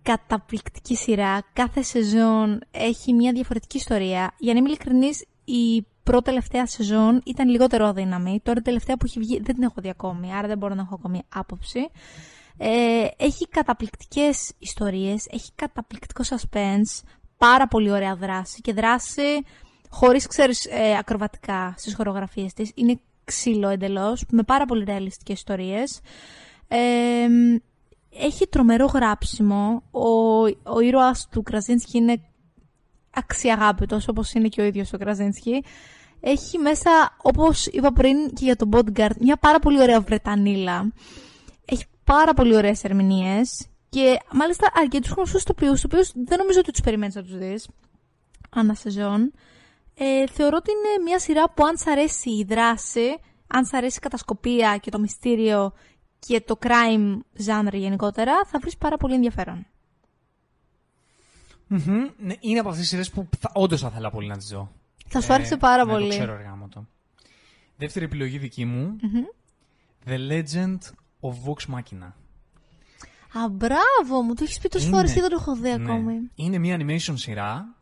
καταπληκτική 0.03 0.97
σειρά. 0.97 1.43
Κάθε 1.53 1.83
σεζόν 1.83 2.61
έχει 2.70 3.12
μια 3.12 3.33
διαφορετική 3.33 3.77
ιστορία. 3.77 4.35
Για 4.39 4.53
να 4.53 4.59
είμαι 4.59 4.68
ειλικρινής, 4.68 5.24
η 5.45 5.87
πρώτη 6.07 6.24
τελευταία 6.24 6.66
σεζόν 6.66 7.20
ήταν 7.24 7.48
λιγότερο 7.48 7.86
αδύναμη. 7.86 8.40
Τώρα 8.42 8.61
τελευταία 8.61 8.96
που 8.96 9.07
έχει 9.07 9.18
βγει 9.18 9.40
δεν 9.42 9.54
την 9.54 9.62
έχω 9.62 9.74
δει 9.76 9.88
ακόμη, 9.88 10.34
άρα 10.34 10.48
δεν 10.48 10.59
μπορώ 10.59 10.74
να 10.74 10.82
έχω 10.82 10.94
ακόμη 10.94 11.22
άποψη. 11.34 11.80
Ε, 12.59 13.07
έχει 13.16 13.48
καταπληκτικές 13.48 14.52
ιστορίες, 14.59 15.26
έχει 15.30 15.50
καταπληκτικό 15.54 16.22
suspense, 16.28 17.09
πάρα 17.36 17.68
πολύ 17.68 17.90
ωραία 17.90 18.14
δράση 18.16 18.61
και 18.61 18.72
δράση 18.72 19.44
χωρίς, 19.90 20.26
ξέρεις, 20.26 20.64
ε, 20.64 20.96
ακροβατικά 20.98 21.74
στις 21.76 21.94
χορογραφίες 21.94 22.52
της. 22.52 22.72
Είναι 22.74 23.00
ξύλο 23.24 23.68
εντελώς, 23.68 24.24
με 24.30 24.42
πάρα 24.42 24.64
πολύ 24.64 24.84
ρεαλιστικές 24.84 25.36
ιστορίες. 25.36 26.00
Ε, 26.68 27.26
έχει 28.18 28.46
τρομερό 28.46 28.86
γράψιμο. 28.86 29.82
Ο, 29.90 30.09
ο 30.74 30.80
ήρωας 30.80 31.28
του 31.30 31.42
Κραζίνσκι 31.42 31.98
είναι 31.98 32.20
αξιαγάπητος, 33.16 34.08
όπως 34.08 34.32
είναι 34.32 34.48
και 34.48 34.60
ο 34.60 34.64
ίδιος 34.64 34.92
ο 34.92 34.98
Κραζίνσκι. 34.98 35.64
Έχει 36.20 36.58
μέσα, 36.58 37.16
όπως 37.22 37.66
είπα 37.66 37.92
πριν 37.92 38.28
και 38.28 38.44
για 38.44 38.56
τον 38.56 38.68
Bodyguard, 38.72 39.16
μια 39.20 39.36
πάρα 39.36 39.58
πολύ 39.58 39.80
ωραία 39.80 40.00
Βρετανίλα. 40.00 40.92
Έχει 41.64 41.84
πάρα 42.04 42.34
πολύ 42.34 42.56
ωραίες 42.56 42.84
ερμηνείες 42.84 43.68
και 43.88 44.18
μάλιστα 44.32 44.70
αρκετούς 44.80 45.10
γνωστούς 45.10 45.42
τοπίους, 45.42 45.72
τους 45.72 45.84
οποίους 45.84 46.12
δεν 46.14 46.38
νομίζω 46.38 46.58
ότι 46.58 46.70
τους 46.70 46.80
περιμένεις 46.80 47.14
να 47.14 47.22
τους 47.22 47.38
δεις. 47.38 47.68
Ανά 48.50 48.74
σεζόν. 48.74 49.32
Ε, 49.94 50.26
θεωρώ 50.26 50.56
ότι 50.56 50.70
είναι 50.70 51.02
μια 51.04 51.18
σειρά 51.18 51.50
που 51.50 51.66
αν 51.66 51.76
σ' 51.76 51.86
αρέσει 51.86 52.30
η 52.30 52.44
δράση, 52.44 53.16
αν 53.46 53.64
σ' 53.64 53.72
αρέσει 53.72 53.96
η 53.96 54.00
κατασκοπία 54.00 54.76
και 54.76 54.90
το 54.90 54.98
μυστήριο 54.98 55.72
και 56.18 56.40
το 56.40 56.58
crime 56.60 57.18
genre 57.46 57.72
γενικότερα, 57.72 58.32
θα 58.46 58.58
βρεις 58.58 58.76
πάρα 58.76 58.96
πολύ 58.96 59.14
ενδιαφέρον. 59.14 59.66
Μμμ. 61.68 62.08
Ναι, 62.18 62.34
είναι 62.40 62.58
από 62.58 62.68
αυτές 62.68 62.80
τις 62.82 62.88
σειρές 62.88 63.10
που 63.10 63.28
θα, 63.38 63.50
όντως 63.54 63.80
θα 63.80 63.88
ήθελα 63.90 64.10
πολύ 64.10 64.28
να 64.28 64.36
τις 64.36 64.48
δω. 64.48 64.72
Θα 65.08 65.20
σου 65.20 65.32
άρεσε 65.32 65.56
πάρα 65.56 65.84
ναι, 65.84 65.92
πολύ. 65.92 66.08
Το 66.08 66.14
ξέρω, 66.16 66.32
εργάμο 66.32 66.68
το. 66.68 66.86
Δεύτερη 67.76 68.04
επιλογή 68.04 68.38
δική 68.38 68.64
μου. 68.64 68.96
Μμμ. 69.02 69.24
The 70.06 70.30
Legend 70.30 70.78
of 71.20 71.30
Vox 71.30 71.74
Machina. 71.74 72.12
Α, 73.38 73.48
μπράβο, 73.50 74.22
μου 74.22 74.34
το 74.34 74.44
έχεις 74.44 74.58
πει 74.58 74.68
τόσε 74.68 74.86
Είναι- 74.86 74.96
φορέ 74.96 75.12
και 75.12 75.20
δεν 75.20 75.30
το 75.30 75.36
έχω 75.40 75.54
δει 75.56 75.68
Ναι. 75.68 75.74
ακόμη. 75.92 76.14
Είναι 76.34 76.58
μια 76.58 76.76
animation 76.80 77.14
σειρά 77.14 77.74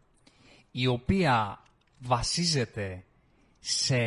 η 0.70 0.86
οποία 0.86 1.62
βασίζεται 1.98 3.04
σε 3.58 3.98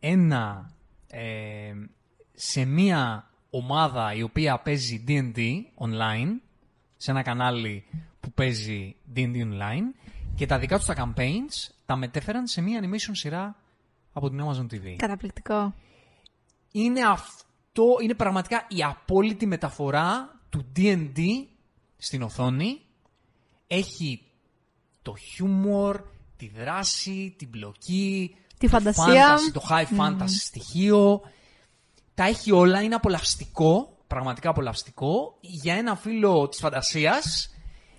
ένα 0.00 0.70
ε, 1.08 1.72
σε 2.34 2.64
μια 2.64 3.30
ομάδα 3.50 4.14
η 4.14 4.22
οποία 4.22 4.58
παίζει 4.58 5.04
D&D 5.08 5.38
online 5.86 6.40
σε 6.96 7.10
ένα 7.10 7.22
κανάλι 7.22 7.84
που 8.20 8.32
παίζει 8.32 8.96
D&D 9.14 9.34
online 9.36 9.94
και 10.34 10.46
τα 10.46 10.58
δικά 10.58 10.76
τους 10.76 10.86
τα 10.86 10.94
campaigns 10.96 11.70
τα 11.86 11.96
μετέφεραν 11.96 12.46
σε 12.46 12.60
μια 12.60 12.80
animation 12.82 13.10
σειρά 13.12 13.56
από 14.12 14.30
την 14.30 14.40
Amazon 14.44 14.74
TV. 14.74 14.94
Καταπληκτικό. 14.96 15.74
Είναι 16.72 17.00
αυτό, 17.06 17.84
είναι 18.02 18.14
πραγματικά 18.14 18.66
η 18.68 18.82
απόλυτη 18.82 19.46
μεταφορά 19.46 20.40
του 20.50 20.66
D&D 20.76 21.20
στην 21.96 22.22
οθόνη. 22.22 22.80
Έχει 23.66 24.22
το 25.02 25.16
χιούμορ, 25.16 26.00
τη 26.36 26.48
δράση, 26.48 27.34
την 27.38 27.50
πλοκή, 27.50 28.36
Τη 28.58 28.68
το 28.68 28.78
φαντασία. 28.78 29.36
fantasy, 29.36 29.52
το 29.52 29.62
high 29.70 29.98
fantasy 29.98 30.28
στοιχείο. 30.28 31.20
Τα 32.14 32.24
έχει 32.24 32.52
όλα, 32.52 32.82
είναι 32.82 32.94
απολαυστικό, 32.94 33.95
πραγματικά 34.06 34.50
απολαυστικό. 34.50 35.36
Για 35.40 35.74
ένα 35.74 35.96
φίλο 35.96 36.48
της 36.48 36.58
φαντασίας 36.58 37.54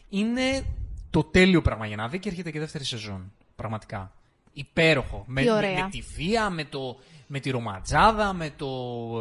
είναι 0.10 0.66
το 1.10 1.24
τέλειο 1.24 1.62
πράγμα 1.62 1.88
για 1.88 1.96
να 1.96 2.08
δει 2.08 2.20
και 2.20 2.30
έρχεται 2.30 2.52
και 2.52 2.60
δεύτερη 2.60 2.84
σεζόν. 2.84 3.32
Πραγματικά. 3.56 4.12
Υπέροχο. 4.54 5.24
Με, 5.28 5.42
Τι 5.42 5.48
με, 5.48 5.54
ωραία. 5.54 5.84
με 5.84 5.90
τη 5.90 6.02
βία, 6.02 6.50
με, 6.50 6.66
το, 6.66 6.98
με 7.28 7.40
τη 7.40 7.50
ρομαντζάδα, 7.50 8.34
με 8.34 8.50
το 8.50 8.68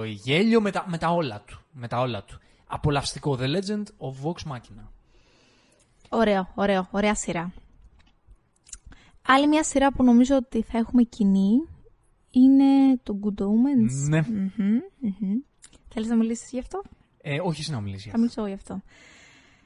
γέλιο, 0.04 0.60
με 0.60 0.70
τα, 0.70 0.84
με 0.88 0.98
τα 0.98 1.08
όλα 1.08 1.40
του. 1.46 1.60
Με 1.72 1.88
τα 1.88 2.00
όλα 2.00 2.22
του. 2.24 2.40
Απολαυστικό. 2.66 3.38
The 3.40 3.44
Legend 3.44 3.82
of 3.98 4.24
Vox 4.24 4.52
Machina. 4.52 4.84
Ωραίο, 6.08 6.48
ωραίο, 6.54 6.88
ωραία 6.90 7.14
σειρά. 7.14 7.52
Άλλη 9.26 9.48
μια 9.48 9.64
σειρά 9.64 9.92
που 9.92 10.04
νομίζω 10.04 10.36
ότι 10.36 10.62
θα 10.62 10.78
έχουμε 10.78 11.02
κοινή 11.02 11.68
είναι 12.30 12.96
το 13.02 13.18
Good 13.22 13.42
Omens. 13.42 14.08
Ναι. 14.08 14.20
Μμμ, 14.20 14.80
μμμ. 15.00 15.36
Θέλεις 15.98 16.10
να 16.10 16.16
μιλήσεις 16.16 16.50
γι' 16.50 16.58
αυτό; 16.58 16.82
Ε, 17.22 17.36
όχι 17.42 17.60
εσύ 17.60 17.70
να 17.70 17.80
μιλήσεις. 17.80 18.10
Θα 18.12 18.18
μιλήσω 18.18 18.34
εγώ 18.40 18.48
γι' 18.48 18.54
αυτό. 18.54 18.82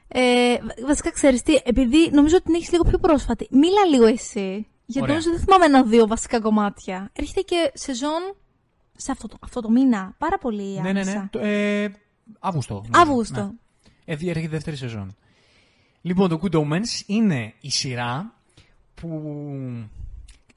Ε, 0.07 0.55
βα- 0.61 0.87
βασικά 0.87 1.11
ξέρεις 1.11 1.41
τι, 1.41 1.53
επειδή 1.63 2.09
νομίζω 2.11 2.35
ότι 2.35 2.45
την 2.45 2.53
έχεις 2.55 2.71
λίγο 2.71 2.83
πιο 2.83 2.97
πρόσφατη. 2.97 3.47
Μίλα 3.51 3.85
λίγο 3.89 4.05
εσύ, 4.05 4.67
γιατί 4.85 5.01
Ωραία. 5.01 5.07
νομίζω 5.15 5.29
δεν 5.29 5.39
θυμάμαι 5.39 5.65
ένα-δύο 5.65 6.07
βασικά 6.07 6.39
κομμάτια. 6.39 7.09
Έρχεται 7.13 7.41
και 7.41 7.71
σεζόν 7.73 8.35
σε 8.95 9.11
αυτό 9.11 9.27
το, 9.27 9.37
αυτό 9.39 9.61
το 9.61 9.69
μήνα. 9.69 10.15
Πάρα 10.17 10.37
πολύ 10.37 10.63
Ναι, 10.63 10.81
ναι, 10.81 10.91
ναι. 10.91 10.99
άμεσα. 11.01 11.27
Το, 11.31 11.39
ε, 11.39 11.91
Αύγουστο. 12.39 12.73
νομίζω. 12.73 12.91
Αύγουστο. 13.01 13.41
Ναι. 13.41 13.51
Ε, 14.05 14.15
δι- 14.15 14.29
έρχεται 14.29 14.47
δεύτερη 14.51 14.75
σεζόν. 14.75 15.15
Λοιπόν, 16.01 16.29
το 16.29 16.39
Good 16.43 16.55
Omens 16.55 17.03
είναι 17.05 17.53
η 17.61 17.69
σειρά 17.71 18.33
που 18.95 19.07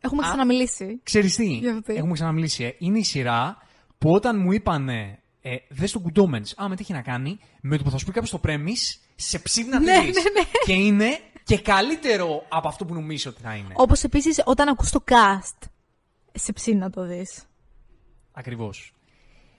Έχουμε 0.01 0.23
Α. 0.27 0.29
ξαναμιλήσει. 0.29 1.01
Ξέρεις 1.03 1.35
τι, 1.37 1.47
Για 1.47 1.73
αυτή. 1.77 1.95
έχουμε 1.95 2.13
ξαναμιλήσει. 2.13 2.65
Ε. 2.65 2.75
Είναι 2.79 2.99
η 2.99 3.05
σειρά 3.05 3.57
που 3.99 4.11
όταν 4.11 4.41
μου 4.41 4.53
είπανε 4.53 5.19
ε, 5.47 5.57
δες 5.69 5.93
το 5.93 6.03
Good 6.07 6.19
Omens, 6.23 6.53
άμα 6.57 6.75
τι 6.75 6.83
έχει 6.83 6.93
να 6.93 7.03
κάνει, 7.03 7.39
με 7.61 7.77
το 7.77 7.85
που 7.85 7.91
θα 7.91 7.99
σου 7.99 8.05
πει 8.05 8.13
κάποιος 8.13 8.31
το 8.31 8.41
premise, 8.45 8.99
σε 9.15 9.39
ψήνει 9.39 9.69
να 9.69 9.79
τη 9.79 9.85
Ναι, 9.85 10.01
δεις. 10.01 10.15
ναι, 10.15 10.31
ναι. 10.31 10.43
Και 10.65 10.73
είναι 10.73 11.19
και 11.45 11.59
καλύτερο 11.59 12.45
από 12.49 12.69
αυτό 12.69 12.85
που 12.85 12.95
νομίζω 12.95 13.31
ότι 13.31 13.41
θα 13.43 13.55
είναι. 13.55 13.75
Όπως 13.77 14.03
επίσης 14.03 14.43
όταν 14.45 14.69
ακούς 14.69 14.91
το 14.91 15.05
cast, 15.07 15.67
σε 16.33 16.53
ψήνει 16.53 16.77
να 16.79 16.91
το 16.91 17.07
δεις. 17.07 17.45
Ακριβώς. 18.33 18.95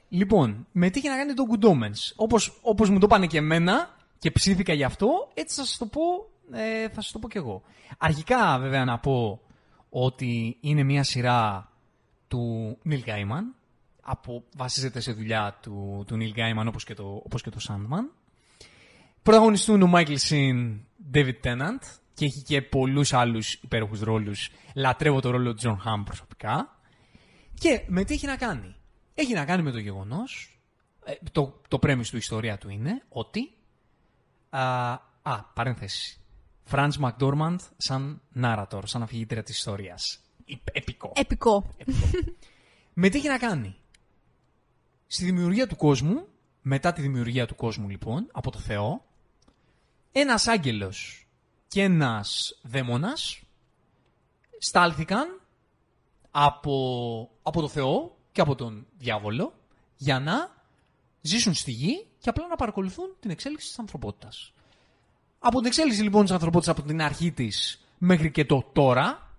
Λοιπόν, 0.10 0.68
με 0.72 0.90
τι 0.90 1.00
έχει 1.00 1.10
να 1.10 1.16
κάνει 1.16 1.34
το 1.34 1.44
Good 1.52 1.66
Omens; 1.66 2.14
Όπως, 2.16 2.60
όπως 2.62 2.90
μου 2.90 3.00
το 3.00 3.06
είπανε 3.10 3.28
και 3.28 3.38
εμένα 3.38 3.96
και 4.20 4.32
ψήθηκα 4.32 4.74
γι' 4.74 4.84
αυτό, 4.84 5.08
έτσι 5.34 5.56
θα 5.60 5.66
σας 5.66 5.78
το 5.78 5.86
πω, 5.86 6.02
ε, 6.52 6.90
θα 6.90 7.02
σας 7.02 7.12
το 7.12 7.20
πω 7.20 7.28
κι 7.30 7.38
εγώ. 7.38 7.62
Αρχικά 7.98 8.58
βέβαια 8.60 8.86
να 8.86 9.00
πω 9.00 9.42
ότι 9.90 10.58
είναι 10.60 10.84
μια 10.84 11.04
σειρά 11.04 11.70
του 12.28 12.78
Neil 12.90 13.04
Gaiman, 13.06 13.44
από, 14.08 14.44
βασίζεται 14.56 15.00
σε 15.00 15.12
δουλειά 15.12 15.58
του, 15.62 16.04
του 16.08 16.18
Neil 16.20 16.38
Gaiman 16.40 16.66
όπως 16.68 16.84
και 16.84 16.94
το, 16.94 17.22
όπως 17.26 17.42
και 17.42 17.50
το 17.50 17.60
Sandman. 17.68 18.14
Πρωταγωνιστούν 19.24 19.82
ο 19.82 19.92
Michael 19.96 20.18
Sheen, 20.30 20.78
David 21.14 21.34
Tennant 21.44 21.80
και 22.14 22.26
έχει 22.26 22.42
και 22.42 22.62
πολλούς 22.62 23.14
άλλους 23.14 23.54
υπέροχους 23.54 24.00
ρόλους. 24.02 24.50
Λατρεύω 24.76 25.20
το 25.20 25.30
ρόλο 25.30 25.54
του 25.54 25.62
John 25.62 25.90
Hamm 25.90 26.02
προσωπικά. 26.06 26.80
Και 27.54 27.84
με 27.88 28.04
τι 28.04 28.14
έχει 28.14 28.26
να 28.26 28.36
κάνει; 28.36 28.76
Έχει 29.14 29.34
να 29.34 29.46
κάνει 29.46 29.64
με 29.64 29.72
το 29.72 29.80
γεγονός, 29.80 30.60
ε, 31.06 31.14
το, 31.32 31.62
το 31.68 31.80
πρέμις 31.80 32.10
του 32.10 32.18
ιστορία 32.18 32.58
του 32.58 32.70
είναι 32.70 33.04
ότι, 33.10 33.52
α, 34.50 34.92
α 35.22 35.44
παρένθεση, 35.54 36.20
Franz 36.72 36.92
McDormand 37.02 37.56
σαν 37.78 38.22
narrator, 38.42 38.82
σαν 38.84 39.02
αφηγήτρια 39.02 39.44
της 39.44 39.58
ιστορίας. 39.58 40.20
Υπ- 40.46 40.70
Επικό. 40.72 41.12
Επικό. 41.16 41.74
Επικό. 41.78 42.06
με 42.94 43.10
τι 43.10 43.18
έχει 43.18 43.28
να 43.28 43.38
κάνει; 43.38 43.76
Στη 45.16 45.26
δημιουργία 45.26 45.68
του 45.68 45.76
κόσμου, 45.76 46.28
μετά 46.62 46.94
τη 46.94 47.02
δημιουργία 47.02 47.46
του 47.46 47.56
κόσμου 47.56 47.90
λοιπόν, 47.90 48.30
από 48.32 48.52
το 48.52 48.60
Θεό, 48.60 49.06
ένας 50.12 50.48
άγγελος 50.48 51.28
και 51.68 51.82
ένας 51.82 52.60
δαίμονας 52.62 53.42
στάλθηκαν 54.58 55.42
από, 56.32 56.76
από 57.44 57.62
το 57.62 57.68
Θεό 57.68 58.18
και 58.32 58.42
από 58.42 58.56
τον 58.56 58.88
διάβολο 58.98 59.54
για 59.98 60.20
να 60.20 60.64
ζήσουν 61.22 61.54
στη 61.54 61.72
γη 61.72 62.06
και 62.20 62.30
απλά 62.30 62.48
να 62.48 62.56
παρακολουθούν 62.56 63.16
την 63.20 63.30
εξέλιξη 63.30 63.68
της 63.68 63.80
ανθρωπότητας. 63.80 64.54
Από 65.40 65.58
την 65.58 65.66
εξέλιξη 65.66 66.02
λοιπόν 66.02 66.22
της 66.22 66.32
ανθρωπότητας 66.32 66.78
από 66.78 66.88
την 66.88 67.02
αρχή 67.02 67.32
της 67.32 67.86
μέχρι 67.98 68.32
και 68.32 68.46
το 68.46 68.70
τώρα, 68.74 69.38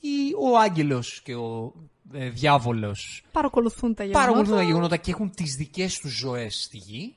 η, 0.00 0.34
ο 0.38 0.58
άγγελος 0.58 1.22
και 1.22 1.34
ο 1.34 1.74
ε, 2.12 2.28
διάβολος 2.28 3.24
Παρακολουθούν 3.32 3.94
τα 3.94 4.04
γεγονότα. 4.04 4.26
παρακολουθούν 4.26 4.56
τα 4.56 4.70
γεγονότα 4.70 4.96
και 4.96 5.10
έχουν 5.10 5.30
τις 5.30 5.54
δικές 5.56 5.98
τους 5.98 6.12
ζωές 6.18 6.62
στη 6.62 6.76
γη 6.76 7.16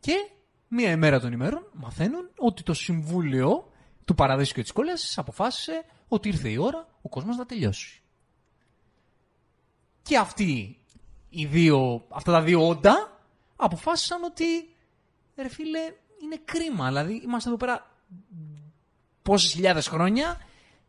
και 0.00 0.30
μία 0.68 0.90
ημέρα 0.90 1.20
των 1.20 1.32
ημέρων 1.32 1.66
μαθαίνουν 1.72 2.30
ότι 2.36 2.62
το 2.62 2.74
Συμβούλιο 2.74 3.72
του 4.04 4.14
Παραδείσου 4.14 4.54
και 4.54 4.62
της 4.62 4.72
Κόλασης 4.72 5.18
αποφάσισε 5.18 5.84
ότι 6.08 6.28
ήρθε 6.28 6.48
η 6.48 6.56
ώρα 6.56 6.88
ο 7.02 7.08
κόσμος 7.08 7.36
να 7.36 7.46
τελειώσει. 7.46 8.02
Και 10.02 10.16
αυτοί 10.18 10.78
οι 11.28 11.46
δύο, 11.46 12.06
αυτά 12.08 12.32
τα 12.32 12.42
δύο 12.42 12.68
όντα 12.68 13.22
αποφάσισαν 13.56 14.24
ότι 14.24 14.44
ρε 15.36 15.48
φίλε 15.48 15.80
είναι 16.22 16.40
κρίμα. 16.44 16.86
Δηλαδή 16.86 17.20
είμαστε 17.24 17.48
εδώ 17.48 17.58
πέρα 17.58 17.90
πόσες 19.22 19.52
χιλιάδες 19.52 19.88
χρόνια 19.88 20.40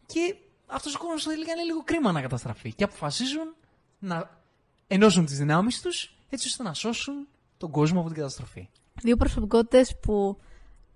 και 0.06 0.36
αυτός 0.70 0.96
ο 0.96 0.98
κόσμος 0.98 1.24
τελικά 1.24 1.52
είναι 1.52 1.64
λίγο 1.64 1.84
κρίμα 1.84 2.12
να 2.12 2.22
καταστραφεί. 2.22 2.74
Και 2.74 2.84
αποφασίζουν 2.84 3.56
να 4.00 4.42
ενώσουν 4.88 5.26
τις 5.26 5.38
δυνάμεις 5.38 5.82
τους 5.82 6.16
έτσι 6.30 6.48
ώστε 6.48 6.64
να 6.64 6.74
σώσουν 6.74 7.28
τον 7.58 7.72
κόσμο 7.72 8.00
από 8.00 8.08
την 8.08 8.18
καταστροφή. 8.18 8.70
Δύο 9.02 9.16
προσωπικότητες 9.16 9.98
που 10.00 10.38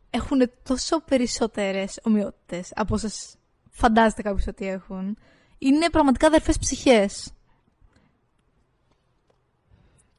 έχουν 0.10 0.52
τόσο 0.64 1.02
περισσότερες 1.02 2.00
ομοιότητες 2.04 2.72
από 2.76 2.94
όσες 2.94 3.36
φαντάζεται 3.70 4.22
κάποιος 4.22 4.48
ότι 4.48 4.68
έχουν. 4.68 5.18
Είναι 5.58 5.90
πραγματικά 5.90 6.28
αδερφές 6.28 6.58
ψυχές. 6.58 7.34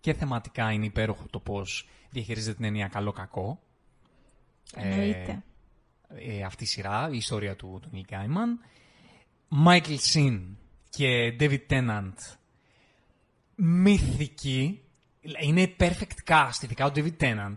Και 0.01 0.15
θεματικά 0.15 0.73
είναι 0.73 0.85
υπέροχο 0.85 1.25
το 1.31 1.39
πώς 1.39 1.89
διαχειρίζεται 2.11 2.55
την 2.57 2.65
έννοια 2.65 2.89
καλό-κακό. 2.89 3.61
Εννοείται. 4.75 5.43
Ε, 6.09 6.43
αυτή 6.43 6.65
η 6.65 6.67
σειρά, 6.67 7.09
η 7.13 7.17
ιστορία 7.17 7.57
του, 7.57 7.79
του 7.83 7.91
Neil 7.93 8.13
Gaiman. 8.13 8.69
Michael 9.67 9.99
Sin 10.15 10.41
και 10.91 11.37
David 11.41 11.67
Tennant 11.69 12.15
μυθικοί. 13.55 14.81
Είναι 15.41 15.75
perfect 15.79 16.31
cast, 16.31 16.63
ειδικά 16.63 16.87
ο 16.87 16.91
David 16.95 17.17
Tennant. 17.21 17.55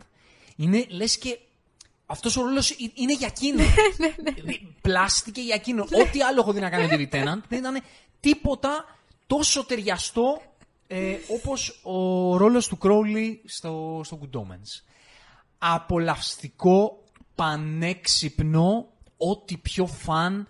Είναι, 0.55 0.85
λες 0.89 1.17
και 1.17 1.39
αυτός 2.05 2.37
ο 2.37 2.41
ρόλος 2.41 2.75
είναι 2.93 3.13
για 3.13 3.27
εκείνο. 3.27 3.63
Πλάστηκε 4.81 5.41
για 5.41 5.55
εκείνο. 5.55 5.83
Ό,τι 5.83 6.21
άλλο 6.21 6.39
έχω 6.39 6.53
δει 6.53 6.59
να 6.59 6.69
κάνει 6.69 6.83
ο 6.83 6.87
David 6.91 7.15
Tennant 7.15 7.41
δεν 7.47 7.59
ήταν 7.59 7.81
τίποτα 8.19 8.97
τόσο 9.27 9.65
ταιριαστό 9.65 10.41
ε, 10.87 11.17
όπως 11.27 11.79
ο 11.83 12.37
ρόλος 12.37 12.67
του 12.67 12.77
Crowley 12.81 13.35
στο, 13.45 14.01
στο 14.03 14.19
Good 14.21 14.39
Omens. 14.39 14.83
Απολαυστικό, 15.57 17.03
πανέξυπνο, 17.35 18.87
ό,τι 19.17 19.57
πιο 19.57 19.85
φαν 19.85 20.47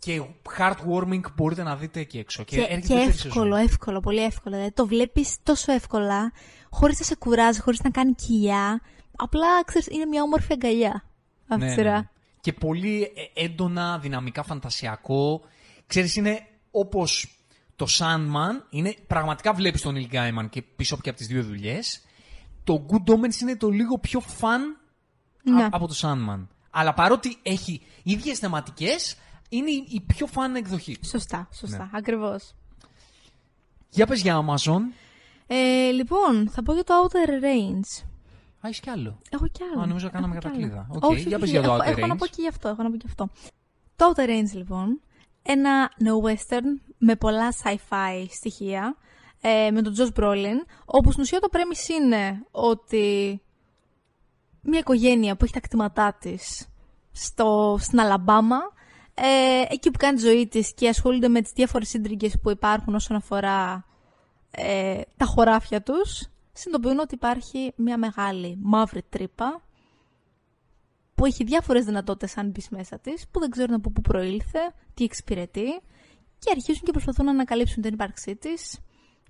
και 0.00 0.22
heartwarming 0.58 1.20
μπορείτε 1.34 1.62
να 1.62 1.76
δείτε 1.76 2.00
εκεί 2.00 2.18
έξω. 2.18 2.42
Και, 2.44 2.56
και, 2.56 2.80
και 2.86 2.94
εύκολο, 2.94 3.56
εύκολο, 3.56 4.00
πολύ 4.00 4.22
εύκολο. 4.24 4.54
Δηλαδή, 4.54 4.72
το 4.74 4.86
βλέπεις 4.86 5.36
τόσο 5.42 5.72
εύκολα, 5.72 6.32
χωρίς 6.70 6.98
να 6.98 7.04
σε 7.04 7.16
κουράζει, 7.16 7.60
χωρίς 7.60 7.80
να 7.80 7.90
κάνει 7.90 8.14
κοιλιά. 8.14 8.80
Απλά, 9.16 9.64
ξέρεις, 9.64 9.86
είναι 9.88 10.04
μια 10.04 10.22
όμορφη 10.22 10.52
αγκαλιά 10.52 11.04
αυτή 11.48 11.64
ναι, 11.64 11.72
σειρά. 11.72 11.92
ναι. 11.98 12.08
Και 12.40 12.52
πολύ 12.52 13.02
ε, 13.34 13.44
έντονα, 13.44 13.98
δυναμικά, 13.98 14.42
φαντασιακό. 14.42 15.40
Ξέρεις, 15.86 16.16
είναι 16.16 16.46
όπως 16.70 17.38
το 17.76 17.86
Sandman, 17.98 18.64
είναι, 18.70 18.94
πραγματικά 19.06 19.52
βλέπεις 19.52 19.80
τον 19.80 19.94
Neil 19.96 20.14
Gaiman 20.14 20.46
και 20.50 20.62
πίσω 20.62 20.98
και 21.02 21.08
από 21.08 21.18
τις 21.18 21.26
δύο 21.26 21.42
δουλειές. 21.42 22.00
Το 22.64 22.86
Good 22.90 23.12
Omens 23.12 23.40
είναι 23.40 23.56
το 23.56 23.68
λίγο 23.68 23.98
πιο 23.98 24.22
fun 24.40 24.58
Ναι. 25.42 25.62
α- 25.62 25.68
από 25.70 25.86
το 25.88 25.94
Sandman. 26.00 26.46
Αλλά 26.70 26.94
παρότι 26.94 27.36
έχει 27.42 27.82
ίδιες 28.02 28.38
θεματικές, 28.38 29.16
είναι 29.52 29.70
η- 29.70 29.86
η 29.88 30.00
πιο 30.00 30.26
fun 30.34 30.56
εκδοχή. 30.56 30.98
του. 30.98 31.06
Σωστά, 31.08 31.48
σωστά, 31.52 31.78
Ναι. 31.84 31.90
ακριβώς. 31.92 32.54
Για 33.90 34.06
πες 34.06 34.20
για 34.22 34.44
Amazon. 34.46 34.80
Ε, 35.46 35.90
λοιπόν, 35.90 36.50
θα 36.50 36.62
πω 36.62 36.72
για 36.72 36.84
το 36.84 36.94
Outer 37.04 37.28
Range. 37.44 38.04
Α, 38.60 38.68
έχεις 38.68 38.80
κι 38.80 38.90
άλλο. 38.90 39.18
Έχω 39.30 39.46
κι 39.48 39.62
άλλο. 39.72 39.82
Α, 39.82 39.86
νομίζω 39.86 40.06
Έχω 40.06 40.14
κάναμε 40.14 40.34
κι 40.34 40.40
κατακλείδα. 40.42 40.86
άλλο. 40.90 41.00
Οκ, 41.02 41.10
Όχι, 41.10 41.28
για 41.28 41.38
πες 41.38 41.48
όχι, 41.48 41.58
για 41.58 41.62
το 41.68 41.72
έχω, 41.74 41.82
Outer 41.82 41.86
έχω 41.98 42.06
να 42.06 42.14
Range. 42.14 42.18
πω 42.18 42.26
και 42.26 42.34
γι' 42.42 42.48
αυτό, 42.48 42.68
έχω 42.68 42.82
να 42.82 42.90
πω 42.90 42.96
και 42.96 43.04
γι' 43.06 43.10
αυτό. 43.10 43.28
Το 43.96 44.12
Outer 44.16 44.28
Range, 44.28 44.52
λοιπόν, 44.56 45.00
ένα 45.42 45.90
neo-western 45.98 46.92
με 46.98 47.16
πολλά 47.16 47.48
sci-fi 47.62 48.26
στοιχεία, 48.30 48.96
ε, 49.40 49.70
με 49.70 49.82
τον 49.82 49.94
Josh 49.96 50.18
Brolin, 50.20 50.56
όπου 50.84 51.10
στην 51.10 51.22
ουσία 51.22 51.40
το 51.40 51.48
premise 51.52 51.88
είναι 52.00 52.46
ότι 52.50 53.40
μια 54.62 54.78
οικογένεια 54.78 55.36
που 55.36 55.44
έχει 55.44 55.52
τα 55.52 55.60
κτήματά 55.60 56.16
της 56.20 56.68
στο, 57.12 57.76
στην 57.80 58.00
Αλαμπάμα, 58.00 58.58
ε, 59.14 59.62
εκεί 59.68 59.90
που 59.90 59.98
κάνει 59.98 60.16
τη 60.16 60.22
ζωή 60.22 60.46
της 60.46 60.74
και 60.74 60.88
ασχολούνται 60.88 61.28
με 61.28 61.40
τις 61.40 61.52
διάφορες 61.52 61.88
σύντριγγες 61.88 62.36
που 62.42 62.50
υπάρχουν 62.50 62.94
όσον 62.94 63.16
αφορά 63.16 63.84
ε, 64.50 65.00
τα 65.16 65.24
χωράφια 65.24 65.82
τους, 65.82 66.28
συνειδητοποιούν 66.52 66.98
ότι 66.98 67.14
υπάρχει 67.14 67.72
μια 67.76 67.98
μεγάλη 67.98 68.58
μαύρη 68.62 69.02
τρύπα 69.08 69.62
που 71.14 71.26
έχει 71.26 71.44
διάφορες 71.44 71.84
δυνατότητες 71.84 72.36
αν 72.36 72.50
μπεις 72.50 72.68
μέσα 72.68 72.98
της, 72.98 73.28
που 73.30 73.40
δεν 73.40 73.50
ξέρουν 73.50 73.74
από 73.74 73.90
πού 73.90 74.00
προήλθε, 74.00 74.58
τι 74.94 75.04
εξυπηρετεί 75.04 75.80
και 76.38 76.50
αρχίζουν 76.50 76.82
και 76.82 76.90
προσπαθούν 76.92 77.24
να 77.24 77.30
ανακαλύψουν 77.30 77.82
την 77.82 77.92
ύπαρξή 77.94 78.36
της 78.36 78.78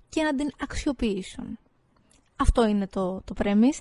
και 0.09 0.23
να 0.23 0.35
την 0.35 0.51
αξιοποιήσουν. 0.61 1.57
Αυτό 2.35 2.67
είναι 2.67 2.87
το, 2.87 3.21
το 3.25 3.33
premise. 3.37 3.79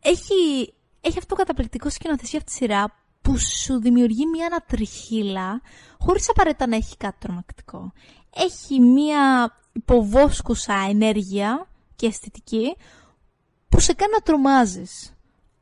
Έχει, 0.00 0.74
έχει 1.00 1.18
αυτό 1.18 1.26
το 1.26 1.34
καταπληκτικό 1.34 1.90
σκηνοθεσία 1.90 2.38
αυτή 2.38 2.50
τη 2.50 2.56
σειρά 2.56 2.94
που 3.28 3.38
σου 3.38 3.80
δημιουργεί 3.80 4.26
μια 4.26 4.46
ανατριχύλα 4.46 5.60
χωρίς 5.98 6.28
απαραίτητα 6.28 6.66
να 6.66 6.76
έχει 6.76 6.96
κάτι 6.96 7.16
τρομακτικό. 7.18 7.92
Έχει 8.34 8.80
μια 8.80 9.56
υποβόσκουσα 9.72 10.74
ενέργεια 10.88 11.68
και 11.96 12.06
αισθητική 12.06 12.76
που 13.68 13.80
σε 13.80 13.92
κάνει 13.92 14.12
να 14.12 14.20
τρομάζεις. 14.20 15.12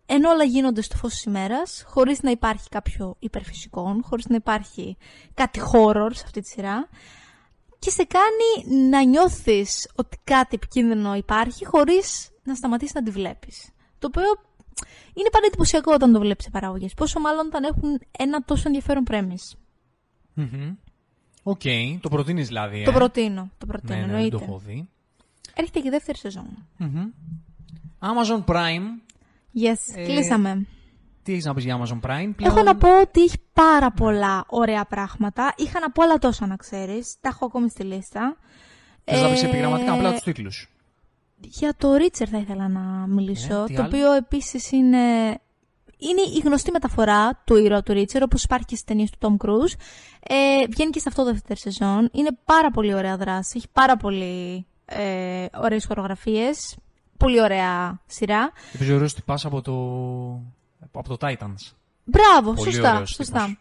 Ενώ 0.06 0.30
όλα 0.30 0.44
γίνονται 0.44 0.80
στο 0.80 0.96
φως 0.96 1.12
της 1.12 1.24
ημέρας, 1.24 1.84
χωρίς 1.86 2.22
να 2.22 2.30
υπάρχει 2.30 2.68
κάποιο 2.68 3.16
υπερφυσικό, 3.18 4.00
χωρίς 4.02 4.26
να 4.26 4.36
υπάρχει 4.36 4.96
κάτι 5.34 5.60
horror 5.72 6.10
σε 6.12 6.22
αυτή 6.24 6.40
τη 6.40 6.48
σειρά 6.48 6.88
και 7.78 7.90
σε 7.90 8.04
κάνει 8.04 8.76
να 8.88 9.02
νιώθεις 9.02 9.90
ότι 9.94 10.18
κάτι 10.24 10.54
επικίνδυνο 10.54 11.14
υπάρχει 11.14 11.64
χωρίς 11.64 12.30
να 12.42 12.54
σταματήσεις 12.54 12.94
να 12.94 13.02
τη 13.02 13.10
βλέπεις. 13.10 13.70
Το 13.98 14.06
οποίο 14.06 14.24
είναι 15.14 15.28
πάντα 15.32 15.46
εντυπωσιακό 15.46 15.92
όταν 15.92 16.12
το 16.12 16.18
βλέπεις 16.18 16.44
σε 16.44 16.50
παραγωγές. 16.50 16.94
Πόσο 16.94 17.20
μάλλον 17.20 17.46
όταν 17.46 17.64
έχουν 17.64 18.00
ένα 18.18 18.42
τόσο 18.44 18.62
ενδιαφέρον 18.66 19.04
premise. 19.10 19.56
Μμμ. 20.34 20.74
Οκ, 21.42 21.60
το 22.00 22.08
προτείνεις 22.08 22.46
δηλαδή. 22.46 22.84
Το 22.84 22.90
ε; 22.90 22.94
προτείνω. 22.94 23.50
Το 23.58 23.66
προτείνω, 23.66 23.94
Ναι, 23.94 24.00
ναι, 24.00 24.06
δεν 24.06 24.14
εννοείται. 24.14 24.36
το 24.36 24.44
έχω 24.48 24.58
δει. 24.66 24.88
Έρχεται 25.54 25.80
και 25.80 25.88
η 25.88 25.90
δεύτερη 25.90 26.18
σεζόν. 26.18 26.66
Μμμ. 26.76 27.04
Amazon 28.00 28.44
Prime. 28.44 28.86
Yes, 29.62 29.94
Ε, 29.96 30.04
κλείσαμε. 30.04 30.66
Τι 31.22 31.32
έχεις 31.32 31.44
να 31.44 31.54
πεις 31.54 31.64
για 31.64 31.78
Amazon 31.80 32.00
Prime. 32.00 32.30
Έχω 32.38 32.50
πλέον; 32.50 32.64
να 32.64 32.76
πω 32.76 33.00
ότι 33.00 33.22
έχει 33.22 33.36
πάρα 33.52 33.90
πολλά 33.92 34.44
ωραία 34.48 34.84
πράγματα. 34.84 35.54
Είχα 35.56 35.80
να 35.80 35.90
πω 35.90 36.02
άλλα 36.02 36.18
τόσα 36.18 36.46
να 36.46 36.56
ξέρεις. 36.56 37.16
Τα 37.20 37.28
έχω 37.28 37.44
ακόμη 37.44 37.68
στη 37.70 37.82
λίστα. 37.84 38.36
Θες 39.04 39.22
να 39.22 39.28
πεις 39.30 39.42
Ε, 39.42 39.46
επιγραμματικά 39.46 39.92
απλά 39.92 40.12
τους 40.12 40.22
τίτλους. 40.22 40.70
Για 41.40 41.74
το 41.76 41.94
Ρίτσερ 41.94 42.28
θα 42.30 42.38
ήθελα 42.38 42.68
να 42.68 42.80
μιλήσω, 43.06 43.62
Ε, 43.62 43.64
τι 43.66 43.74
το 43.74 43.82
άλλο; 43.82 43.88
οποίο 43.96 44.12
επίσης 44.12 44.72
είναι... 44.72 44.98
Είναι 45.98 46.20
η 46.20 46.40
γνωστή 46.44 46.70
μεταφορά 46.70 47.42
του 47.44 47.56
ήρωα 47.56 47.82
του 47.82 47.92
Ρίτσερ, 47.92 48.22
όπως 48.22 48.42
υπάρχει 48.44 48.64
και 48.64 48.74
στις 48.74 48.86
ταινίες 48.86 49.10
του 49.10 49.18
Tom 49.20 49.46
Cruise. 49.46 49.72
Ε, 50.20 50.66
βγαίνει 50.70 50.90
και 50.90 50.98
σε 50.98 51.08
αυτό 51.08 51.24
το 51.24 51.32
δεύτερη 51.32 51.58
σεζόν. 51.58 52.08
Είναι 52.12 52.30
πάρα 52.44 52.70
πολύ 52.70 52.94
ωραία 52.94 53.16
δράση, 53.16 53.52
έχει 53.56 53.68
πάρα 53.72 53.96
πολύ 53.96 54.66
ε, 54.84 55.46
ωραίες 55.62 55.84
χορογραφίες, 55.86 56.76
πολύ 57.16 57.40
ωραία 57.40 58.00
σειρά. 58.06 58.52
Επίσης 58.74 58.94
ωραίος 58.94 59.14
τυπάς 59.14 59.44
από 59.44 59.62
το... 59.62 59.72
από 60.98 61.16
το 61.16 61.26
Titans. 61.28 61.72
Μπράβο, 62.04 62.52
Πολύ 62.52 62.72
σωστά, 62.72 62.92
ωραίος 62.92 63.10
σωστά. 63.10 63.40
τύπος. 63.44 63.58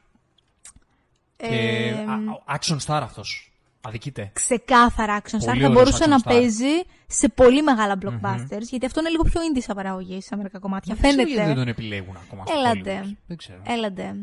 Και 1.38 1.45
Ε, 1.47 1.91
α, 1.91 2.14
α, 2.14 2.57
action 2.60 2.77
star 2.85 2.99
αυτός. 3.03 3.52
Αδικείται. 3.87 4.29
ξεκάθαρα 4.33 5.21
action 5.21 5.35
star. 5.35 5.45
Πολύ 5.45 5.45
Θα 5.45 5.51
ωραίος 5.51 5.71
μπορούσε 5.73 6.03
action 6.05 6.09
να 6.09 6.17
star. 6.17 6.23
παίζει 6.25 6.73
σε 7.07 7.29
πολύ 7.29 7.61
μεγάλα 7.63 7.97
blockbusters, 8.01 8.61
γιατί 8.69 8.85
αυτό 8.85 8.99
είναι 8.99 9.09
λίγο 9.09 9.23
πιο 9.23 9.41
indie 9.41 9.61
σαν 9.61 9.75
παραγωγή 9.75 10.21
σε 10.21 10.29
αμερικά 10.31 10.59
κομμάτια. 10.59 10.95
Δεν 10.95 11.03
ξέρω 11.09 11.15
γιατί 11.21 11.31
Φαίνεται. 11.31 11.47
δεν 11.53 11.55
τον 11.63 11.67
επιλέγουν 11.67 12.17
ακόμα 12.25 12.45
στο 12.45 12.55
Έλατε. 12.57 13.01
Hollywood. 13.03 13.15
Δεν 13.27 13.37
ξέρω. 13.37 13.61
Έλαντε. 13.65 14.15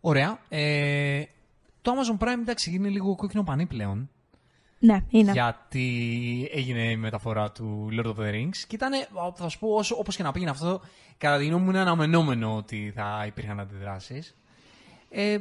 Ωραία. 0.00 0.38
Ε, 0.48 1.22
το 1.82 1.92
Amazon 1.92 2.24
Prime 2.24 2.38
εντάξει 2.40 2.70
είναι 2.74 2.88
λίγο 2.88 3.14
κόκκινο 3.16 3.42
πανί 3.42 3.66
πλέον. 3.66 4.08
Ναι, 4.78 4.98
είναι. 5.08 5.32
Γιατί 5.32 5.88
έγινε 6.52 6.90
η 6.90 6.96
μεταφορά 6.96 7.52
του 7.52 7.88
Lord 7.92 8.06
of 8.06 8.16
the 8.16 8.30
Rings. 8.32 8.56
Και 8.66 8.74
ήταν, 8.74 8.92
θα 9.34 9.48
σου 9.48 9.58
πω, 9.58 9.68
όσο, 9.68 9.96
όπως 9.98 10.16
και 10.16 10.22
να 10.22 10.32
πήγαινε 10.32 10.50
αυτό, 10.50 10.80
κατά 11.18 11.38
τη 11.38 11.46
γνώμη 11.46 11.62
μου 11.64 11.70
είναι 11.70 11.78
αναμενόμενο 11.80 12.56
ότι 12.56 12.92
θα 12.94 13.24
υπήρχαν 13.26 13.60
αντιδράσεις. 13.60 14.36
Ε, 15.10 15.38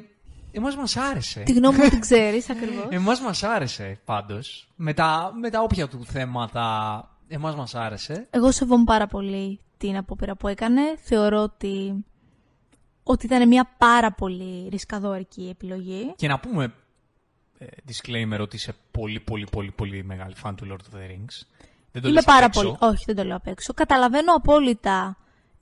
εμάς 0.55 0.75
μας 0.75 0.97
άρεσε. 0.97 1.39
Τη 1.39 1.53
γνώμη 1.53 1.77
μου 1.77 1.89
την 1.89 1.99
ξέρεις 1.99 2.49
ακριβώς. 2.53 2.85
Εμάς 2.89 3.19
μας 3.21 3.43
άρεσε 3.43 3.99
πάντως. 4.05 4.67
Με 4.75 4.93
τα, 4.93 5.31
με 5.39 5.49
τα 5.49 5.61
όποια 5.61 5.87
του 5.87 6.05
θέματα, 6.05 7.07
εμάς 7.27 7.55
μας 7.55 7.75
άρεσε. 7.75 8.27
Εγώ 8.29 8.51
σεβόμαι 8.51 8.83
πάρα 8.83 9.07
πολύ 9.07 9.59
την 9.77 9.97
απόπειρα 9.97 10.35
που 10.35 10.47
έκανε. 10.47 10.81
Θεωρώ 10.97 11.41
ότι, 11.41 12.05
ότι 13.03 13.25
ήταν 13.25 13.47
μια 13.47 13.69
πάρα 13.77 14.11
πολύ 14.11 14.67
ρισκαδόρικη 14.69 15.47
επιλογή. 15.51 16.13
Και 16.15 16.27
να 16.27 16.39
πούμε 16.39 16.73
ε, 17.57 17.65
disclaimer 17.87 18.39
ότι 18.39 18.55
είσαι 18.55 18.73
πολύ 18.91 19.19
πολύ 19.19 19.47
πολύ 19.51 19.71
πολύ 19.71 20.03
μεγάλη 20.03 20.35
φαν 20.35 20.55
του 20.55 20.67
Lord 20.71 20.95
of 20.95 20.97
the 20.97 21.01
Rings. 21.01 21.41
Δεν 21.91 22.01
το 22.01 22.07
Είμαι 22.07 22.17
λες 22.17 22.25
πάρα 22.25 22.45
απ' 22.45 22.55
έξω. 22.55 22.61
πολύ. 22.61 22.91
Όχι, 22.93 23.03
δεν 23.05 23.15
το 23.15 23.23
λέω 23.23 23.35
απ' 23.35 23.47
έξω. 23.47 23.73
Καταλαβαίνω 23.73 24.33
απόλυτα 24.33 25.17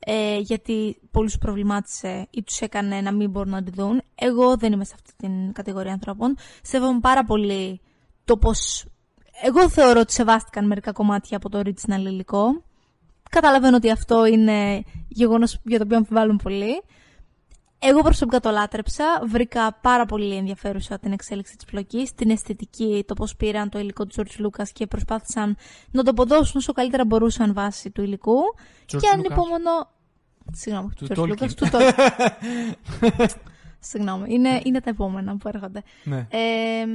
ε, 0.06 0.38
γιατί 0.38 0.98
πολλούς 1.12 1.38
προβλημάτισε 1.38 2.28
ή 2.30 2.44
τους 2.44 2.60
έκανε 2.60 3.02
να 3.02 3.12
μην 3.12 3.30
μπορούν 3.30 3.52
να 3.52 3.64
τη 3.64 3.72
δουν. 3.72 4.02
Εγώ 4.16 4.58
δεν 4.58 4.72
είμαι 4.72 4.86
σε 4.86 4.94
αυτή 4.96 5.12
την 5.18 5.54
κατηγορία 5.54 5.92
ανθρώπων. 5.92 6.38
Σέβομαι 6.62 7.00
πάρα 7.00 7.24
πολύ 7.24 7.82
το 8.26 8.38
πώς 8.38 8.86
εγώ 9.44 9.70
θεωρώ 9.70 10.00
ότι 10.00 10.14
σεβάστηκαν 10.14 10.68
μερικά 10.68 10.92
κομμάτια 10.92 11.38
από 11.38 11.50
το 11.50 11.62
original 11.66 12.00
υλικό. 12.00 12.64
Καταλαβαίνω 13.30 13.76
ότι 13.76 13.92
αυτό 13.92 14.26
είναι 14.26 14.84
γεγονός 15.08 15.60
για 15.64 15.78
το 15.78 15.84
οποίο 15.84 15.98
αμφιβάλλουν 15.98 16.38
πολύ. 16.38 16.82
Εγώ 17.84 18.02
προσωπικά 18.02 18.40
το 18.40 18.50
λάτρεψα. 18.52 19.22
Βρήκα 19.28 19.74
πάρα 19.82 20.06
πολύ 20.06 20.36
ενδιαφέρουσα 20.36 21.00
την 21.00 21.12
εξέλιξη 21.12 21.56
της 21.56 21.66
πλοκής, 21.66 22.14
την 22.14 22.30
αισθητική, 22.30 23.04
το 23.08 23.14
πώς 23.14 23.36
πήραν 23.36 23.70
το 23.70 23.80
υλικό 23.80 24.06
του 24.06 24.16
George 24.16 24.46
Lucas 24.46 24.68
και 24.74 24.88
προσπάθησαν 24.88 25.58
να 25.92 26.04
το 26.04 26.10
αποδώσουν 26.12 26.58
όσο 26.58 26.74
καλύτερα 26.74 27.06
μπορούσαν 27.06 27.54
βάσει 27.54 27.90
του 27.92 28.02
υλικού. 28.02 28.36
George 28.56 28.86
και 28.86 28.98
Lucas; 28.98 29.14
ανυπομονώ. 29.14 29.90
Συγγνώμη, 30.52 30.90
Του 30.96 31.08
του 31.08 31.14
George 31.22 31.32
Tolkien. 31.32 31.44
Lucas. 31.44 31.54
Του 31.56 31.68
Tolkien. 31.72 33.26
Συγγνώμη, 33.80 34.34
είναι, 34.34 34.62
είναι 34.64 34.82
τα 34.82 34.90
επόμενα 34.90 35.38
που 35.38 35.48
έρχονται. 35.48 35.84
Ναι. 36.04 36.18
Ε, 36.18 36.86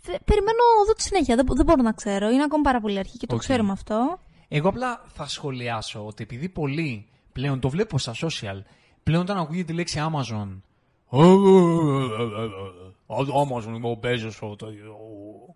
θε- 0.00 0.22
περιμένω 0.24 0.62
εδώ 0.82 0.92
τη 0.96 1.02
συνέχεια. 1.02 1.36
Δεν, 1.36 1.46
δεν 1.50 1.64
μπορώ 1.64 1.82
να 1.82 1.92
ξέρω. 1.92 2.28
Είναι 2.30 2.42
ακόμα 2.42 2.62
πάρα 2.62 2.80
πολύ 2.80 2.98
αρχή 2.98 3.16
και 3.16 3.26
το 3.26 3.34
Οκ. 3.34 3.40
ξέρουμε 3.40 3.72
αυτό. 3.72 4.18
Εγώ 4.48 4.68
απλά 4.68 5.04
θα 5.14 5.26
σχολιάσω 5.28 6.06
ότι 6.06 6.22
επειδή 6.22 6.48
πολλοί 6.48 7.08
πλέον 7.32 7.60
το 7.60 7.68
βλέπω 7.68 7.98
στα 7.98 8.14
social, 8.14 8.60
πλέον 9.02 9.22
όταν 9.22 9.36
ακούγεται 9.36 9.64
τη 9.64 9.72
λέξη 9.72 10.00
Amazon. 10.12 10.60
Amazon, 13.16 13.74
είμαι 13.76 13.88
ο 13.88 13.98
Bezos, 14.02 14.38
ο 14.40 14.56
το- 14.56 14.66
ο- 14.66 15.54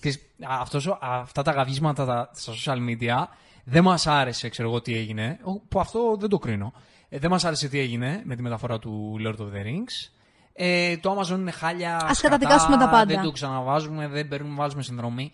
Ξέρεις, 0.00 0.20
αυτός 0.48 0.86
ο- 0.86 0.98
αυτά 1.00 1.42
τα 1.42 1.50
γαβίσματα 1.50 2.04
τα- 2.06 2.30
στα 2.34 2.52
social 2.52 2.76
media 2.88 3.24
δεν 3.64 3.82
μας 3.82 4.06
άρεσε, 4.06 4.48
ξέρω 4.48 4.68
εγώ 4.68 4.80
τι 4.80 4.94
έγινε, 4.94 5.38
ο- 5.42 5.58
που 5.60 5.80
αυτό 5.80 6.16
δεν 6.20 6.28
το 6.28 6.38
κρίνω. 6.38 6.72
Ε, 7.08 7.18
δεν 7.18 7.30
μας 7.30 7.44
άρεσε 7.44 7.68
τι 7.68 7.78
έγινε 7.78 8.22
με 8.24 8.36
τη 8.36 8.42
μεταφορά 8.42 8.78
του 8.78 9.16
Lord 9.20 9.40
of 9.40 9.44
the 9.54 9.64
Rings. 9.66 10.10
Ε, 10.52 10.96
το 10.96 11.18
Amazon 11.18 11.38
είναι 11.38 11.50
χάλια, 11.50 11.96
Ας 11.96 12.18
σκατά, 12.18 12.36
καταδικάσουμε 12.36 12.76
τα 12.76 12.88
πάντα. 12.88 13.14
δεν 13.14 13.22
το 13.22 13.30
ξαναβάζουμε, 13.30 14.08
δεν 14.08 14.28
παίρνουμε, 14.28 14.54
βάζουμε 14.54 14.82
συνδρομή. 14.82 15.32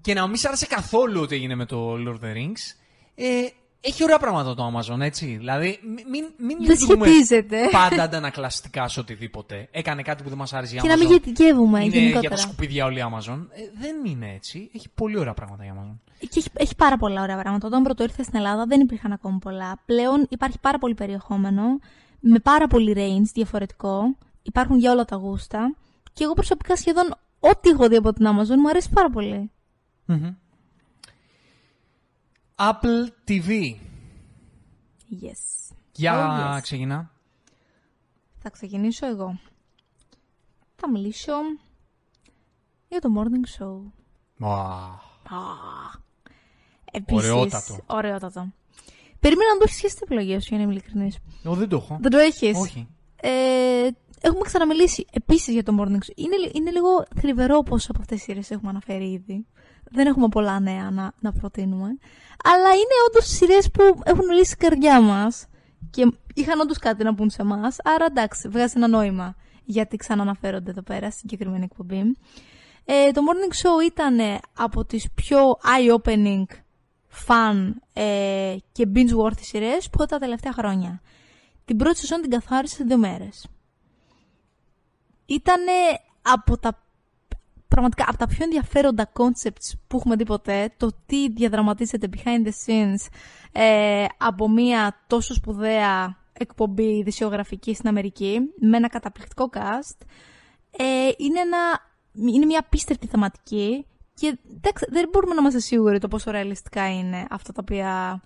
Και 0.00 0.14
να 0.14 0.26
μην 0.26 0.36
σ' 0.36 0.44
άρεσε 0.44 0.66
καθόλου 0.66 1.20
ό,τι 1.20 1.34
έγινε 1.34 1.54
με 1.54 1.64
το 1.64 1.92
Lord 1.94 2.14
of 2.20 2.24
the 2.24 2.34
Rings. 2.36 2.76
Ε, 3.14 3.24
έχει 3.80 4.02
ωραία 4.02 4.18
πράγματα 4.18 4.54
το 4.54 4.72
Amazon, 4.74 5.00
έτσι. 5.00 5.26
Δηλαδή, 5.36 5.78
μη- 5.82 6.04
μην, 6.10 6.24
μην 6.38 6.56
Δεν 6.58 6.70
λειτουργούμε 6.70 7.06
σχετίζεται. 7.06 7.68
πάντα 7.70 8.02
αντανακλαστικά 8.02 8.88
σε 8.88 9.00
οτιδήποτε. 9.00 9.68
Έκανε 9.70 10.02
κάτι 10.02 10.22
που 10.22 10.28
δεν 10.28 10.38
μας 10.38 10.52
άρεσε 10.52 10.74
η 10.74 10.78
Amazon. 10.78 10.82
Και 10.82 10.88
να 10.88 10.96
μην 10.96 11.06
γενικεύουμε 11.08 11.78
είναι 11.80 11.88
για 11.88 12.00
γενικότερα. 12.00 12.34
τα 12.34 12.40
σκουπίδια 12.40 12.84
όλη 12.84 12.98
η 12.98 13.02
Amazon. 13.12 13.46
Ε, 13.50 13.60
δεν 13.80 14.04
είναι 14.04 14.32
έτσι. 14.34 14.70
Έχει 14.74 14.88
πολύ 14.94 15.18
ωραία 15.18 15.34
πράγματα 15.34 15.64
η 15.64 15.68
Amazon. 15.74 15.96
Και 16.18 16.28
έχει, 16.38 16.48
έχει 16.52 16.76
πάρα 16.76 16.96
πολλά 16.96 17.22
ωραία 17.22 17.36
πράγματα. 17.36 17.66
Όταν 17.66 17.82
πρώτο 17.82 18.02
ήρθε 18.02 18.22
στην 18.22 18.36
Ελλάδα 18.38 18.64
δεν 18.66 18.80
υπήρχαν 18.80 19.12
ακόμα 19.12 19.38
πολλά. 19.38 19.78
Πλέον 19.86 20.26
υπάρχει 20.28 20.58
πάρα 20.58 20.78
πολύ 20.78 20.94
περιεχόμενο, 20.94 21.62
με 22.20 22.38
πάρα 22.38 22.66
πολύ 22.66 22.94
range 22.96 23.30
διαφορετικό. 23.34 24.16
Υπάρχουν 24.42 24.78
για 24.78 24.92
όλα 24.92 25.04
τα 25.04 25.16
γούστα. 25.16 25.74
Και 26.12 26.24
εγώ 26.24 26.32
προσωπικά 26.32 26.76
σχεδόν 26.76 27.14
ό,τι 27.40 27.68
έχω 27.68 27.88
δει 27.88 27.96
από 27.96 28.12
την 28.12 28.26
Amazon 28.26 28.56
μου 28.58 28.68
αρέσει 28.68 28.90
πάρα 28.90 29.10
πολύ. 29.10 29.50
Apple 32.60 33.08
TV. 33.28 33.74
Yes. 35.22 35.74
Για 35.92 36.12
Oh, 36.14 36.56
yes. 36.56 36.62
ξεκινά. 36.62 37.10
Θα 38.38 38.50
ξεκινήσω 38.50 39.06
εγώ. 39.06 39.38
Θα 40.76 40.90
μιλήσω 40.90 41.32
για 42.88 43.00
το 43.00 43.08
morning 43.16 43.62
show. 43.62 43.76
Wow. 44.46 44.88
Επίσης, 46.92 47.28
Ωραιότατο. 47.30 47.78
Ωραιότατο. 47.86 48.52
Περίμενα 49.20 49.52
να 49.52 49.58
το 49.58 49.64
έχεις 49.66 49.80
και 49.80 49.88
στην 49.88 50.00
επιλογή 50.04 50.32
σου, 50.40 50.46
για 50.48 50.56
να 50.56 50.62
είμαι 50.62 50.72
ειλικρινής. 50.72 51.18
Εγώ 51.44 51.54
δεν 51.54 51.68
το 51.68 51.76
έχω. 51.76 51.98
Δεν 52.00 52.10
το 52.10 52.18
έχεις; 52.18 52.56
Όχι. 52.58 52.88
Ε, 53.16 53.88
έχουμε 54.20 54.40
ξαναμιλήσει 54.44 55.06
επίσης 55.12 55.52
για 55.54 55.62
το 55.62 55.76
morning 55.80 55.92
show. 56.06 56.12
Είναι, 56.14 56.36
λι- 56.36 56.54
είναι 56.56 56.70
λίγο 56.70 56.88
θλιβερό 57.16 57.62
πόσο 57.62 57.90
από 57.90 58.00
αυτές 58.00 58.16
τις 58.16 58.26
σειρές 58.26 58.50
έχουμε 58.50 58.70
αναφέρει 58.70 59.10
ήδη. 59.12 59.46
Δεν 59.90 60.06
έχουμε 60.06 60.28
πολλά 60.28 60.60
νέα 60.60 60.90
να, 60.90 61.12
να 61.20 61.32
προτείνουμε. 61.32 61.88
Αλλά 62.44 62.68
είναι 62.68 62.96
όντως 63.08 63.26
σειρές 63.26 63.70
που 63.70 64.00
έχουν 64.04 64.30
λύσει 64.30 64.56
την 64.56 64.68
καρδιά 64.68 65.00
μας 65.00 65.46
και 65.90 66.12
είχαν 66.34 66.60
όντως 66.60 66.78
κάτι 66.78 67.04
να 67.04 67.14
πούν 67.14 67.30
σε 67.30 67.42
εμάς. 67.42 67.76
Άρα 67.84 68.04
εντάξει, 68.04 68.48
βγάζει 68.48 68.72
ένα 68.76 68.88
νόημα 68.88 69.34
γιατί 69.64 69.96
ξαναναφέρονται 69.96 70.70
εδώ 70.70 70.82
πέρα 70.82 71.10
στην 71.10 71.28
συγκεκριμένη 71.28 71.64
εκπομπή. 71.64 72.16
Ε, 72.84 73.10
το 73.10 73.20
morning 73.26 73.66
show 73.66 73.84
ήταν 73.86 74.18
από 74.56 74.84
τις 74.84 75.08
πιο 75.14 75.38
eye-opening, 75.50 76.44
fun 77.26 77.70
ε, 77.92 78.56
και 78.72 78.88
binge-worthy 78.94 79.40
σειρές 79.40 79.90
που 79.90 79.96
έχω 79.98 80.06
τα 80.06 80.18
τελευταία 80.18 80.52
χρόνια. 80.52 81.00
Την 81.64 81.76
πρώτη 81.76 81.98
σεζόν 81.98 82.20
την 82.20 82.30
καθάρισα 82.30 82.76
σε 82.76 82.84
δύο 82.84 82.96
μέρες. 82.96 83.46
Ήταν 85.26 85.60
από 86.22 86.58
τα 86.58 86.82
πραγματικά 87.70 88.04
από 88.08 88.18
τα 88.18 88.26
πιο 88.26 88.44
ενδιαφέροντα 88.44 89.12
concepts 89.12 89.72
που 89.86 89.96
έχουμε 89.96 90.16
δει 90.16 90.24
ποτέ, 90.24 90.72
το 90.76 90.90
τι 91.06 91.28
διαδραματίζεται 91.30 92.08
behind 92.12 92.46
the 92.46 92.52
scenes 92.64 93.06
ε, 93.52 94.04
από 94.18 94.48
μια 94.48 95.04
τόσο 95.06 95.34
σπουδαία 95.34 96.16
εκπομπή 96.32 96.96
ειδησιογραφική 96.96 97.74
στην 97.74 97.88
Αμερική, 97.88 98.40
με 98.60 98.76
ένα 98.76 98.88
καταπληκτικό 98.88 99.50
cast, 99.52 100.06
ε, 100.70 101.08
είναι, 101.16 101.40
ένα, 101.40 101.58
είναι 102.34 102.46
μια 102.46 102.58
απίστευτη 102.58 103.06
θεματική 103.06 103.86
και 104.14 104.38
εντάξει, 104.56 104.86
δεν 104.88 105.08
μπορούμε 105.12 105.34
να 105.34 105.40
είμαστε 105.40 105.60
σίγουροι 105.60 105.98
το 105.98 106.08
πόσο 106.08 106.30
ρεαλιστικά 106.30 106.92
είναι 106.92 107.26
αυτά 107.30 107.52
τα 107.52 107.60
οποία 107.62 108.22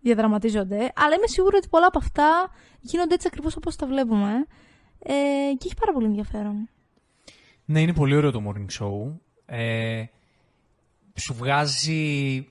διαδραματίζονται, 0.00 0.92
αλλά 0.96 1.14
είμαι 1.14 1.26
σίγουρη 1.26 1.56
ότι 1.56 1.68
πολλά 1.68 1.86
από 1.86 1.98
αυτά 1.98 2.50
γίνονται 2.80 3.14
έτσι 3.14 3.26
ακριβώς 3.26 3.56
όπως 3.56 3.76
τα 3.76 3.86
βλέπουμε 3.86 4.46
ε, 4.98 5.12
και 5.58 5.64
έχει 5.64 5.74
πάρα 5.80 5.92
πολύ 5.92 6.06
ενδιαφέρον. 6.06 6.68
Ναι, 7.64 7.80
είναι 7.80 7.92
πολύ 7.94 8.16
ωραίο 8.16 8.30
το 8.30 8.42
morning 8.46 8.82
show. 8.82 9.12
Ε, 9.46 10.04
σου 11.14 11.34
βγάζει 11.34 12.46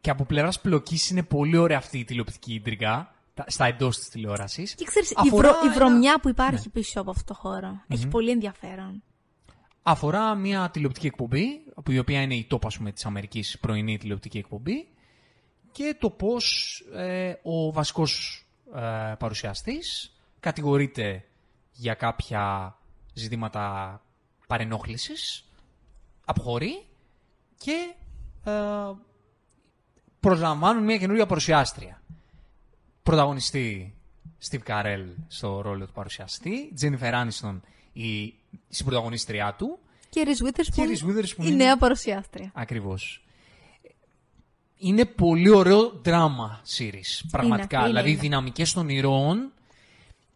και 0.00 0.10
από 0.10 0.24
πλευράς 0.24 0.60
πλοκής 0.60 1.10
είναι 1.10 1.22
πολύ 1.22 1.56
ωραία 1.56 1.78
αυτή 1.78 1.98
η 1.98 2.04
τηλεοπτική 2.04 2.54
ίντριγκα 2.54 3.14
τα- 3.34 3.44
στα 3.48 3.66
εντός 3.66 3.98
της 3.98 4.08
τηλεόρασης. 4.08 4.74
Και 4.74 4.84
ξέρεις, 4.84 5.10
η, 5.10 5.14
Αφορά 5.16 5.48
βρο- 5.52 5.62
η 5.62 5.66
ένα- 5.66 5.74
βρωμιά 5.74 6.20
που 6.20 6.28
υπάρχει 6.28 6.68
πίσω 6.68 7.00
από 7.00 7.10
αυτό 7.10 7.32
το 7.34 7.40
χώρο 7.40 7.82
έχει 7.88 8.08
πολύ 8.08 8.30
ενδιαφέρον. 8.30 9.02
Αφορά 9.82 10.34
μια 10.34 10.70
τηλεοπτική 10.70 11.06
εκπομπή, 11.06 11.46
που 11.84 11.90
η 11.90 11.98
οποία 11.98 12.20
είναι 12.22 12.34
η 12.34 12.46
top, 12.50 12.58
ας 12.66 12.76
πούμε, 12.76 12.92
της 12.92 13.06
Αμερικής 13.06 13.58
πρωινή 13.58 13.98
τηλεοπτική 13.98 14.38
εκπομπή 14.38 14.88
και 15.72 15.96
το 16.00 16.10
πώς 16.10 16.78
ε, 16.94 17.32
ο 17.42 17.72
βασικός 17.72 18.44
ε, 18.74 19.14
παρουσιαστής 19.18 20.16
κατηγορείται 20.40 21.24
για 21.72 21.94
κάποια 21.94 22.76
ζητήματα 23.14 23.98
παρενόχλησης, 24.54 25.44
αποχωρεί 26.24 26.84
και 27.58 27.94
ε, 28.44 28.52
προσλαμβάνουν 30.20 30.84
μια 30.84 30.98
καινούργια 30.98 31.26
παρουσιάστρια. 31.26 32.02
Πρωταγωνιστή 33.02 33.94
Steve 34.50 34.62
Carell 34.66 35.04
στο 35.28 35.60
ρόλο 35.60 35.86
του 35.86 35.92
παρουσιαστή, 35.92 36.72
Jennifer 36.80 37.12
Aniston 37.12 37.60
η 37.92 38.34
συμπροταγωνίστριά 38.68 39.54
του, 39.58 39.78
Και 40.08 40.20
η 40.20 40.24
Reese 40.26 40.44
Witherspoon, 40.46 40.72
Και 40.74 40.82
η 40.82 40.86
Reese 41.00 41.06
Witherspoon 41.08 41.44
η 41.44 41.46
είναι- 41.46 41.64
νέα 41.64 41.76
παρουσιάστρια. 41.76 42.50
Ακριβώς. 42.54 43.24
Είναι 44.78 45.04
πολύ 45.04 45.50
ωραίο 45.50 45.88
δράμα 46.04 46.60
series, 46.78 47.20
πραγματικά. 47.30 47.78
είναι, 47.78 47.86
δηλαδή, 47.86 48.08
είναι. 48.10 48.18
οι 48.18 48.20
δυναμικές 48.20 48.72
των 48.72 48.88
ηρώων 48.88 49.52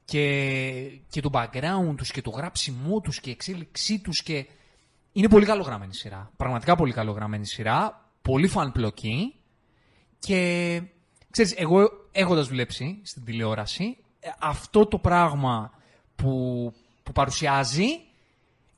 και, 0.08 1.00
και 1.08 1.20
το 1.20 1.30
background 1.32 1.94
τους 1.96 2.10
και 2.10 2.22
το 2.22 2.30
γράψιμό 2.30 3.00
τους 3.00 3.20
και 3.20 3.28
η 3.28 3.32
εξέλιξή 3.32 3.98
τους 4.00 4.22
και... 4.22 4.46
Είναι 5.12 5.28
πολύ 5.28 5.44
καλογραμμένη 5.44 5.94
σειρά. 5.94 6.30
Πραγματικά 6.36 6.76
πολύ 6.76 6.92
καλογραμμένη 6.92 7.46
σειρά. 7.46 8.10
Πολύ 8.22 8.46
φαν 8.46 8.72
πλοκή. 8.72 9.34
Και 10.18 10.82
ξέρεις, 11.30 11.54
εγώ 11.56 11.88
έχοντας 12.12 12.48
δουλέψει 12.48 13.00
στην 13.02 13.24
τηλεόραση, 13.24 13.96
ε, 14.20 14.28
αυτό 14.40 14.86
το 14.86 14.98
πράγμα 14.98 15.70
που, 16.16 16.32
που 17.02 17.12
παρουσιάζει... 17.12 17.86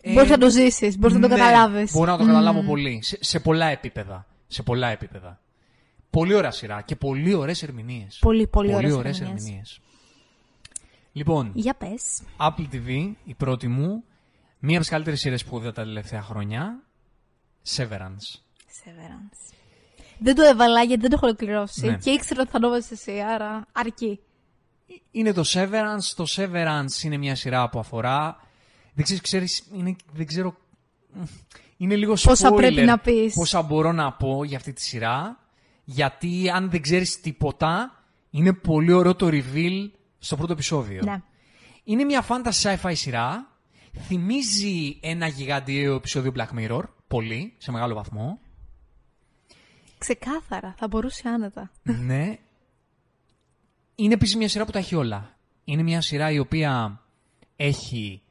ε, 0.00 0.12
Μπορείς 0.12 0.30
να 0.30 0.38
το 0.38 0.50
ζήσεις, 0.50 0.98
μπορείς 0.98 1.16
να 1.16 1.20
το 1.22 1.28
ναι, 1.28 1.34
καταλάβεις. 1.36 1.92
Μπορώ 1.92 2.10
να 2.10 2.16
το 2.16 2.22
Μμμ. 2.24 2.30
καταλάβω 2.30 2.62
πολύ. 2.62 3.02
Σε, 3.02 3.18
σε 3.20 3.40
πολλά 3.40 3.66
επίπεδα. 3.66 4.26
Σε 4.46 4.62
πολλά 4.62 4.88
επίπεδα. 4.88 5.40
Πολύ 6.10 6.34
ωραία 6.34 6.50
σειρά 6.50 6.82
και 6.82 6.96
πολύ 6.96 7.34
ωραίες 7.34 7.62
ερμηνείες. 7.62 8.18
Πολύ, 8.20 8.46
πολύ 8.46 8.74
ωραίες 8.74 8.92
ωραίες 8.92 9.20
ερμηνείες. 9.20 9.80
Ερμηνείες. 11.14 11.44
Λοιπόν, 11.46 11.50
Για 11.54 11.74
πες. 11.74 12.22
Apple 12.38 12.66
TV, 12.74 13.12
η 13.24 13.34
πρώτη 13.34 13.68
μου, 13.68 14.04
μία 14.58 14.72
από 14.74 14.80
τις 14.80 14.88
καλύτερες 14.88 15.20
σειρές 15.20 15.44
που 15.44 15.58
είδα 15.58 15.72
τα 15.72 15.82
τελευταία 15.82 16.22
χρόνια. 16.22 16.82
Severance. 17.76 18.40
Severance. 18.84 19.54
Δεν 20.18 20.34
το 20.34 20.42
έβαλα 20.42 20.82
γιατί 20.82 21.00
δεν 21.00 21.10
το 21.10 21.16
έχω 21.16 21.26
ολοκληρώσει 21.26 21.86
Ναι. 21.86 21.96
και 21.96 22.10
ήξερα 22.10 22.40
ότι 22.40 22.50
θα 22.50 22.58
το 22.58 22.66
έβαζες 22.66 22.90
εσύ, 22.90 23.20
άρα 23.20 23.66
αρκεί. 23.72 24.20
Είναι 25.10 25.32
το 25.32 25.42
Severance. 25.46 26.12
Το 26.16 26.24
Severance 26.28 27.02
είναι 27.04 27.16
μια 27.16 27.34
σειρά 27.34 27.68
που 27.68 27.78
αφορά. 27.78 28.36
Δεν 28.94 29.04
ξέρεις, 29.04 29.22
ξέρεις 29.22 29.66
είναι, 29.72 29.96
δεν 30.12 30.26
ξέρω. 30.26 30.56
Είναι 31.76 31.96
λίγο 31.96 32.12
spoiler 32.12 32.22
Πόσα 32.24 32.52
πρέπει 32.52 32.80
να 32.80 32.98
πεις. 32.98 33.34
Πόσα 33.34 33.62
μπορώ 33.62 33.92
να 33.92 34.12
πω 34.12 34.44
για 34.44 34.56
αυτή 34.56 34.72
τη 34.72 34.80
σειρά. 34.82 35.38
Γιατί 35.84 36.50
αν 36.50 36.70
δεν 36.70 36.82
ξέρεις 36.82 37.20
τίποτα, 37.20 38.02
είναι 38.30 38.52
πολύ 38.52 38.92
ωραίο 38.92 39.14
το 39.14 39.28
reveal 39.30 39.90
στο 40.20 40.36
πρώτο 40.36 40.52
επεισόδιο. 40.52 41.00
Ναι. 41.04 41.22
Είναι 41.84 42.04
μια 42.04 42.26
fantasy 42.28 42.76
sci-fi 42.76 42.92
σειρά. 42.94 43.48
Θυμίζει 43.98 44.98
ένα 45.00 45.26
γιγαντιαίο 45.26 45.94
επεισόδιο 45.94 46.32
Black 46.36 46.48
Mirror. 46.58 46.82
πολύ, 47.08 47.54
σε 47.58 47.70
μεγάλο 47.70 47.94
βαθμό. 47.94 48.38
Ξεκάθαρα, 49.98 50.74
θα 50.78 50.88
μπορούσε 50.88 51.28
άνετα. 51.28 51.70
ναι. 51.82 52.38
Είναι 53.94 54.14
επίσης 54.14 54.36
μια 54.36 54.48
σειρά 54.48 54.64
που 54.64 54.70
τα 54.70 54.78
έχει 54.78 54.94
όλα. 54.94 55.36
Είναι 55.64 55.82
μια 55.82 56.00
σειρά 56.00 56.30
η 56.30 56.38
οποία 56.38 57.00
έχει 57.56 58.22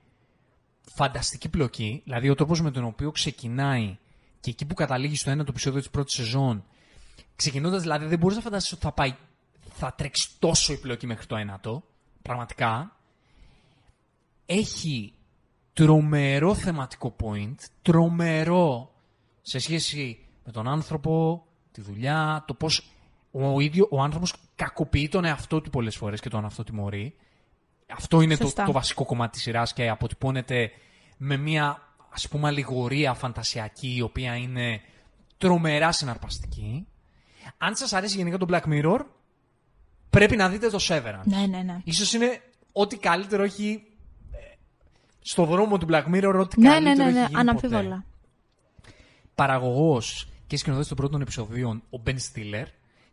φανταστική 0.82 1.49
πλοκή, 1.49 2.02
δηλαδή 2.03 2.30
ο 2.30 2.36
τρόπος 2.36 2.61
με 2.61 2.72
τον 2.72 2.84
οποίο 2.84 3.11
ξεκινάει 3.11 3.98
και 4.40 4.49
εκεί 4.49 4.66
που 4.66 4.74
καταλήγει 4.74 5.16
στο 5.16 5.30
ένα 5.30 5.44
το 5.44 5.52
επεισόδιο 5.52 5.80
της 5.80 5.90
πρώτης 5.90 6.16
σεζόν, 6.16 6.66
ξεκινώντας 7.36 7.82
δηλαδή 7.82 8.06
δεν 8.06 8.20
μπορείς 8.20 8.36
να 8.36 8.41
φανταστείς 8.44 8.72
ότι 8.72 8.82
θα, 8.82 8.91
πάει, 8.91 9.16
θα 9.80 9.94
τρέξει 9.94 10.30
τόσο 10.40 10.74
η 10.74 10.78
πλοκή 10.78 11.08
μέχρι 11.08 11.26
το 11.26 11.36
ένατο, 11.36 11.84
πραγματικά. 12.22 12.98
Έχει 14.46 15.14
τρομερό 15.74 16.56
θεματικό 16.56 17.16
point, 17.24 17.56
τρομερό 17.82 18.92
σε 19.42 19.60
σχέση 19.60 20.26
με 20.46 20.52
τον 20.52 20.68
άνθρωπο, 20.68 21.46
τη 21.72 21.82
δουλειά, 21.82 22.44
το 22.48 22.54
πώς 22.54 22.90
ο, 23.32 23.60
ίδιο, 23.60 23.88
ο 23.92 24.02
άνθρωπος 24.02 24.34
κακοποιεί 24.56 25.10
τον 25.10 25.26
εαυτό 25.26 25.62
του 25.62 25.70
πολλές 25.70 25.96
φορές 25.96 26.20
και 26.20 26.30
τον 26.30 26.46
αυτό 26.46 26.64
τιμωρεί. 26.64 27.16
Αυτό 27.90 28.22
είναι 28.22 28.38
το, 28.38 28.54
το 28.66 28.72
βασικό 28.72 29.06
κομμάτι 29.06 29.32
της 29.32 29.42
σειράς 29.42 29.74
και 29.74 29.90
αποτυπώνεται 29.90 30.72
με 31.18 31.38
μια 31.38 31.82
ας 32.10 32.28
πούμε 32.28 32.48
αλληγορία 32.48 33.14
φαντασιακή 33.14 33.96
η 33.96 34.02
οποία 34.02 34.36
είναι 34.36 34.82
τρομερά 35.38 35.92
συναρπαστική. 35.92 36.88
Αν 37.58 37.76
σας 37.76 37.94
αρέσει 37.94 38.18
γενικά 38.18 38.38
το 38.38 38.46
Black 38.50 38.64
Mirror, 38.64 39.00
πρέπει 40.10 40.36
να 40.36 40.49
δείτε 40.49 40.69
το 40.69 40.77
Severance. 40.81 41.23
Ναι, 41.23 41.45
ναι, 41.45 41.61
ναι. 41.61 41.81
Ίσως 41.84 42.14
είναι 42.14 42.41
ό,τι 42.72 42.98
καλύτερο 42.98 43.44
έχει 43.44 43.84
ε, 44.31 44.38
στο 45.19 45.45
δρόμο 45.45 45.77
του 45.77 45.88
Black 45.90 46.06
Mirror, 46.14 46.36
ό,τι 46.40 46.61
ναι, 46.61 46.69
καλύτερο 46.69 46.95
ναι, 46.95 47.03
ναι, 47.03 47.11
ναι, 47.11 47.19
έχει 47.19 47.27
γίνει 47.27 47.40
αναμφίβολα. 47.40 48.06
Παραγωγός 49.36 50.30
και 50.48 50.57
σκηνοθέτης 50.57 50.88
των 50.88 50.98
πρώτων 50.98 51.22
επεισοδίων, 51.22 51.84
ο 51.90 52.02
Ben 52.06 52.15
Stiller, 52.15 52.65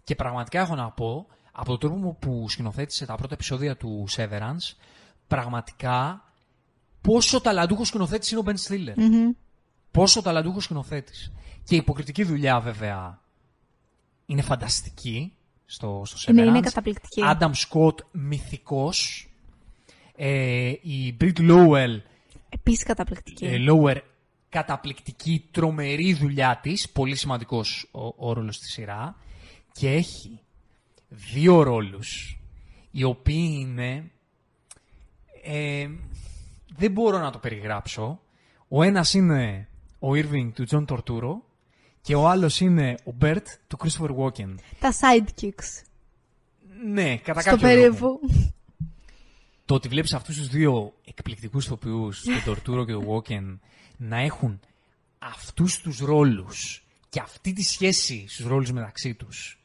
και 0.05 0.15
πραγματικά 0.15 0.61
έχω 0.61 0.75
να 0.75 0.91
πω, 0.91 1.27
από 1.53 1.79
τον 1.79 1.79
τρόπο 1.79 2.17
που 2.21 2.49
σκηνοθέτησε 2.49 3.07
τα 3.07 3.15
πρώτα 3.15 3.35
επεισόδια 3.35 3.77
του 3.77 4.07
Severance, 4.17 4.77
πραγματικά 5.27 6.25
πόσο 7.01 7.41
ταλαντούχος 7.41 7.89
σκηνοθέτης 7.89 8.31
είναι 8.31 8.41
ο 8.41 8.45
Ben 8.47 8.55
Stiller. 8.69 8.99
Mm-hmm. 8.99 9.37
Πόσο 9.91 10.23
ταλαντούχος 10.23 10.65
σκηνοθέτης. 10.65 11.33
Και 11.65 11.75
η 11.75 11.79
υποκριτική 11.79 12.25
δουλειά, 12.25 12.61
βέβαια, 12.61 13.21
είναι 14.27 14.43
φανταστική 14.43 15.36
στο, 15.67 16.03
στο 16.05 16.19
Severance. 16.19 16.37
Είναι, 16.37 16.43
είναι 16.43 16.61
καταπληκτική. 16.61 17.23
Adam 17.25 17.51
Scott, 17.69 17.95
μυθικός. 18.11 19.29
Ε, 20.17 20.69
η 20.69 21.17
Brit 21.21 21.39
Lowell. 21.39 22.01
Επίσης 22.49 22.85
καταπληκτική. 22.85 23.45
Ε, 23.45 23.57
Lower, 23.69 23.97
καταπληκτική, 24.49 25.49
τρομερή 25.51 26.15
δουλειά 26.15 26.59
της. 26.63 26.91
Πολύ 26.91 27.17
σημαντικός 27.17 27.89
ο, 27.91 28.29
ο 28.29 28.33
ρόλος 28.33 28.57
στη 28.57 28.67
σειρά. 28.67 29.17
Και 29.73 29.91
έχει 29.91 30.41
δύο 31.09 31.63
ρόλους 31.63 32.39
οι 32.91 33.03
οποίοι 33.03 33.57
είναι 33.61 34.11
ε, 35.43 35.89
δεν 36.77 36.91
μπορώ 36.91 37.19
να 37.19 37.31
το 37.31 37.39
περιγράψω. 37.39 38.21
Ο 38.69 38.83
ένας 38.83 39.15
είναι 39.15 39.69
ο 39.99 40.09
Irving 40.11 40.51
του 40.55 40.67
John 40.71 40.85
Torturo 40.87 41.41
και 42.07 42.15
ο 42.15 42.29
άλλος 42.29 42.61
είναι 42.61 42.97
ο 43.05 43.11
Bert 43.21 43.43
του 43.67 43.79
Christopher 43.83 44.17
Walken. 44.17 44.55
Τα 44.81 44.93
sidekicks. 44.93 45.83
Ναι, 46.87 47.17
κατά 47.17 47.41
Στο 47.41 47.51
κάποιο 47.51 47.69
περίπου. 47.69 47.97
λόγο. 48.05 48.21
Το 49.65 49.75
ότι 49.75 49.89
βλέπεις 49.89 50.13
αυτούς 50.15 50.37
τους 50.37 50.49
δύο 50.49 50.93
εκπληκτικούς 51.05 51.65
ηθοποιούς, 51.65 52.23
τον 52.45 52.55
Torturo 52.55 52.87
και 52.87 52.93
τον 52.93 53.07
Walken, 53.09 53.59
να 53.97 54.17
έχουν 54.17 54.61
αυτούς 55.19 55.81
τους 55.81 55.99
ρόλους 55.99 56.85
και 57.09 57.21
αυτή 57.21 57.53
τη 57.53 57.63
σχέση 57.63 58.25
στους 58.29 58.47
ρόλους 58.47 58.73
μεταξύ 58.73 59.15
τους 59.15 59.59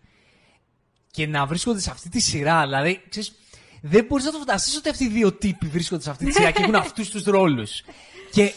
και 1.11 1.27
να 1.27 1.45
βρίσκονται 1.45 1.79
σε 1.79 1.89
αυτή 1.91 2.09
τη 2.09 2.19
σειρά, 2.19 2.61
δηλαδή, 2.61 3.01
ξέρεις, 3.09 3.35
δεν 3.81 4.05
μπορείς 4.05 4.25
να 4.25 4.31
το 4.31 4.37
φανταστείς 4.37 4.75
ότι 4.77 4.89
αυτοί 4.89 5.03
οι 5.03 5.09
δύο 5.09 5.31
τύποι 5.31 5.67
βρίσκονται 5.67 6.03
σε 6.03 6.09
αυτή 6.09 6.25
τη 6.25 6.31
σειρά 6.31 6.51
και 6.51 6.61
έχουν 6.61 6.75
αυτούς 6.85 7.09
τους 7.09 7.23
ρόλους. 7.23 7.83
Και 8.31 8.53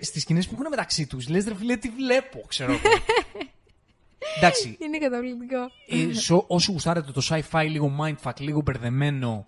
στις 0.00 0.22
σκηνές 0.22 0.46
που 0.46 0.54
έχουν 0.54 0.66
μεταξύ 0.70 1.06
τους, 1.06 1.28
λες 1.28 1.44
ρε 1.44 1.54
φίλε, 1.54 1.76
τι 1.76 1.88
βλέπω, 1.88 2.44
ξέρω 2.48 2.72
εγώ. 2.72 2.80
Εντάξει. 4.36 4.76
Είναι 4.80 4.98
καταπληκτικό. 4.98 5.70
Ε, 5.88 6.14
σο, 6.14 6.44
όσοι 6.46 6.72
γουστάρετε 6.72 7.12
το 7.12 7.22
sci-fi, 7.24 7.66
λίγο 7.68 7.96
mindfuck, 8.00 8.40
λίγο 8.40 8.62
μπερδεμένο, 8.62 9.46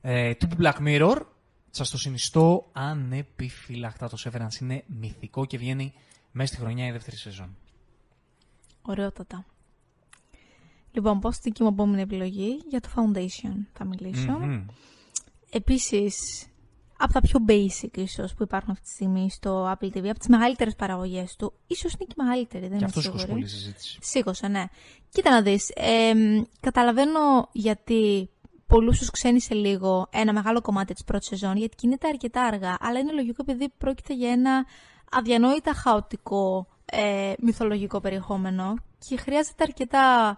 ε, 0.00 0.34
τύπου 0.34 0.56
Black 0.60 0.86
Mirror, 0.86 1.16
σας 1.70 1.90
το 1.90 1.98
συνιστώ 1.98 2.68
ανεπιφύλακτα. 2.72 4.08
Το 4.08 4.16
Severance 4.24 4.60
είναι 4.60 4.84
μυθικό 4.86 5.44
και 5.44 5.58
βγαίνει 5.58 5.92
μέσα 6.32 6.52
στη 6.52 6.62
χρονιά 6.62 6.86
η 6.86 6.90
δεύτερη 6.90 7.16
σεζόν. 7.16 7.56
Ωραιότατα. 8.82 9.44
Λοιπόν, 10.92 11.20
πάω 11.20 11.32
στην 11.32 11.42
δική 11.44 11.62
μου 11.62 11.68
επόμενη 11.68 12.02
επιλογή; 12.02 12.62
Για 12.68 12.80
το 12.80 12.88
Foundation 12.96 13.66
θα 13.72 13.84
μιλήσω. 13.84 14.38
Mm-hmm. 14.42 14.64
Επίσης, 15.50 16.46
από 16.98 17.12
τα 17.12 17.20
πιο 17.20 17.38
basic 17.48 17.96
ίσως 17.96 18.34
που 18.34 18.42
υπάρχουν 18.42 18.70
αυτή 18.70 18.84
τη 18.84 18.90
στιγμή 18.90 19.30
στο 19.30 19.72
Apple 19.72 19.96
TV, 19.96 20.06
από 20.06 20.18
τις 20.18 20.28
μεγαλύτερες 20.28 20.74
παραγωγές 20.74 21.36
του, 21.36 21.52
ίσως 21.66 21.92
είναι 21.92 22.04
και 22.08 22.14
μεγαλύτερη, 22.16 22.62
δεν 22.62 22.70
και 22.70 22.76
είμαι 22.76 22.84
αυτό 22.84 23.00
σίγουρη. 23.00 23.26
πολύ 23.26 23.46
συζήτηση. 23.46 23.98
Σήκωσε, 24.02 24.48
ναι. 24.48 24.64
Κοίτα 25.10 25.30
να 25.30 25.42
δεις, 25.42 25.70
ε, 25.74 26.12
καταλαβαίνω 26.60 27.48
γιατί 27.52 28.30
πολλούς 28.66 28.98
τους 28.98 29.10
ξένησε 29.10 29.54
λίγο 29.54 30.08
ένα 30.10 30.32
μεγάλο 30.32 30.60
κομμάτι 30.60 30.92
της 30.92 31.04
πρώτης 31.04 31.28
σεζόν, 31.28 31.56
γιατί 31.56 31.76
κινείται 31.76 32.08
αρκετά 32.08 32.42
αργά, 32.42 32.76
αλλά 32.80 32.98
είναι 32.98 33.12
λογικό 33.12 33.42
επειδή 33.46 33.72
πρόκειται 33.78 34.14
για 34.14 34.30
ένα 34.30 34.66
αδιανόητα 35.10 35.74
χαοτικό 35.74 36.66
ε, 36.84 37.32
μυθολογικό 37.38 38.00
περιεχόμενο 38.00 38.74
και 39.08 39.16
χρειάζεται 39.16 39.62
αρκετά 39.62 40.36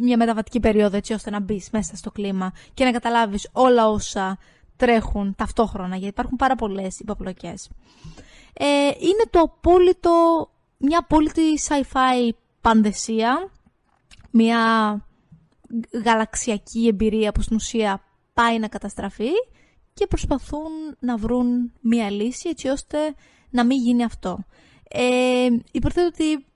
μια 0.00 0.16
μεταβατική 0.16 0.60
περίοδο 0.60 0.96
έτσι 0.96 1.12
ώστε 1.12 1.30
να 1.30 1.40
μπεις 1.40 1.70
μέσα 1.70 1.96
στο 1.96 2.10
κλίμα 2.10 2.52
και 2.74 2.84
να 2.84 2.90
καταλάβεις 2.90 3.48
όλα 3.52 3.88
όσα 3.88 4.38
τρέχουν 4.76 5.34
ταυτόχρονα, 5.36 5.96
γιατί 5.96 6.08
υπάρχουν 6.08 6.36
πάρα 6.36 6.54
πολλές 6.54 7.00
υποπλοκές. 7.00 7.70
Ε, 8.52 8.66
είναι 8.86 9.24
το 9.30 9.40
απόλυτο, 9.40 10.10
μια 10.78 10.98
απόλυτη 10.98 11.42
sci-fi 11.68 12.28
πανδεσία, 12.60 13.50
μια 14.30 14.58
γαλαξιακή 16.04 16.86
εμπειρία 16.86 17.32
που 17.32 17.42
στην 17.42 17.56
ουσία 17.56 18.02
πάει 18.32 18.58
να 18.58 18.68
καταστραφεί 18.68 19.30
και 19.94 20.06
προσπαθούν 20.06 20.96
να 20.98 21.16
βρουν 21.16 21.72
μια 21.80 22.10
λύση 22.10 22.48
έτσι 22.48 22.68
ώστε 22.68 22.98
να 23.50 23.64
μην 23.64 23.78
γίνει 23.78 24.04
αυτό. 24.04 24.44
Ε, 24.88 25.48
υποθέτω 25.72 26.06
ότι 26.06 26.46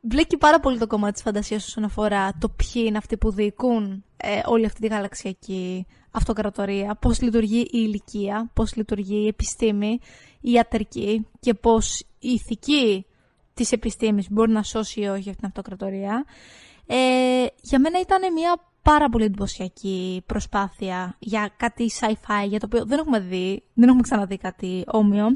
βλέπει 0.00 0.36
πάρα 0.36 0.60
πολύ 0.60 0.78
το 0.78 0.86
κομμάτι 0.86 1.12
της 1.12 1.22
φαντασίας 1.22 1.66
όσον 1.66 1.84
αφορά 1.84 2.32
το 2.38 2.48
ποιοι 2.48 2.82
είναι 2.86 2.98
αυτοί 2.98 3.16
που 3.16 3.30
διοικούν 3.30 4.04
ε, 4.16 4.40
όλη 4.44 4.64
αυτή 4.64 4.80
τη 4.80 4.86
γαλαξιακή 4.86 5.86
αυτοκρατορία, 6.10 6.94
πώς 6.94 7.20
λειτουργεί 7.20 7.60
η 7.60 7.68
ηλικία, 7.72 8.50
πώς 8.54 8.76
λειτουργεί 8.76 9.16
η 9.16 9.26
επιστήμη, 9.26 9.98
η 10.40 10.50
ιατρική 10.50 11.26
και 11.40 11.54
πώς 11.54 12.00
η 12.18 12.28
ηθική 12.28 13.06
της 13.54 13.72
επιστήμης 13.72 14.30
μπορεί 14.30 14.50
να 14.50 14.62
σώσει 14.62 15.00
ή 15.00 15.06
όχι 15.06 15.28
αυτή 15.28 15.36
την 15.36 15.46
αυτοκρατορία. 15.46 16.24
Ε, 16.86 16.96
για 17.60 17.78
μένα 17.78 18.00
ήταν 18.00 18.32
μια 18.32 18.68
πάρα 18.82 19.08
πολύ 19.08 19.24
εντυπωσιακή 19.24 20.22
προσπάθεια 20.26 21.16
για 21.18 21.50
κάτι 21.56 21.90
sci-fi, 22.00 22.48
για 22.48 22.60
το 22.60 22.66
οποίο 22.66 22.84
δεν 22.84 22.98
έχουμε 22.98 23.20
δει, 23.20 23.62
δεν 23.74 23.88
έχουμε 23.88 24.02
ξαναδεί 24.02 24.36
κάτι 24.36 24.84
όμοιο. 24.86 25.26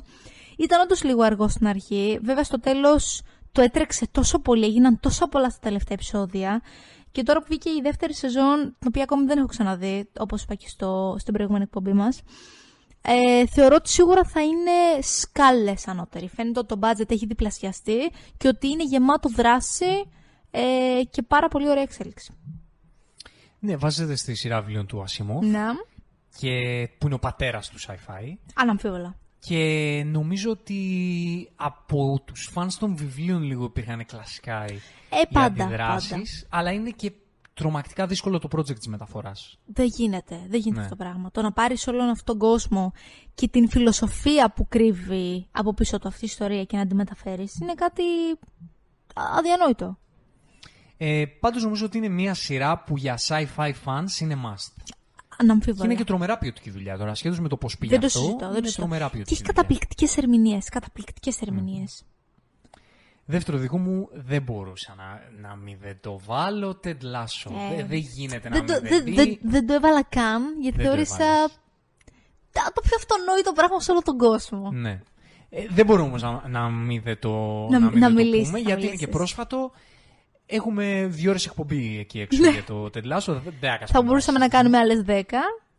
Ήταν 0.58 0.80
όντως 0.80 1.04
λίγο 1.04 1.22
αργό 1.22 1.48
στην 1.48 1.66
αρχή. 1.66 2.18
Βέβαια 2.22 2.44
στο 2.44 2.60
τέλος 2.60 3.22
το 3.52 3.62
έτρεξε 3.62 4.06
τόσο 4.10 4.38
πολύ, 4.38 4.64
έγιναν 4.64 5.00
τόσο 5.00 5.28
πολλά 5.28 5.50
στα 5.50 5.58
τελευταία 5.60 5.94
επεισόδια. 5.94 6.62
Και 7.12 7.22
τώρα 7.22 7.38
που 7.38 7.46
βγήκε 7.48 7.70
η 7.70 7.80
δεύτερη 7.82 8.14
σεζόν, 8.14 8.58
την 8.78 8.88
οποία 8.88 9.02
ακόμη 9.02 9.26
δεν 9.26 9.38
έχω 9.38 9.46
ξαναδεί, 9.46 10.08
όπως 10.18 10.42
είπα 10.42 10.54
και 10.54 10.68
στο, 10.68 11.16
στην 11.18 11.32
προηγούμενη 11.32 11.64
εκπομπή 11.64 11.92
μας, 11.92 12.22
ε, 13.02 13.46
θεωρώ 13.46 13.74
ότι 13.74 13.88
σίγουρα 13.88 14.24
θα 14.24 14.42
είναι 14.42 15.00
σκάλες 15.00 15.88
ανώτεροι. 15.88 16.28
Φαίνεται 16.28 16.58
ότι 16.58 16.68
το 16.68 16.88
budget 16.88 17.10
έχει 17.10 17.26
διπλασιαστεί 17.26 18.10
και 18.36 18.48
ότι 18.48 18.68
είναι 18.68 18.84
γεμάτο 18.84 19.28
δράση 19.28 20.08
ε, 20.50 20.60
και 21.10 21.22
πάρα 21.22 21.48
πολύ 21.48 21.68
ωραία 21.68 21.82
εξέλιξη. 21.82 22.34
Ναι, 23.58 23.76
βάζεται 23.76 24.16
στη 24.16 24.34
σειρά 24.34 24.60
βιβλίων 24.60 24.86
του 24.86 25.02
Ασίμοφ. 25.02 25.44
Ναι. 25.44 25.66
Και 26.36 26.88
που 26.98 27.06
είναι 27.06 27.14
ο 27.14 27.18
πατέρας 27.18 27.68
του 27.68 27.80
sci-fi. 27.80 28.36
Αναμφίβολα. 28.54 29.16
Και 29.46 30.02
νομίζω 30.06 30.50
ότι 30.50 30.80
από 31.56 32.20
τους 32.24 32.48
φανς 32.52 32.78
των 32.78 32.96
βιβλίων 32.96 33.42
λίγο 33.42 33.64
υπήρχαν 33.64 34.06
κλασικά 34.06 34.64
οι, 34.66 34.78
Ε, 35.08 35.20
οι 35.20 35.26
πάντα, 35.32 35.64
αντιδράσεις, 35.64 36.46
αλλά 36.50 36.72
είναι 36.72 36.90
και 36.90 37.12
τρομακτικά 37.54 38.06
δύσκολο 38.06 38.38
το 38.38 38.48
project 38.56 38.74
της 38.76 38.86
μεταφοράς. 38.86 39.58
Δεν 39.66 39.86
γίνεται. 39.86 40.36
Δεν 40.48 40.60
γίνεται 40.60 40.70
Ναι. 40.70 40.80
αυτό 40.84 40.96
το 40.96 41.04
πράγμα. 41.04 41.30
Το 41.30 41.42
να 41.42 41.52
πάρεις 41.52 41.86
όλον 41.86 42.08
αυτόν 42.08 42.38
τον 42.38 42.48
κόσμο 42.48 42.92
και 43.34 43.48
την 43.48 43.68
φιλοσοφία 43.68 44.50
που 44.52 44.68
κρύβει 44.68 45.46
από 45.50 45.74
πίσω 45.74 45.98
του 45.98 46.08
αυτή 46.08 46.24
η 46.24 46.28
ιστορία 46.30 46.64
και 46.64 46.76
να 46.76 46.86
τη 46.86 46.94
μεταφέρεις 46.94 47.58
είναι 47.60 47.74
κάτι 47.74 48.02
αδιανόητο. 49.38 49.98
Ε, 50.96 51.24
πάντως 51.40 51.62
νομίζω 51.62 51.84
ότι 51.84 51.96
είναι 51.98 52.08
μια 52.08 52.34
σειρά 52.34 52.78
που 52.82 52.96
για 52.96 53.18
sci-fi 53.28 53.72
fans 53.84 54.20
είναι 54.20 54.36
must. 54.44 54.94
Και 55.36 55.44
Αναμφίβολα. 55.44 55.84
είναι 55.84 55.94
και 55.94 56.04
τρομερά 56.04 56.38
ποιοτική 56.38 56.70
δουλειά 56.70 56.98
τώρα, 56.98 57.14
σχέτως 57.14 57.40
με 57.40 57.48
το 57.48 57.56
πώς 57.56 57.78
πήγε 57.78 57.90
Δεν 57.92 58.00
το 58.00 58.06
αυτό. 58.06 58.18
συζητώ. 58.18 58.38
Δεν 58.38 58.48
είναι 58.48 58.56
το 58.60 58.64
συζητώ. 58.64 58.80
τρομερά 58.82 59.04
Και 59.04 59.10
ποιοτική 59.10 59.32
έχει 59.34 59.42
δουλειά. 59.42 59.54
καταπληκτικές 59.54 60.16
ερμηνείες. 60.16 60.68
Καταπληκτικές 60.68 61.40
ερμηνείες. 61.40 62.02
Δεύτερο 63.24 63.58
δικό 63.58 63.78
μου 63.78 64.08
δεν 64.12 64.42
μπορούσα 64.42 64.94
να, 64.96 65.20
να 65.48 65.56
μην 65.56 65.76
δεν 65.80 65.98
το 66.00 66.20
βάλω 66.26 66.80
Ted 66.84 66.88
Lasso. 66.90 67.50
Ε, 67.72 67.76
Δεν, 67.76 67.86
δεν 67.86 67.98
γίνεται 67.98 68.48
να 68.48 68.54
Δεν 68.54 68.64
μην 68.64 68.74
το, 68.74 68.80
δεν 68.80 68.90
δεν, 68.90 69.04
δει. 69.04 69.14
δεν, 69.14 69.38
δεν 69.42 69.66
το 69.66 69.72
έβαλα 69.74 70.02
καν, 70.02 70.42
γιατί 70.60 70.76
Δεν 70.76 70.86
το 70.86 70.92
θεώρησα 70.92 71.14
έβαλες. 71.24 71.58
τα- 72.52 72.70
το 72.74 72.80
πιο 72.80 72.96
αυτονόητο 72.96 73.52
πράγμα 73.52 73.80
σε 73.80 73.90
όλο 73.90 74.02
τον 74.02 74.18
κόσμο. 74.18 74.70
Ναι. 74.72 75.00
Ε, 75.50 75.66
δεν 75.70 75.86
μπορούμε 75.86 76.06
όμως 76.08 76.22
να, 76.22 76.42
να 76.48 76.68
μην 76.68 77.02
δεν 77.02 77.18
το, 77.18 77.30
Να- 77.70 77.78
να 77.78 77.90
μην 77.90 77.98
να 77.98 78.06
δεν 78.08 78.16
το 78.16 78.22
μιλήσεις, 78.22 78.46
πούμε, 78.46 78.58
να 78.58 78.64
γιατί 78.66 78.80
είναι 78.80 78.90
μιλήσεις. 78.90 79.06
και 79.06 79.12
πρόσφατο. 79.12 79.70
Έχουμε 80.54 81.06
δύο 81.10 81.30
ώρες 81.30 81.46
εκπομπή 81.46 81.98
εκεί 81.98 82.20
έξω 82.20 82.50
για 82.50 82.64
το 82.64 82.84
Ted 82.84 83.12
Lasso. 83.12 83.24
Δεν, 83.26 83.54
δεν 83.60 83.70
Ναι. 83.70 83.86
Θα 83.86 84.02
μπορούσαμε 84.02 84.38
να 84.38 84.48
κάνουμε 84.48 84.78
άλλες 84.78 85.04
10. 85.06 85.22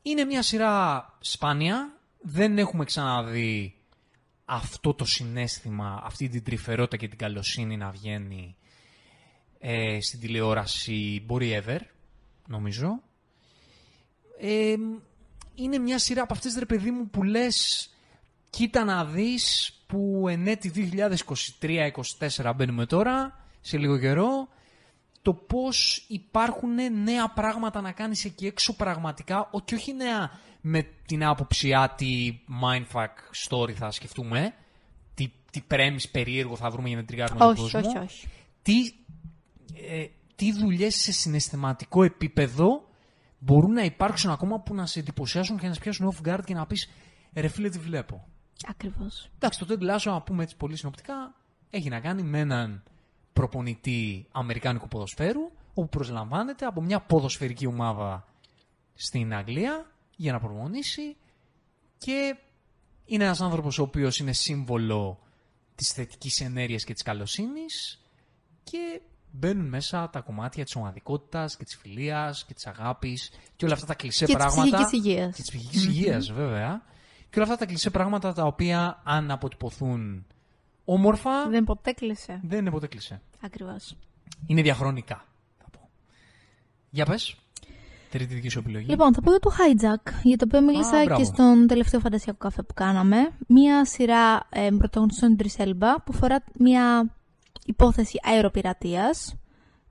Είναι 0.01 0.23
μια 0.23 0.41
σειρά 0.41 1.05
σπάνια. 1.19 1.97
Δεν 2.21 2.57
έχουμε 2.57 2.85
ξαναδεί 2.85 3.75
αυτό 4.45 4.93
το 4.93 5.05
συνέστημα, 5.05 6.01
αυτή 6.03 6.29
την 6.29 6.43
τρυφερότητα 6.43 6.97
και 6.97 7.07
την 7.07 7.17
καλοσύνη 7.17 7.77
να 7.77 7.89
βγαίνει 7.89 8.55
ε, 9.59 9.97
στην 10.01 10.19
τηλεόραση 10.19 11.23
μπορεί 11.25 11.63
ever, 11.65 11.79
νομίζω. 12.47 13.01
Ε, 14.39 14.75
είναι 15.55 15.77
μια 15.77 15.99
σειρά 15.99 16.21
από 16.21 16.33
αυτές, 16.33 16.55
ρε 16.57 16.65
παιδί 16.65 16.91
μου, 16.91 17.09
που 17.09 17.23
λες 17.23 17.89
κοίτα 18.49 18.83
να 18.83 19.05
δεις 19.05 19.73
που 19.87 20.25
εν 20.29 20.47
έτη 20.47 20.91
2023-2024 22.39 22.53
μπαίνουμε 22.55 22.85
τώρα, 22.85 23.45
σε 23.61 23.77
λίγο 23.77 23.99
καιρό, 23.99 24.47
το 25.23 25.33
πώς 25.33 26.05
υπάρχουν 26.07 26.73
νέα 27.03 27.29
πράγματα 27.33 27.81
να 27.81 27.91
κάνεις 27.91 28.25
εκεί 28.25 28.45
έξω 28.45 28.75
πραγματικά, 28.75 29.49
ο- 29.51 29.61
και 29.61 29.75
όχι 29.75 29.93
νέα 29.93 30.31
με 30.61 30.81
την 31.05 31.23
άποψη 31.25 31.73
«Α, 31.73 31.93
τι 31.97 32.39
mindfuck 32.63 33.47
story 33.49 33.71
θα 33.71 33.91
σκεφτούμε, 33.91 34.53
τι, 35.13 35.31
τι 35.51 35.61
premise 35.71 36.09
περίεργο 36.11 36.55
θα 36.55 36.69
βρούμε 36.69 36.87
για 36.87 36.97
να 36.97 37.05
τριγάρουμε 37.05 37.39
τον 37.39 37.49
όχι, 37.49 37.61
κόσμο. 37.61 37.79
όχι, 37.79 37.97
όχι. 37.97 38.27
Τι, 38.61 38.73
ε, 39.89 40.05
τι 40.35 40.51
δουλειές 40.53 40.95
σε 40.95 41.11
συναισθηματικό 41.11 42.03
επίπεδο 42.03 42.87
μπορούν 43.39 43.71
να 43.71 43.83
υπάρξουν 43.83 44.31
ακόμα 44.31 44.59
που 44.59 44.75
να 44.75 44.85
σε 44.85 44.99
εντυπωσιάσουν 44.99 45.57
και 45.59 45.67
να 45.67 45.73
σε 45.73 45.79
πιάσουν 45.79 46.13
off 46.13 46.27
guard 46.29 46.43
και 46.45 46.53
να 46.53 46.65
πεις 46.65 46.89
«Ρε 47.33 47.47
φίλε, 47.47 47.69
τι 47.69 47.79
βλέπω». 47.79 48.27
Ακριβώς. 48.67 49.29
Εντάξει, 49.35 49.59
το 49.59 49.65
Ted 49.69 49.95
Lasso, 49.95 50.03
να 50.05 50.21
πούμε 50.21 50.43
έτσι 50.43 50.55
πολύ 50.57 50.77
συνοπτικά, 50.77 51.35
έχει 51.69 51.89
να 51.89 51.99
κάνει 51.99 52.23
με 52.23 52.39
έναν 52.39 52.83
προπονητή 53.33 54.27
Αμερικάνικου 54.31 54.87
ποδοσφαίρου, 54.87 55.51
όπου 55.73 55.89
προσλαμβάνεται 55.89 56.65
από 56.65 56.81
μια 56.81 56.99
ποδοσφαιρική 56.99 57.65
ομάδα 57.65 58.25
στην 58.93 59.33
Αγγλία 59.33 59.91
για 60.15 60.31
να 60.31 60.39
προπονήσει 60.39 61.15
και 61.97 62.35
είναι 63.05 63.23
ένας 63.23 63.41
άνθρωπος 63.41 63.79
ο 63.79 63.81
οποίος 63.81 64.19
είναι 64.19 64.33
σύμβολο 64.33 65.19
της 65.75 65.91
θετικής 65.91 66.41
ενέργειας 66.41 66.83
και 66.83 66.93
της 66.93 67.03
καλοσύνης 67.03 68.01
και 68.63 69.01
μπαίνουν 69.31 69.65
μέσα 69.65 70.09
τα 70.09 70.19
κομμάτια 70.19 70.63
της 70.63 70.75
ομαδικότητας 70.75 71.57
και 71.57 71.63
της 71.63 71.75
φιλίας 71.75 72.45
και 72.45 72.53
της 72.53 72.67
αγάπης 72.67 73.31
και 73.55 73.65
όλα 73.65 73.73
αυτά 73.73 73.85
τα 73.85 73.95
κλισέ 73.95 74.25
Και 74.25 74.35
της 74.35 74.43
πράγματα. 74.43 74.77
ψυχικής 74.77 74.91
υγείας. 74.99 75.35
Και 75.35 75.41
της 75.41 75.51
ψυχικής 75.51 75.85
υγείας, 75.85 76.31
βέβαια. 76.31 76.81
Και 77.29 77.39
όλα 77.39 77.43
αυτά 77.43 77.57
τα 77.57 77.65
κλεισέ 77.65 77.89
πράγματα 77.89 78.33
τα 78.33 78.43
οποία 78.43 79.01
αν 79.03 79.31
αποτυπωθούν 79.31 80.25
όμορφα 80.85 81.41
δεν, 81.41 81.51
Δεν 81.51 81.63
ποτέ 81.63 81.91
κλείσε. 81.91 82.41
είναι 82.51 82.69
ποτέ 82.71 82.87
κλεισέ. 82.87 83.21
Ακριβώς. 83.41 83.95
Είναι 84.47 84.61
διαχρονικά, 84.61 85.25
θα 85.57 85.65
πω. 85.71 85.89
Για 86.89 87.05
πες. 87.05 87.37
Τρίτη 88.09 88.33
δική 88.33 88.49
σου 88.49 88.59
επιλογή. 88.59 88.85
Λοιπόν, 88.89 89.13
θα 89.13 89.21
πω 89.21 89.29
για 89.29 89.39
το 89.39 89.49
Hijack, 89.51 90.11
για 90.23 90.37
το 90.37 90.45
οποίο 90.47 90.61
μίλησα 90.61 90.97
Α, 90.97 91.03
μπράβο. 91.03 91.19
και 91.21 91.25
στον 91.27 91.67
τελευταίο 91.67 91.99
φαντασιακό 91.99 92.37
καφέ 92.37 92.61
που 92.63 92.73
κάναμε. 92.73 93.17
Μία 93.47 93.85
σειρά 93.85 94.47
ε, 94.49 94.69
πρωταγωνιστών 94.77 95.35
Idris 95.39 95.61
Elba 95.63 95.95
που 96.05 96.13
φορά 96.13 96.43
μια 96.59 97.15
υπόθεση 97.65 98.19
αεροπειρατείας, 98.23 99.35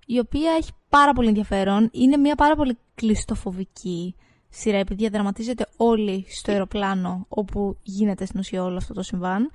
η 0.07 0.19
οποία 0.19 0.53
έχει 0.53 0.71
πάρα 0.89 1.13
πολύ 1.13 1.29
ενδιαφέρον. 1.29 1.89
Είναι 1.93 2.17
μια 2.17 2.35
πάρα 2.35 2.57
πολύ 2.57 2.79
κλειστοφοβική 2.95 4.15
σειρά, 4.49 4.79
επειδή 4.79 5.01
διαδραματίζεται 5.01 5.67
όλη 5.77 6.25
στο 6.29 6.53
αεροπλάνο 6.53 7.27
όπου 7.29 7.79
γίνεται 7.83 8.25
στην 8.25 8.41
ουσία 8.41 8.63
όλο 8.63 8.77
αυτό 8.77 8.95
το 8.95 9.03
συμβάν. 9.03 9.51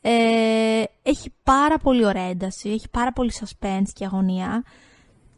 Ε, 0.00 0.82
έχει 1.02 1.32
πάρα 1.42 1.78
πολύ 1.78 2.04
ωραία 2.04 2.28
ένταση, 2.28 2.70
έχει 2.70 2.88
πάρα 2.90 3.12
πολύ 3.12 3.32
suspense 3.40 3.88
και 3.92 4.04
αγωνία. 4.04 4.64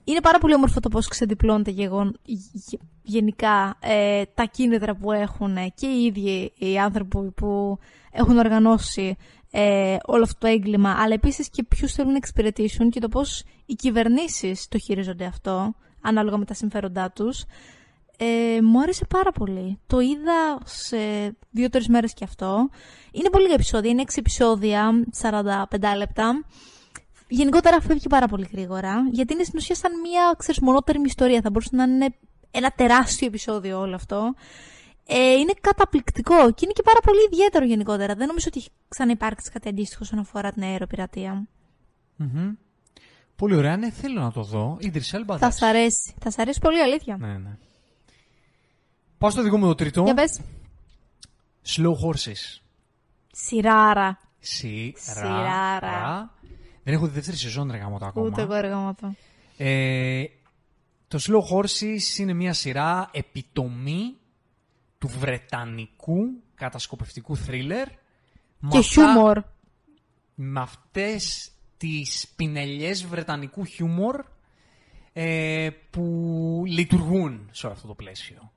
Είναι 0.05 0.21
πάρα 0.21 0.39
πολύ 0.39 0.55
όμορφο 0.55 0.81
το 0.81 0.89
πώς 0.89 1.09
ξεδιπλώνεται 1.09 1.71
γεγον, 1.71 2.19
γε- 2.23 2.81
γενικά 3.03 3.77
ε, 3.81 4.23
τα 4.35 4.45
κίνητρα 4.45 4.95
που 4.95 5.13
έχουν 5.13 5.57
ε, 5.57 5.69
και 5.75 5.87
οι 5.87 6.05
ίδιοι 6.05 6.53
οι 6.59 6.79
άνθρωποι 6.79 7.31
που 7.31 7.79
έχουν 8.11 8.39
οργανώσει 8.39 9.17
ε, 9.51 9.97
όλο 10.05 10.23
αυτό 10.23 10.39
το 10.39 10.47
έγκλημα, 10.47 10.97
αλλά 10.99 11.15
επίσης 11.15 11.51
και 11.51 11.65
ποιους 11.65 11.93
θέλουν 11.93 12.11
να 12.11 12.17
εξυπηρετήσουν 12.17 12.91
και 12.91 13.01
το 13.01 13.09
πώς 13.09 13.45
οι 13.67 13.75
κυβερνήσεις 13.75 14.69
το 14.69 14.79
χειρίζονται 14.79 15.25
αυτό, 15.25 15.75
ανάλογα 16.01 16.37
με 16.37 16.45
τα 16.45 16.55
συμφέροντά 16.55 17.11
τους. 17.11 17.45
Ε, 18.17 18.59
μου 18.63 18.81
άρεσε 18.81 19.05
πάρα 19.09 19.33
πολύ. 19.33 19.79
Το 19.87 20.01
είδα 20.01 20.59
σε 20.65 20.97
δύο-τρεις 21.51 21.89
μέρες 21.89 22.15
και 22.15 22.25
αυτό. 22.25 22.69
Είναι 23.13 23.31
πολύ 23.31 23.43
λίγα 23.43 23.55
επεισόδια, 23.55 23.91
είναι 23.91 24.03
6 24.07 24.13
επεισόδια, 24.17 24.91
45 25.23 25.97
λεπτά. 25.97 26.45
Γενικότερα 27.29 27.81
φεύγει 27.81 28.07
πάρα 28.09 28.27
πολύ 28.27 28.49
γρήγορα, 28.53 28.95
γιατί 29.11 29.33
είναι 29.35 29.45
στην 29.45 29.59
ουσία 29.59 29.75
σαν 29.75 30.01
μια 30.01 30.35
ξέρεις, 30.39 30.61
μονότερη 30.61 31.01
ιστορία. 31.05 31.41
Θα 31.41 31.51
μπορούσε 31.51 31.77
να 31.77 31.83
είναι 31.83 32.15
ένα 32.51 32.71
τεράστιο 32.71 33.27
επεισόδιο 33.27 33.79
όλο 33.81 33.95
αυτό. 33.95 34.35
Ε, 35.07 35.33
είναι 35.33 35.53
καταπληκτικό 35.61 36.35
και 36.53 36.61
είναι 36.65 36.73
και 36.73 36.83
πάρα 36.83 37.01
πολύ 37.01 37.19
ιδιαίτερο 37.33 37.65
γενικότερα. 37.65 38.15
Δεν 38.15 38.27
νομίζω 38.27 38.45
ότι 38.49 38.59
έχει 38.59 38.69
ξαναυπάρξει 38.89 39.51
κάτι 39.51 39.69
αντίστοιχο 39.69 40.01
όσον 40.03 40.19
αφορά 40.19 40.51
την 40.53 40.63
αεροπειρατεία. 40.63 41.47
Μμμ. 42.17 42.53
Πολύ 43.37 43.57
ωραία, 43.57 43.77
ναι, 43.77 43.91
θέλω 43.91 44.21
να 44.21 44.33
το 44.33 44.43
δω. 44.43 44.79
Idris 44.81 45.17
Elba, 45.17 45.25
Θα 45.27 45.35
εντάξει. 45.35 45.59
σ' 45.59 45.63
αρέσει. 45.63 46.15
Θα 46.21 46.31
σ' 46.31 46.39
αρέσει 46.39 46.59
πολύ, 46.61 46.81
αλήθεια. 46.83 47.17
Ναι, 47.17 47.39
ναι. 47.39 47.57
Πάω 49.23 49.31
στο 49.31 49.43
δικό 49.43 49.59
μου 49.59 49.67
το 49.67 49.75
τρίτο. 49.75 50.03
Για 50.03 50.15
πες. 50.15 50.41
Slow 51.67 51.93
Horses. 52.07 52.61
Σειράρα. 53.33 54.19
Σι, 54.39 54.95
Σειράρα. 54.97 55.79
ρα, 55.79 55.79
ρα. 55.81 56.31
Δεν 56.83 56.95
έχω 56.95 57.07
τη 57.07 57.13
δεύτερη 57.13 57.37
σεζόν, 57.37 57.71
ρε 57.71 57.77
γάμο 57.79 57.99
το 57.99 58.07
ακόμα. 58.07 58.27
Ούτε 58.27 58.43
εγώ 58.43 58.55
εργαματώ. 58.55 59.15
Ε, 59.57 60.25
το 61.09 61.19
Slow 61.23 61.57
Horses 61.57 62.19
είναι 62.19 62.33
μια 62.33 62.53
σειρά 62.53 63.09
επιτομή 63.13 64.17
του 64.99 65.09
βρετανικού 65.09 66.19
κατασκοπευτικού 66.55 67.37
θρίλερ. 67.37 67.89
με 68.59 68.69
Και 68.71 68.79
αυτά- 68.79 68.91
χιούμορ. 68.91 69.43
με 70.35 70.61
αυτές 70.61 71.51
τις 71.77 72.29
πινελιές 72.37 73.07
βρετανικού 73.07 73.65
χιούμορ 73.65 74.25
ε, 75.13 75.69
που 75.91 76.03
λειτουργούν 76.67 77.49
σε 77.53 77.67
όλο 77.67 77.75
αυτό 77.75 77.87
το 77.89 77.95
πλαίσιο. 77.95 78.53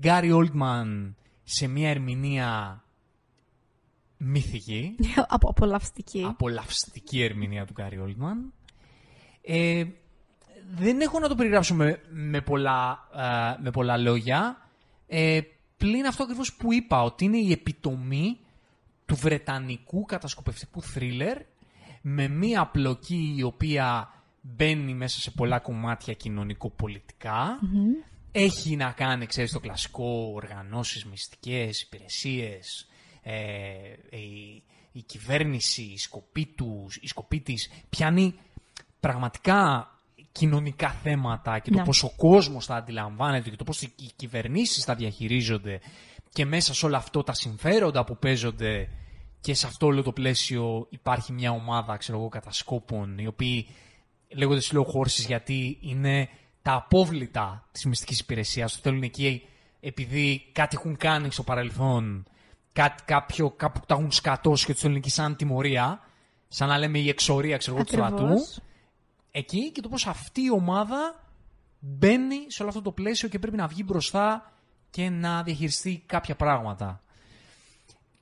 Γκάρι 0.00 0.30
Oldman 0.32 1.12
σε 1.44 1.66
μια 1.66 1.90
ερμηνεία 1.90 2.82
μυθική, 4.16 4.96
Από 5.28 5.48
απολαυστική. 5.48 6.24
απολαυστική 6.28 7.22
ερμηνεία 7.22 7.66
του 7.66 7.72
Γκάρι 7.72 8.00
Oldman. 8.06 8.52
Ε, 9.42 9.84
δεν 10.74 11.00
έχω 11.00 11.18
να 11.18 11.28
το 11.28 11.34
περιγράψω 11.34 11.74
με, 11.74 12.00
με, 12.10 12.40
πολλά, 12.40 13.08
ε, 13.14 13.62
με 13.62 13.70
πολλά 13.70 13.96
λόγια. 13.96 14.68
Ε, 15.06 15.40
πλην 15.76 16.06
αυτό 16.06 16.22
ακριβώς 16.22 16.54
που 16.54 16.72
είπα, 16.72 17.02
ότι 17.02 17.24
είναι 17.24 17.38
η 17.38 17.52
επιτομή 17.52 18.38
του 19.06 19.16
βρετανικού 19.16 20.04
κατασκοπευτικού 20.04 20.82
θρίλερ 20.82 21.38
με 22.02 22.28
μία 22.28 22.66
πλοκή 22.66 23.34
η 23.36 23.42
οποία 23.42 24.14
μπαίνει 24.40 24.94
μέσα 24.94 25.20
σε 25.20 25.30
πολλά 25.30 25.58
κομμάτια 25.58 26.14
κοινωνικο-πολιτικά. 26.14 27.58
Έχει 28.32 28.76
να 28.76 28.90
κάνει, 28.90 29.26
ξέρεις, 29.26 29.52
το 29.52 29.60
κλασικό 29.60 30.32
οργανώσεις 30.34 31.04
μυστικές, 31.04 31.82
υπηρεσίες, 31.82 32.88
ε, 33.22 33.36
η, 34.10 34.62
η 34.92 35.02
κυβέρνηση, 35.02 35.82
η 35.82 35.98
σκοπή, 35.98 36.46
τους, 36.56 36.96
η 36.96 37.06
σκοπή 37.06 37.40
της 37.40 37.70
πιάνει 37.88 38.34
πραγματικά 39.00 39.88
κοινωνικά 40.32 40.90
θέματα 40.90 41.58
και 41.58 41.70
το 41.70 41.78
Ναι. 41.78 41.84
πώς 41.84 42.02
ο 42.02 42.12
κόσμος 42.16 42.66
τα 42.66 42.74
αντιλαμβάνεται 42.76 43.50
και 43.50 43.56
το 43.56 43.64
πώς 43.64 43.82
οι 43.82 43.92
οι 43.96 44.10
κυβερνήσεις 44.16 44.84
τα 44.84 44.94
διαχειρίζονται 44.94 45.80
και 46.32 46.44
μέσα 46.44 46.74
σε 46.74 46.86
όλο 46.86 46.96
αυτό 46.96 47.22
τα 47.22 47.32
συμφέροντα 47.32 48.04
που 48.04 48.16
παίζονται 48.16 48.88
και 49.40 49.54
σε 49.54 49.66
αυτό 49.66 49.86
όλο 49.86 50.02
το 50.02 50.12
πλαίσιο 50.12 50.86
υπάρχει 50.90 51.32
μια 51.32 51.50
ομάδα, 51.50 51.96
ξέρω 51.96 52.18
εγώ, 52.18 52.28
κατασκόπων 52.28 53.18
οι 53.18 53.26
οποίοι 53.26 53.66
λέγονται 54.28 54.60
slow 54.70 54.84
horses 54.84 55.26
γιατί 55.26 55.78
είναι 55.80 56.28
τα 56.62 56.72
απόβλητα 56.72 57.68
της 57.72 57.84
μυστικής 57.84 58.20
υπηρεσίας. 58.20 58.72
Το 58.74 58.78
θέλουν 58.82 59.02
εκεί 59.02 59.44
επειδή 59.80 60.48
κάτι 60.52 60.76
έχουν 60.78 60.96
κάνει 60.96 61.30
στο 61.32 61.42
παρελθόν, 61.42 62.26
κάτι, 62.72 63.02
κάποιο, 63.04 63.50
κάπου 63.50 63.80
τα 63.86 63.94
έχουν 63.94 64.12
σκατώσει 64.12 64.66
και 64.66 64.72
τους 64.72 64.80
θέλουν 64.80 64.96
εκεί 64.96 65.10
σαν 65.10 65.36
τιμωρία, 65.36 66.00
σαν 66.48 66.68
να 66.68 66.78
λέμε 66.78 66.98
η 66.98 67.08
εξορία, 67.08 67.56
ξέρω 67.56 67.76
εγώ, 67.76 67.84
του 67.84 67.92
στρατού 67.92 68.14
Ακριβώς. 68.16 68.60
εκεί 69.30 69.70
και 69.72 69.80
το 69.80 69.88
πώς 69.88 70.06
αυτή 70.06 70.40
η 70.40 70.50
ομάδα 70.50 71.24
μπαίνει 71.78 72.36
σε 72.48 72.62
όλο 72.62 72.70
αυτό 72.70 72.82
το 72.82 72.92
πλαίσιο 72.92 73.28
και 73.28 73.38
πρέπει 73.38 73.56
να 73.56 73.66
βγει 73.66 73.82
μπροστά 73.86 74.52
και 74.90 75.08
να 75.08 75.42
διαχειριστεί 75.42 76.02
κάποια 76.06 76.36
πράγματα. 76.36 77.02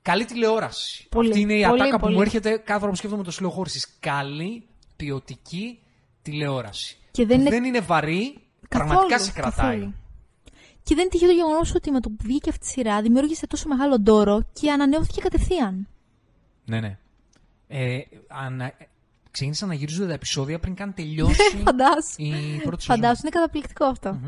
Καλή 0.01 0.25
τηλεόραση. 0.25 1.07
Πολύ, 1.09 1.29
Αυτή 1.29 1.39
είναι 1.41 1.53
η 1.53 1.65
πολύ, 1.65 1.81
ατάκα 1.81 1.99
πολύ. 1.99 2.11
που 2.13 2.17
μου 2.17 2.25
έρχεται 2.25 2.57
κάθε 2.57 2.79
φορά 2.79 2.91
που 2.91 2.97
σκέφτομαι 2.97 3.23
το 3.23 3.31
συλλογόρηση. 3.31 3.87
Καλή 3.99 4.67
ποιοτική 4.95 5.79
τηλεόραση. 6.21 6.98
Και 7.11 7.25
δεν 7.25 7.39
είναι- 7.41 7.55
είναι 7.55 7.79
βαρύ, 7.79 8.39
Καθόλου, 8.67 8.89
πραγματικά 8.89 9.19
σε 9.19 9.31
κρατάει. 9.31 9.51
καθόλου. 9.75 9.93
Και 10.83 10.95
δεν 10.95 10.99
είναι 11.03 11.09
τυχαίο 11.09 11.27
το 11.29 11.35
γεγονός 11.35 11.75
ότι 11.75 11.91
με 11.91 11.99
το 11.99 12.09
που 12.09 12.17
βγήκε 12.23 12.49
αυτή 12.49 12.65
η 12.65 12.69
σειρά 12.69 13.01
δημιούργησε 13.01 13.47
τόσο 13.47 13.67
μεγάλο 13.67 13.99
ντόρο 13.99 14.41
και 14.53 14.71
ανανεώθηκε 14.71 15.21
κατευθείαν. 15.21 15.87
Ναι, 16.65 16.79
ναι. 16.79 16.97
Ε, 17.67 17.99
ανα... 18.27 18.73
Ξεκίνησαν 19.31 19.67
να 19.67 19.73
γυρίζονται 19.73 20.07
τα 20.07 20.13
επεισόδια 20.13 20.59
πριν 20.59 20.75
καν 20.75 20.93
τελειώσει 20.93 21.41
Φαντάσου. 21.65 22.13
η 22.17 22.59
πρώτη 22.63 22.81
σεζόν. 22.81 22.95
Φαντάσου, 23.01 23.21
είναι 23.21 23.29
καταπληκτικό 23.29 23.85
αυτό. 23.85 24.19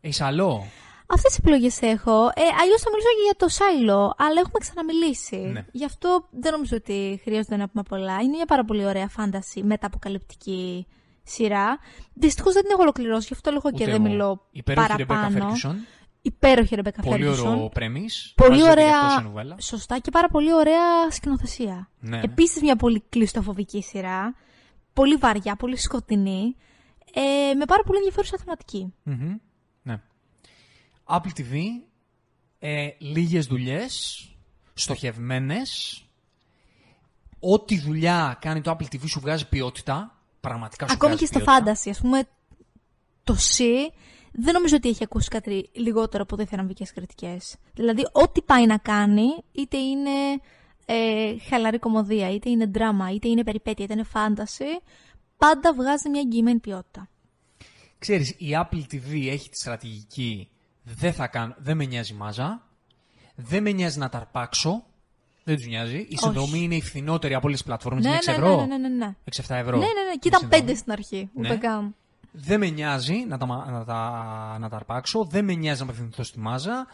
Έχεις 0.00 0.20
άλλο; 0.20 0.66
Αυτές 1.06 1.32
τι 1.32 1.36
επιλογές 1.40 1.80
έχω. 1.82 2.12
Ε, 2.26 2.42
Αλλιώς 2.60 2.80
θα 2.82 2.90
μιλήσω 2.90 3.08
και 3.16 3.22
για 3.24 3.36
το 3.36 3.48
Σάιλο, 3.48 4.14
αλλά 4.18 4.40
έχουμε 4.40 4.58
ξαναμιλήσει. 4.58 5.36
Ναι. 5.36 5.64
Γι' 5.72 5.84
αυτό 5.84 6.28
δεν 6.30 6.52
νομίζω 6.52 6.76
ότι 6.76 7.20
χρειάζεται 7.22 7.56
να 7.56 7.68
πούμε 7.68 7.82
πολλά. 7.88 8.20
Είναι 8.20 8.36
μια 8.36 8.46
πάρα 8.46 8.64
πολύ 8.64 8.84
ωραία 8.84 9.08
φάνταση 9.08 9.62
μεταποκαλυπτική 9.62 10.86
σειρά. 11.22 11.78
Δυστυχώς 12.14 12.52
δεν 12.52 12.62
την 12.62 12.70
έχω 12.72 12.82
ολοκληρώσει, 12.82 13.26
γι' 13.26 13.32
αυτό 13.34 13.50
λόγο 13.50 13.70
και 13.70 13.82
Ούτε 13.82 13.84
δεν 13.84 13.94
εγώ. 13.94 14.02
μιλώ 14.10 14.46
Υπέροχη 14.50 14.86
Ρεμπέκα 14.88 15.06
παραπάνω. 15.06 15.38
Φέρκισον. 15.44 15.76
Υπέροχη 16.22 16.74
Ρεμπέκα 16.74 17.02
Πολύ 17.02 17.22
Φέργκισον. 17.22 17.48
ωραίο 17.48 17.68
πρέμις. 17.68 18.32
Πολύ 18.36 18.50
Βάζεται 18.50 18.74
και 18.74 18.80
ωραία. 18.80 18.98
αυτό 19.00 19.10
σε 19.18 19.20
νουβέλα. 19.20 19.56
Σωστά 19.60 19.98
και 19.98 20.10
πάρα 20.10 20.28
πολύ 20.28 20.54
ωραία 20.54 21.10
σκηνοθεσία. 21.10 21.90
Ναι, 22.00 22.16
ναι. 22.16 22.22
Επίσης 22.24 22.62
μια 22.62 22.76
πολύ 22.76 23.02
κλειστοφοβική 23.08 23.82
σειρά. 23.82 24.34
Πολύ 24.92 25.16
βαριά, 25.16 25.56
πολύ 25.56 25.76
σκοτεινή. 25.76 26.56
Ε, 27.14 27.54
με 27.54 27.64
πάρα 27.64 27.82
πολύ 27.82 27.98
ενδιαφέρουσα 27.98 28.36
θεματική. 28.38 28.94
Μμμ. 29.02 29.36
Ναι. 29.82 30.00
Apple 31.04 31.38
TV, 31.40 31.56
ε, 32.58 32.88
λίγες 32.98 33.46
δουλειές, 33.46 34.26
στοχευμένες. 34.74 36.02
Ό,τι 37.40 37.80
δουλειά 37.80 38.38
κάνει 38.40 38.60
το 38.60 38.70
Apple 38.78 38.94
TV 38.94 39.00
σου 39.06 39.20
βγάζει 39.20 39.48
ποιότητα. 39.48 40.21
Πραγματικά 40.42 40.88
σου 40.88 40.94
Ακόμη 40.94 41.12
βγάζει 41.12 41.26
και 41.26 41.38
στο 41.38 41.44
ποιότητα. 41.44 41.64
φάνταση, 41.64 41.90
ας 41.90 42.00
πούμε, 42.00 42.22
το 43.24 43.36
C 43.56 43.62
δεν 44.32 44.52
νομίζω 44.54 44.76
ότι 44.76 44.88
έχει 44.88 45.04
ακούσει 45.04 45.28
κάτι 45.28 45.70
λιγότερο 45.72 46.22
από 46.22 46.36
διθεραμβικέ 46.36 46.84
κριτικές. 46.94 47.56
Δηλαδή, 47.74 48.02
ό,τι 48.12 48.42
πάει 48.42 48.66
να 48.66 48.78
κάνει, 48.78 49.26
είτε 49.52 49.76
είναι 49.76 50.10
ε, 50.86 51.34
χαλαρή 51.48 51.78
κομμωδία, 51.78 52.30
είτε 52.30 52.50
είναι 52.50 52.66
δράμα, 52.66 53.10
είτε 53.10 53.28
είναι 53.28 53.44
περιπέτεια, 53.44 53.84
είτε 53.84 53.92
είναι 53.92 54.02
φάνταση, 54.02 54.64
πάντα 55.36 55.74
βγάζει 55.74 56.08
μια 56.08 56.20
εγγυημένη 56.20 56.58
ποιότητα. 56.58 57.08
Ξέρεις, 57.98 58.30
η 58.30 58.48
Apple 58.50 58.82
TV 58.92 59.26
έχει 59.28 59.48
τη 59.48 59.56
στρατηγική 59.56 60.50
δεν, 60.82 61.12
θα 61.12 61.26
κάνω, 61.26 61.54
δεν 61.58 61.76
με 61.76 61.84
νοιάζει 61.84 62.14
μάζα, 62.14 62.68
δεν 63.34 63.62
με 63.62 63.72
νοιάζει 63.72 63.98
να 63.98 64.08
τα 64.08 64.18
αρπάξω, 64.18 64.84
δεν 65.44 65.56
τους 65.56 65.66
νοιάζει. 65.66 66.06
Η 66.08 66.16
συνδρομή 66.16 66.58
είναι 66.62 66.74
η 66.74 66.80
φθηνότερη 66.82 67.34
από 67.34 67.46
όλες 67.46 67.58
τις 67.58 67.66
πλατφόρμες, 67.66 68.04
Ναι, 68.04 68.10
είναι 68.10 68.18
6 68.22 68.26
ναι, 68.26 68.32
ευρώ. 68.32 68.56
ναι, 68.56 68.76
ναι, 68.76 68.88
ναι, 68.88 68.88
ναι. 68.88 69.14
6-7 69.36 69.56
ευρώ. 69.56 69.76
Ναι, 69.78 69.84
ναι, 69.86 69.92
ναι. 69.92 70.12
η 70.14 70.18
Και 70.18 70.28
ήταν 70.28 70.40
συνδρομή. 70.40 70.64
πέντε 70.64 70.74
στην 70.78 70.92
αρχή. 70.92 71.30
Ναι. 71.34 71.48
Ούτε 71.48 71.56
καν. 71.58 71.94
Δεν 72.32 72.58
με 72.58 72.68
νοιάζει 72.68 73.24
να 73.28 73.38
τα, 73.38 73.46
μα- 73.46 73.70
να, 73.70 73.84
τα, 73.84 74.56
να 74.60 74.68
τα 74.68 74.76
αρπάξω, 74.76 75.24
δεν 75.24 75.44
με 75.44 75.54
νοιάζει 75.54 75.78
να 75.78 75.84
απευθυνθώ 75.84 76.22
στη 76.22 76.38
μάζα. 76.38 76.86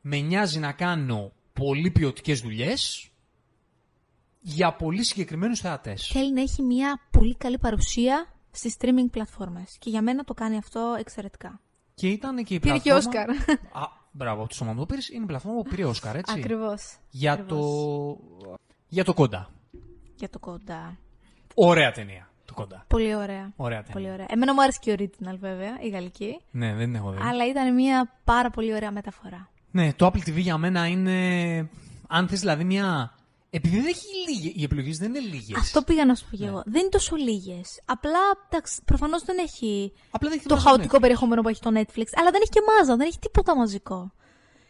Με 0.00 0.18
νοιάζει 0.18 0.58
να 0.58 0.72
κάνω 0.72 1.32
πολύ 1.52 1.90
ποιοτικές 1.90 2.40
δουλειές 2.40 3.10
για 4.40 4.72
πολύ 4.72 5.04
συγκεκριμένους 5.04 5.60
θεατές. 5.60 6.10
Θέλει 6.12 6.32
να 6.32 6.40
έχει 6.40 6.62
μια 6.62 7.00
πολύ 7.10 7.36
καλή 7.36 7.58
παρουσία 7.58 8.26
στις 8.50 8.76
streaming 8.78 9.10
πλατφόρμες. 9.10 9.76
Και 9.78 9.90
για 9.90 10.02
μένα 10.02 10.24
το 10.24 10.34
κάνει 10.34 10.56
αυτό 10.56 10.96
εξαιρετικά. 10.98 11.60
Και 11.94 12.08
ήταν 12.08 12.44
και 12.44 12.54
η 12.54 12.60
Πήρε 12.60 12.78
και 12.78 12.90
πλατφόρμα. 12.90 13.20
Όσκαρ. 13.22 13.56
Α, 14.16 14.24
μπράβο, 14.24 14.46
το 14.46 14.54
σώμα 14.54 14.72
μου 14.72 14.78
το 14.78 14.86
πήρες, 14.86 15.08
Είναι 15.08 15.22
η 15.22 15.26
πλατφόρμα 15.26 15.62
που 15.62 15.68
πήρε 15.68 15.84
Όσκαρ, 15.84 16.16
έτσι. 16.16 16.34
Ακριβώς. 16.38 16.96
Για 17.10 17.32
Ακριβώς. 17.32 17.60
το. 17.60 18.56
Για 18.88 19.04
το 19.04 19.14
κοντά. 19.14 19.50
Για 20.16 20.28
το 20.30 20.38
κοντά. 20.38 20.96
Ωραία 21.54 21.92
ταινία. 21.92 22.28
Το 22.44 22.54
κοντά. 22.54 22.84
Πολύ 22.88 23.14
ωραία. 23.14 23.52
Ωραία 23.56 23.82
ταινία. 23.82 23.92
Πολύ 23.92 24.10
ωραία. 24.10 24.26
Εμένα 24.28 24.54
μου 24.54 24.62
άρεσε 24.62 24.78
και 24.82 24.90
η 24.90 24.96
original 24.98 25.36
βέβαια, 25.40 25.80
η 25.80 25.88
γαλλική. 25.88 26.40
Ναι, 26.50 26.74
δεν 26.74 26.84
την 26.84 26.94
έχω 26.94 27.10
δει. 27.10 27.18
Αλλά 27.22 27.46
ήταν 27.48 27.74
μια 27.74 28.12
πάρα 28.24 28.50
πολύ 28.50 28.74
ωραία 28.74 28.90
μεταφορά. 28.90 29.48
Ναι, 29.70 29.92
το 29.92 30.06
Apple 30.06 30.28
TV 30.28 30.34
για 30.36 30.58
μένα 30.58 30.86
είναι. 30.86 31.18
Αν 32.08 32.28
θες 32.28 32.40
δηλαδή 32.40 32.64
μια. 32.64 33.14
Επειδή 33.56 33.76
δεν 33.76 33.86
έχει 33.86 34.06
λίγες. 34.28 34.52
Οι 34.56 34.62
επιλογές 34.62 34.98
δεν 34.98 35.08
είναι 35.14 35.18
λίγες. 35.18 35.58
Αυτό 35.58 35.82
πήγα 35.82 36.04
να 36.04 36.14
σου 36.14 36.26
πω 36.30 36.36
και 36.36 36.44
Ναι. 36.44 36.50
εγώ. 36.50 36.62
Δεν 36.66 36.80
είναι 36.80 36.88
τόσο 36.88 37.16
λίγες. 37.16 37.80
Απλά 37.84 38.18
προφανώς 38.84 39.22
δεν 39.22 39.38
έχει 39.38 39.92
Απλά 40.10 40.28
δεν 40.28 40.38
έχει 40.38 40.48
το 40.48 40.54
μάζα 40.54 40.68
χαοτικό 40.68 40.96
Netflix. 40.96 41.00
περιεχόμενο 41.00 41.42
που 41.42 41.48
έχει 41.48 41.60
το 41.60 41.70
Netflix. 41.74 42.06
Αλλά 42.18 42.30
δεν 42.30 42.40
έχει 42.42 42.50
και 42.50 42.60
μάζα, 42.68 42.96
δεν 42.96 43.06
έχει 43.06 43.18
τίποτα 43.18 43.56
μαζικό. 43.56 44.12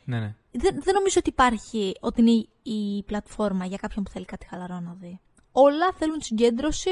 Ναι, 0.05 0.19
ναι. 0.21 0.35
Δεν, 0.51 0.83
δεν 0.83 0.95
νομίζω 0.95 1.17
ότι 1.19 1.29
υπάρχει 1.29 1.97
ότι 2.01 2.21
είναι 2.21 2.31
η, 2.31 2.49
η 2.63 3.03
πλατφόρμα 3.03 3.65
για 3.65 3.77
κάποιον 3.77 4.05
που 4.05 4.11
θέλει 4.11 4.25
κάτι 4.25 4.47
χαλαρό 4.47 4.81
να 4.81 4.95
δει. 5.01 5.21
Όλα 5.53 5.93
θέλουν 5.99 6.21
συγκέντρωση, 6.21 6.91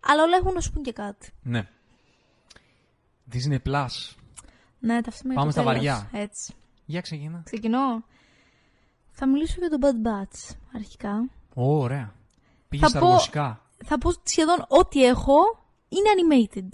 αλλά 0.00 0.22
όλα 0.22 0.36
έχουν 0.36 0.52
να 0.52 0.60
σου 0.60 0.70
πούν 0.72 0.82
και 0.82 0.92
κάτι. 0.92 1.30
Ναι. 1.42 1.68
Disney 3.32 3.58
Plus. 3.68 4.14
Ναι, 4.78 5.00
τα 5.00 5.08
αυτά 5.08 5.32
Πάμε 5.34 5.50
στα 5.50 5.62
βαριά. 5.62 6.10
Έτσι. 6.12 6.52
Για 6.84 7.00
ξεκινά. 7.00 7.42
Ξεκινώ. 7.44 8.04
Θα 9.18 9.26
μιλήσω 9.26 9.54
για 9.58 9.68
το 9.70 9.76
Bad 9.80 10.06
Batch 10.08 10.56
αρχικά. 10.74 11.28
Ω, 11.54 11.78
ωραία. 11.78 12.14
Πήγες 12.68 12.90
Θα 12.90 12.98
στα 12.98 13.06
πω- 13.06 13.12
ρωσικά. 13.12 13.60
Θα 13.84 13.98
πω 13.98 14.10
σχεδόν 14.22 14.64
ό,τι 14.68 15.04
έχω 15.04 15.34
είναι 15.88 16.08
animated. 16.16 16.68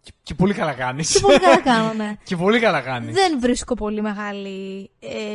Και, 0.00 0.12
και 0.22 0.34
πολύ 0.34 0.54
καλά 0.54 0.72
κάνεις. 0.74 1.12
Και 1.12 1.20
πολύ 1.20 1.38
καλά 1.40 1.60
κάνω, 1.70 1.92
ναι. 1.92 2.16
και 2.24 2.36
πολύ 2.36 2.60
καλά 2.60 2.80
κάνεις. 2.80 3.14
Δεν 3.14 3.40
βρίσκω 3.40 3.74
πολύ 3.74 4.00
μεγάλη 4.02 4.90
ε, 4.98 5.34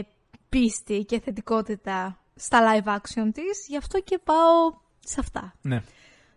πίστη 0.50 1.04
και 1.08 1.20
θετικότητα 1.20 2.20
στα 2.36 2.60
live 2.62 2.88
action 2.96 3.30
της, 3.34 3.66
γι' 3.68 3.78
αυτό 3.78 4.00
και 4.00 4.20
πάω 4.24 4.82
σε 5.00 5.20
αυτά. 5.20 5.54
Ναι. 5.62 5.84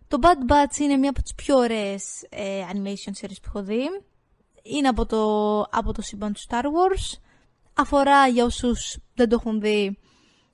Το 0.07 0.17
Bad 0.21 0.51
Batch 0.51 0.77
είναι 0.79 0.97
μία 0.97 1.09
από 1.09 1.21
τις 1.21 1.35
πιο 1.35 1.57
ωραίες 1.57 2.25
ε, 2.29 2.65
animation 2.73 3.25
series 3.25 3.35
που 3.41 3.47
έχω 3.47 3.63
δει. 3.63 3.81
Είναι 4.63 4.87
από 4.87 5.05
το, 5.05 5.61
από 5.61 5.93
το 5.93 6.01
σύμπαν 6.01 6.33
του 6.33 6.39
Star 6.49 6.63
Wars. 6.63 7.19
Αφορά, 7.77 8.27
για 8.27 8.45
όσους 8.45 8.97
δεν 9.13 9.29
το 9.29 9.37
έχουν 9.39 9.61
δει, 9.61 9.99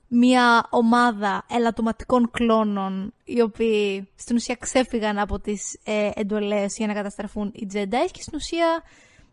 μία 0.08 0.66
ομάδα 0.70 1.46
ελαττωματικών 1.48 2.30
κλόνων 2.30 3.12
οι 3.24 3.40
οποίοι 3.40 4.08
στην 4.14 4.36
ουσία 4.36 4.56
ξέφυγαν 4.60 5.18
από 5.18 5.40
τις 5.40 5.78
ε, 5.84 6.10
εντολές 6.14 6.76
για 6.76 6.86
να 6.86 6.92
καταστραφούν 6.92 7.50
οι 7.54 7.68
Jedi 7.72 8.08
και 8.10 8.22
στην 8.22 8.34
ουσία 8.34 8.82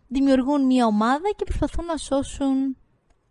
δημιουργούν 0.07 0.65
μία 0.65 0.85
ομάδα 0.85 1.29
και 1.35 1.43
προσπαθούν 1.43 1.85
να 1.85 1.97
σώσουν 1.97 2.77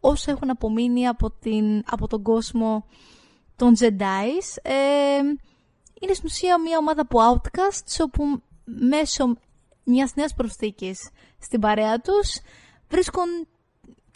όσα 0.01 0.31
έχουν 0.31 0.51
απομείνει 0.51 1.09
από, 1.09 1.31
την, 1.31 1.83
από 1.87 2.07
τον 2.07 2.23
κόσμο 2.23 2.85
των 3.57 3.73
Jedi. 3.79 4.29
Ε, 4.63 5.19
είναι 6.01 6.13
στην 6.13 6.25
ουσία 6.25 6.61
μια 6.61 6.79
ομάδα 6.79 7.01
από 7.01 7.19
outcasts 7.33 8.05
όπου 8.05 8.43
μέσω 8.65 9.37
μιας 9.85 10.15
νέας 10.15 10.35
προσθήκης 10.35 11.11
στην 11.39 11.61
παρέα 11.61 12.01
τους 12.01 12.41
βρίσκουν 12.89 13.49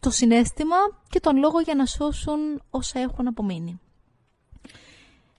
το 0.05 0.10
συνέστημα 0.10 0.76
και 1.09 1.20
τον 1.20 1.36
λόγο 1.36 1.60
για 1.60 1.74
να 1.74 1.86
σώσουν 1.86 2.62
όσα 2.70 3.01
έχουν 3.01 3.26
απομείνει. 3.26 3.81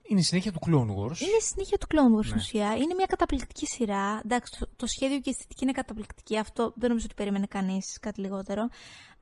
Είναι 0.07 0.19
η 0.19 0.23
συνέχεια 0.23 0.51
του 0.51 0.59
Clone 0.65 0.89
Wars. 0.89 1.19
Είναι 1.19 1.37
η 1.39 1.41
συνέχεια 1.41 1.77
του 1.77 1.87
Clone 1.89 2.17
Wars 2.17 2.23
στην 2.23 2.35
Ναι. 2.35 2.41
ουσία. 2.41 2.75
Είναι 2.75 2.93
μια 2.93 3.05
καταπληκτική 3.05 3.65
σειρά. 3.65 4.21
Εντάξει, 4.25 4.59
το, 4.59 4.67
το 4.75 4.85
σχέδιο 4.85 5.17
και 5.19 5.29
η 5.29 5.29
αισθητική 5.29 5.63
είναι 5.63 5.71
καταπληκτική. 5.71 6.37
Αυτό 6.37 6.73
δεν 6.75 6.87
νομίζω 6.89 7.05
ότι 7.05 7.15
περίμενε 7.15 7.45
κανείς 7.45 7.97
κάτι 8.01 8.21
λιγότερο. 8.21 8.69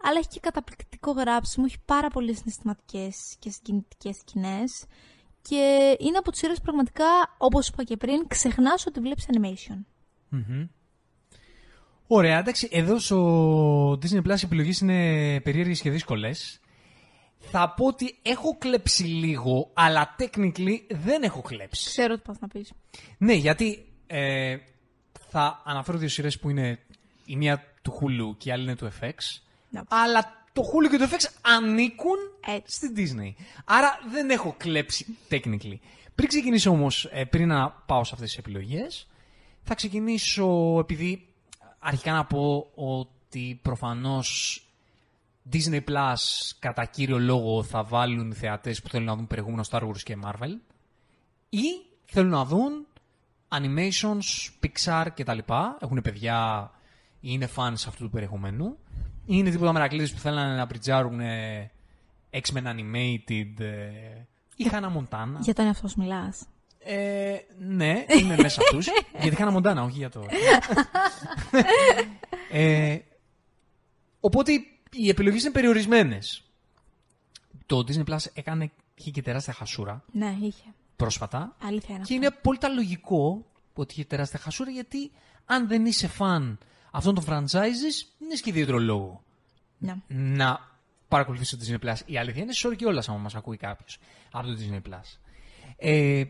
Αλλά 0.04 0.18
έχει 0.20 0.28
και 0.28 0.40
καταπληκτικό 0.40 1.12
γράψιμο. 1.12 1.66
Έχει 1.68 1.78
πάρα 1.86 2.08
πολλές 2.10 2.38
συναισθηματικές 2.38 3.36
και 3.40 3.50
συγκινητικές 3.50 4.16
σκηνές. 4.18 4.86
Και 5.42 5.96
είναι 6.00 6.18
από 6.18 6.32
τις 6.32 6.40
σειρές 6.40 6.62
πραγματικά, 6.62 7.06
όπως 7.38 7.68
είπα 7.68 7.84
και 7.84 7.98
πριν, 7.98 8.28
ξεχνάς 8.28 8.86
ότι 8.86 9.00
βλέπεις 9.00 9.26
animation. 9.32 9.78
Μμμ. 10.30 10.68
Ωραία, 12.16 12.38
εντάξει, 12.40 12.68
εδώ 12.72 13.00
στο 13.00 13.92
Disney 13.92 14.18
Plus 14.18 14.40
οι 14.40 14.44
επιλογές 14.44 14.80
είναι 14.80 15.40
περίεργες 15.40 15.82
και 15.82 15.90
δύσκολες. 15.90 16.60
Θα 17.38 17.74
πω 17.74 17.86
ότι 17.86 18.16
έχω 18.22 18.58
κλέψει 18.58 19.04
λίγο, 19.04 19.72
αλλά 19.74 20.16
technically 20.20 20.78
δεν 20.90 21.24
έχω 21.24 21.42
κλέψει. 21.42 21.90
Ξέρω 21.90 22.16
τι 22.16 22.22
πας 22.26 22.40
να 22.40 22.48
πεις. 22.48 22.72
Ναι, 23.18 23.34
γιατί 23.34 23.86
ε, 24.08 24.58
θα 25.30 25.62
αναφέρω 25.66 25.98
δύο 25.98 26.08
σειρές 26.08 26.40
που 26.40 26.50
είναι 26.50 26.80
η 27.26 27.36
μία 27.36 27.64
του 27.82 27.94
Hulu 27.94 28.38
και 28.38 28.50
η 28.50 28.52
άλλη 28.52 28.64
είναι 28.64 28.76
του 28.76 28.92
FX. 29.02 29.14
Ναι. 29.70 29.82
Αλλά 29.88 30.46
το 30.54 30.62
Hulu 30.62 30.90
και 30.90 30.98
το 30.98 31.08
FX 31.12 31.26
ανήκουν 31.42 32.18
Έτσι. 32.48 32.76
στη 32.76 32.94
Disney. 32.96 33.44
Άρα 33.66 34.00
δεν 34.12 34.30
έχω 34.30 34.56
κλέψει 34.58 35.06
technically. 35.30 35.78
Πριν 36.16 36.28
ξεκινήσω 36.28 36.70
όμως, 36.70 37.10
ε, 37.12 37.24
πριν 37.24 37.48
να 37.48 37.70
πάω 37.70 38.04
σε 38.04 38.12
αυτές 38.14 38.30
τις 38.30 38.38
επιλογές, 38.38 39.08
θα 39.64 39.76
ξεκινήσω 39.76 40.78
επειδή 40.80 41.28
αρχικά 41.84 42.12
να 42.12 42.26
πω 42.26 42.68
ότι 42.76 43.60
προφανώς 43.62 44.60
Disney 45.52 45.84
Plus 45.84 46.16
κατά 46.60 46.86
κύριο 46.86 47.20
λόγο 47.20 47.64
θα 47.64 47.84
βάλουν 47.84 48.32
οι 48.32 48.36
θεατές 48.36 48.82
που 48.82 48.90
θέλουν 48.90 49.06
να 49.06 49.16
δουν 49.16 49.28
περιεχόμενο 49.28 49.64
Star 49.70 49.82
Wars 49.82 50.02
και 50.04 50.18
Marvel 50.24 50.58
ή 51.50 51.64
θέλουν 52.06 52.30
να 52.30 52.46
δουν 52.46 52.88
animations, 53.50 54.50
Pixar 54.64 55.08
κτλ. 55.16 55.38
Έχουν 55.80 56.02
παιδιά 56.04 56.72
ή 57.20 57.28
είναι 57.32 57.50
fans 57.56 57.74
αυτού 57.88 58.04
του 58.04 58.10
περιεχομένου. 58.10 58.78
Ή 59.26 59.36
είναι 59.38 59.50
τίποτα 59.50 59.74
μερακλείδες 59.74 60.14
που 60.14 60.20
θέλουν 60.20 60.56
να 60.56 60.68
πριτζάρουν 60.68 61.20
ε, 61.20 61.72
X-Men 62.32 62.64
Animated, 62.64 63.60
ε, 63.60 64.26
η 64.56 64.70
Hannah 64.72 64.98
Montana. 64.98 65.40
Για 65.42 65.54
τον 65.54 65.66
εαυτός 65.66 65.92
σου 65.92 66.00
μιλάς. 66.00 66.46
Ε, 66.86 67.36
ναι, 67.60 68.06
είμαι 68.20 68.36
μέσα 68.38 68.62
αυτούς. 68.62 68.88
για 69.22 69.32
τη 69.32 69.36
Hannah 69.40 69.56
Montana, 69.56 69.84
όχι 69.86 69.98
για 69.98 70.10
το... 70.10 70.26
ε, 72.52 72.98
οπότε 74.20 74.52
οι 74.92 75.10
επιλογές 75.10 75.42
είναι 75.44 75.52
περιορισμένες. 75.52 76.44
Το 77.66 77.84
Disney 77.88 78.04
Plus 78.10 78.18
έκανε, 78.34 78.72
είχε 78.96 79.12
και 79.12 79.22
τεράστια 79.22 79.54
χασούρα 79.54 80.04
Ναι, 80.12 80.36
είχε. 80.42 80.64
πρόσφατα. 80.96 81.56
Αλήθεια 81.64 81.96
είναι 81.96 81.98
Και 82.06 82.14
αυτό. 82.14 82.14
είναι 82.14 82.32
πολύ 82.42 82.58
τα 82.58 82.68
λογικό 82.70 83.46
ότι 83.74 83.94
είχε 83.94 84.04
τεράστια 84.04 84.40
χασούρα 84.40 84.72
γιατί 84.72 85.12
αν 85.46 85.68
δεν 85.68 85.86
είσαι 85.86 86.08
φαν 86.08 86.58
αυτών 86.92 87.16
των 87.16 87.24
franchises, 87.28 88.06
δεν 88.18 88.30
έχει 88.32 88.42
και 88.42 88.50
ιδιαίτερο 88.50 88.78
λόγο 88.80 89.24
Ναι. 89.78 89.96
να 90.08 90.72
παρακολουθήσει 91.08 91.58
το 91.58 91.66
Disney 91.68 91.86
Plus. 91.90 91.96
Η 92.06 92.18
αλήθεια 92.18 92.42
είναι 92.44 92.54
σε 92.54 92.76
και 92.76 92.86
όλα, 92.86 93.04
άμα 93.08 93.18
μας 93.18 93.36
ακούει 93.36 93.58
κάποιος 93.58 93.98
από 94.32 94.48
το 94.48 94.58
Disney 94.60 94.90
Plus. 94.90 95.18
Ε, 95.78 96.24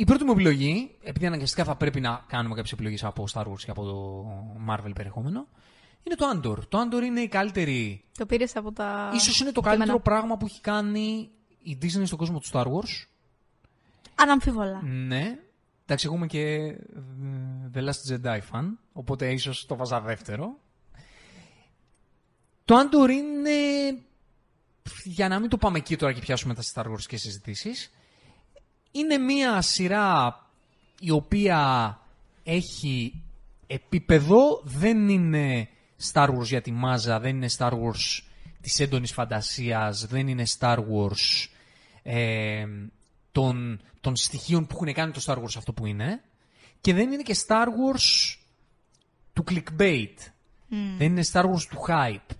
η 0.00 0.04
πρώτη 0.04 0.24
μου 0.24 0.32
επιλογή, 0.32 0.96
επειδή 1.02 1.26
αναγκαστικά 1.26 1.64
θα 1.64 1.76
πρέπει 1.76 2.00
να 2.00 2.24
κάνουμε 2.28 2.54
κάποιες 2.54 2.72
επιλογές 2.72 3.04
από 3.04 3.24
Star 3.32 3.42
Wars 3.42 3.60
και 3.64 3.70
από 3.70 3.84
το 3.84 4.26
Marvel 4.68 4.90
περιεχόμενο, 4.94 5.46
είναι 6.02 6.14
το 6.14 6.26
Andor. 6.34 6.58
Το 6.68 6.78
Andor 6.80 7.02
είναι 7.02 7.20
η 7.20 7.28
καλύτερη. 7.28 8.04
Το 8.18 8.26
πήρες 8.26 8.56
από 8.56 8.72
τα. 8.72 9.10
ίσως 9.14 9.40
είναι 9.40 9.52
το 9.52 9.60
κείμενα. 9.60 9.78
καλύτερο 9.78 10.02
πράγμα 10.02 10.36
που 10.36 10.46
έχει 10.46 10.60
κάνει 10.60 11.30
η 11.62 11.78
Disney 11.82 12.02
στον 12.04 12.18
κόσμο 12.18 12.38
του 12.38 12.48
Star 12.52 12.64
Wars. 12.64 13.06
Αναμφίβολα. 14.14 14.82
Ναι. 14.82 15.38
Εντάξει, 15.82 16.06
εγώ 16.06 16.14
είμαι 16.14 16.26
και 16.26 16.42
ε, 16.42 16.76
The 17.74 17.78
Last 17.78 18.12
Jedi 18.12 18.38
fan, 18.52 18.64
οπότε 18.92 19.32
ίσως 19.32 19.66
το 19.66 19.76
βάζα 19.76 20.00
δεύτερο. 20.00 20.58
Το 22.64 22.76
Andor 22.78 23.10
είναι, 23.10 23.50
για 25.04 25.28
να 25.28 25.38
μην 25.38 25.50
το 25.50 25.56
πάμε 25.56 25.78
εκεί 25.78 25.96
τώρα 25.96 26.12
και 26.12 26.20
πιάσουμε 26.20 26.54
τα 26.54 26.62
Star 26.74 26.86
Wars 26.86 27.02
και 27.06 27.16
συζητήσεις, 27.16 27.90
είναι 28.90 29.18
μία 29.18 29.62
σειρά 29.62 30.40
η 31.00 31.10
οποία 31.10 31.98
έχει 32.44 33.22
επίπεδο, 33.66 34.60
δεν 34.64 35.08
είναι 35.08 35.68
Star 36.12 36.28
Wars 36.28 36.44
για 36.44 36.62
τη 36.62 36.72
μάζα, 36.72 37.20
δεν 37.20 37.36
είναι 37.36 37.48
Star 37.58 37.70
Wars 37.70 38.22
της 38.60 38.80
έντονης 38.80 39.12
φαντασίας, 39.12 40.06
δεν 40.06 40.28
είναι 40.28 40.44
Star 40.58 40.76
Wars 40.76 41.48
ε, 42.02 42.66
των, 43.32 43.80
των 44.00 44.16
στοιχείων 44.16 44.66
που 44.66 44.74
έχουν 44.74 44.94
κάνει 44.94 45.12
το 45.12 45.22
Star 45.24 45.36
Wars 45.36 45.56
αυτό 45.56 45.72
που 45.72 45.86
είναι 45.86 46.22
και 46.80 46.94
δεν 46.94 47.12
είναι 47.12 47.22
και 47.22 47.36
Star 47.46 47.64
Wars 47.64 48.36
του 49.32 49.44
clickbait. 49.50 50.14
Δεν 50.98 51.06
είναι 51.06 51.24
Star 51.32 51.42
Wars 51.44 51.62
του 51.70 51.84
hype. 51.88 52.34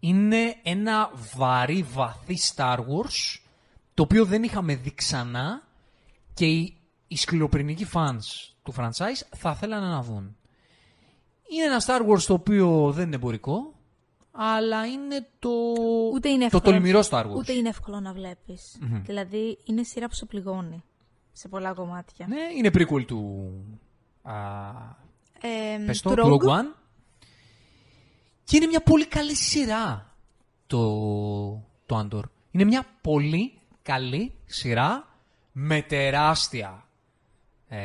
Είναι 0.00 0.56
ένα 0.62 1.10
βαρύ, 1.36 1.82
βαθύ 1.82 2.36
Star 2.54 2.76
Wars 2.78 3.40
το 3.94 4.02
οποίο 4.02 4.24
δεν 4.24 4.42
είχαμε 4.42 4.74
δει 4.74 4.94
ξανά 4.94 5.62
και 6.34 6.46
οι, 6.46 6.76
οι 7.06 7.16
σκληροπυρηνικοί 7.16 7.86
fans 7.92 8.52
του 8.62 8.74
franchise 8.76 9.26
θα 9.36 9.54
θέλανε 9.54 9.86
να 9.86 10.02
δουν. 10.02 10.36
Είναι 11.48 11.64
ένα 11.64 11.82
Star 11.86 12.10
Wars 12.10 12.22
το 12.22 12.32
οποίο 12.32 12.92
δεν 12.92 13.06
είναι 13.06 13.14
εμπορικό, 13.14 13.74
αλλά 14.30 14.86
είναι 14.86 15.26
το, 15.38 15.50
Ούτε 16.12 16.28
είναι 16.28 16.48
το 16.48 16.56
εύκολο, 16.56 16.74
τολμηρό 16.74 17.02
Star 17.10 17.24
Wars. 17.26 17.34
Ούτε 17.36 17.52
είναι 17.52 17.68
εύκολο 17.68 18.00
να 18.00 18.12
βλεπει 18.12 18.58
Δηλαδή 19.02 19.58
είναι 19.64 19.82
σειρά 19.82 20.08
που 20.08 20.14
σε 20.14 20.26
πληγώνει 20.26 20.82
σε 21.32 21.48
πολλά 21.48 21.72
κομμάτια. 21.72 22.26
Ναι, 22.26 22.40
είναι 22.56 22.70
prequel 22.72 23.04
του, 23.06 23.50
α, 24.22 24.34
Ε, 25.40 25.84
πες 25.86 26.00
του 26.00 26.08
το, 26.08 26.14
του 26.14 26.22
Rogue. 26.22 26.48
Rogue 26.48 26.50
One. 26.50 26.74
Και 28.44 28.56
είναι 28.56 28.66
μια 28.66 28.82
πολύ 28.82 29.06
καλή 29.06 29.34
σειρά 29.34 30.14
το, 30.66 30.78
το 31.86 31.98
Andor. 31.98 32.22
Είναι 32.50 32.64
μια 32.64 32.86
πολύ 33.00 33.58
καλή 33.82 34.34
σειρά 34.44 35.13
με 35.56 35.82
τεράστια 35.82 36.84
ε, 37.68 37.78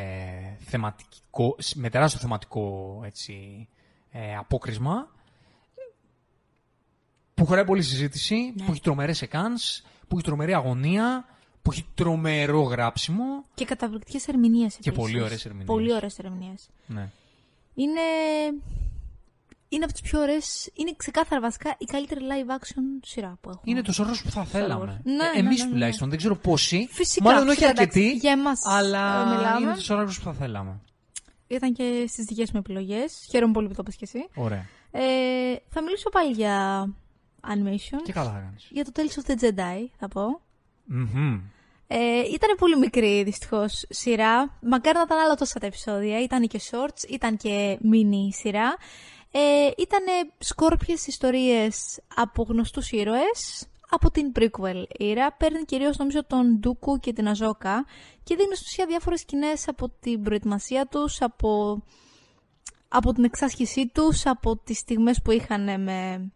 θεματικό, 0.60 1.56
με 1.76 1.90
τεράστιο 1.90 2.20
θεματικό 2.20 3.02
έτσι, 3.06 3.68
ε, 4.12 4.36
απόκρισμα 4.36 5.08
που 7.34 7.46
χωράει 7.46 7.66
πολύ 7.66 7.82
συζήτηση, 7.82 8.54
Ναι. 8.56 8.66
που 8.66 8.72
έχει 8.72 8.82
τρομερές 8.82 9.22
εκάνς, 9.22 9.82
που 10.08 10.16
έχει 10.16 10.24
τρομερή 10.26 10.54
αγωνία, 10.54 11.26
που 11.62 11.72
έχει 11.72 11.86
τρομερό 11.96 12.62
γράψιμο. 12.62 13.44
Και 13.54 13.66
καταπληκτικές 13.66 14.28
ερμηνείες 14.28 14.74
Και 14.76 14.90
επίσης. 14.90 14.98
πολύ 15.12 15.22
ωραίες 15.22 15.46
ερμηνείες. 15.46 15.68
Πολύ 15.68 15.94
ωραίες 15.94 16.20
ερμηνείες. 16.20 16.70
Ναι. 16.88 17.10
Είναι... 17.76 18.00
Είναι 19.70 19.84
από 19.84 19.94
τις 19.94 20.02
πιο 20.02 20.20
ωραίες... 20.20 20.70
Είναι 20.74 20.94
ξεκάθαρα 20.98 21.42
βασικά 21.42 21.76
η 21.78 21.86
καλύτερη 21.86 22.22
live 22.24 22.52
action 22.60 22.82
σειρά 23.06 23.38
που 23.42 23.50
έχουμε. 23.50 23.64
Είναι 23.66 23.82
το 23.82 23.92
σωρός 23.92 24.22
που 24.22 24.30
θα 24.30 24.44
θέλαμε. 24.46 25.02
Ναι, 25.04 25.14
ναι, 25.14 25.24
ε, 25.36 25.40
Εμείς 25.40 25.60
ναι, 25.60 25.66
ναι. 25.66 25.72
τουλάχιστον. 25.72 26.10
Δεν 26.10 26.18
ξέρω 26.18 26.36
πόσοι. 26.36 26.88
Φυσικά, 26.92 27.24
Μάλλον 27.30 27.48
όχι 27.48 27.58
φυσικά, 27.58 27.70
εντάξει, 27.70 28.00
αρκετοί. 28.00 28.18
για 28.18 28.32
εμάς, 28.32 28.60
αλλά 28.66 29.22
ε, 29.22 29.36
μιλάμε. 29.36 29.60
είναι 29.66 29.74
το 29.74 29.82
σωρός 29.82 30.18
που 30.18 30.24
θα 30.24 30.34
θέλαμε. 30.34 30.80
Ήταν 31.48 31.74
και 31.74 32.06
στις 32.08 32.26
δικές 32.26 32.52
μου 32.52 32.60
επιλογές. 32.60 33.28
Χαίρομαι 33.30 33.54
πολύ 33.54 33.68
που 33.68 33.74
το 33.74 33.82
είπες 33.82 33.96
και 33.96 34.06
εσύ. 34.14 34.28
Ωραία. 34.36 34.66
Ε, 34.92 35.02
θα 35.70 35.84
μιλήσω 35.84 36.10
πάλι 36.10 36.32
για 36.32 36.86
animation. 37.42 38.00
Και 38.04 38.12
καλά 38.12 38.32
θα 38.32 38.40
κάνεις. 38.40 38.68
Για 38.70 38.86
το 38.86 38.92
Tales 38.96 39.22
of 39.22 39.32
the 39.32 39.44
Jedi 39.44 39.86
θα 39.98 40.08
πω. 40.08 40.42
Ε, 41.88 42.20
ήταν 42.20 42.56
πολύ 42.58 42.78
μικρή 42.78 43.24
δυστυχώς 43.24 43.86
σειρά. 43.90 44.58
Μακάρι 44.62 44.98
να 44.98 45.04
ήταν 45.04 45.18
άλλα 45.18 45.36
τόσα 45.36 45.60
τα 45.60 45.66
επεισόδια. 45.66 46.22
Ήταν 46.22 46.48
και 46.48 46.60
shorts, 46.72 47.10
ήταν 47.10 47.38
και 47.38 47.78
mini 47.84 48.34
σειρά. 48.42 48.76
Ε, 49.32 49.70
ήταν 49.78 50.04
σκόρπιες 50.38 51.08
ιστορίες 51.08 52.00
από 52.16 52.44
γνωστούς 52.44 52.92
ήρωες 52.92 53.68
από 53.90 54.12
την 54.12 54.32
prequel 54.36 54.84
ήρα. 54.98 55.34
Παίρνει 55.34 55.66
κυρίως 55.66 55.98
νομίζω 55.98 56.26
τον 56.26 56.60
Ντούκου 56.60 57.00
και 57.00 57.14
την 57.14 57.28
Αζόκα 57.28 57.86
και 58.24 58.36
δίνει 58.36 58.56
στην 58.56 58.68
ουσία 58.68 58.86
διάφορες 58.86 59.20
σκηνές 59.20 59.68
από 59.68 59.90
την 60.00 60.24
προετοιμασία 60.24 60.86
τους, 60.86 61.22
από, 61.22 61.84
από 62.88 63.14
την 63.14 63.24
εξάσκησή 63.24 63.88
τους, 63.88 64.26
από 64.26 64.58
τις 64.58 64.78
στιγμές 64.78 65.22
που 65.22 65.32
είχαν 65.32 65.82
με 65.82 66.32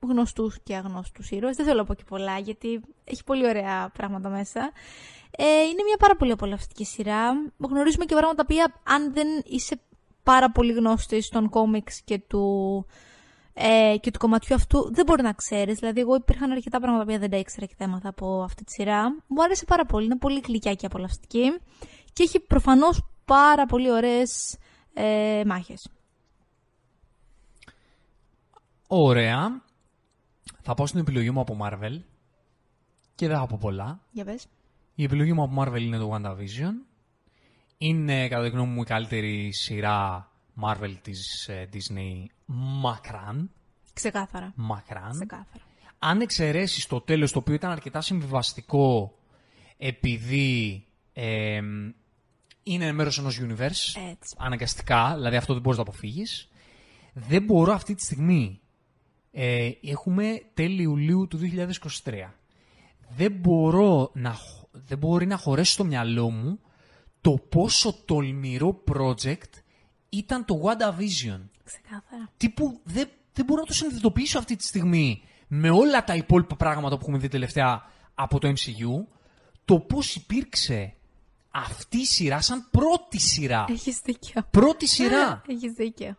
γνωστούς 0.00 0.60
και 0.62 0.76
αγνώστους 0.76 1.30
ήρωες. 1.30 1.56
Δεν 1.56 1.66
θέλω 1.66 1.78
να 1.78 1.84
πω 1.84 1.94
και 1.94 2.04
πολλά 2.06 2.38
γιατί 2.38 2.80
έχει 3.04 3.24
πολύ 3.24 3.46
ωραία 3.48 3.90
πράγματα 3.92 4.28
μέσα. 4.28 4.72
Ε, 5.30 5.44
είναι 5.44 5.82
μια 5.86 5.96
πάρα 5.98 6.16
πολύ 6.16 6.32
απολαυστική 6.32 6.84
σειρά. 6.84 7.32
Γνωρίζουμε 7.58 8.04
και 8.04 8.14
πράγματα 8.14 8.46
που 8.46 8.54
αν 8.82 9.12
δεν 9.12 9.28
είσαι 9.44 9.80
πάρα 10.32 10.50
πολύ 10.50 10.72
γνώστης 10.72 11.28
των 11.28 11.48
κόμιξ 11.48 12.02
και 12.04 12.18
του, 12.18 12.44
ε, 13.52 13.96
και 14.00 14.10
του 14.10 14.18
κομματιού 14.18 14.54
αυτού 14.54 14.94
δεν 14.94 15.04
μπορεί 15.06 15.22
να 15.22 15.32
ξέρεις. 15.32 15.78
Δηλαδή 15.78 16.00
εγώ 16.00 16.14
υπήρχαν 16.14 16.50
αρκετά 16.50 16.80
πράγματα 16.80 17.04
που 17.04 17.18
δεν 17.18 17.30
τα 17.30 17.36
ήξερα 17.36 17.66
και 17.66 17.74
θέματα 17.76 18.08
από 18.08 18.42
αυτή 18.42 18.64
τη 18.64 18.72
σειρά. 18.72 19.02
Μου 19.26 19.42
άρεσε 19.42 19.64
πάρα 19.64 19.84
πολύ. 19.84 20.04
Είναι 20.04 20.18
πολύ 20.18 20.40
γλυκιά 20.46 20.74
και 20.74 20.86
απολαυστική. 20.86 21.44
Και 22.12 22.22
έχει 22.22 22.40
προφανώς 22.40 23.02
πάρα 23.24 23.66
πολύ 23.66 23.90
ωραίες 23.90 24.58
ε, 24.94 25.42
μάχες. 25.46 25.90
Ωραία. 28.86 29.62
Θα 30.62 30.74
πάω 30.74 30.86
στην 30.86 31.00
επιλογή 31.00 31.30
μου 31.30 31.40
από 31.40 31.56
Marvel. 31.62 32.00
Και 33.14 33.28
δεν 33.28 33.38
θα 33.38 33.46
πω 33.46 33.58
πολλά. 33.60 34.00
Για 34.10 34.24
πες. 34.24 34.46
Η 34.94 35.04
επιλογή 35.04 35.32
μου 35.32 35.42
από 35.42 35.62
Marvel 35.62 35.80
είναι 35.80 35.98
το 35.98 36.10
WandaVision. 36.14 36.89
Είναι, 37.82 38.28
κατά 38.28 38.42
τη 38.42 38.48
γνώμη 38.50 38.72
μου, 38.72 38.80
η 38.82 38.84
καλύτερη 38.84 39.52
σειρά 39.52 40.30
Marvel 40.64 40.94
της 41.02 41.48
ε, 41.48 41.68
Disney 41.72 42.24
μακράν. 42.82 43.50
Ξεκάθαρα. 43.92 44.52
Μακράν. 44.56 45.10
Ξεκάθαρα. 45.10 45.64
αν 45.98 46.20
εξαιρέσεις 46.20 46.86
το 46.86 47.00
τέλος, 47.00 47.32
το 47.32 47.38
οποίο 47.38 47.54
ήταν 47.54 47.70
αρκετά 47.70 48.00
συμβιβαστικό, 48.00 49.18
επειδή 49.76 50.84
ε, 51.12 51.60
είναι 52.62 52.92
μέρος 52.92 53.18
ενός 53.18 53.40
universe, 53.42 54.00
Έτσι. 54.10 54.36
αναγκαστικά, 54.38 55.14
δηλαδή 55.14 55.36
αυτό 55.36 55.52
δεν 55.52 55.62
μπορείς 55.62 55.78
να 55.78 55.84
το 55.84 55.90
αποφύγεις, 55.90 56.48
δεν 57.12 57.42
μπορώ 57.42 57.72
αυτή 57.72 57.94
τη 57.94 58.02
στιγμή, 58.02 58.60
ε, 59.32 59.70
έχουμε 59.82 60.42
τέλη 60.54 60.82
Ιουλίου 60.82 61.26
του 61.28 61.38
2023, 62.04 62.12
δεν 63.16 63.32
μπορώ 63.32 64.10
να, 64.14 64.32
χ- 64.32 64.64
δεν 64.72 64.98
μπορεί 64.98 65.26
να 65.26 65.36
χωρέσει 65.36 65.72
στο 65.72 65.84
μυαλό 65.84 66.30
μου 66.30 66.58
το 67.20 67.30
πόσο 67.48 67.92
τολμηρό 68.04 68.82
project 68.92 69.62
ήταν 70.08 70.44
το 70.44 70.54
WandaVision 70.64 71.40
Ξεκάθαρα. 71.64 72.30
τύπου 72.36 72.80
δεν, 72.84 73.08
δεν 73.32 73.44
μπορώ 73.44 73.60
να 73.60 73.66
το 73.66 73.72
συνειδητοποιήσω 73.72 74.38
αυτή 74.38 74.56
τη 74.56 74.64
στιγμή 74.64 75.22
με 75.48 75.70
όλα 75.70 76.04
τα 76.04 76.14
υπόλοιπα 76.14 76.56
πράγματα 76.56 76.96
που 76.96 77.02
έχουμε 77.02 77.18
δει 77.18 77.28
τελευταία 77.28 77.82
από 78.14 78.38
το 78.38 78.48
MCU, 78.48 79.06
το 79.64 79.78
πώς 79.78 80.14
υπήρξε 80.14 80.94
αυτή 81.50 81.98
η 81.98 82.04
σειρά 82.04 82.40
σαν 82.40 82.68
πρώτη 82.70 83.20
σειρά. 83.20 83.64
Έχεις 83.68 84.00
δίκιο. 84.04 84.42
Πρώτη 84.50 84.86
σειρά 84.86 85.42
Έχεις 85.54 85.72
δίκιο. 85.72 86.16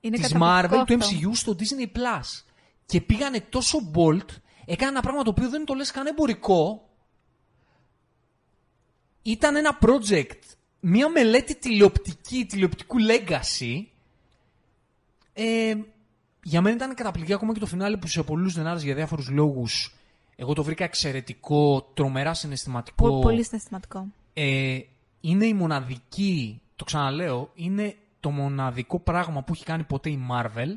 Είναι 0.00 0.16
της 0.16 0.32
καταπληκτικό 0.32 0.82
Marvel 0.82 0.86
του 0.86 0.94
αυτό. 0.94 1.16
MCU 1.16 1.30
στο 1.32 1.56
Disney+. 1.58 1.96
Plus. 1.96 2.44
Και 2.86 3.00
πήγανε 3.00 3.40
τόσο 3.40 3.78
bold, 3.94 4.26
έκανε 4.64 4.90
ένα 4.90 5.00
πράγμα 5.00 5.22
το 5.22 5.30
οποίο 5.30 5.48
δεν 5.48 5.64
το 5.64 5.74
λες 5.74 5.90
καν 5.90 6.06
εμπορικό. 6.06 6.89
Ήταν 9.22 9.56
ένα 9.56 9.78
project, 9.80 10.38
μια 10.80 11.08
μελέτη 11.08 11.54
τηλεοπτική, 11.54 12.44
τηλεοπτικού 12.44 12.96
legacy, 13.08 13.82
ε, 15.32 15.74
για 16.42 16.60
μένα 16.60 16.76
ήταν 16.76 16.94
καταπληκτικό 16.94 17.36
ακόμα 17.36 17.52
και 17.52 17.60
το 17.60 17.66
φινάλε 17.66 17.96
που 17.96 18.06
σε 18.06 18.22
πολλούς 18.22 18.54
δεν 18.54 18.66
άρεσε 18.66 18.84
για 18.84 18.94
διάφορους 18.94 19.28
λόγους. 19.28 19.94
Εγώ 20.36 20.52
το 20.54 20.62
βρήκα 20.62 20.84
εξαιρετικό, 20.84 21.90
τρομερά 21.94 22.34
συναισθηματικό. 22.34 23.08
Πο- 23.08 23.20
πολύ 23.20 23.44
συναισθηματικό. 23.44 24.06
Ε, 24.34 24.78
είναι 25.20 25.46
η 25.46 25.54
μοναδική, 25.54 26.60
το 26.76 26.84
ξαναλέω, 26.84 27.50
είναι 27.54 27.96
το 28.20 28.30
μοναδικό 28.30 28.98
πράγμα 28.98 29.42
που 29.42 29.52
έχει 29.52 29.64
κάνει 29.64 29.82
ποτέ 29.82 30.10
η 30.10 30.20
Marvel 30.30 30.74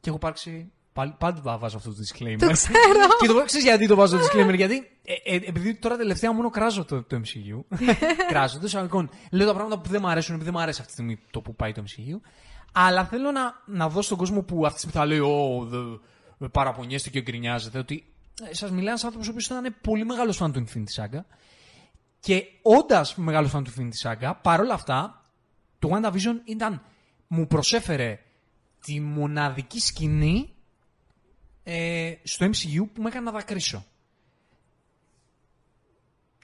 και 0.00 0.08
έχω 0.08 0.16
υπάρξει. 0.16 0.72
Πάλι, 0.94 1.14
πάντα 1.18 1.58
βάζω 1.58 1.76
αυτό 1.76 1.90
το 1.90 1.96
disclaimer. 2.00 2.36
Το 2.38 2.50
ξέρω. 2.50 2.74
και 3.20 3.26
το 3.26 3.44
ξέρεις 3.44 3.64
γιατί 3.64 3.86
το 3.86 3.94
βάζω 3.94 4.18
το 4.18 4.24
disclaimer, 4.24 4.54
γιατί 4.54 4.90
ε, 5.04 5.34
ε, 5.34 5.34
επειδή 5.34 5.74
τώρα 5.74 5.96
τελευταία 5.96 6.32
μόνο 6.32 6.50
κράζω 6.50 6.84
το, 6.84 7.02
το 7.02 7.16
MCU. 7.16 7.76
κράζω 8.28 8.58
το 8.58 8.66
εισαγωγικών. 8.66 9.10
Λέω 9.30 9.46
τα 9.46 9.54
πράγματα 9.54 9.78
που 9.80 9.88
δεν 9.88 10.00
μου 10.02 10.08
αρέσουν, 10.08 10.34
επειδή 10.34 10.50
δεν 10.50 10.58
μου 10.58 10.62
αρέσει 10.62 10.80
αυτή 10.80 10.94
τη 10.94 11.00
στιγμή 11.00 11.18
το 11.30 11.40
που 11.40 11.54
πάει 11.54 11.72
το 11.72 11.82
MCU. 11.86 12.28
Αλλά 12.72 13.04
θέλω 13.04 13.30
να, 13.30 13.62
να 13.66 13.88
δώσω 13.88 14.02
στον 14.02 14.18
κόσμο 14.18 14.42
που 14.42 14.66
αυτή 14.66 14.80
τη 14.80 14.88
στιγμή 14.88 14.96
θα 14.96 15.06
λέει 15.06 15.18
Ω, 15.18 15.64
δε, 16.38 16.48
παραπονιέστε 16.48 17.10
και 17.10 17.20
γκρινιάζετε, 17.20 17.78
ότι 17.78 18.04
ε, 18.50 18.54
σας 18.54 18.70
μιλάει 18.70 18.88
ένας 18.88 19.04
άνθρωπος 19.04 19.28
ο 19.28 19.30
οποίος 19.30 19.46
ήταν 19.46 19.76
πολύ 19.80 20.04
μεγάλος 20.04 20.36
φαν 20.36 20.52
του 20.52 20.64
Infinity 20.66 21.02
Saga. 21.02 21.20
Και 22.20 22.44
όντας 22.62 23.14
μεγάλος 23.14 23.50
φαν 23.50 23.64
του 23.64 23.70
Infinity 23.76 24.10
Saga, 24.10 24.32
παρόλα 24.42 24.74
αυτά, 24.74 25.24
το 25.78 25.90
WandaVision 25.92 26.40
ήταν, 26.44 26.82
μου 27.26 27.46
προσέφερε 27.46 28.20
τη 28.84 29.00
μοναδική 29.00 29.80
σκηνή 29.80 30.53
ε, 31.64 32.14
στο 32.22 32.46
MCU 32.46 32.86
που 32.92 33.02
με 33.02 33.08
έκανε 33.08 33.24
να 33.24 33.30
δακρύσω. 33.30 33.84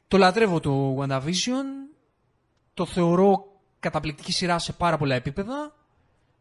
Το 0.08 0.16
λατρεύω 0.18 0.60
το 0.60 0.98
WandaVision, 1.00 1.90
το 2.74 2.86
θεωρώ 2.86 3.60
καταπληκτική 3.80 4.32
σειρά 4.32 4.58
σε 4.58 4.72
πάρα 4.72 4.98
πολλά 4.98 5.14
επίπεδα. 5.14 5.74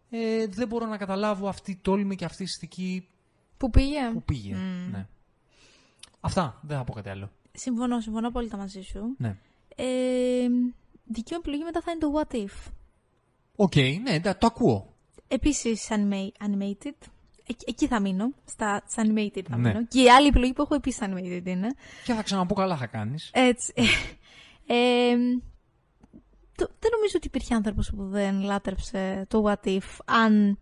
Ε, 0.10 0.48
δεν 0.48 0.68
μπορώ 0.68 0.86
να 0.86 0.98
καταλάβω 0.98 1.48
αυτή 1.48 1.72
η 1.72 1.80
τόλμη 1.82 2.16
και 2.16 2.26
αυτή 2.26 2.42
η 2.42 2.46
αισθητική 2.46 3.08
Που 3.58 3.70
πήγε. 3.70 4.10
που 4.14 4.24
πήγε. 4.24 4.56
Ναι. 4.92 5.08
Αυτά, 6.20 6.60
δεν 6.62 6.78
θα 6.78 6.84
πω 6.84 6.94
κάτι 6.94 7.10
άλλο. 7.10 7.32
Συμφωνώ, 7.52 8.02
συμφωνώ 8.02 8.28
απόλυτα 8.28 8.58
μαζί 8.58 8.82
σου. 8.82 9.16
Ναι. 9.18 9.38
Ε, 9.76 10.48
δική 11.06 11.34
μου 11.34 11.40
επιλογή 11.40 11.64
μετά 11.64 11.82
θα 11.82 11.92
είναι 11.92 12.00
το 12.00 12.12
What 12.16 12.36
If. 12.36 12.72
Οκ, 13.56 13.76
ναι, 14.02 14.20
τα- 14.20 14.38
το 14.38 14.48
ακούω. 14.48 14.94
Επίσης 15.28 15.88
anima- 15.92 16.32
animated. 16.48 17.08
Εκεί, 17.50 17.66
εκεί 17.68 17.88
θα 17.88 18.00
μείνω. 18.00 18.32
Στα 18.46 18.82
στα 18.88 19.04
animated 19.06 19.42
θα 19.50 19.58
Ναι. 19.58 19.68
μείνω. 19.68 19.86
Και 19.86 20.02
η 20.02 20.10
άλλη 20.12 20.28
επιλογή 20.28 20.54
που 20.54 20.62
έχω 20.62 20.76
επίσης 20.76 21.00
animated 21.04 21.46
είναι. 21.46 21.68
Και 22.04 22.14
θα 22.14 22.24
ξαναπώ 22.24 22.54
καλά 22.54 22.78
θα 22.78 22.86
κάνεις. 22.86 23.30
Έτσι. 23.34 23.74
Ε, 24.72 25.16
το, 26.56 26.70
δεν 26.80 26.92
νομίζω 26.94 27.14
ότι 27.16 27.28
υπήρχε 27.28 27.54
άνθρωπος 27.56 27.92
που 27.96 28.04
δεν 28.08 28.42
λάτρεψε 28.42 29.26
το 29.28 29.44
What 29.48 29.68
If 29.68 29.98
αν, 30.06 30.60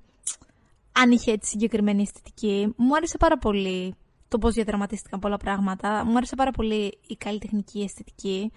αν 0.91 1.11
είχε 1.11 1.31
έτσι 1.31 1.49
συγκεκριμένη 1.49 2.01
αισθητική. 2.01 2.73
Μου 2.77 2.95
άρεσε 2.95 3.18
πάρα 3.18 3.38
πολύ 3.38 3.95
το 4.27 4.38
πώς 4.38 4.53
διαδραματίστηκαν 4.53 5.19
πολλά 5.19 5.38
πράγματα. 5.38 6.05
Μου 6.05 6.18
άρεσε 6.18 6.35
πάρα 6.35 6.51
πολύ 6.51 6.97
η 7.07 7.15
καλλιτεχνική 7.15 7.81
αισθητική. 7.81 8.51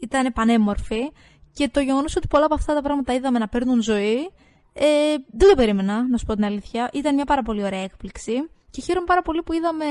Ήταν 0.00 0.32
πανέμορφη. 0.32 1.10
Και 1.52 1.68
το 1.68 1.80
γεγονός 1.80 2.16
ότι 2.16 2.26
πολλά 2.28 2.44
από 2.44 2.54
αυτά 2.54 2.74
τα 2.74 2.82
πράγματα 2.82 3.14
είδαμε 3.14 3.38
να 3.38 3.48
παίρνουν 3.48 3.82
ζωή, 3.82 4.30
ε, 4.78 5.14
δεν 5.30 5.48
το 5.48 5.54
περίμενα, 5.56 6.08
να 6.08 6.16
σου 6.18 6.24
πω 6.26 6.34
την 6.34 6.44
αλήθεια. 6.44 6.90
Ήταν 6.92 7.14
μια 7.14 7.24
πάρα 7.24 7.42
πολύ 7.42 7.62
ωραία 7.64 7.80
έκπληξη. 7.82 8.32
Και 8.70 8.80
χαίρομαι 8.80 9.06
πάρα 9.06 9.22
πολύ 9.22 9.42
που 9.42 9.52
είδαμε 9.52 9.84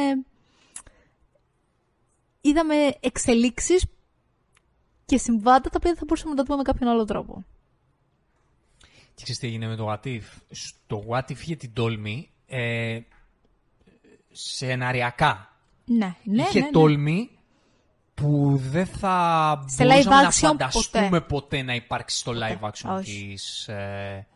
είδαμε 2.41 2.75
εξελίξεις 2.99 3.85
και 5.05 5.17
συμβάντα 5.17 5.69
τα 5.69 5.75
οποία 5.75 5.89
δεν 5.89 5.95
θα 5.95 6.03
μπορούσαμε 6.07 6.29
να 6.31 6.35
τα 6.37 6.43
δούμε 6.43 6.57
με 6.57 6.63
κάποιον 6.63 6.89
άλλο 6.89 7.05
τρόπο. 7.05 7.45
Και 9.13 9.23
ξέρεις 9.23 9.39
τι 9.39 9.47
έγινε 9.47 9.67
με 9.67 9.75
το 9.75 9.91
What 9.91 10.07
If; 10.07 10.21
Στο 10.49 11.03
What 11.09 11.19
If 11.31 11.39
είχε 11.39 11.55
την 11.55 11.73
τόλμη 11.73 12.29
ε, 12.47 12.99
σεναριακά. 14.31 15.49
Ναι, 15.85 16.15
ναι, 16.23 16.41
είχε 16.41 16.59
ναι, 16.59 16.65
ναι. 16.65 16.71
τόλμη 16.71 17.29
που 18.13 18.57
δεν 18.57 18.85
θα 18.85 19.63
Σε 19.67 19.83
μπορούσαμε 19.85 20.15
live 20.15 20.23
να 20.23 20.29
action 20.29 20.47
φανταστούμε 20.47 21.21
ποτέ. 21.21 21.61
να 21.61 21.75
υπάρξει 21.75 22.17
στο 22.17 22.31
Ποτέ. 22.31 22.59
live 22.61 22.65
action 22.69 22.97
Όχι. 22.97 23.27
της, 23.31 23.67
ε, 23.67 24.27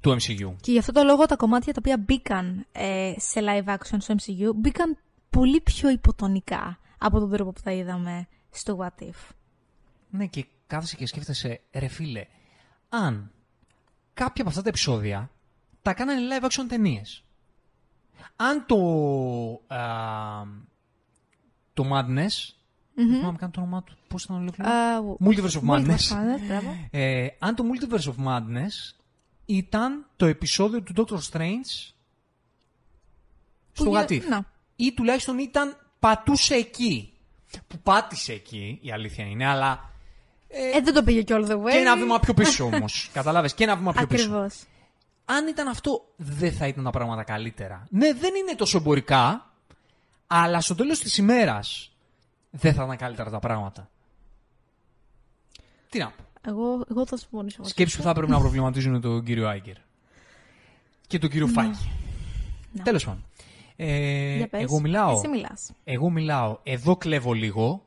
του 0.00 0.10
MCU. 0.10 0.54
Και 0.60 0.72
γι' 0.72 0.78
αυτό 0.78 0.92
το 0.92 1.02
λόγο 1.02 1.26
τα 1.26 1.36
κομμάτια 1.36 1.72
τα 1.72 1.78
οποία 1.84 1.98
μπήκαν 1.98 2.66
ε, 2.72 3.12
σε 3.16 3.40
live 3.42 3.68
action 3.76 3.96
στο 3.98 4.14
MCU 4.14 4.54
μπήκαν 4.54 4.98
πολύ 5.30 5.60
πιο 5.60 5.90
υποτονικά 5.90 6.78
από 6.98 7.18
τον 7.18 7.30
τρόπο 7.30 7.52
που 7.52 7.60
τα 7.64 7.72
είδαμε 7.72 8.28
στο 8.50 8.78
What 8.80 9.02
If. 9.02 9.30
Ναι, 10.10 10.26
και 10.26 10.46
κάθεσαι 10.66 10.96
και 10.96 11.06
σκέφτεσαι, 11.06 11.60
ρε 11.72 11.88
φίλε, 11.88 12.26
αν 12.88 13.30
κάποια 14.14 14.42
από 14.42 14.48
αυτά 14.48 14.62
τα 14.62 14.68
επεισόδια 14.68 15.30
τα 15.82 15.94
κάνανε 15.94 16.20
live 16.30 16.44
action 16.44 16.64
ταινίες. 16.68 17.24
Αν 18.36 18.66
το. 18.66 18.76
Α, 19.74 19.82
το 21.72 21.84
Madness. 21.92 22.54
Δεν 22.94 23.14
θυμάμαι 23.14 23.38
καν 23.38 23.50
το 23.50 23.60
όνομά 23.60 23.82
του. 23.82 23.96
Πώς 24.08 24.24
ήταν 24.24 24.36
ολόκληρο. 24.36 24.70
Α, 24.70 25.02
Multiverse 25.24 25.60
of 25.60 25.68
Madness. 25.70 25.86
Multiverse 25.86 26.12
of 26.12 26.16
Madness, 26.16 26.46
μπράβο. 26.46 26.88
Ε, 26.90 27.26
αν 27.38 27.54
το 27.54 27.64
Multiverse 27.64 28.12
of 28.12 28.26
Madness 28.26 28.97
ήταν 29.50 30.06
το 30.16 30.26
επεισόδιο 30.26 30.82
του 30.82 30.92
Doctor 30.96 31.18
Strange 31.32 31.92
στο 33.72 33.84
Που 33.84 33.94
What 33.96 34.06
γε- 34.10 34.22
If. 34.22 34.28
να. 34.28 34.44
Ή 34.76 34.92
τουλάχιστον 34.92 35.38
ήταν 35.38 35.76
πατούσε 35.98 36.54
εκεί. 36.54 37.12
Που 37.66 37.78
πάτησε 37.78 38.32
εκεί, 38.32 38.78
η 38.82 38.92
αλήθεια 38.92 39.24
είναι, 39.24 39.46
αλλά 39.46 39.90
Ε, 40.48 40.80
δεν 40.80 40.94
το 40.94 41.02
πήγε 41.02 41.22
και 41.22 41.34
all 41.36 41.46
the 41.48 41.56
way. 41.62 41.70
και 41.70 41.76
ένα 41.76 41.96
βήμα 41.96 42.18
πιο 42.20 42.34
πίσω 42.34 42.64
όμως. 42.72 43.10
Καταλάβες, 43.12 43.54
και 43.54 43.64
ένα 43.64 43.76
βήμα 43.76 43.92
πιο 43.92 44.06
πίσω. 44.06 44.22
Ακριβώς. 44.28 44.62
Αν 45.24 45.46
ήταν 45.46 45.68
αυτό, 45.68 46.12
δεν 46.16 46.52
θα 46.52 46.66
ήταν 46.66 46.84
τα 46.84 46.90
πράγματα 46.90 47.22
καλύτερα. 47.24 47.86
Ναι, 47.90 48.12
δεν 48.12 48.34
είναι 48.34 48.54
τόσο 48.54 48.78
εμπορικά, 48.78 49.52
αλλά 50.26 50.60
στο 50.60 50.74
τέλος 50.74 50.98
της 50.98 51.16
ημέρας 51.16 51.92
δεν 52.50 52.74
θα 52.74 52.84
ήταν 52.84 52.96
καλύτερα 52.96 53.30
τα 53.30 53.38
πράγματα. 53.38 53.90
Τι 55.88 55.98
να 55.98 56.10
πω. 56.10 56.24
Εγώ, 56.46 56.84
εγώ 56.90 57.06
θα 57.06 57.16
συμφωνήσω. 57.16 57.56
μαζί 57.58 57.70
Σκέψει 57.70 57.92
σου. 57.92 57.98
που 58.00 58.04
θα 58.06 58.12
πρέπει 58.12 58.30
να 58.30 58.38
προβληματίζουν 58.38 59.00
τον 59.00 59.24
κύριο 59.24 59.48
Άγκερ. 59.48 59.74
Και 61.06 61.18
τον 61.18 61.30
κύριο 61.30 61.46
Φάκη. 61.46 61.90
Ναι. 62.72 62.82
Τέλος 62.82 63.04
πάντων. 63.04 63.24
Ε, 63.76 64.36
Για 64.36 64.48
πες. 64.48 64.62
εγώ 64.62 64.80
μιλάω. 64.80 65.12
Εσύ 65.12 65.28
μιλάς. 65.28 65.72
Εγώ 65.84 66.10
μιλάω. 66.10 66.58
Εδώ 66.62 66.96
κλέβω 66.96 67.32
λίγο, 67.32 67.86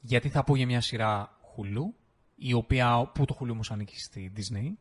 γιατί 0.00 0.28
θα 0.28 0.44
πω 0.44 0.56
για 0.56 0.66
μια 0.66 0.80
σειρά 0.80 1.38
Hulu, 1.56 1.92
η 2.36 2.52
οποία, 2.52 3.10
που 3.14 3.24
το 3.24 3.36
Hulu 3.40 3.50
όμως 3.50 3.70
ανήκει 3.70 3.98
στη 4.00 4.32
Disney. 4.36 4.72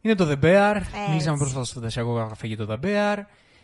Είναι 0.00 0.14
το 0.14 0.28
The 0.30 0.44
Bear. 0.44 0.82
Μιλήσαμε 1.08 1.36
πρόσφατα 1.38 1.64
στο 1.64 1.74
φαντασιακό 1.74 2.14
καφέ 2.28 2.46
για 2.46 2.56
το 2.56 2.66
The 2.70 2.84
Bear. 2.84 3.16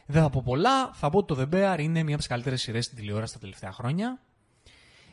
Δεν 0.07 0.23
θα 0.23 0.31
πω 0.31 0.43
πολλά. 0.45 0.93
Θα 0.93 1.11
πω 1.11 1.19
ότι 1.19 1.35
το 1.35 1.41
The 1.43 1.55
Bear 1.55 1.79
είναι 1.81 1.99
μια 2.03 2.09
από 2.09 2.17
τις 2.17 2.27
καλύτερες 2.27 2.61
σειρές 2.61 2.85
στην 2.85 2.97
τηλεόραση 2.97 3.33
τα 3.33 3.39
τελευταία 3.39 3.73
χρόνια. 3.73 4.21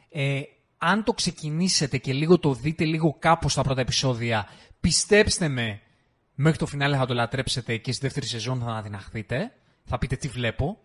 Ε, 0.09 0.41
αν 0.77 1.03
το 1.03 1.13
ξεκινήσετε 1.13 1.97
και 1.97 2.13
λίγο 2.13 2.39
το 2.39 2.53
δείτε 2.53 2.85
λίγο 2.85 3.15
κάπως 3.19 3.51
στα 3.51 3.61
πρώτα 3.61 3.81
επεισόδια, 3.81 4.47
πιστέψτε 4.79 5.47
με, 5.47 5.81
μέχρι 6.35 6.57
το 6.57 6.65
φινάλε 6.65 6.97
θα 6.97 7.05
το 7.05 7.13
λατρέψετε 7.13 7.77
και 7.77 7.91
στη 7.91 8.01
δεύτερη 8.01 8.25
σεζόν 8.25 8.59
θα 8.59 8.65
αναδυναχθείτε. 8.65 9.53
Θα 9.83 9.97
πείτε 9.97 10.15
τι 10.15 10.27
βλέπω. 10.27 10.79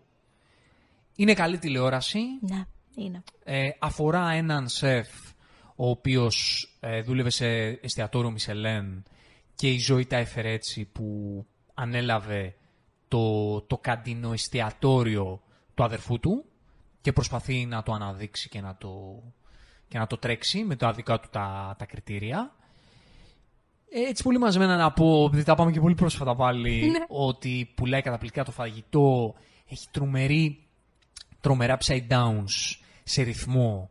Είναι 1.15 1.33
καλή 1.33 1.57
τηλεόραση. 1.57 2.19
Ναι, 2.41 2.65
είναι. 2.95 3.23
Ε, 3.43 3.69
αφορά 3.79 4.31
έναν 4.31 4.67
σεφ 4.67 5.07
ο 5.75 5.89
οποίος 5.89 6.67
ε, 6.79 7.01
δούλευε 7.01 7.29
σε 7.29 7.47
εστιατόριο 7.67 8.31
Μισελέν 8.31 9.03
και 9.55 9.71
η 9.71 9.79
ζωή 9.79 10.05
τα 10.05 10.17
έφερε 10.17 10.51
έτσι 10.51 10.85
που 10.85 11.05
ανέλαβε 11.73 12.55
το, 13.07 13.61
το 13.61 13.77
καντίνο 13.77 14.33
εστιατόριο 14.33 15.41
του 15.73 15.83
αδερφού 15.83 16.19
του 16.19 16.45
και 17.01 17.13
προσπαθεί 17.13 17.65
να 17.65 17.83
το 17.83 17.93
αναδείξει 17.93 18.49
και 18.49 18.61
να 18.61 18.75
το, 18.75 19.23
και 19.91 19.97
να 19.97 20.07
το 20.07 20.17
τρέξει 20.17 20.63
με 20.63 20.75
τα 20.75 20.91
δικά 20.91 21.19
του 21.19 21.27
τα, 21.31 21.75
τα 21.77 21.85
κριτήρια. 21.85 22.55
Ε, 23.89 23.99
Έτσι 24.09 24.23
πολύ 24.23 24.37
μαζεμένα 24.37 24.75
να 24.77 24.91
πω, 24.91 25.25
επειδή 25.27 25.43
τα 25.43 25.55
πάμε 25.55 25.71
και 25.71 25.79
πολύ 25.79 25.95
πρόσφατα 25.95 26.35
πάλι, 26.35 26.89
Ναι. 26.91 26.99
ότι 27.07 27.71
πουλάει 27.75 28.01
καταπληκτικά 28.01 28.43
το 28.45 28.51
φαγητό, 28.51 29.35
έχει 29.69 29.87
τρομερή 29.91 30.63
τρομερά 31.41 31.77
upside 31.79 32.07
downs 32.09 32.75
σε 33.03 33.21
ρυθμό. 33.21 33.89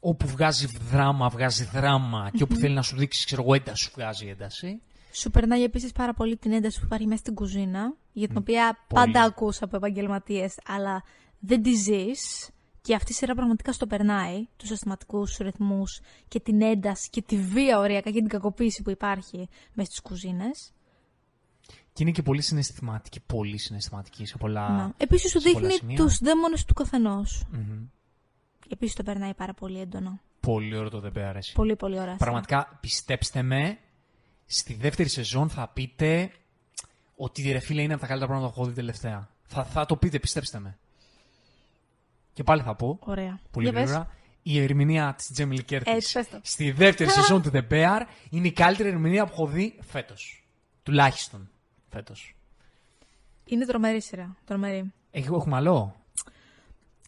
Όπου 0.00 0.26
βγάζει 0.26 0.66
δράμα, 0.90 1.28
βγάζει 1.28 1.64
δράμα 1.64 2.30
και 2.36 2.42
όπου 2.42 2.54
θέλει 2.54 2.74
να 2.74 2.82
σου 2.82 2.96
δείξει, 2.96 3.24
ξέρω 3.26 3.42
εγώ, 3.42 3.54
ένταση, 3.54 3.82
σου 3.84 3.90
βγάζει 3.94 4.26
ένταση. 4.26 4.80
Σου 5.12 5.30
περνάει 5.30 5.62
επίσης 5.62 5.92
πάρα 5.92 6.14
πολύ 6.14 6.36
την 6.36 6.52
ένταση 6.52 6.78
που 6.78 6.84
υπάρχει 6.86 7.06
μέσα 7.06 7.20
στην 7.20 7.34
κουζίνα, 7.34 7.94
για 8.12 8.28
την 8.28 8.36
οποία 8.36 8.78
πολύ. 8.88 9.04
πάντα 9.04 9.24
ακούς 9.26 9.62
από 9.62 9.76
επαγγελματίες, 9.76 10.54
αλλά 10.66 11.02
δεν 11.38 11.62
τη 11.62 11.74
ζεις. 11.74 12.50
Και 12.86 12.94
αυτή 12.94 13.12
η 13.12 13.14
σειρά 13.14 13.34
πραγματικά 13.34 13.72
στο 13.72 13.86
περνάει, 13.86 14.46
τους 14.56 14.70
αισθηματικούς 14.70 15.36
ρυθμούς 15.36 16.00
και 16.28 16.40
την 16.40 16.62
ένταση 16.62 17.10
και 17.10 17.22
τη 17.22 17.36
βία 17.36 17.78
ωριακά 17.78 18.10
και 18.10 18.18
την 18.18 18.28
κακοποίηση 18.28 18.82
που 18.82 18.90
υπάρχει 18.90 19.48
μέσα 19.72 19.90
στι 19.90 20.02
κουζίνες. 20.02 20.72
Και 21.92 22.02
είναι 22.02 22.10
και 22.10 22.22
πολύ 22.22 22.40
συναισθηματική, 22.40 23.20
πολύ 23.20 23.58
συναισθηματική 23.58 24.26
σε 24.26 24.36
πολλά. 24.36 24.94
Επίσης 24.96 25.30
σου 25.30 25.40
σε 25.40 25.50
πολλά 25.50 25.66
δείχνει 25.66 25.78
σημεία. 25.78 25.96
τους 25.96 26.18
δαίμονες 26.18 26.64
του 26.64 26.74
καθενός. 26.74 27.44
Μμμ. 27.50 27.86
Επίσης 28.68 28.94
το 28.94 29.02
περνάει 29.02 29.34
πάρα 29.34 29.54
πολύ 29.54 29.80
έντονα. 29.80 30.20
Πολύ 30.40 30.76
ωραίο 30.76 30.90
το 30.90 31.00
δεν 31.00 31.24
αρέσει. 31.24 31.52
Πολύ, 31.52 31.76
πολύ 31.76 31.94
ωραία. 31.94 32.04
σειρά. 32.04 32.16
Πραγματικά, 32.16 32.78
πιστέψτε 32.80 33.42
με, 33.42 33.78
στη 34.46 34.74
δεύτερη 34.74 35.08
σεζόν 35.08 35.48
θα 35.48 35.68
πείτε 35.68 36.30
ότι 37.16 37.52
ρε 37.52 37.58
φίλε 37.58 37.82
είναι 37.82 37.92
από 37.92 38.00
τα 38.00 38.06
καλύτερα 38.06 38.30
πράγματα 38.30 38.54
που 38.54 38.60
έχω 38.60 38.70
δει 38.70 38.76
τελευταία. 38.76 39.28
Θα, 39.42 39.64
θα 39.64 39.86
το 39.86 39.96
πείτε, 39.96 40.18
πιστέψτε 40.18 40.58
με. 40.58 40.78
Και 42.36 42.42
πάλι 42.42 42.62
θα 42.62 42.74
πω, 42.74 42.98
Ωραία. 43.00 43.40
πολύ 43.50 43.64
Για 43.68 43.74
πες. 43.74 43.82
γρήγορα, 43.82 44.10
η 44.42 44.60
ερμηνεία 44.62 45.14
της 45.16 45.32
Jamie 45.32 45.52
Lee 45.52 45.64
Curtis 45.64 45.90
Έτσι, 45.90 46.12
πες 46.12 46.28
το. 46.28 46.38
στη 46.42 46.70
δεύτερη 46.70 47.10
σεζόν 47.18 47.42
του 47.42 47.50
The 47.54 47.62
Bear 47.70 48.00
είναι 48.30 48.46
η 48.46 48.52
καλύτερη 48.52 48.88
ερμηνεία 48.88 49.24
που 49.26 49.30
έχω 49.32 49.46
δει 49.46 49.78
φέτος. 49.82 50.46
Τουλάχιστον 50.82 51.50
φέτος. 51.88 52.36
Είναι 53.44 53.66
τρομερή 53.66 54.02
σειρά. 54.02 54.36
Τρομερή. 54.44 54.92
Έχουμε 55.10 55.56
άλλο; 55.56 55.94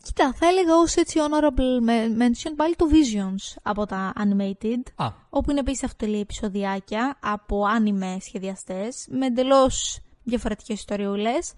Κοίτα, 0.03 0.33
θα 0.35 0.47
έλεγα 0.47 0.75
ως 0.77 0.95
έτσι 0.97 1.19
honorable 1.23 1.89
me- 1.89 2.23
mention 2.23 2.53
πάλι 2.57 2.77
το 2.77 2.87
Visions 2.91 3.57
από 3.63 3.87
τα 3.87 4.13
Animated, 4.17 4.83
Α, 4.97 5.09
όπου 5.31 5.51
είναι 5.51 5.61
επίσης 5.61 5.85
αυτοτελή 5.85 6.21
επεισοδιάκια 6.21 7.17
από 7.21 7.65
άνιμε 7.65 8.17
σχεδιαστές, 8.21 9.07
με 9.11 9.27
εντελώς 9.27 10.01
διαφορετικές 10.29 10.79
ιστοριούλες. 10.79 11.51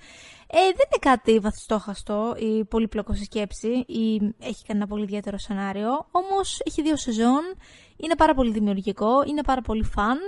Ε, 0.46 0.58
δεν 0.58 0.86
είναι 0.86 0.98
κάτι 1.00 1.38
βαθιστόχαστο 1.38 2.34
ή 2.38 2.64
πολύπλοκο 2.64 3.14
στη 3.14 3.24
σκέψη 3.24 3.68
ή 3.86 4.34
έχει 4.38 4.64
κανένα 4.66 4.86
πολύ 4.86 5.02
ιδιαίτερο 5.02 5.38
σενάριο, 5.38 6.06
όμως 6.10 6.60
έχει 6.64 6.82
δύο 6.82 6.96
σεζόν, 6.96 7.42
είναι 7.96 8.14
πάρα 8.16 8.34
πολύ 8.34 8.52
δημιουργικό, 8.52 9.22
είναι 9.26 9.42
πάρα 9.42 9.60
πολύ 9.60 9.84
φαν 9.84 10.18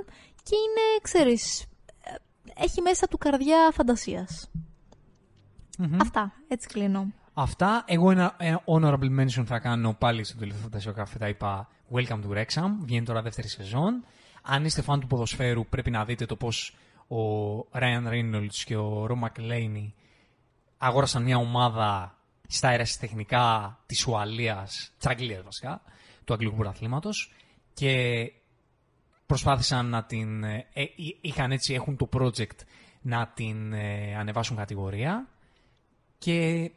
και 0.42 0.56
είναι, 0.56 1.00
ξέρεις, 1.02 1.62
ε, 2.04 2.62
έχει 2.64 2.80
μέσα 2.80 3.06
του 3.06 3.18
καρδιά 3.18 3.70
φαντασίας. 3.72 4.50
Αυτά, 6.00 6.32
έτσι 6.48 6.68
κλείνω. 6.68 7.12
Αυτά. 7.34 7.84
Εγώ 7.86 8.10
ένα, 8.10 8.34
ένα 8.38 8.62
honorable 8.64 9.20
mention 9.20 9.44
θα 9.46 9.58
κάνω 9.58 9.94
πάλι 9.98 10.24
στο 10.24 10.38
τελευταίο 10.38 10.62
φαντασιό 10.62 10.92
καφέ. 10.92 11.18
Θα 11.18 11.28
είπα 11.28 11.68
Welcome 11.92 12.20
to 12.22 12.36
Wrexham. 12.36 12.70
Βγαίνει 12.80 13.04
τώρα 13.04 13.22
δεύτερη 13.22 13.48
σεζόν. 13.48 14.04
Αν 14.42 14.64
είστε 14.64 14.82
φαν 14.82 15.00
του 15.00 15.06
ποδοσφαίρου, 15.06 15.66
πρέπει 15.66 15.90
να 15.90 16.04
δείτε 16.04 16.26
το 16.26 16.36
πώς 16.36 16.76
ο 17.12 17.58
Ryan 17.72 18.08
Reynolds 18.08 18.56
και 18.64 18.76
ο 18.76 19.06
Ρο 19.06 19.18
McLean 19.22 19.90
αγόρασαν 20.78 21.22
μια 21.22 21.36
ομάδα 21.36 22.18
στα 22.48 22.68
αερασιτεχνικά 22.68 23.78
της 23.86 24.06
Ουαλίας, 24.06 24.92
της 24.96 25.06
Αγγλίας 25.06 25.42
βασικά, 25.42 25.82
του 26.24 26.32
Αγγλικού 26.32 26.56
Πρωταθλήματος. 26.56 27.32
Και 27.74 28.24
προσπάθησαν 29.26 29.86
να 29.86 30.04
την. 30.04 30.44
ε, 30.44 30.66
ε, 30.72 30.84
είχαν 31.20 31.52
έτσι, 31.52 31.74
έχουν 31.74 31.96
το 31.96 32.08
project 32.12 32.56
να 33.00 33.32
την 33.34 33.72
ε, 33.72 34.16
ανεβάσουν 34.16 34.56
κατηγορία. 34.56 35.28
Και 36.18 36.70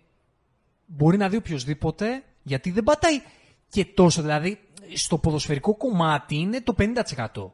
μπορεί 0.86 1.18
να 1.18 1.30
δει 1.30 1.36
οποιοδήποτε, 1.36 2.24
γιατί 2.44 2.72
δεν 2.72 2.84
πατάει 2.84 3.22
και 3.70 3.86
τόσο. 3.86 4.22
Δηλαδή, 4.22 4.60
στο 4.94 5.18
ποδοσφαιρικό 5.18 5.78
κομμάτι 5.78 6.36
είναι 6.36 6.62
το 6.62 6.76
50%. 6.78 7.52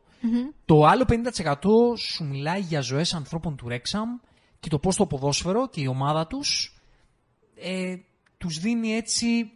Το 0.65 0.85
άλλο 0.85 1.05
50% 1.07 1.97
σου 1.97 2.23
μιλάει 2.23 2.59
για 2.59 2.81
ζωές 2.81 3.13
ανθρώπων 3.13 3.55
του 3.55 3.67
Ρέξαμ 3.67 4.09
και 4.59 4.69
το 4.69 4.79
πώς 4.79 4.95
το 4.95 5.05
ποδόσφαιρο 5.05 5.69
και 5.69 5.81
η 5.81 5.87
ομάδα 5.87 6.27
τους 6.27 6.75
ε, 7.55 7.95
τους 8.37 8.59
δίνει 8.59 8.93
έτσι 8.95 9.51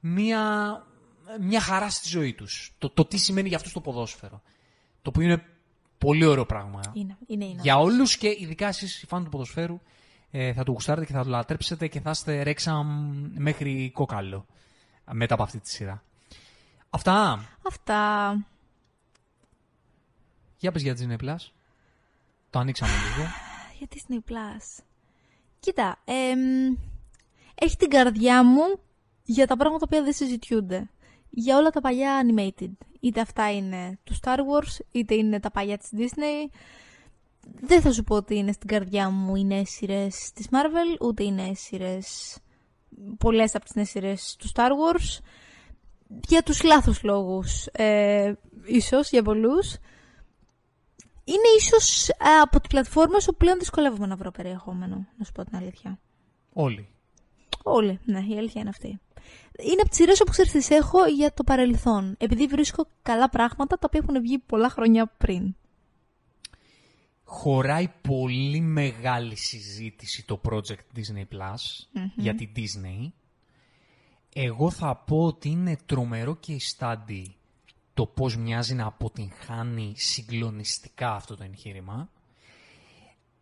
μια, 0.00 0.42
μια 1.40 1.60
χαρά 1.60 1.90
στη 1.90 2.08
ζωή 2.08 2.34
τους. 2.34 2.74
Το, 2.78 2.90
το 2.90 3.04
τι 3.04 3.16
σημαίνει 3.16 3.48
για 3.48 3.56
αυτούς 3.56 3.72
το 3.72 3.80
ποδόσφαιρο. 3.80 4.42
Το 5.02 5.10
οποίο 5.10 5.22
είναι 5.22 5.44
πολύ 5.98 6.24
ωραίο 6.24 6.46
πράγμα. 6.46 6.80
Είναι, 6.92 7.16
είναι, 7.26 7.44
είναι. 7.44 7.60
Για 7.62 7.78
όλους 7.78 8.16
και 8.16 8.36
ειδικά 8.38 8.68
εσείς 8.68 9.02
οι 9.02 9.06
φαν 9.06 9.24
του 9.24 9.30
ποδοσφαίρου 9.30 9.80
ε, 10.30 10.52
θα 10.52 10.64
το 10.64 10.72
γουστάρετε 10.72 11.06
και 11.06 11.12
θα 11.12 11.22
το 11.22 11.28
λατρέψετε 11.28 11.88
και 11.88 12.00
θα 12.00 12.10
είστε 12.10 12.42
ρέξα 12.42 12.82
μέχρι 13.34 13.90
κόκαλο 13.94 14.46
μετά 15.12 15.34
από 15.34 15.42
αυτή 15.42 15.60
τη 15.60 15.70
σειρά. 15.70 16.02
Αυτά. 16.90 17.44
Αυτά. 17.66 18.36
Για 20.62 20.72
πες 20.72 20.82
για 20.82 20.96
Disney 20.96 21.24
Plus. 21.24 21.50
Το 22.50 22.58
ανοίξαμε 22.58 22.92
λίγο. 22.92 23.28
Για 23.78 23.88
Disney 23.90 24.30
Plus. 24.30 24.84
Κοίτα, 25.60 25.98
εμ, 26.04 26.76
έχει 27.54 27.76
την 27.76 27.88
καρδιά 27.88 28.44
μου 28.44 28.80
για 29.24 29.46
τα 29.46 29.56
πράγματα 29.56 29.88
που 29.88 30.02
δεν 30.02 30.12
συζητιούνται. 30.12 30.90
Για 31.30 31.56
όλα 31.56 31.70
τα 31.70 31.80
παλιά 31.80 32.24
animated. 32.24 32.70
Είτε 33.00 33.20
αυτά 33.20 33.52
είναι 33.52 33.98
του 34.04 34.14
Star 34.22 34.36
Wars, 34.36 34.84
είτε 34.92 35.14
είναι 35.14 35.40
τα 35.40 35.50
παλιά 35.50 35.78
της 35.78 35.90
Disney. 35.96 36.50
Δεν 37.60 37.80
θα 37.80 37.92
σου 37.92 38.04
πω 38.04 38.14
ότι 38.14 38.36
είναι 38.36 38.52
στην 38.52 38.68
καρδιά 38.68 39.10
μου 39.10 39.36
οι 39.36 39.44
νέες 39.44 39.70
σειρές 39.70 40.32
της 40.34 40.48
Marvel, 40.50 41.00
ούτε 41.00 41.24
οι 41.24 41.32
νέες 41.32 41.60
σειρές, 41.60 42.38
πολλές 43.18 43.54
από 43.54 43.64
τις 43.64 43.74
νέες 43.74 43.88
σειρές 43.88 44.36
του 44.38 44.48
Star 44.54 44.70
Wars. 44.70 45.18
Για 46.28 46.42
τους 46.42 46.62
λάθος 46.62 47.02
λόγους, 47.02 47.66
ε, 47.66 48.32
ίσως, 48.64 49.10
για 49.10 49.22
πολλούς. 49.22 49.76
Είναι 51.24 51.48
ίσως 51.58 52.08
ε, 52.08 52.14
από 52.42 52.60
τις 52.60 52.68
πλατφόρμες 52.68 53.28
όπου 53.28 53.36
πλέον 53.36 53.58
δυσκολεύομαι 53.58 54.06
να 54.06 54.16
βρω 54.16 54.30
περιεχόμενο, 54.30 55.06
να 55.16 55.24
σου 55.24 55.32
πω 55.32 55.44
την 55.44 55.56
αλήθεια. 55.56 55.98
Όλοι. 56.52 56.88
Όλοι, 57.62 58.00
ναι, 58.04 58.18
η 58.18 58.38
αλήθεια 58.38 58.60
είναι 58.60 58.70
αυτή. 58.70 59.00
Είναι 59.58 59.80
από 59.80 59.88
τις 59.88 59.96
σειρές 59.96 60.20
όπου 60.20 60.30
ξέρεις 60.30 60.52
τις 60.52 60.70
έχω 60.70 61.06
για 61.06 61.32
το 61.32 61.44
παρελθόν. 61.44 62.14
Επειδή 62.18 62.46
βρίσκω 62.46 62.86
καλά 63.02 63.28
πράγματα 63.28 63.78
τα 63.78 63.86
οποία 63.86 64.00
έχουν 64.02 64.22
βγει 64.22 64.38
πολλά 64.38 64.68
χρόνια 64.68 65.06
πριν. 65.06 65.56
Χωράει 67.24 67.88
πολύ 68.02 68.60
μεγάλη 68.60 69.36
συζήτηση 69.36 70.24
το 70.24 70.40
project 70.48 70.98
Disney 70.98 71.24
Plus 71.34 71.86
για 72.16 72.34
την 72.34 72.50
Disney. 72.56 73.12
Εγώ 74.34 74.70
θα 74.70 74.96
πω 74.96 75.24
ότι 75.24 75.48
είναι 75.48 75.76
τρομερό 75.86 76.36
και 76.36 76.52
η 76.52 76.60
study 76.78 77.24
το 77.94 78.06
πώς 78.06 78.36
μοιάζει 78.36 78.74
να 78.74 78.86
αποτυγχάνει 78.86 79.92
συγκλονιστικά 79.96 81.14
αυτό 81.14 81.36
το 81.36 81.44
εγχείρημα. 81.44 82.08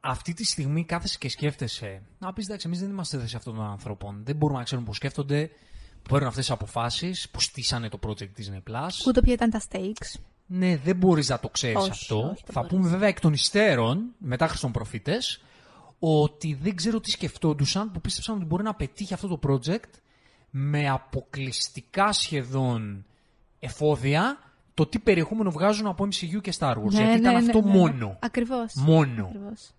Αυτή 0.00 0.32
τη 0.34 0.44
στιγμή 0.44 0.84
κάθεσαι 0.84 1.18
και 1.18 1.28
σκέφτεσαι. 1.28 2.02
Να 2.18 2.32
πεις 2.32 2.46
εντάξει, 2.46 2.66
εμείς 2.66 2.80
δεν 2.80 2.90
είμαστε 2.90 3.18
θέση 3.18 3.36
αυτών 3.36 3.54
των 3.54 3.64
ανθρώπων. 3.64 4.20
Δεν 4.24 4.36
μπορούμε 4.36 4.58
να 4.58 4.64
ξέρουμε 4.64 4.86
πώ 4.86 4.94
σκέφτονται, 4.94 5.50
που 6.02 6.10
παίρνουν 6.10 6.28
αυτές 6.28 6.44
τις 6.44 6.54
αποφάσεις, 6.54 7.28
που 7.30 7.40
στήσανε 7.40 7.88
το 7.88 7.98
project 8.06 8.22
Disney 8.38 8.62
Plus. 8.70 9.06
Ούτε 9.06 9.20
ποια 9.22 9.32
ήταν 9.32 9.50
τα 9.50 9.62
stakes. 9.70 10.20
Ναι, 10.46 10.76
δεν 10.76 10.96
μπορείς 10.96 11.28
να 11.28 11.38
το 11.38 11.48
ξέρεις 11.48 11.76
Όχι, 11.76 11.90
αυτό. 11.90 12.16
όχι, 12.16 12.42
δεν 12.44 12.54
θα 12.54 12.60
μπορείς. 12.60 12.76
πούμε 12.76 12.88
βέβαια 12.88 13.08
εκ 13.08 13.20
των 13.20 13.32
υστέρων, 13.32 14.04
μετά 14.18 14.48
Χριστόν 14.48 14.72
προφήτες, 14.72 15.42
ότι 15.98 16.54
δεν 16.54 16.74
ξέρω 16.76 17.00
τι 17.00 17.10
σκεφτόντουσαν 17.10 17.90
που 17.92 18.00
πίστεψαν 18.00 18.36
ότι 18.36 18.44
μπορεί 18.44 18.62
να 18.62 18.74
πετύχει 18.74 19.14
αυτό 19.14 19.28
το 19.28 19.38
project 19.48 19.90
με 20.50 20.88
αποκλειστικά 20.88 22.12
σχεδόν 22.12 23.04
εφόδια 23.60 24.38
το 24.74 24.86
τι 24.86 24.98
περιεχόμενο 24.98 25.50
βγάζουν 25.50 25.86
από 25.86 26.04
MCU 26.04 26.40
και 26.40 26.52
Star 26.58 26.74
Wars. 26.74 26.90
γιατί 26.90 27.18
ήταν 27.18 27.36
αυτό 27.36 27.62
μόνο. 27.62 28.16
Ακριβώς. 28.20 28.74
Μόνο. 28.74 29.24
Ακριβώς. 29.24 29.70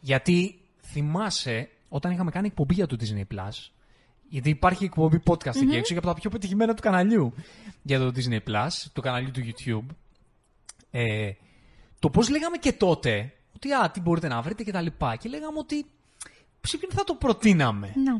Γιατί 0.00 0.58
θυμάσαι, 0.82 1.68
όταν 1.88 2.12
είχαμε 2.12 2.30
κάνει 2.30 2.46
εκπομπή 2.46 2.74
για 2.74 2.86
το 2.86 2.96
Disney 3.00 3.34
Plus, 3.34 3.70
γιατί 4.28 4.50
υπάρχει 4.50 4.84
εκπομπή 4.84 5.22
podcast 5.26 5.56
εκεί 5.56 5.76
έξω 5.76 5.92
και 5.92 5.98
από 5.98 6.06
τα 6.06 6.14
πιο 6.14 6.30
πετυχημένα 6.30 6.74
του 6.74 6.82
καναλιού 6.82 7.34
για 7.82 7.98
το 7.98 8.12
Disney 8.16 8.38
Plus, 8.48 8.68
του 8.92 9.00
καναλιού 9.00 9.30
του 9.30 9.40
YouTube. 9.40 9.94
Ε, 10.90 11.30
το 11.98 12.10
πώς 12.10 12.28
λέγαμε 12.28 12.56
και 12.56 12.72
τότε, 12.72 13.32
ότι 13.56 13.72
α, 13.72 13.90
τι 13.90 14.00
μπορείτε 14.00 14.28
να 14.28 14.42
βρείτε 14.42 14.62
και 14.62 14.72
τα 14.72 14.80
λοιπά. 14.80 15.16
Και 15.16 15.28
λέγαμε 15.28 15.58
ότι 15.58 15.86
σε 16.60 16.76
ποιον 16.76 16.90
θα 16.92 17.04
το 17.04 17.14
προτείναμε. 17.14 17.92
Να. 18.04 18.12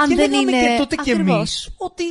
Αν 0.00 0.08
και 0.08 0.14
δεν 0.14 0.30
λέγαμε 0.30 0.50
είναι. 0.56 0.60
και 0.60 0.76
τότε 0.78 0.96
κι 0.96 1.10
Ακριβώς. 1.10 1.36
εμείς 1.36 1.74
ότι 1.76 2.04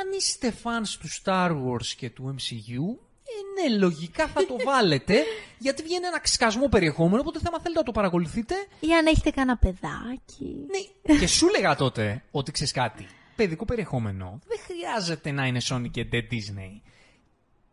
αν 0.00 0.12
είστε 0.16 0.54
fans 0.62 0.88
του 1.00 1.08
Star 1.22 1.50
Wars 1.50 1.86
και 1.96 2.10
του 2.10 2.34
MCU, 2.38 3.06
ε, 3.28 3.68
ναι, 3.68 3.76
λογικά 3.76 4.26
θα 4.26 4.46
το 4.46 4.56
βάλετε, 4.64 5.24
γιατί 5.64 5.82
βγαίνει 5.82 6.06
ένα 6.06 6.20
ξυκασμό 6.20 6.68
περιεχόμενο, 6.68 7.20
οπότε 7.20 7.38
θα 7.38 7.50
θέλετε 7.50 7.78
να 7.78 7.82
το 7.82 7.92
παρακολουθείτε. 7.92 8.54
Ή 8.80 8.94
αν 8.94 9.06
έχετε 9.06 9.30
κανένα 9.30 9.56
παιδάκι. 9.56 10.66
Ναι, 11.06 11.18
και 11.18 11.26
σου 11.26 11.48
λέγα 11.48 11.76
τότε 11.76 12.22
ότι 12.30 12.52
ξέρεις 12.52 12.72
κάτι. 12.72 13.06
Παιδικό 13.36 13.64
περιεχόμενο 13.64 14.38
δεν 14.46 14.58
χρειάζεται 14.66 15.30
να 15.30 15.46
είναι 15.46 15.60
Sony 15.68 15.90
και 15.90 16.06
The 16.12 16.16
Disney. 16.16 16.80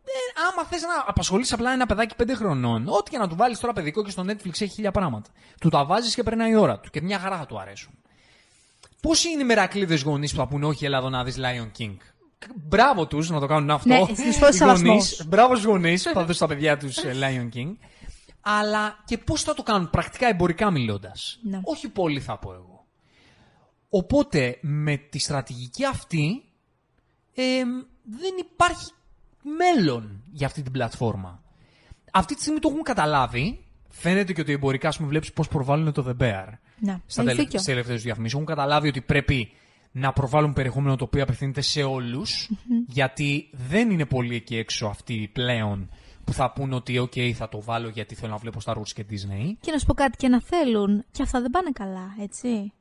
Ε, 0.08 0.42
άμα 0.52 0.64
θες 0.68 0.82
να 0.82 1.04
απασχολήσει 1.06 1.54
απλά 1.54 1.72
ένα 1.72 1.86
παιδάκι 1.86 2.14
5 2.22 2.30
χρονών, 2.34 2.88
ό,τι 2.88 3.10
και 3.10 3.18
να 3.18 3.28
του 3.28 3.36
βάλεις 3.36 3.58
τώρα 3.58 3.72
παιδικό 3.72 4.04
και 4.04 4.10
στο 4.10 4.22
Netflix 4.26 4.46
έχει 4.46 4.68
χίλια 4.68 4.90
πράγματα. 4.90 5.30
Του 5.60 5.68
τα 5.68 5.84
βάζεις 5.84 6.14
και 6.14 6.22
περνάει 6.22 6.50
η 6.50 6.54
ώρα 6.54 6.80
του 6.80 6.90
και 6.90 7.02
μια 7.02 7.18
χαρά 7.18 7.38
θα 7.38 7.46
του 7.46 7.60
αρέσουν. 7.60 7.98
Πόσοι 9.06 9.30
είναι 9.30 9.42
οι 9.42 9.44
μερακλείδες 9.44 10.02
γονείς 10.02 10.30
που 10.30 10.36
θα 10.36 10.46
πούνε 10.46 10.66
Όχι, 10.66 10.84
έλα 10.84 10.98
εδώ 10.98 11.08
να 11.08 11.24
δεις 11.24 11.36
Lion 11.38 11.80
King. 11.80 11.96
Μπράβο 12.54 13.06
τους 13.06 13.30
να 13.30 13.40
το 13.40 13.46
κάνουν 13.46 13.70
αυτό. 13.70 13.88
Ναι, 13.88 14.04
στις 14.14 14.38
πόσες 14.38 14.60
Οι 14.60 14.64
γονείς, 14.64 14.78
σεβασμός. 14.78 15.26
Μπράβο 15.26 15.54
στους 15.54 15.66
γονείς 15.66 16.02
που 16.02 16.10
θα 16.12 16.20
δώσουν 16.20 16.34
στα 16.34 16.46
παιδιά 16.46 16.76
τους 16.76 16.98
Lion 17.04 17.48
King. 17.56 17.76
Αλλά 18.40 19.02
και 19.04 19.18
πώς 19.18 19.42
θα 19.42 19.54
το 19.54 19.62
κάνουν 19.62 19.90
πρακτικά 19.90 20.28
εμπορικά 20.28 20.70
μιλώντας. 20.70 21.38
Ναι. 21.42 21.60
Όχι 21.64 21.88
πολύ 21.88 22.20
θα 22.20 22.38
πω 22.38 22.52
εγώ. 22.52 22.86
Οπότε 23.88 24.58
με 24.60 24.96
τη 24.96 25.18
στρατηγική 25.18 25.84
αυτή 25.84 26.42
ε, 27.34 27.62
δεν 28.02 28.34
υπάρχει 28.38 28.90
μέλλον 29.42 30.22
για 30.32 30.46
αυτή 30.46 30.62
την 30.62 30.72
πλατφόρμα. 30.72 31.42
Αυτή 32.12 32.34
τη 32.34 32.40
στιγμή 32.40 32.60
το 32.60 32.68
έχουν 32.68 32.82
καταλάβει. 32.82 33.64
Φαίνεται 33.88 34.32
και 34.32 34.40
ότι 34.40 34.52
εμπορικά, 34.52 34.88
ας 34.88 34.96
πούμε, 34.96 35.08
βλέπεις 35.08 35.32
πώς 35.32 35.48
προβάλλουν 35.48 35.92
το 35.92 36.04
The 36.08 36.22
Bear. 36.22 36.46
Ναι, 36.78 37.00
Στα 37.06 37.22
έχεις 37.22 37.32
τελε... 37.32 37.32
δίκιο. 37.34 37.48
στις 37.60 37.64
τελευταίες 37.64 38.02
διαφημίσεις. 38.02 38.34
Έχουν 38.34 38.46
καταλάβει 38.46 38.88
ότι 38.88 39.00
πρέπει 39.00 39.50
να 39.92 40.12
προβάλλουν 40.12 40.52
περιεχόμενο 40.52 40.96
το 40.96 41.04
οποίο 41.04 41.22
απευθύνεται 41.22 41.60
σε 41.60 41.82
όλους, 41.82 42.50
γιατί 42.88 43.48
δεν 43.68 43.90
είναι 43.90 44.04
πολύ 44.06 44.34
εκεί 44.34 44.56
έξω 44.56 44.86
αυτοί 44.86 45.30
πλέον 45.32 45.90
που 46.24 46.32
θα 46.32 46.52
πούν 46.52 46.72
ότι 46.72 46.98
OK, 47.02 47.32
θα 47.32 47.48
το 47.48 47.62
βάλω 47.62 47.88
γιατί 47.88 48.14
θέλω 48.14 48.32
να 48.32 48.36
βλέπω 48.38 48.58
Star 48.64 48.74
Wars 48.74 48.88
και 48.94 49.04
Disney. 49.10 49.52
Και 49.60 49.72
να 49.72 49.78
σου 49.78 49.86
πω 49.86 49.94
κάτι 49.94 50.16
και 50.16 50.28
να 50.28 50.40
θέλουν. 50.42 51.04
Και 51.10 51.22
αυτά 51.22 51.40
δεν 51.40 51.50
πάνε 51.50 51.70
καλά, 51.70 52.14
έτσι. 52.20 52.72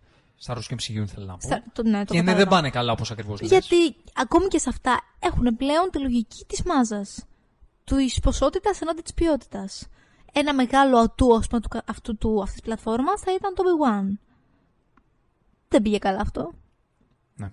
Star 0.46 0.56
Wars 0.56 0.62
και 0.68 0.76
MCU 0.76 1.06
θέλω 1.08 1.26
να 1.26 1.34
πω. 1.38 1.48
Στα- 1.48 1.64
το- 1.74 1.84
ναι, 1.84 2.06
το 2.06 2.14
και 2.14 2.20
ναι, 2.22 2.26
κατάλαβα. 2.26 2.36
δεν 2.38 2.48
πάνε 2.48 2.70
καλά 2.70 2.92
όπως 2.92 3.12
ακριβώς 3.12 3.42
λες. 3.42 3.50
Γιατί 3.50 3.76
ακόμη 4.14 4.48
και 4.48 4.58
σε 4.60 4.70
αυτά 4.70 5.02
έχουν 5.20 5.56
πλέον 5.58 5.90
τη 5.92 6.00
λογική 6.00 6.44
της 6.48 6.64
μάζας. 6.64 7.26
Του 7.84 7.96
ποσότητας 8.22 8.82
ενάντια 8.82 9.04
της 9.04 9.14
ποιότητας. 9.14 9.88
Ένα 10.38 10.54
μεγάλο 10.54 10.98
ατού 10.98 11.36
ας 11.36 11.48
πούμε, 11.48 11.62
του, 11.62 11.68
κα- 11.70 11.84
αυτού 11.88 12.18
του, 12.18 12.36
αυτής 12.42 12.54
της 12.54 12.62
πλατφόρμας 12.62 13.22
θα 13.22 13.34
ήταν 13.34 13.54
το 13.56 13.64
Obi-Wan. 13.64 14.18
Δεν 15.68 15.82
πήγε 15.82 15.98
καλά 15.98 16.20
αυτό. 16.22 16.54
Ναι. 17.36 17.52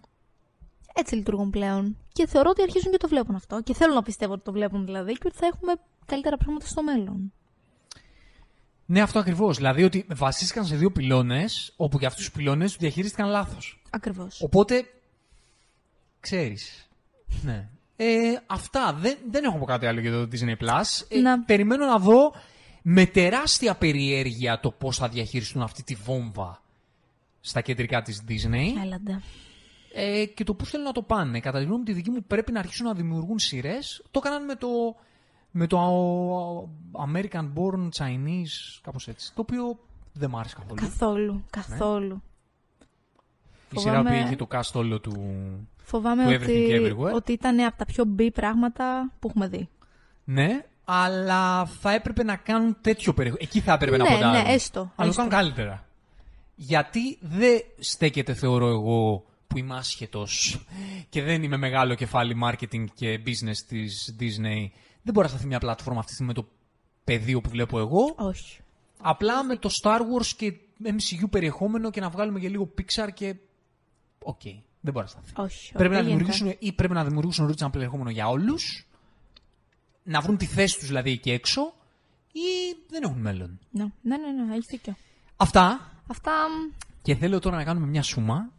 Έτσι 0.95 1.15
λειτουργούν 1.15 1.51
πλέον. 1.51 1.97
Και 2.13 2.27
θεωρώ 2.27 2.51
ότι 2.51 2.63
αρχίζουν 2.63 2.91
και 2.91 2.97
το 2.97 3.09
βλέπουν 3.09 3.35
αυτό. 3.35 3.63
Και 3.63 3.75
θέλω 3.75 3.95
να 3.95 4.03
πιστεύω 4.03 4.33
ότι 4.33 4.43
το 4.43 4.53
βλέπουν 4.53 4.85
δηλαδή 4.85 5.13
και 5.13 5.23
ότι 5.27 5.37
θα 5.37 5.47
έχουμε 5.47 5.73
καλύτερα 6.07 6.37
πράγματα 6.37 6.67
στο 6.67 6.83
μέλλον. 6.83 7.33
Ναι, 8.87 9.01
αυτό 9.01 9.19
ακριβώς. 9.19 9.57
Δηλαδή 9.57 9.85
ότι 9.85 10.07
βασίστηκαν 10.15 10.65
σε 10.65 10.77
δύο 10.77 10.91
πυλώνες, 10.93 11.73
όπου 11.77 11.99
για 11.99 12.09
αυτούς 12.09 12.25
τους 12.25 12.35
πυλώνες 12.35 12.71
τους 12.71 12.81
διαχειρίστηκαν 12.81 13.29
λάθος. 13.29 13.83
Ακριβώς. 13.91 14.43
Οπότε, 14.43 14.85
ξέρεις. 16.21 16.89
Ναι. 17.43 17.69
Ε, 17.97 18.37
αυτά. 18.47 18.93
Δεν, 18.93 19.19
δεν 19.31 19.45
έχω 19.45 19.59
πω 19.59 19.65
κάτι 19.65 19.87
άλλο 19.87 20.01
για 20.01 20.13
το 20.13 20.29
Disney 20.33 20.57
Plus. 20.65 21.07
Ε, 21.09 21.19
Να. 21.21 21.41
Περιμένω 21.45 21.87
να 21.87 21.99
δω 21.99 22.35
με 22.83 23.07
τεράστια 23.07 23.75
περιέργεια 23.75 24.61
το 24.61 24.71
πώς 24.71 24.97
θα 24.97 25.09
διαχειριστούν 25.09 25.63
αυτή 25.63 25.83
τη 25.83 25.95
βόμβα 25.95 26.63
στα 27.41 27.61
κεντρικά 27.61 28.03
της 28.03 28.23
Disney 28.29 28.83
Έλαντε. 28.85 29.21
ε, 29.95 30.25
και 30.27 30.45
το 30.45 30.55
πώς 30.55 30.69
θέλουν 30.71 30.87
να 30.87 30.93
το 30.93 31.03
πάνε. 31.03 31.41
Κατά 31.41 31.59
τη 31.59 31.65
γνώμη 31.65 31.79
μου, 31.79 31.85
τη 31.85 31.93
δική 31.93 32.11
μου 32.11 32.23
πρέπει 32.27 32.53
να 32.53 32.59
αρχίσουν 32.59 32.87
να 32.87 32.95
δημιουργούν 32.95 33.39
σειρές. 33.39 34.03
Το 34.11 34.21
έκαναν 34.25 34.45
με 34.45 34.55
το, 34.55 34.69
με 35.51 35.67
το 35.67 35.79
α, 35.79 35.89
American 37.09 37.53
Born 37.55 37.89
Chinese, 37.99 38.81
κάπως 38.83 39.09
έτσι. 39.09 39.33
Το 39.35 39.41
οποίο 39.41 39.79
δεν 40.13 40.31
μ' 40.31 40.37
άρεσε 40.37 40.55
καθόλου. 40.59 40.81
Καθόλου. 40.81 41.45
Καθόλου. 41.51 42.23
Η 43.75 43.79
σειρά 43.79 43.93
που 43.97 44.03
Φοβάμαι- 44.03 44.27
είχε 44.27 44.37
το 44.37 44.47
cast 44.53 44.73
όλο 44.73 45.01
του... 45.01 45.15
Φοβάμαι 45.85 46.25
Του 46.25 46.41
ότι, 46.43 46.67
Everything 46.71 46.93
Everywhere. 46.93 47.13
ότι 47.15 47.33
ήταν 47.33 47.61
από 47.61 47.77
τα 47.77 47.85
πιο 47.85 48.05
μπει 48.05 48.31
πράγματα 48.31 49.13
που 49.19 49.29
έχουμε 49.29 49.49
δει. 49.49 49.69
Ναι, 50.25 50.65
αλλά 50.95 51.67
θα 51.67 51.93
έπρεπε 51.95 52.23
να 52.23 52.37
κάνουν 52.37 52.77
τέτοιο 52.81 53.15
περιεχόμενο. 53.15 53.49
Εκεί 53.51 53.61
θα 53.61 53.73
έπρεπε 53.73 53.97
να 53.97 54.05
Ναι, 54.05 54.11
ποντάρουν. 54.15 54.43
ναι, 54.43 54.53
έστω, 54.53 54.81
Αλλά 54.81 54.91
το 54.97 55.05
έστω. 55.09 55.17
κάνουν 55.17 55.31
καλύτερα. 55.31 55.87
Γιατί 56.55 57.19
δεν 57.21 57.61
στέκεται, 57.79 58.35
θεωρώ 58.35 58.69
εγώ, 58.69 59.25
που 59.47 59.59
είμαι 59.59 59.75
άσχετος 59.77 60.65
και 61.09 61.23
δεν 61.23 61.43
είμαι 61.43 61.57
μεγάλο 61.57 61.95
κεφάλι 61.95 62.37
marketing 62.45 62.85
και 62.95 63.21
business 63.27 63.57
της 63.69 64.17
Disney. 64.21 64.71
Δεν 65.03 65.13
μπορεί 65.15 65.27
να 65.27 65.29
σταθεί 65.29 65.47
μια 65.47 65.59
πλατφόρμα 65.59 65.99
αυτή 65.99 66.11
τη 66.11 66.17
στιγμή 66.17 66.33
με 66.37 66.41
το 66.43 66.49
πεδίο 67.05 67.41
που 67.41 67.51
βλέπω 67.51 67.79
εγώ. 67.79 68.15
Όχι. 68.17 68.59
Απλά 69.01 69.45
με 69.45 69.57
το 69.57 69.71
Star 69.83 69.99
Wars 69.99 70.27
και 70.37 70.53
MCU 70.85 71.31
περιεχόμενο 71.31 71.91
και 71.91 72.01
να 72.01 72.09
βγάλουμε 72.09 72.41
και 72.41 72.49
λίγο 72.49 72.71
Pixar 72.79 73.09
και. 73.15 73.37
Οκ, 74.23 74.41
δεν 74.81 74.93
μπορεί 74.93 75.05
να 75.05 75.07
σταθεί. 75.07 75.33
Όχι. 75.37 75.73
Πρέπει 75.73 75.95
να 75.95 75.97
δεν 76.01 76.07
γίνεται. 76.09 76.25
δημιουργήσουν 76.33 76.57
ή 76.69 76.73
πρέπει 76.73 76.93
να 76.95 77.05
δημιουργήσουν 77.05 77.49
original 77.55 77.73
περιεχόμενο 77.73 78.11
για 78.11 78.29
όλους, 78.29 78.89
να 80.03 80.21
βρουν 80.21 80.37
τη 80.37 80.47
θέση 80.47 80.79
τους 80.79 80.87
δηλαδή 80.87 81.11
εκεί 81.11 81.31
έξω, 81.31 81.75
ή 82.33 82.77
δεν 82.89 83.03
έχουν 83.03 83.21
μέλλον. 83.21 83.59
Ναι, 83.71 83.85
ναι, 84.03 84.17
ναι, 84.17 84.45
ναι, 84.45 84.55
έχει 84.55 84.67
δίκιο. 84.69 84.97
Αυτά. 85.37 85.93
Αυτά. 86.07 86.33
Και 87.03 87.15
θέλω 87.15 87.39
τώρα 87.39 87.57
να 87.57 87.65
κάνουμε 87.65 87.87
μια 87.87 88.03
σούμα. 88.03 88.53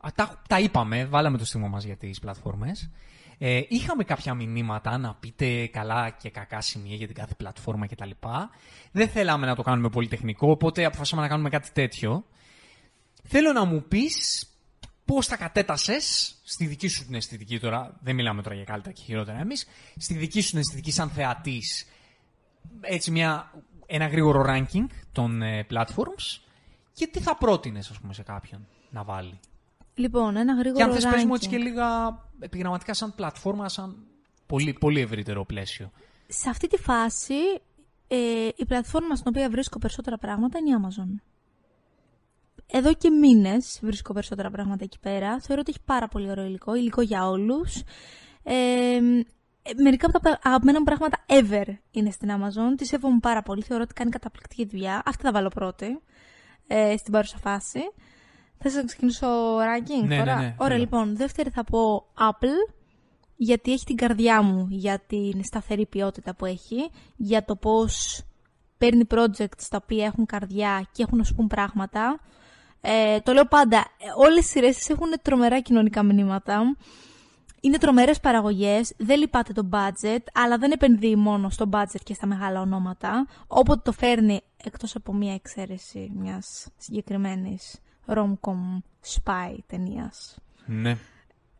Α, 0.00 0.08
τα, 0.14 0.42
τα 0.48 0.60
είπαμε, 0.60 1.04
βάλαμε 1.04 1.38
το 1.38 1.44
στίγμα 1.44 1.68
μας 1.68 1.84
για 1.84 1.96
τις 1.96 2.18
πλατφόρμες. 2.18 2.90
Ε, 3.38 3.60
είχαμε 3.68 4.04
κάποια 4.04 4.34
μηνύματα 4.34 4.98
να 4.98 5.14
πείτε 5.14 5.66
καλά 5.66 6.10
και 6.10 6.30
κακά 6.30 6.60
σημεία 6.60 6.94
για 6.94 7.06
την 7.06 7.16
κάθε 7.16 7.34
πλατφόρμα 7.34 7.86
κτλ. 7.86 8.10
Δεν 8.92 9.08
θέλαμε 9.08 9.46
να 9.46 9.54
το 9.54 9.62
κάνουμε 9.62 9.88
πολύ 9.88 10.08
τεχνικό, 10.08 10.50
οπότε 10.50 10.84
αποφασίσαμε 10.84 11.22
να 11.22 11.28
κάνουμε 11.28 11.48
κάτι 11.48 11.70
τέτοιο. 11.72 12.24
Θέλω 13.22 13.52
να 13.52 13.64
μου 13.64 13.82
πεις 13.88 14.46
πώς 15.14 15.26
τα 15.26 15.36
κατέτασες; 15.36 16.34
Στη 16.44 16.66
δική 16.66 16.88
σου 16.88 17.04
την 17.04 17.14
αισθητική 17.14 17.60
τώρα, 17.60 17.96
δεν 18.02 18.14
μιλάμε 18.14 18.42
τώρα 18.42 18.54
για 18.54 18.64
καλύτερα 18.64 18.94
και 18.94 19.02
χειρότερα 19.02 19.38
εμείς, 19.38 19.66
στη 19.96 20.14
δική 20.14 20.40
σου 20.40 20.50
την 20.50 20.58
αισθητική 20.58 20.90
σαν 20.90 21.10
θεατής, 21.10 21.86
έτσι 22.80 23.10
μια, 23.10 23.52
ένα 23.86 24.06
γρήγορο 24.06 24.44
ranking 24.46 24.86
των 25.12 25.42
ε, 25.42 25.66
platforms 25.70 26.40
και 26.92 27.06
τι 27.06 27.20
θα 27.20 27.36
πρότεινες 27.36 27.90
ας 27.90 27.98
πούμε 27.98 28.14
σε 28.14 28.22
κάποιον 28.22 28.66
να 28.90 29.04
βάλει; 29.04 29.40
Λοιπόν, 29.94 30.36
ένα 30.36 30.54
γρήγορο 30.54 30.76
Και 30.76 30.82
αν 30.82 30.92
θες 30.92 31.04
πες 31.04 31.24
μου 31.24 31.30
ranking. 31.30 31.34
έτσι 31.34 31.48
και 31.48 31.58
λίγα 31.58 32.18
επιγραμματικά 32.38 32.94
σαν 32.94 33.14
πλατφόρμα, 33.14 33.68
σαν 33.68 33.96
πολύ, 34.46 34.72
πολύ 34.72 35.00
ευρύτερο 35.00 35.44
πλαίσιο. 35.44 35.90
Σε 36.26 36.48
αυτή 36.48 36.66
τη 36.66 36.76
φάση, 36.76 37.34
ε, 38.08 38.48
η 38.56 38.64
πλατφόρμα 38.66 39.16
στην 39.16 39.28
οποία 39.28 39.50
βρίσκω 39.50 39.78
περισσότερα 39.78 40.18
πράγματα 40.18 40.58
είναι 40.58 40.70
η 40.70 40.72
Amazon. 40.82 41.29
Εδώ 42.72 42.94
και 42.94 43.10
μήνες 43.10 43.78
βρίσκω 43.82 44.12
περισσότερα 44.12 44.50
πράγματα 44.50 44.84
εκεί 44.84 44.98
πέρα. 44.98 45.40
Θεωρώ 45.40 45.60
ότι 45.60 45.70
έχει 45.70 45.84
πάρα 45.84 46.08
πολύ 46.08 46.30
ωραίο 46.30 46.44
υλικό, 46.44 46.74
υλικό 46.74 47.00
για 47.00 47.28
όλους. 47.28 47.82
Ε, 48.42 48.54
ε, 49.62 49.72
μερικά 49.82 50.06
από 50.06 50.20
τα 50.20 50.38
αγαπημένα 50.42 50.78
μου 50.78 50.84
πράγματα 50.84 51.16
ever 51.26 51.66
είναι 51.90 52.10
στην 52.10 52.28
Amazon. 52.30 52.76
Τη 52.76 52.86
σέβομαι 52.86 53.18
πάρα 53.20 53.42
πολύ. 53.42 53.62
Θεωρώ 53.62 53.82
ότι 53.82 53.94
κάνει 53.94 54.10
καταπληκτική 54.10 54.66
δουλειά. 54.66 55.02
Αυτή 55.04 55.22
θα 55.22 55.32
βάλω 55.32 55.48
πρώτη 55.48 56.00
ε, 56.66 56.96
στην 56.96 57.12
παρούσα 57.12 57.38
φάση. 57.38 57.80
Θες 58.58 58.74
να 58.74 58.84
ξεκινήσω 58.84 59.56
ranking; 59.58 60.06
Ναι, 60.06 60.18
τώρα. 60.18 60.34
ναι, 60.34 60.40
ναι, 60.40 60.54
Ωραία, 60.58 60.76
θέλω. 60.76 60.80
λοιπόν. 60.80 61.16
Δεύτερη 61.16 61.50
θα 61.50 61.64
πω 61.64 62.06
Apple 62.18 62.74
γιατί 63.36 63.72
έχει 63.72 63.84
την 63.84 63.96
καρδιά 63.96 64.42
μου 64.42 64.66
για 64.70 64.98
την 65.06 65.44
σταθερή 65.44 65.86
ποιότητα 65.86 66.34
που 66.34 66.46
έχει, 66.46 66.90
για 67.16 67.44
το 67.44 67.56
πώς 67.56 68.22
παίρνει 68.78 69.04
projects 69.10 69.64
τα 69.70 69.80
οποία 69.82 70.04
έχουν 70.04 70.26
καρδιά 70.26 70.86
και 70.92 71.02
έχουν 71.02 71.18
να 71.18 71.24
σου 71.24 71.34
πούν 71.34 71.46
πράγματα. 71.46 72.20
Ε, 72.80 73.20
το 73.20 73.32
λέω 73.32 73.44
πάντα, 73.44 73.76
ε, 73.76 74.06
όλες 74.16 74.44
οι 74.44 74.48
σειρές 74.48 74.76
της 74.76 74.88
έχουν 74.88 75.08
τρομερά 75.22 75.60
κοινωνικά 75.60 76.02
μηνύματα. 76.02 76.76
Είναι 77.60 77.78
τρομερές 77.78 78.20
παραγωγές, 78.20 78.92
δεν 78.96 79.18
λυπάται 79.18 79.52
το 79.52 79.68
budget, 79.72 80.22
αλλά 80.32 80.58
δεν 80.58 80.70
επενδύει 80.70 81.14
μόνο 81.18 81.50
στο 81.50 81.68
budget 81.72 82.00
και 82.04 82.14
στα 82.14 82.26
μεγάλα 82.26 82.60
ονόματα. 82.60 83.26
Όποτε 83.46 83.80
το 83.84 83.92
φέρνει, 83.92 84.40
εκτός 84.64 84.94
από 84.94 85.14
μία 85.14 85.34
εξαίρεση 85.34 86.12
μιας 86.14 86.68
συγκεκριμένης 86.76 87.80
rom-com 88.06 88.82
spy 89.06 89.56
ταινίας. 89.66 90.38
Ναι. 90.66 90.96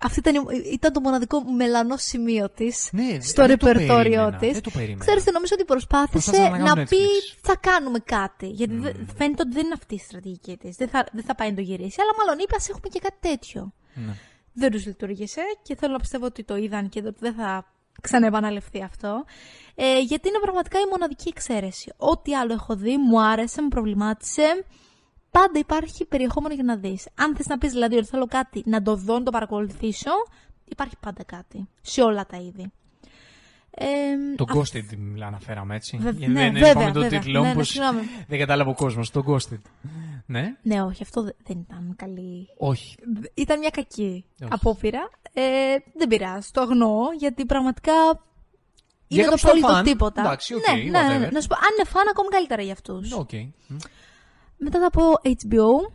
Αυτό 0.02 0.20
ήταν, 0.28 0.46
ήταν 0.72 0.92
το 0.92 1.00
μοναδικό 1.00 1.42
μελανό 1.52 1.96
σημείο 1.96 2.50
της 2.50 2.88
Ναι, 2.92 3.20
στο 3.20 3.46
δεν 3.46 3.58
το 3.58 3.66
ρεπερτόριό 3.66 3.96
περίμενα, 3.96 4.36
της. 4.36 4.52
δεν 4.52 4.62
το 4.62 4.70
περίμενα. 4.70 5.04
Ξέρετε, 5.04 5.30
νομίζω 5.30 5.54
ότι 5.56 5.64
προσπάθησε 5.64 6.10
Προσπάθησε 6.30 6.48
να 6.48 6.58
να, 6.58 6.64
κάνει 6.74 6.86
πει 6.88 6.96
Netflix. 6.96 7.38
θα 7.42 7.56
κάνουμε 7.56 7.98
κάτι. 7.98 8.46
Γιατί 8.48 8.74
δε- 8.74 8.92
φαίνεται 9.16 9.42
ότι 9.42 9.52
δεν 9.52 9.64
είναι 9.64 9.74
αυτή 9.76 9.94
η 9.94 9.98
στρατηγική 9.98 10.56
της. 10.56 10.76
Δεν 10.76 10.88
θα, 10.88 11.06
δεν 11.12 11.24
θα 11.24 11.34
πάει 11.34 11.48
να 11.50 11.54
το 11.54 11.60
γυρίσει. 11.60 11.96
Αλλά 12.00 12.10
μάλλον 12.18 12.38
είπε, 12.42 12.54
ας 12.56 12.68
έχουμε 12.68 12.88
και 12.92 12.98
κάτι 12.98 13.16
τέτοιο. 13.20 13.72
Ναι. 13.94 14.12
Δεν 14.52 14.70
τους 14.70 14.86
λειτουργήσε 14.86 15.40
και 15.62 15.76
θέλω 15.76 15.92
να 15.92 15.98
πιστεύω 15.98 16.24
ότι 16.26 16.44
το 16.44 16.56
είδαν 16.56 16.88
και 16.88 17.02
ότι 17.06 17.16
δεν 17.20 17.34
θα 17.34 17.66
ξαναεπαναληφθεί 18.00 18.82
αυτό. 18.82 19.24
Ε, 19.74 19.98
γιατί 20.00 20.28
είναι 20.28 20.38
πραγματικά 20.42 20.78
η 20.78 20.84
μοναδική 20.90 21.28
εξαίρεση. 21.28 21.92
Ό,τι 21.96 22.34
άλλο 22.36 22.52
έχω 22.52 22.76
δει, 22.76 22.96
μου 22.96 23.22
άρεσε, 23.22 23.62
μου 23.62 23.68
προβλημάτισε. 23.68 24.64
Πάντα 25.30 25.58
υπάρχει 25.58 26.04
περιεχόμενο 26.04 26.54
για 26.54 26.64
να 26.64 26.76
δεις. 26.76 27.08
Αν 27.14 27.36
θες 27.36 27.46
να 27.46 27.58
πεις 27.58 27.72
δηλαδή 27.72 27.96
ότι 27.96 28.06
θέλω 28.06 28.26
κάτι 28.26 28.62
να 28.66 28.82
το 28.82 28.96
δω, 28.96 29.18
να 29.18 29.22
το 29.24 29.30
παρακολουθήσω, 29.30 30.10
υπάρχει 30.64 30.94
πάντα 31.00 31.24
κάτι. 31.24 31.68
Σε 31.80 32.02
όλα 32.02 32.26
τα 32.26 32.36
είδη. 32.36 32.72
Ε, 33.70 33.86
Το 34.36 34.44
α- 34.48 34.54
Ghosted 34.56 34.96
μιλά, 34.98 35.26
αναφέραμε 35.26 35.74
έτσι. 35.74 35.96
Βε- 35.96 36.16
Γιατί 36.18 36.32
ναι, 36.32 36.42
δεν 36.42 36.52
βέβαια, 36.52 36.70
είπαμε 36.70 36.92
το 36.92 37.00
βέβαια. 37.00 37.20
τίτλο, 37.20 37.40
Ναι, 37.40 37.46
ναι, 37.46 37.52
όπως 37.52 37.68
συγγνώμη. 37.68 38.00
δεν 38.28 38.38
κατάλαβε 38.38 38.70
ο 38.70 38.74
κόσμος. 38.74 39.10
Το 39.10 39.24
Ghosted. 39.26 39.58
Ναι, 40.26 40.56
Ναι, 40.62 40.82
όχι, 40.82 41.02
αυτό 41.02 41.22
δε- 41.22 41.30
δεν 41.46 41.58
ήταν 41.58 41.94
καλή. 41.96 42.48
όχι. 42.58 42.96
Ήταν 43.34 43.58
μια 43.58 43.70
κακή 43.70 44.24
Όχι. 44.42 44.52
απόπειρα. 44.52 45.10
Ε, 45.32 45.42
δεν 45.94 46.08
πειράζει, 46.08 46.48
το 46.52 46.60
αγνοώ, 46.60 47.12
γιατί 47.18 47.46
πραγματικά 47.46 47.92
Για 47.92 48.12
είναι 49.08 49.22
το 49.24 49.30
κάποιους 49.30 49.50
πολύ 49.50 49.60
το 49.60 49.66
φαν, 49.68 49.84
τίποτα. 49.84 50.20
εντάξει, 50.20 50.54
οκ, 50.54 50.68
ναι, 50.68 50.82
ναι, 50.82 50.90
ναι, 50.90 51.18
ναι. 51.18 51.26
whatever. 51.26 51.32
Να 51.32 51.40
σου 51.40 51.46
πω, 51.48 51.54
αν 51.54 51.68
είναι 51.78 51.88
φαν, 51.88 52.08
ακόμη 52.10 52.28
καλύτερα 52.28 52.62
για 52.62 52.72
αυτούς. 52.72 53.12
Οκ. 53.12 53.30
Μετά 54.62 54.80
θα 54.80 54.90
πω 54.90 55.02
HBO. 55.22 55.92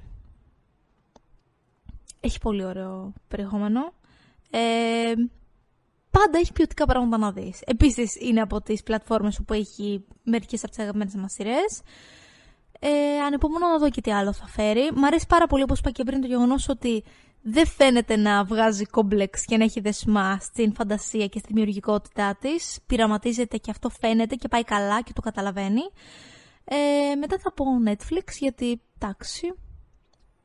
Έχει 2.20 2.40
πολύ 2.40 2.66
ωραίο 2.66 3.14
περιεχόμενο. 3.28 3.94
Ε, 4.50 5.14
πάντα 6.12 6.38
έχει 6.38 6.52
ποιοτικά 6.54 6.86
πράγματα 6.86 7.18
να 7.18 7.32
δεις. 7.32 7.62
Επίσης 7.66 8.16
είναι 8.20 8.42
από 8.42 8.62
τις 8.62 8.84
πλατφόρμες 8.84 9.40
όπου 9.40 9.54
έχει 9.54 10.06
μερικές 10.24 10.60
από 10.64 10.70
τις 10.70 10.80
αγαπημένες 10.80 11.16
μας 11.16 11.34
σειρές. 11.34 11.82
Ε, 12.80 13.20
ανυπομονώ 13.26 13.68
να 13.68 13.78
δω 13.78 13.90
και 13.90 14.02
τι 14.02 14.12
άλλο 14.12 14.34
θα 14.34 14.48
φέρει. 14.48 14.92
Μ' 14.96 15.06
αρέσει 15.06 15.26
πάρα 15.28 15.48
πολύ, 15.48 15.64
όπως 15.64 15.80
είπα 15.80 15.92
και 15.92 16.04
πριν, 16.04 16.22
το 16.22 16.28
γεγονός 16.28 16.70
ότι 16.70 17.04
δεν 17.42 17.68
φαίνεται 17.68 18.16
να 18.16 18.44
βγάζει 18.44 18.86
κόμπλεξ 18.86 19.46
και 19.46 19.58
να 19.58 19.64
έχει 19.64 19.80
δεσμά 19.80 20.38
στην 20.42 20.74
φαντασία 20.74 21.28
και 21.28 21.40
στη 21.40 21.48
δημιουργικότητά 21.48 22.38
της. 22.42 22.80
Πειραματίζεται 22.86 23.58
και 23.58 23.72
αυτό 23.72 23.90
φαίνεται 23.90 24.36
και 24.36 24.48
πάει 24.48 24.64
καλά 24.64 25.02
και 25.02 25.14
το 25.14 25.22
καταλαβαίνει. 25.22 25.82
Ε, 26.66 27.16
μετά 27.16 27.38
θα 27.40 27.54
πω 27.54 27.66
Netflix 27.86 28.28
γιατί, 28.40 28.82
εντάξει, 29.00 29.54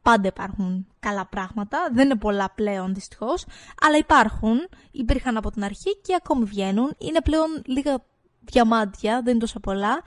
πάντα 0.02 0.28
υπάρχουν 0.28 0.86
καλά 1.00 1.26
πράγματα. 1.26 1.88
Δεν 1.92 2.04
είναι 2.04 2.16
πολλά 2.18 2.50
πλέον 2.54 2.94
δυστυχώς, 2.94 3.46
αλλά 3.80 3.96
υπάρχουν. 3.96 4.58
Υπήρχαν 4.90 5.36
από 5.36 5.50
την 5.50 5.64
αρχή 5.64 5.96
και 6.02 6.14
ακόμη 6.14 6.44
βγαίνουν. 6.44 6.94
Είναι 6.98 7.20
πλέον 7.20 7.62
λίγα 7.64 8.04
διαμάντια, 8.40 9.20
δεν 9.22 9.30
είναι 9.30 9.40
τόσο 9.40 9.60
πολλά. 9.60 10.02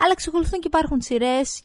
Αλλά 0.00 0.12
εξακολουθούν 0.12 0.60
και 0.60 0.66
υπάρχουν 0.66 1.00
σειρές 1.00 1.62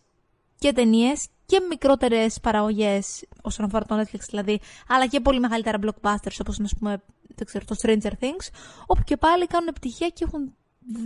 και 0.58 0.74
ταινίες 0.74 1.28
και 1.46 1.66
μικρότερες 1.70 2.40
παραγωγές 2.40 3.26
όσον 3.42 3.66
αφορά 3.66 3.86
το 3.86 4.00
Netflix 4.00 4.20
δηλαδή, 4.30 4.60
αλλά 4.88 5.08
και 5.08 5.20
πολύ 5.20 5.40
μεγαλύτερα 5.40 5.80
blockbusters 5.82 6.38
όπως 6.42 6.58
είναι, 6.58 6.68
πούμε, 6.80 7.02
δεν 7.36 7.46
ξέρω, 7.46 7.66
το 7.66 7.76
Stranger 7.82 8.24
Things, 8.24 8.48
όπου 8.86 9.02
και 9.04 9.18
πάλι 9.18 9.48
κάνουν 9.48 9.68
επιτυχία 9.68 10.10
και 10.10 10.24
έχουν 10.28 10.54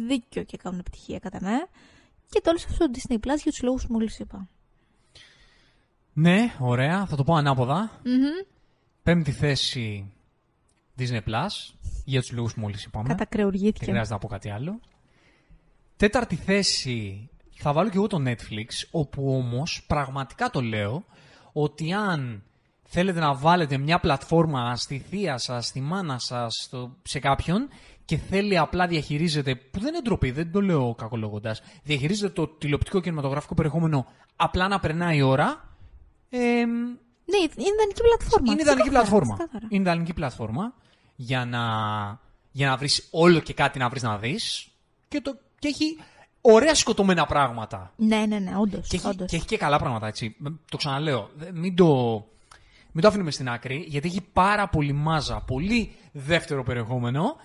δίκιο 0.07 0.44
και 0.44 0.57
κάνουν 0.57 0.80
επιτυχία 0.80 1.20
κατά 1.20 1.38
με. 1.41 1.68
Και 2.30 2.41
το 2.44 2.50
όλο 2.50 2.60
αυτό 2.70 2.88
το 2.88 2.91
Disney 2.94 3.18
Plus 3.18 3.38
για 3.44 3.52
τους 3.52 3.62
λόγους 3.62 3.86
που 3.86 3.94
μόλις 3.94 4.20
είπα. 4.20 4.48
Ναι, 6.14 6.54
ωραία. 6.60 7.06
Θα 7.06 7.16
το 7.16 7.24
πω 7.24 7.36
ανάποδα. 7.36 8.02
Πέμπτη 9.04 9.32
θέση 9.32 10.12
Disney 10.98 11.22
Plus, 11.28 11.74
για 12.06 12.22
τους 12.22 12.32
λόγους 12.32 12.54
που 12.54 12.60
μόλις 12.60 12.84
είπαμε. 12.84 13.08
Κατακρεουργήθηκε. 13.08 13.80
Δεν 13.80 13.90
χρειάζεται 13.90 14.14
να 14.14 14.20
πω 14.20 14.28
κάτι 14.28 14.50
άλλο. 14.50 14.80
Τέταρτη 15.98 16.36
θέση 16.36 17.30
θα 17.56 17.74
βάλω 17.74 17.90
και 17.90 17.98
εγώ 17.98 18.08
το 18.08 18.24
Netflix, 18.26 18.88
όπου 18.91 19.36
όμως 19.36 19.84
πραγματικά 19.88 20.50
το 20.50 20.62
λέω 20.62 21.04
ότι 21.54 21.94
αν 21.94 22.44
θέλετε 22.84 23.20
να 23.20 23.36
βάλετε 23.36 23.78
μια 23.78 24.00
πλατφόρμα 24.00 24.76
στη 24.76 25.00
θεία 25.00 25.38
σας, 25.38 25.66
στη 25.68 25.82
μάνα 25.82 26.20
σας, 26.20 26.70
σε 27.04 27.20
κάποιον 27.20 27.70
και 28.05 28.17
θέλει 28.17 28.57
απλά 28.57 28.88
διαχειρίζεται, 28.88 29.55
που 29.55 29.80
δεν 29.80 29.93
είναι 29.93 30.01
ντροπή, 30.01 30.31
δεν 30.31 30.51
το 30.51 30.61
λέω 30.61 30.95
κακολογώντας, 30.95 31.61
διαχειρίζεται 31.84 32.34
το 32.34 32.47
τηλεοπτικό 32.47 32.97
και 32.97 33.03
κινηματογραφικό 33.03 33.53
περιεχόμενο 33.53 34.05
απλά 34.35 34.67
να 34.67 34.80
περνάει 34.80 35.17
η 35.17 35.21
ώρα, 35.21 35.75
ε, 36.30 36.65
ναι, 37.25 37.38
είναι 37.38 37.69
ιδανική 37.73 38.01
πλατφόρμα. 38.01 38.51
Είναι 38.51 38.61
ιδανική 38.61 38.89
πλατφόρμα. 38.89 39.38
Είναι 39.69 39.81
ιδανική 39.81 40.13
πλατφόρμα 40.13 40.73
για 41.15 41.45
να, 41.45 41.61
για 42.51 42.67
να 42.67 42.77
βρεις 42.77 43.07
όλο 43.11 43.39
και 43.39 43.53
κάτι 43.53 43.80
να 43.80 43.89
βρεις 43.89 44.01
να 44.01 44.17
δεις 44.17 44.67
και, 45.07 45.21
το, 45.21 45.38
και 45.59 45.67
έχει 45.67 45.97
ωραία 46.41 46.75
σκοτωμένα 46.75 47.25
πράγματα. 47.25 47.91
Ναι, 47.95 48.25
ναι, 48.25 48.39
ναι, 48.39 48.51
όντως. 48.57 48.88
Και, 48.88 48.99
όντως. 49.05 49.30
και 49.30 49.35
έχει 49.35 49.45
και 49.45 49.57
καλά 49.57 49.77
πράγματα, 49.77 50.07
έτσι. 50.07 50.35
Το 50.71 50.77
ξαναλέω. 50.77 51.30
Μην 51.53 51.75
το, 51.75 52.15
μην 52.91 53.01
το 53.01 53.07
αφήνουμε 53.07 53.31
στην 53.31 53.49
άκρη, 53.49 53.85
γιατί 53.88 54.07
έχει 54.07 54.21
πάρα 54.34 54.67
πολύ 54.67 54.93
μάζα, 54.93 55.43
πολύ 55.47 55.95
δεύτερο 56.11 56.63
περιεχόμενο, 56.63 57.35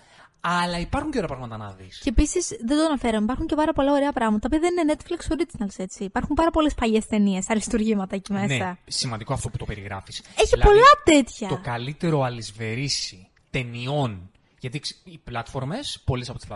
αλλά 0.41 0.79
υπάρχουν 0.79 1.11
και 1.11 1.17
ωραία 1.17 1.29
πράγματα 1.29 1.57
να 1.57 1.71
δεις. 1.71 1.99
Και 1.99 2.09
επίσης, 2.09 2.47
δεν 2.47 2.77
το 2.77 2.85
αναφέραμε, 2.85 3.23
υπάρχουν 3.23 3.47
και 3.47 3.55
πάρα 3.55 3.73
πολλά 3.73 3.91
ωραία 3.91 4.11
πράγματα 4.11 4.49
που 4.49 4.59
δεν 4.59 4.77
είναι 4.77 4.95
Netflix 4.95 5.33
originals, 5.33 5.75
έτσι. 5.77 6.03
Υπάρχουν 6.03 6.35
πάρα 6.35 6.51
πολλές 6.51 6.73
παλιές 6.73 7.05
ταινίες, 7.05 7.49
αριστούργήματα 7.49 8.15
εκεί 8.15 8.33
μέσα. 8.33 8.47
Ναι, 8.47 8.77
σημαντικό 8.87 9.33
αυτό 9.33 9.49
που 9.49 9.57
το 9.57 9.65
περιγράφεις. 9.65 10.19
Έχει 10.19 10.49
δηλαδή, 10.49 10.69
πολλά 10.69 10.91
τέτοια. 11.03 11.47
Το 11.47 11.59
καλύτερο 11.63 12.21
αλυσβερίσι 12.21 13.27
ταινιών. 13.49 14.31
Γιατί 14.59 14.81
οι 15.03 15.17
πλατφόρμες, 15.17 16.01
πολλές 16.05 16.29
από 16.29 16.39
τις 16.39 16.47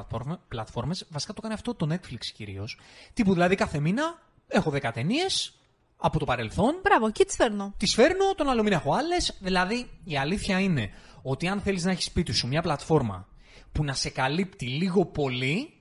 πλατφόρμε, 0.47 0.95
βασικά 1.09 1.33
το 1.33 1.41
κάνει 1.41 1.53
αυτό 1.53 1.75
το 1.75 1.87
Netflix 1.93 2.25
κυρίως. 2.35 2.79
Τύπου 3.13 3.33
δηλαδή 3.33 3.55
κάθε 3.55 3.79
μήνα 3.79 4.21
έχω 4.47 4.71
10 4.71 4.91
ταινίες 4.93 5.53
από 5.97 6.19
το 6.19 6.25
παρελθόν. 6.25 6.79
Μπράβο, 6.83 7.11
και 7.11 7.25
τις 7.25 7.35
φέρνω. 7.35 7.73
Τις 7.77 7.93
φέρνω, 7.93 8.35
τον 8.35 8.49
άλλο 8.49 8.63
μήνα 8.63 8.75
έχω 8.75 8.93
άλλες. 8.93 9.37
Δηλαδή 9.39 9.89
η 10.03 10.17
αλήθεια 10.17 10.59
είναι 10.59 10.89
ότι 11.21 11.47
αν 11.47 11.61
θέλεις 11.61 11.83
να 11.83 11.91
έχεις 11.91 12.05
σπίτι 12.05 12.31
σου 12.31 12.47
μια 12.47 12.61
πλατφόρμα 12.61 13.27
που 13.73 13.83
να 13.83 13.93
σε 13.93 14.09
καλύπτει 14.09 14.65
λίγο 14.65 15.05
πολύ, 15.05 15.73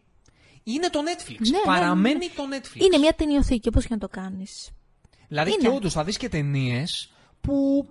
είναι 0.62 0.90
το 0.90 1.01
Netflix. 1.01 1.39
Ναι, 1.39 1.51
ναι 1.51 1.62
Παραμένει 1.64 2.27
ναι, 2.27 2.32
το 2.36 2.43
Netflix. 2.51 2.81
Είναι 2.81 2.98
μια 2.98 3.12
ταινιοθήκη, 3.12 3.69
όπως 3.69 3.82
και 3.86 3.94
να 3.94 3.98
το 3.98 4.09
κάνεις. 4.09 4.70
Δηλαδή 5.28 5.51
είναι. 5.51 5.62
και 5.62 5.69
όντως 5.69 5.93
θα 5.93 6.05
δεις 6.05 6.16
και 6.16 6.28
ταινίες 6.28 7.12
που. 7.40 7.86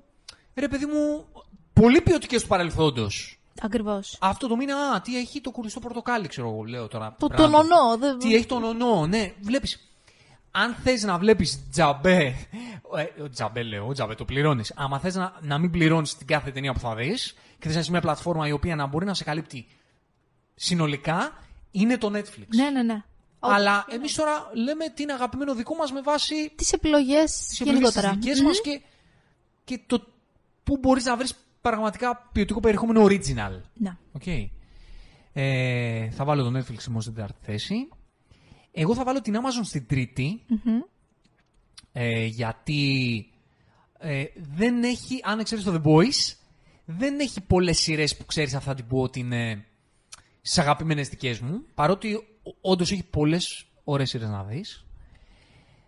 Ρε 0.56 0.68
παιδί 0.68 0.86
μου, 0.86 1.26
πολύ 1.74 2.02
ποιοτικές 2.02 2.42
του 2.42 2.48
παρελθόντος. 2.48 3.40
Ακριβώς. 3.62 4.18
Αυτό 4.22 4.48
το 4.48 4.56
μήνα, 4.56 4.76
α, 4.76 5.02
τι 5.02 5.18
έχει 5.18 5.42
το 5.42 5.52
κουριστό 5.52 5.80
πορτοκάλι, 5.80 6.28
ξέρω 6.28 6.50
εγώ, 6.50 6.64
λέω 6.64 6.88
τώρα. 6.88 7.16
Το 7.20 7.28
τον 7.28 7.54
ονό, 7.54 7.98
δε... 8.00 8.18
Τι 8.18 8.36
έχει 8.36 8.46
τον 8.46 8.64
ονό, 8.64 9.08
ναι. 9.08 9.34
Βλέπεις. 9.42 9.86
Αν 10.52 10.76
θες 10.84 11.04
να 11.04 11.18
βλέπεις 11.18 11.70
τζαμπέ. 11.72 12.36
Ε, 12.96 13.30
τζαμπέ 13.30 13.64
λέω, 13.64 13.94
τζαμπέ, 13.94 14.16
το 14.16 14.26
πληρώνεις. 14.26 14.74
Άμα 14.76 15.00
θες 15.00 15.16
να, 15.16 15.34
να 15.42 15.58
μην 15.58 15.72
πληρώνεις 15.72 16.18
την 16.18 16.28
κάθε 16.28 16.52
ταινία 16.52 16.74
που 16.74 16.80
θα 16.80 16.96
δεις 16.96 17.34
και 17.34 17.66
θες 17.66 17.74
να 17.74 17.80
είσαι 17.80 17.92
μια 17.92 18.02
πλατφόρμα 18.02 18.48
η 18.48 18.52
οποία 18.52 18.76
να 18.76 18.86
μπορεί 18.86 19.06
να 19.06 19.14
σε 19.14 19.24
καλύπτει 19.24 19.68
συνολικά, 20.56 21.44
είναι 21.72 21.98
το 21.98 22.12
Netflix. 22.14 22.48
Ναι, 22.48 22.70
ναι, 22.70 22.84
ναι. 22.84 23.04
Αλλά 23.40 23.86
εμείς 23.90 24.16
τώρα 24.16 24.50
λέμε 24.54 24.90
τι 24.90 25.04
είναι 25.04 25.14
αγαπημένο 25.14 25.56
δικό 25.56 25.76
μας 25.76 25.92
με 25.92 26.02
βάση. 26.02 26.52
Τις 26.56 26.74
επιλογές 26.74 27.60
γενικότερα. 27.64 28.18
Τις 28.18 28.26
δικε 28.26 28.44
μας 28.44 28.62
και, 28.62 28.82
και 29.64 29.80
το 29.88 30.08
πού 30.64 30.78
μπορείς 30.78 31.06
να 31.06 31.18
βρεις 31.18 31.36
πραγματικά 31.62 32.30
ποιοτικό 32.32 32.60
περιεχόμενο 32.60 33.06
original. 33.06 33.62
Ναι. 33.74 33.98
Okay. 34.20 34.50
Ε, 35.34 36.10
θα 36.10 36.26
βάλω 36.26 36.44
το 36.44 36.60
Netflix 36.60 36.88
όμως 36.90 37.04
στην 37.04 37.16
τέταρτη 37.16 37.40
θέση. 37.42 37.90
Εγώ 38.72 38.96
θα 38.96 39.04
βάλω 39.04 39.22
την 39.22 39.36
Amazon 39.36 39.64
στην 39.64 39.88
τριτη 39.88 40.46
ε, 41.92 42.26
γιατί 42.26 43.26
ε, 43.98 44.24
δεν 44.36 44.84
έχει, 44.84 45.20
αν 45.24 45.44
ξέρεις 45.44 45.64
το 45.64 45.74
The 45.74 45.88
Boys, 45.88 46.36
δεν 46.86 47.20
έχει 47.20 47.42
πολλές 47.42 47.80
σειρές 47.80 48.18
που 48.18 48.26
ξέρεις 48.26 48.54
αυτά 48.54 48.74
την 48.74 48.88
πω 48.88 49.02
ότι 49.02 49.20
είναι 49.20 49.66
στις 50.42 50.58
αγαπημένες 50.58 51.10
δικές 51.10 51.40
μου. 51.40 51.66
Παρότι 51.74 52.28
όντως 52.62 52.92
έχει 52.92 53.04
πολλές 53.04 53.66
ωραίες 53.84 54.10
σειρές 54.10 54.30
να 54.30 54.44
δεις. 54.44 54.86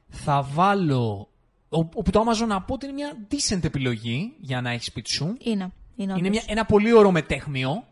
Θα 0.10 0.42
βάλω 0.42 1.28
Όπου 1.76 2.12
το 2.12 2.24
Amazon 2.28 2.48
να 2.48 2.62
πω 2.62 2.74
ότι 2.74 2.86
είναι 2.86 2.94
μια 2.94 3.28
decent 3.32 3.64
επιλογή 3.64 4.34
για 4.40 4.62
να 4.62 4.72
έχεις 4.72 4.86
σπίτι 4.86 5.12
σου. 5.12 5.36
Είναι. 5.40 5.72
Είναι, 5.96 6.14
είναι 6.18 6.30
μια, 6.30 6.44
ένα 6.46 6.66
πολύ 6.66 6.94
ωραίο 6.94 7.12
μετέχμιο. 7.12 7.88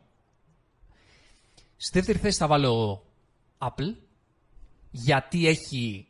Στη 1.77 1.97
δεύτερη 1.97 2.17
θέση 2.17 2.37
θα 2.37 2.47
βάλω 2.47 3.03
Apple. 3.57 3.95
Γιατί 4.91 5.47
έχει 5.47 6.07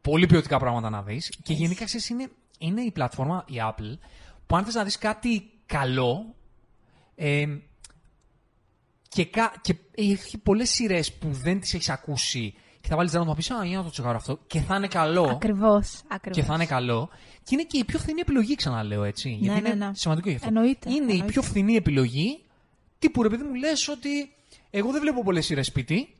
πολύ 0.00 0.26
ποιοτικά 0.26 0.58
πράγματα 0.58 0.90
να 0.90 1.02
δεις. 1.02 1.32
Και 1.42 1.52
γενικά 1.52 1.84
ξέρεις, 1.84 2.08
είναι, 2.08 2.30
είναι 2.58 2.80
η 2.80 2.90
πλατφόρμα, 2.90 3.44
η 3.48 3.54
Apple, 3.58 3.98
που 4.46 4.56
αν 4.56 4.64
θες 4.64 4.74
να 4.74 4.84
δεις 4.84 4.98
κάτι 4.98 5.50
καλό, 5.66 6.34
ε, 7.14 7.46
και, 9.14 9.30
και 9.60 9.76
έχει 9.94 10.38
πολλές 10.38 10.70
σειρές 10.70 11.12
που 11.12 11.28
δεν 11.30 11.60
τις 11.60 11.74
έχεις 11.74 11.88
ακούσει 11.88 12.54
και 12.80 12.88
θα 12.88 12.96
βάλεις 12.96 13.10
ζάρμα 13.10 13.26
να 13.26 13.34
πει 13.34 13.52
Α, 13.52 13.64
για 13.64 13.76
να 13.76 13.82
το 13.82 13.90
τσεκάρω 13.90 14.16
αυτό. 14.16 14.38
Και 14.46 14.60
θα 14.60 14.76
είναι 14.76 14.88
καλό. 14.88 15.24
Ακριβώς. 15.24 16.02
Και 16.30 16.42
θα 16.42 16.54
είναι 16.54 16.66
καλό. 16.66 17.08
Και 17.42 17.54
είναι 17.54 17.62
και 17.62 17.78
η 17.78 17.84
πιο 17.84 17.98
φθηνή 17.98 18.20
επιλογή, 18.20 18.54
ξαναλέω 18.54 19.04
έτσι. 19.04 19.28
Ναι, 19.28 19.36
γιατί 19.36 19.60
ναι, 19.60 19.68
είναι 19.68 19.86
ναι. 19.86 19.94
σημαντικό 19.94 20.28
γι' 20.28 20.34
αυτό. 20.34 20.48
Εννοείται, 20.48 20.90
είναι 20.90 20.98
εννοείται. 20.98 21.24
η 21.24 21.28
πιο 21.28 21.42
φθηνή 21.42 21.74
επιλογή. 21.74 22.42
Τύπου 22.98 23.22
ρε 23.22 23.28
παιδί 23.28 23.42
μου 23.42 23.54
λες 23.54 23.88
ότι 23.88 24.32
εγώ 24.70 24.92
δεν 24.92 25.00
βλέπω 25.00 25.22
πολλές 25.22 25.44
σειρές 25.44 25.66
σπίτι, 25.66 26.14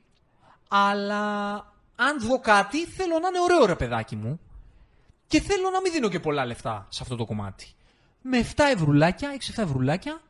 αλλά 0.69 1.53
αν 1.97 2.21
δω 2.21 2.41
κάτι 2.41 2.87
θέλω 2.87 3.19
να 3.19 3.29
είναι 3.29 3.41
ωραίο 3.43 3.67
ρε 3.67 3.77
παιδάκι 3.77 4.17
μου 4.17 4.41
και 5.27 5.41
θέλω 5.41 5.71
να 5.71 5.81
μην 5.81 5.93
δίνω 5.93 6.09
και 6.09 6.21
πολλά 6.21 6.47
λεφτά 6.47 6.87
σε 6.89 7.03
αυτό 7.03 7.17
το 7.17 7.25
κομμάτι. 7.25 7.67
Με 8.23 8.47
7 8.57 8.63
ευρουλάκια, 8.75 9.37
6-7 9.57 9.63
ευρουλάκια 9.63 10.21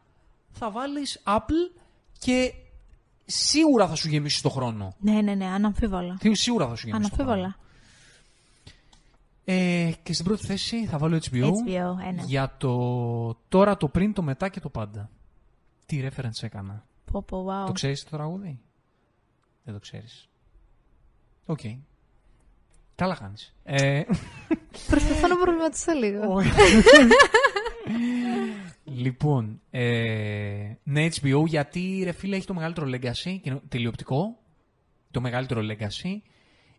θα 0.53 0.71
βάλεις 0.71 1.23
Apple 1.25 1.81
και 2.19 2.55
σίγουρα 3.25 3.89
θα 3.89 3.95
σου 3.95 4.09
γεμίσει 4.09 4.43
το 4.43 4.49
χρόνο. 4.49 4.95
Ναι, 4.99 5.21
ναι, 5.21 5.35
ναι, 5.35 5.45
αναμφίβολα. 5.45 6.17
Τι, 6.21 6.35
σίγουρα 6.35 6.69
θα 6.69 6.75
σου 6.75 6.89
γεμίσει 6.89 7.11
το 7.11 7.25
χρόνο. 7.25 7.55
Ε, 9.45 9.91
και 10.03 10.13
στην 10.13 10.25
πρώτη 10.25 10.47
θέση 10.47 10.87
θα 10.87 10.99
βάλω 10.99 11.21
HBO, 11.31 11.45
HBO 11.45 12.07
ένα. 12.07 12.23
για 12.27 12.55
το 12.59 13.35
τώρα, 13.49 13.77
το 13.77 13.89
πριν, 13.89 14.13
το 14.13 14.23
μετά 14.23 14.49
και 14.49 14.61
το 14.61 14.69
πάντα. 14.69 15.11
Τι 15.87 16.09
reference 16.09 16.43
έκανα. 16.43 16.87
Πω, 17.13 17.23
πω, 17.23 17.47
wow. 17.47 17.67
Το 17.67 17.73
ξέρεις 17.73 18.05
το 18.05 18.17
τραγούδι; 18.17 18.61
Δεν 19.65 19.75
το 19.75 19.81
ξέρεις. 19.81 20.29
OK. 21.47 21.59
Okay. 21.63 21.79
Καλά 22.95 23.15
χάνεις. 23.15 23.55
Ε... 23.63 24.03
Προσπαθώ 24.87 25.27
να 25.27 25.37
προβληματιστώ 25.37 25.93
λίγο. 25.93 26.43
Λοιπόν, 28.85 29.61
ε, 29.71 30.75
ναι, 30.83 31.09
HBO 31.21 31.45
γιατί 31.47 32.01
ρε 32.05 32.13
φίλε 32.13 32.37
έχει 32.37 32.47
το 32.47 32.55
μεγαλύτερο 32.55 32.91
legacy, 32.91 33.59
τηλεοπτικό, 33.69 34.39
το 35.11 35.21
μεγαλύτερο 35.21 35.61
legacy. 35.63 36.17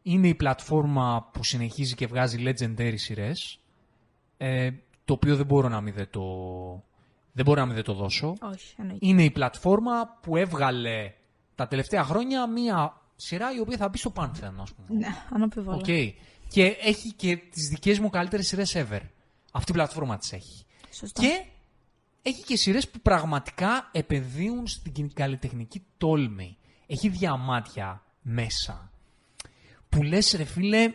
Είναι 0.02 0.28
η 0.28 0.36
πλατφόρμα 0.36 1.30
που 1.34 1.44
συνεχίζει 1.44 1.96
και 1.96 2.08
βγάζει 2.08 2.44
legendary 2.48 2.94
σειρές. 2.96 3.60
Ε, 4.38 4.72
το 5.06 5.14
οποίο 5.14 5.36
δεν 5.36 5.46
μπορώ 5.46 5.68
να 5.70 5.82
μην 5.82 5.94
δεν 5.94 6.08
το, 6.10 6.22
δεν 7.32 7.46
μπορώ 7.46 7.60
να 7.60 7.66
μην 7.66 7.76
δεν 7.76 7.84
το 7.84 7.94
δώσω. 7.94 8.36
Όχι, 8.42 8.76
Είναι 9.00 9.24
η 9.24 9.32
πλατφόρμα 9.32 10.18
που 10.22 10.38
έβγαλε 10.38 11.14
τα 11.56 11.68
τελευταία 11.68 12.04
χρόνια 12.04 12.48
μία 12.48 13.02
σειρά 13.16 13.56
η 13.56 13.60
οποία 13.60 13.78
θα 13.78 13.90
μπει 13.90 13.98
στο 13.98 14.14
Pantheon, 14.16 14.54
ας 14.60 14.74
πούμε. 14.74 15.00
Ναι, 15.00 15.08
αναπιβόλα. 15.30 15.82
Okay. 15.86 16.14
Και 16.48 16.66
έχει 16.66 17.14
και 17.14 17.38
τις 17.38 17.68
δικές 17.68 18.00
μου 18.00 18.10
καλύτερες 18.10 18.48
σειρές 18.48 18.76
ever. 18.78 19.02
Αυτή 19.52 19.72
η 19.72 19.74
πλατφόρμα 19.74 20.18
της 20.18 20.34
έχει. 20.34 20.66
Σωστά. 20.92 21.22
Και 21.22 21.46
έχει 22.28 22.44
και 22.44 22.56
σειρές 22.58 22.90
που 22.90 23.00
πραγματικά 23.00 23.90
επενδύουν 23.92 24.68
στην 24.68 25.14
καλλιτεχνική 25.14 25.86
τόλμη. 25.98 26.58
Έχει 26.88 27.10
διαμάτια 27.10 28.04
μέσα. 28.22 28.92
Που 29.90 30.04
λες, 30.04 30.34
ρε 30.38 30.44
φίλε, 30.44 30.94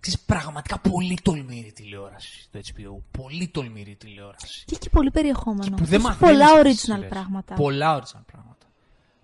ξέρεις, 0.00 0.20
πραγματικά 0.20 0.78
πολύ 0.78 1.18
τολμηρή 1.22 1.72
τηλεόραση 1.72 2.48
το 2.50 2.58
HBO. 2.64 3.02
Πολύ 3.18 3.48
τολμηρή 3.48 3.94
τηλεόραση. 3.94 4.64
Και 4.66 4.76
έχει 4.80 4.90
πολύ 4.90 5.10
περιεχόμενο. 5.10 5.64
Και 5.64 5.82
που 5.82 5.84
δεν 5.84 6.02
πολλά 6.18 6.46
original 6.62 7.08
πράγματα. 7.08 7.54
Πολλά 7.54 7.96
original 8.00 8.22
πράγματα. 8.26 8.66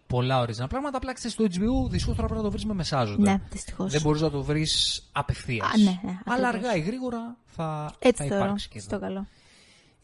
πολλά 0.07 0.43
original 0.47 0.69
πράγματα. 0.69 0.97
Απλά 0.97 1.13
ξέρεις 1.13 1.33
στο 1.33 1.45
HBO 1.45 1.91
δυστυχώς 1.91 2.17
τώρα 2.17 2.29
πρέπει 2.29 2.35
να 2.35 2.43
το 2.43 2.51
βρεις 2.51 2.65
με 2.65 2.75
μεσάζοντα. 2.75 3.31
Ναι, 3.33 3.41
δυστυχώς. 3.51 3.93
Δεν 3.93 4.01
μπορείς 4.01 4.21
να 4.21 4.31
το 4.31 4.43
βρεις 4.43 5.03
απευθείας. 5.13 5.69
Α, 5.69 5.79
ναι, 5.79 6.01
ναι, 6.03 6.19
Αλλά 6.25 6.49
ακριβώς. 6.49 6.69
αργά 6.71 6.77
ή 6.77 6.81
γρήγορα 6.87 7.37
θα, 7.45 7.95
Έτσι 7.99 8.23
θα 8.23 8.29
θεωρώ. 8.29 8.45
υπάρξει 8.45 8.69
και 8.69 8.81
Στο 8.81 8.95
εδώ. 8.95 9.07
καλό. 9.07 9.27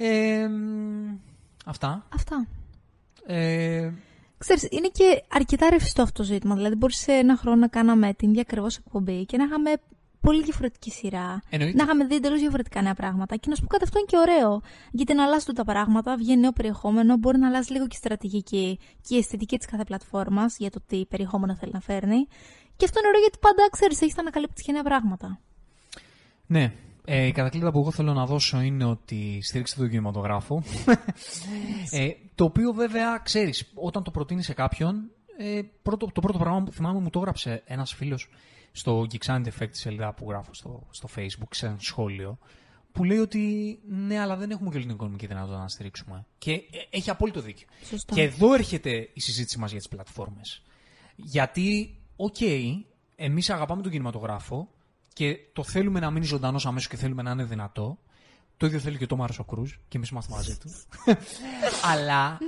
Ε, 0.05 0.49
μ, 0.49 1.19
αυτά. 1.66 2.07
Αυτά. 2.15 2.47
Ε, 3.27 3.91
Ξέρεις, 4.39 4.69
είναι 4.70 4.89
και 4.89 5.23
αρκετά 5.29 5.70
ρευστό 5.70 6.03
αυτό 6.03 6.23
το 6.23 6.29
ζήτημα. 6.29 6.55
Δηλαδή, 6.55 6.74
μπορείς 6.74 6.97
σε 6.97 7.12
ένα 7.12 7.37
χρόνο 7.37 7.57
να 7.57 7.69
κάναμε 7.69 8.15
την 8.15 8.29
ίδια 8.29 8.41
ακριβώς 8.41 8.77
εκπομπή 8.77 9.24
και 9.27 9.37
να 9.37 9.45
είχαμε 9.45 9.70
πολύ 10.20 10.43
διαφορετική 10.43 10.91
σειρά. 10.91 11.43
Εννοείται. 11.51 11.77
Να 11.77 11.83
είχαμε 11.85 12.05
δει 12.05 12.15
εντελώς 12.15 12.41
διαφορετικά 12.41 12.83
νέα 12.83 12.95
πράγματα. 12.95 13.37
Και 13.37 13.49
να 13.49 13.55
σου 13.55 13.62
πω 13.62 13.66
κάτι, 13.69 13.85
αυτό 13.85 13.99
είναι 13.99 14.07
και 14.11 14.19
ωραίο. 14.19 14.61
Γιατί 14.91 15.15
να 15.15 15.24
αλλάζουν 15.24 15.55
τα 15.55 15.65
πράγματα, 15.65 16.16
βγαίνει 16.16 16.41
νέο 16.41 16.53
περιεχόμενο, 16.53 17.16
μπορεί 17.16 17.39
να 17.39 17.47
αλλάζει 17.49 17.73
λίγο 17.73 17.87
και 17.87 17.95
η 17.95 17.99
στρατηγική 17.99 18.79
και 19.09 19.15
η 19.15 19.19
αισθητική 19.19 19.57
της 19.59 19.66
κάθε 19.66 19.85
πλατφόρμας 19.85 20.57
για 20.59 20.70
το 20.70 20.81
τι 20.87 21.07
περιεχόμενο 21.07 21.57
θέλει 21.57 21.73
να 21.73 21.81
φέρνει. 21.81 22.27
Και 22.77 22.85
αυτό 22.85 22.99
είναι 22.99 23.09
ωραίο 23.09 23.20
γιατί 23.20 23.39
πάντα 23.39 23.69
ξέρεις, 23.70 24.01
έχεις 24.01 24.15
να 24.15 24.20
ανακαλύπτεις 24.23 24.65
και 24.65 24.73
νέα 24.73 24.83
πράγματα. 24.83 25.41
ναι. 26.47 26.73
Ε, 27.05 27.27
η 27.27 27.33
κατακλείδα 27.33 27.70
που 27.70 27.79
εγώ 27.79 27.91
θέλω 27.91 28.12
να 28.12 28.27
δώσω 28.27 28.61
είναι 28.61 28.85
ότι 28.85 29.41
στήριξτε 29.43 29.81
τον 29.81 29.89
κινηματογράφο. 29.91 30.62
ε, 31.91 32.11
το 32.35 32.45
οποίο 32.45 32.73
βέβαια, 32.73 33.19
ξέρεις, 33.19 33.70
όταν 33.74 34.03
το 34.03 34.11
προτείνει 34.11 34.43
σε 34.43 34.53
κάποιον, 34.55 35.11
ε, 35.39 35.61
πρώτο, 35.83 36.07
το 36.12 36.20
πρώτο 36.20 36.39
πράγμα 36.39 36.62
που 36.62 36.73
θυμάμαι 36.73 37.01
μου 37.01 37.11
το 37.11 37.19
έγραψε 37.19 37.62
ένας 37.65 37.95
φίλος 37.95 38.29
στο 38.73 39.07
Geeksanity 39.12 39.47
Effect 39.47 39.70
τη 39.70 39.79
σελίδα 39.79 40.12
που 40.15 40.29
γράφω 40.29 40.55
στο, 40.55 40.87
στο 40.91 41.09
Facebook, 41.16 41.49
σε 41.51 41.66
ένα 41.66 41.77
σχόλιο, 41.79 42.39
που 42.93 43.05
λέει 43.05 43.19
ότι 43.19 43.79
ναι, 43.89 44.19
αλλά 44.19 44.37
δεν 44.37 44.51
έχουμε 44.51 44.70
και 44.70 44.77
όλη 44.77 44.85
την 44.85 44.95
οικονομική 44.95 45.27
δυνατότητα 45.27 45.59
να 45.59 45.69
στηρίξουμε. 45.69 46.27
Και 46.39 46.53
ε, 46.53 46.61
έχει 46.91 47.11
απόλυτο 47.11 47.41
δίκιο. 47.41 47.66
Σωστό. 47.85 48.15
Και 48.15 48.23
εδώ 48.23 48.55
έρχεται 48.55 49.11
η 49.12 49.20
συζήτηση 49.20 49.59
μας 49.59 49.70
για 49.70 49.79
τις 49.79 49.89
πλατφόρμες. 49.89 50.62
Γιατί, 51.16 51.99
οκ, 52.16 52.37
εμείς 53.16 53.51
αγαπάμε 53.51 53.83
τον 53.83 53.91
κινηματογράφο 53.91 54.69
και 55.12 55.39
το 55.52 55.64
θέλουμε 55.64 56.01
να 56.01 56.10
μείνει 56.10 56.24
ζωντανός 56.24 56.66
αμέσως 56.66 56.89
και 56.89 56.97
θέλουμε 56.97 57.22
να 57.22 57.30
είναι 57.30 57.44
δυνατό. 57.44 57.98
Το 58.56 58.66
ίδιο 58.66 58.78
θέλει 58.78 58.98
και 58.98 59.06
ο 59.07 59.16
Τομάρας 59.16 59.44
ο 59.44 59.49
Κρουζ 59.49 59.73
και 59.89 59.97
εμείς 59.97 60.09
είμαστε 60.09 60.32
μαζί 60.34 60.59
του. 60.59 60.68
Αλλά 61.93 62.39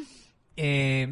ε, 0.54 1.06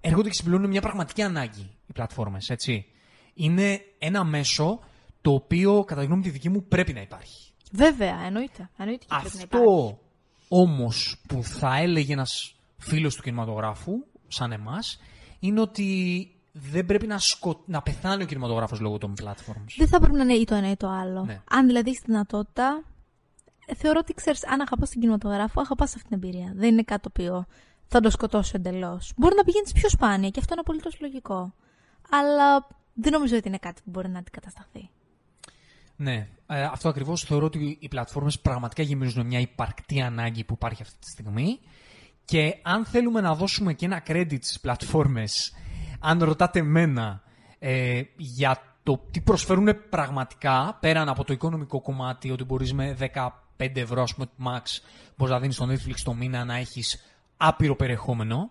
έρχονται 0.00 0.28
και 0.28 0.34
συμπληρώνουν 0.34 0.70
μια 0.70 0.80
πραγματική 0.80 1.22
ανάγκη 1.22 1.70
οι 1.86 1.92
πλατφόρμες, 1.92 2.48
έτσι. 2.48 2.86
Είναι 3.34 3.80
ένα 3.98 4.24
μέσο 4.24 4.80
το 5.20 5.32
οποίο, 5.32 5.84
κατά 5.84 6.00
τη 6.00 6.06
γνώμη 6.06 6.22
τη 6.22 6.30
δική 6.30 6.48
μου, 6.48 6.64
πρέπει 6.64 6.92
να 6.92 7.00
υπάρχει. 7.00 7.52
Βέβαια, 7.72 8.20
εννοείται. 8.24 8.70
εννοείται 8.76 9.04
και 9.08 9.14
πρέπει 9.20 9.36
να 9.36 9.42
υπάρχει. 9.42 9.66
Αυτό 9.66 9.98
όμως 10.48 11.22
που 11.28 11.42
θα 11.42 11.76
έλεγε 11.76 12.12
ένας 12.12 12.54
φίλος 12.78 13.16
του 13.16 13.22
κινηματογράφου, 13.22 13.92
σαν 14.28 14.52
εμάς, 14.52 15.00
είναι 15.38 15.60
ότι 15.60 16.30
δεν 16.60 16.86
πρέπει 16.86 17.06
να, 17.06 17.18
σκο... 17.18 17.62
να 17.66 17.82
πεθάνει 17.82 18.22
ο 18.22 18.26
κινηματογράφος 18.26 18.80
λόγω 18.80 18.98
των 18.98 19.14
platforms. 19.22 19.74
Δεν 19.76 19.88
θα 19.88 20.00
πρέπει 20.00 20.16
να 20.16 20.22
είναι 20.22 20.32
ή 20.32 20.44
το 20.44 20.54
ένα 20.54 20.70
ή 20.70 20.76
το 20.76 20.88
άλλο. 20.88 21.24
Ναι. 21.24 21.40
Αν 21.50 21.66
δηλαδή 21.66 21.88
έχεις 21.88 22.00
τη 22.00 22.06
δυνατότητα, 22.10 22.84
ε, 23.66 23.74
θεωρώ 23.74 23.98
ότι 24.02 24.14
ξέρεις, 24.14 24.46
αν 24.46 24.60
αγαπάς 24.60 24.90
τον 24.90 25.00
κινηματογράφο, 25.00 25.60
αγαπάς 25.60 25.94
αυτή 25.94 26.08
την 26.08 26.16
εμπειρία. 26.22 26.52
Δεν 26.54 26.68
είναι 26.68 26.82
κάτι 26.82 27.00
το 27.02 27.08
οποίο 27.08 27.46
θα 27.86 28.00
το 28.00 28.10
σκοτώσει 28.10 28.52
εντελώς. 28.54 29.12
Μπορεί 29.16 29.34
να 29.36 29.44
πηγαίνεις 29.44 29.72
πιο 29.72 29.88
σπάνια 29.88 30.28
και 30.28 30.40
αυτό 30.40 30.52
είναι 30.52 30.60
απολύτως 30.60 31.00
λογικό. 31.00 31.54
Αλλά 32.10 32.66
δεν 32.94 33.12
νομίζω 33.12 33.36
ότι 33.36 33.48
είναι 33.48 33.58
κάτι 33.58 33.80
που 33.84 33.90
μπορεί 33.90 34.08
να 34.08 34.18
αντικατασταθεί. 34.18 34.90
Ναι, 35.96 36.28
ε, 36.46 36.62
αυτό 36.62 36.88
ακριβώς 36.88 37.22
θεωρώ 37.22 37.46
ότι 37.46 37.76
οι 37.80 37.88
πλατφόρμες 37.88 38.40
πραγματικά 38.40 38.82
γεμίζουν 38.82 39.26
μια 39.26 39.40
υπαρκτή 39.40 40.00
ανάγκη 40.00 40.44
που 40.44 40.54
υπάρχει 40.54 40.82
αυτή 40.82 40.98
τη 40.98 41.10
στιγμή 41.10 41.60
και 42.24 42.58
αν 42.62 42.84
θέλουμε 42.84 43.20
να 43.20 43.34
δώσουμε 43.34 43.72
και 43.74 43.84
ένα 43.84 44.02
credit 44.06 44.38
στις 44.40 44.60
πλατφόρμες, 44.60 45.54
αν 45.98 46.24
ρωτάτε 46.24 46.58
εμένα 46.58 47.22
ε, 47.58 48.02
για 48.16 48.62
το 48.82 49.00
τι 49.10 49.20
προσφέρουν 49.20 49.68
πραγματικά, 49.90 50.76
πέραν 50.80 51.08
από 51.08 51.24
το 51.24 51.32
οικονομικό 51.32 51.80
κομμάτι, 51.80 52.30
ότι 52.30 52.44
μπορείς 52.44 52.72
με 52.72 52.96
15 53.14 53.30
ευρώ, 53.76 54.02
ας 54.02 54.14
πούμε, 54.14 54.26
max, 54.44 54.62
μπορείς 55.16 55.34
να 55.34 55.40
δίνεις 55.40 55.54
στο 55.54 55.66
Netflix 55.70 56.00
το 56.04 56.14
μήνα 56.14 56.44
να 56.44 56.56
έχεις 56.56 57.04
άπειρο 57.36 57.76
περιεχόμενο 57.76 58.50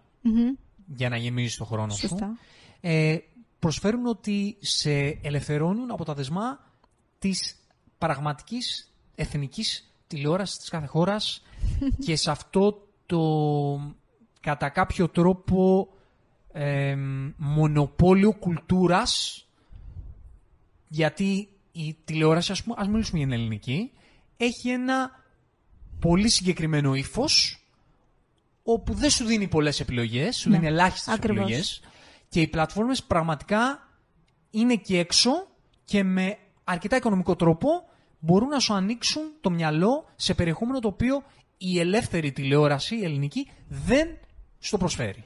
για 0.85 1.09
να 1.09 1.17
γεμίζεις 1.17 1.57
το 1.57 1.65
χρόνο 1.65 1.93
σου 1.93 2.07
Σωστά. 2.07 2.37
ε, 2.81 3.17
προσφέρουν 3.59 4.05
ότι 4.05 4.57
σε 4.59 4.91
ελευθερώνουν 5.21 5.91
από 5.91 6.05
τα 6.05 6.13
δεσμά 6.13 6.59
της 7.19 7.55
πραγματικής 7.97 8.93
εθνικής 9.15 9.91
τηλεόρασης 10.07 10.57
της 10.57 10.69
κάθε 10.69 10.85
χώρας 10.85 11.43
και 12.05 12.15
σε 12.15 12.31
αυτό 12.31 12.87
το 13.05 13.21
κατά 14.39 14.69
κάποιο 14.69 15.09
τρόπο 15.09 15.87
ε, 16.59 16.97
μονοπόλιο 17.37 18.31
κουλτούρας 18.31 19.45
γιατί 20.87 21.49
η 21.71 21.95
τηλεόραση, 22.05 22.51
ας, 22.51 22.63
πούμε, 22.63 22.75
ας 22.79 22.87
μιλήσουμε 22.87 23.17
για 23.19 23.27
την 23.27 23.37
ελληνική, 23.37 23.91
έχει 24.37 24.69
ένα 24.69 25.23
πολύ 25.99 26.29
συγκεκριμένο 26.29 26.93
ύφος 26.93 27.65
όπου 28.63 28.93
δεν 28.93 29.09
σου 29.09 29.25
δίνει 29.25 29.47
πολλές 29.47 29.79
επιλογές, 29.79 30.37
σου 30.37 30.49
Ναι, 30.49 30.55
δίνει 30.55 30.67
ελάχιστες 30.67 31.13
ακριβώς. 31.13 31.41
επιλογές 31.41 31.81
και 32.29 32.41
οι 32.41 32.47
πλατφόρμες 32.47 33.03
πραγματικά 33.03 33.89
είναι 34.51 34.75
και 34.75 34.99
έξω 34.99 35.31
και 35.83 36.03
με 36.03 36.37
αρκετά 36.63 36.95
οικονομικό 36.95 37.35
τρόπο 37.35 37.69
μπορούν 38.19 38.49
να 38.49 38.59
σου 38.59 38.73
ανοίξουν 38.73 39.23
το 39.41 39.49
μυαλό 39.49 40.05
σε 40.15 40.33
περιεχόμενο 40.33 40.79
το 40.79 40.87
οποίο 40.87 41.23
η 41.57 41.79
ελεύθερη 41.79 42.31
τηλεόραση, 42.31 42.95
η 42.95 43.03
ελληνική, 43.03 43.49
δεν 43.67 44.17
στο 44.59 44.77
προσφέρει. 44.77 45.23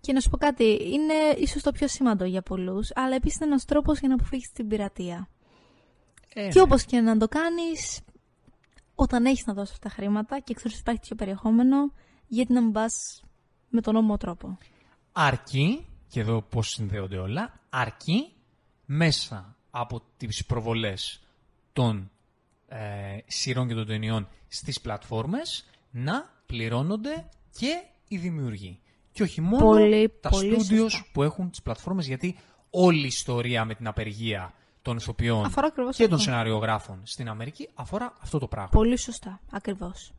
Και 0.00 0.12
να 0.12 0.20
σου 0.20 0.30
πω 0.30 0.36
κάτι, 0.36 0.64
είναι 0.64 1.14
ίσως 1.38 1.62
το 1.62 1.72
πιο 1.72 1.88
σημαντό 1.88 2.24
για 2.24 2.42
πολλούς, 2.42 2.90
αλλά 2.94 3.14
επίσης 3.14 3.36
είναι 3.40 3.50
ένας 3.50 3.64
τρόπος 3.64 3.98
για 3.98 4.08
να 4.08 4.14
αποφύγεις 4.14 4.52
την 4.52 4.68
πειρατεία. 4.68 5.28
Ε, 6.34 6.48
Και 6.48 6.60
όπως 6.60 6.84
και 6.84 7.00
να 7.00 7.16
το 7.16 7.28
κάνεις, 7.28 8.00
όταν 8.94 9.24
έχεις 9.24 9.46
να 9.46 9.54
δώσεις 9.54 9.72
αυτά 9.72 9.88
τα 9.88 9.94
χρήματα 9.94 10.38
και 10.40 10.54
ξέρεις 10.54 10.72
ότι 10.72 10.80
υπάρχει 10.80 11.00
τέτοιο 11.00 11.16
περιεχόμενο, 11.16 11.92
γιατί 12.26 12.52
να 12.52 12.62
μην 12.62 12.72
πας 12.72 13.22
με 13.68 13.80
τον 13.80 13.94
νόμιμο 13.94 14.16
τρόπο. 14.16 14.58
Αρκεί, 15.12 15.86
και 16.08 16.20
εδώ 16.20 16.42
πώς 16.42 16.68
συνδέονται 16.68 17.18
όλα, 17.18 17.60
αρκεί 17.70 18.32
μέσα 18.86 19.56
από 19.70 20.02
τις 20.16 20.46
προβολές 20.46 21.22
των 21.72 22.10
ε, 22.68 23.18
σειρών 23.26 23.68
και 23.68 23.74
των 23.74 23.86
ταινιών 23.86 24.28
στις 24.48 24.80
πλατφόρμες 24.80 25.70
να 25.90 26.42
πληρώνονται 26.46 27.28
και 27.58 27.82
οι 28.08 28.16
δημιουργοί. 28.16 28.80
Και 29.12 29.22
όχι 29.22 29.40
μόνο 29.40 29.64
Πολύ, 29.64 30.12
τα 30.20 30.28
πολύ 30.28 30.56
studios 30.58 30.76
σωστά. 30.90 31.04
που 31.12 31.22
έχουν 31.22 31.50
τις 31.50 31.62
πλατφόρμες, 31.62 32.06
γιατί 32.06 32.36
όλη 32.70 33.02
η 33.02 33.06
ιστορία 33.06 33.64
με 33.64 33.74
την 33.74 33.86
απεργία 33.86 34.52
των 34.82 34.96
ηθοποιών 34.96 35.44
Αφορά 35.44 35.66
ακριβώς 35.66 35.96
και 35.96 36.04
των 36.08 36.18
αυτό. 36.18 36.30
σεναριογράφων 36.30 37.00
στην 37.02 37.28
Αμερική 37.28 37.68
αφορά 37.74 38.12
αυτό 38.20 38.38
το 38.38 38.46
πράγμα. 38.46 38.70
Πολύ 38.70 38.96
σωστά, 38.96 39.40
ακριβώς. 39.50 40.12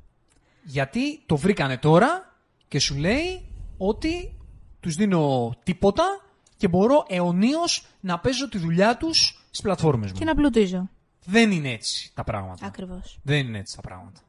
Γιατί 0.64 1.22
το 1.26 1.38
βρήκανε 1.38 1.78
τώρα 1.78 2.36
και 2.68 2.80
σου 2.80 2.96
λέει 2.96 3.46
ότι 3.78 4.38
τους 4.80 4.96
δίνω 4.96 5.54
τίποτα 5.64 6.04
και 6.58 6.68
μπορώ 6.68 7.06
αιωνίως 7.08 7.86
να 8.00 8.20
παίζω 8.20 8.50
τη 8.50 8.58
δουλειά 8.58 8.98
τους 8.98 9.44
στις 9.46 9.62
πλατφόρμες 9.62 10.12
μου. 10.12 10.18
Και 10.18 10.26
να 10.26 10.36
πλουτίζω. 10.36 10.90
Δεν 11.26 11.52
είναι 11.52 11.70
έτσι 11.72 12.12
τα 12.14 12.24
πράγματα. 12.24 12.66
Ακριβώς. 12.66 13.20
Δεν 13.24 13.48
είναι 13.48 13.58
έτσι 13.58 13.76
τα 13.76 13.82
πράγματα. 13.82 14.22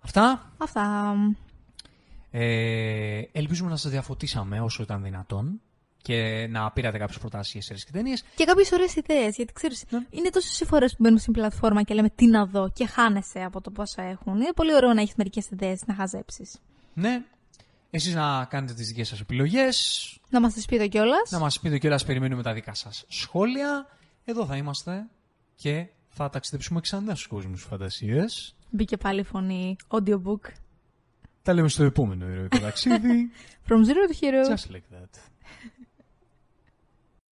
Αυτά. 0.00 0.52
Αυτά. 0.58 1.14
Ε, 2.36 3.22
ελπίζουμε 3.32 3.70
να 3.70 3.76
σας 3.76 3.90
διαφωτίσαμε 3.90 4.60
όσο 4.60 4.82
ήταν 4.82 5.02
δυνατόν 5.02 5.60
και 6.02 6.46
να 6.50 6.70
πήρατε 6.70 6.98
κάποιες 6.98 7.18
προτάσεις 7.18 7.52
για 7.52 7.62
σειρές 7.62 7.84
και 7.84 7.90
ταινίες. 7.92 8.24
Και 8.36 8.44
κάποιες 8.44 8.72
ωραίες 8.72 8.94
ιδέες. 8.94 9.36
Γιατί 9.36 9.52
ξέρεις, 9.52 9.84
Ναι. 9.90 9.98
είναι 10.10 10.30
τόσες 10.30 10.60
οι 10.60 10.64
φορές 10.64 10.90
που 10.90 10.96
μπαίνουν 11.00 11.18
στην 11.18 11.32
πλατφόρμα 11.32 11.82
και 11.82 11.94
λέμε 11.94 12.10
τι 12.10 12.26
να 12.26 12.46
δω 12.46 12.70
και 12.74 12.86
χάνεσαι 12.86 13.42
από 13.42 13.60
το 13.60 13.70
πόσα 13.70 14.02
έχουν. 14.02 14.34
Είναι 14.36 14.52
πολύ 14.54 14.74
ωραίο 14.74 14.92
να 14.92 15.00
έχεις 15.00 15.14
μερικές 15.16 15.50
ιδέες 15.50 15.80
να 15.86 15.94
χαζέψεις. 15.94 16.58
Ναι, 16.94 17.22
εσείς 17.90 18.14
να 18.14 18.44
κάνετε 18.44 18.72
τις 18.74 18.86
δικές 18.88 19.08
σας 19.08 19.20
επιλογές, 19.20 20.18
Να 20.30 20.40
μας 20.40 20.52
τις 20.52 20.64
πείτε 20.64 20.86
κιόλας. 20.86 21.30
να 21.30 21.38
μας 21.38 21.60
πείτε 21.60 21.78
κιόλας 21.78 22.04
περιμένουμε 22.04 22.42
τα 22.42 22.52
δικά 22.52 22.74
σας 22.74 23.04
σχόλια. 23.08 23.86
Εδώ 24.24 24.46
θα 24.46 24.56
είμαστε 24.56 25.06
και 25.54 25.86
θα 26.08 26.30
ταξιδέψουμε 26.30 26.80
ξανά 26.80 27.14
στους 27.14 27.26
κόσμους 27.26 27.62
φαντασίες. 27.62 28.54
Μπήκε 28.70 28.96
πάλι 28.96 29.20
η 29.20 29.24
φωνή 29.24 29.76
audiobook. 29.88 30.50
Τα 31.44 31.54
λέμε 31.54 31.68
στο 31.68 31.84
επόμενο 31.84 32.28
ηρωικό 32.28 32.58
ταξίδι. 32.58 33.30
From 33.68 33.76
zero 33.76 34.02
to 34.10 34.24
hero. 34.24 34.54
Just 34.54 34.70
like 34.72 34.88
that. 34.94 35.33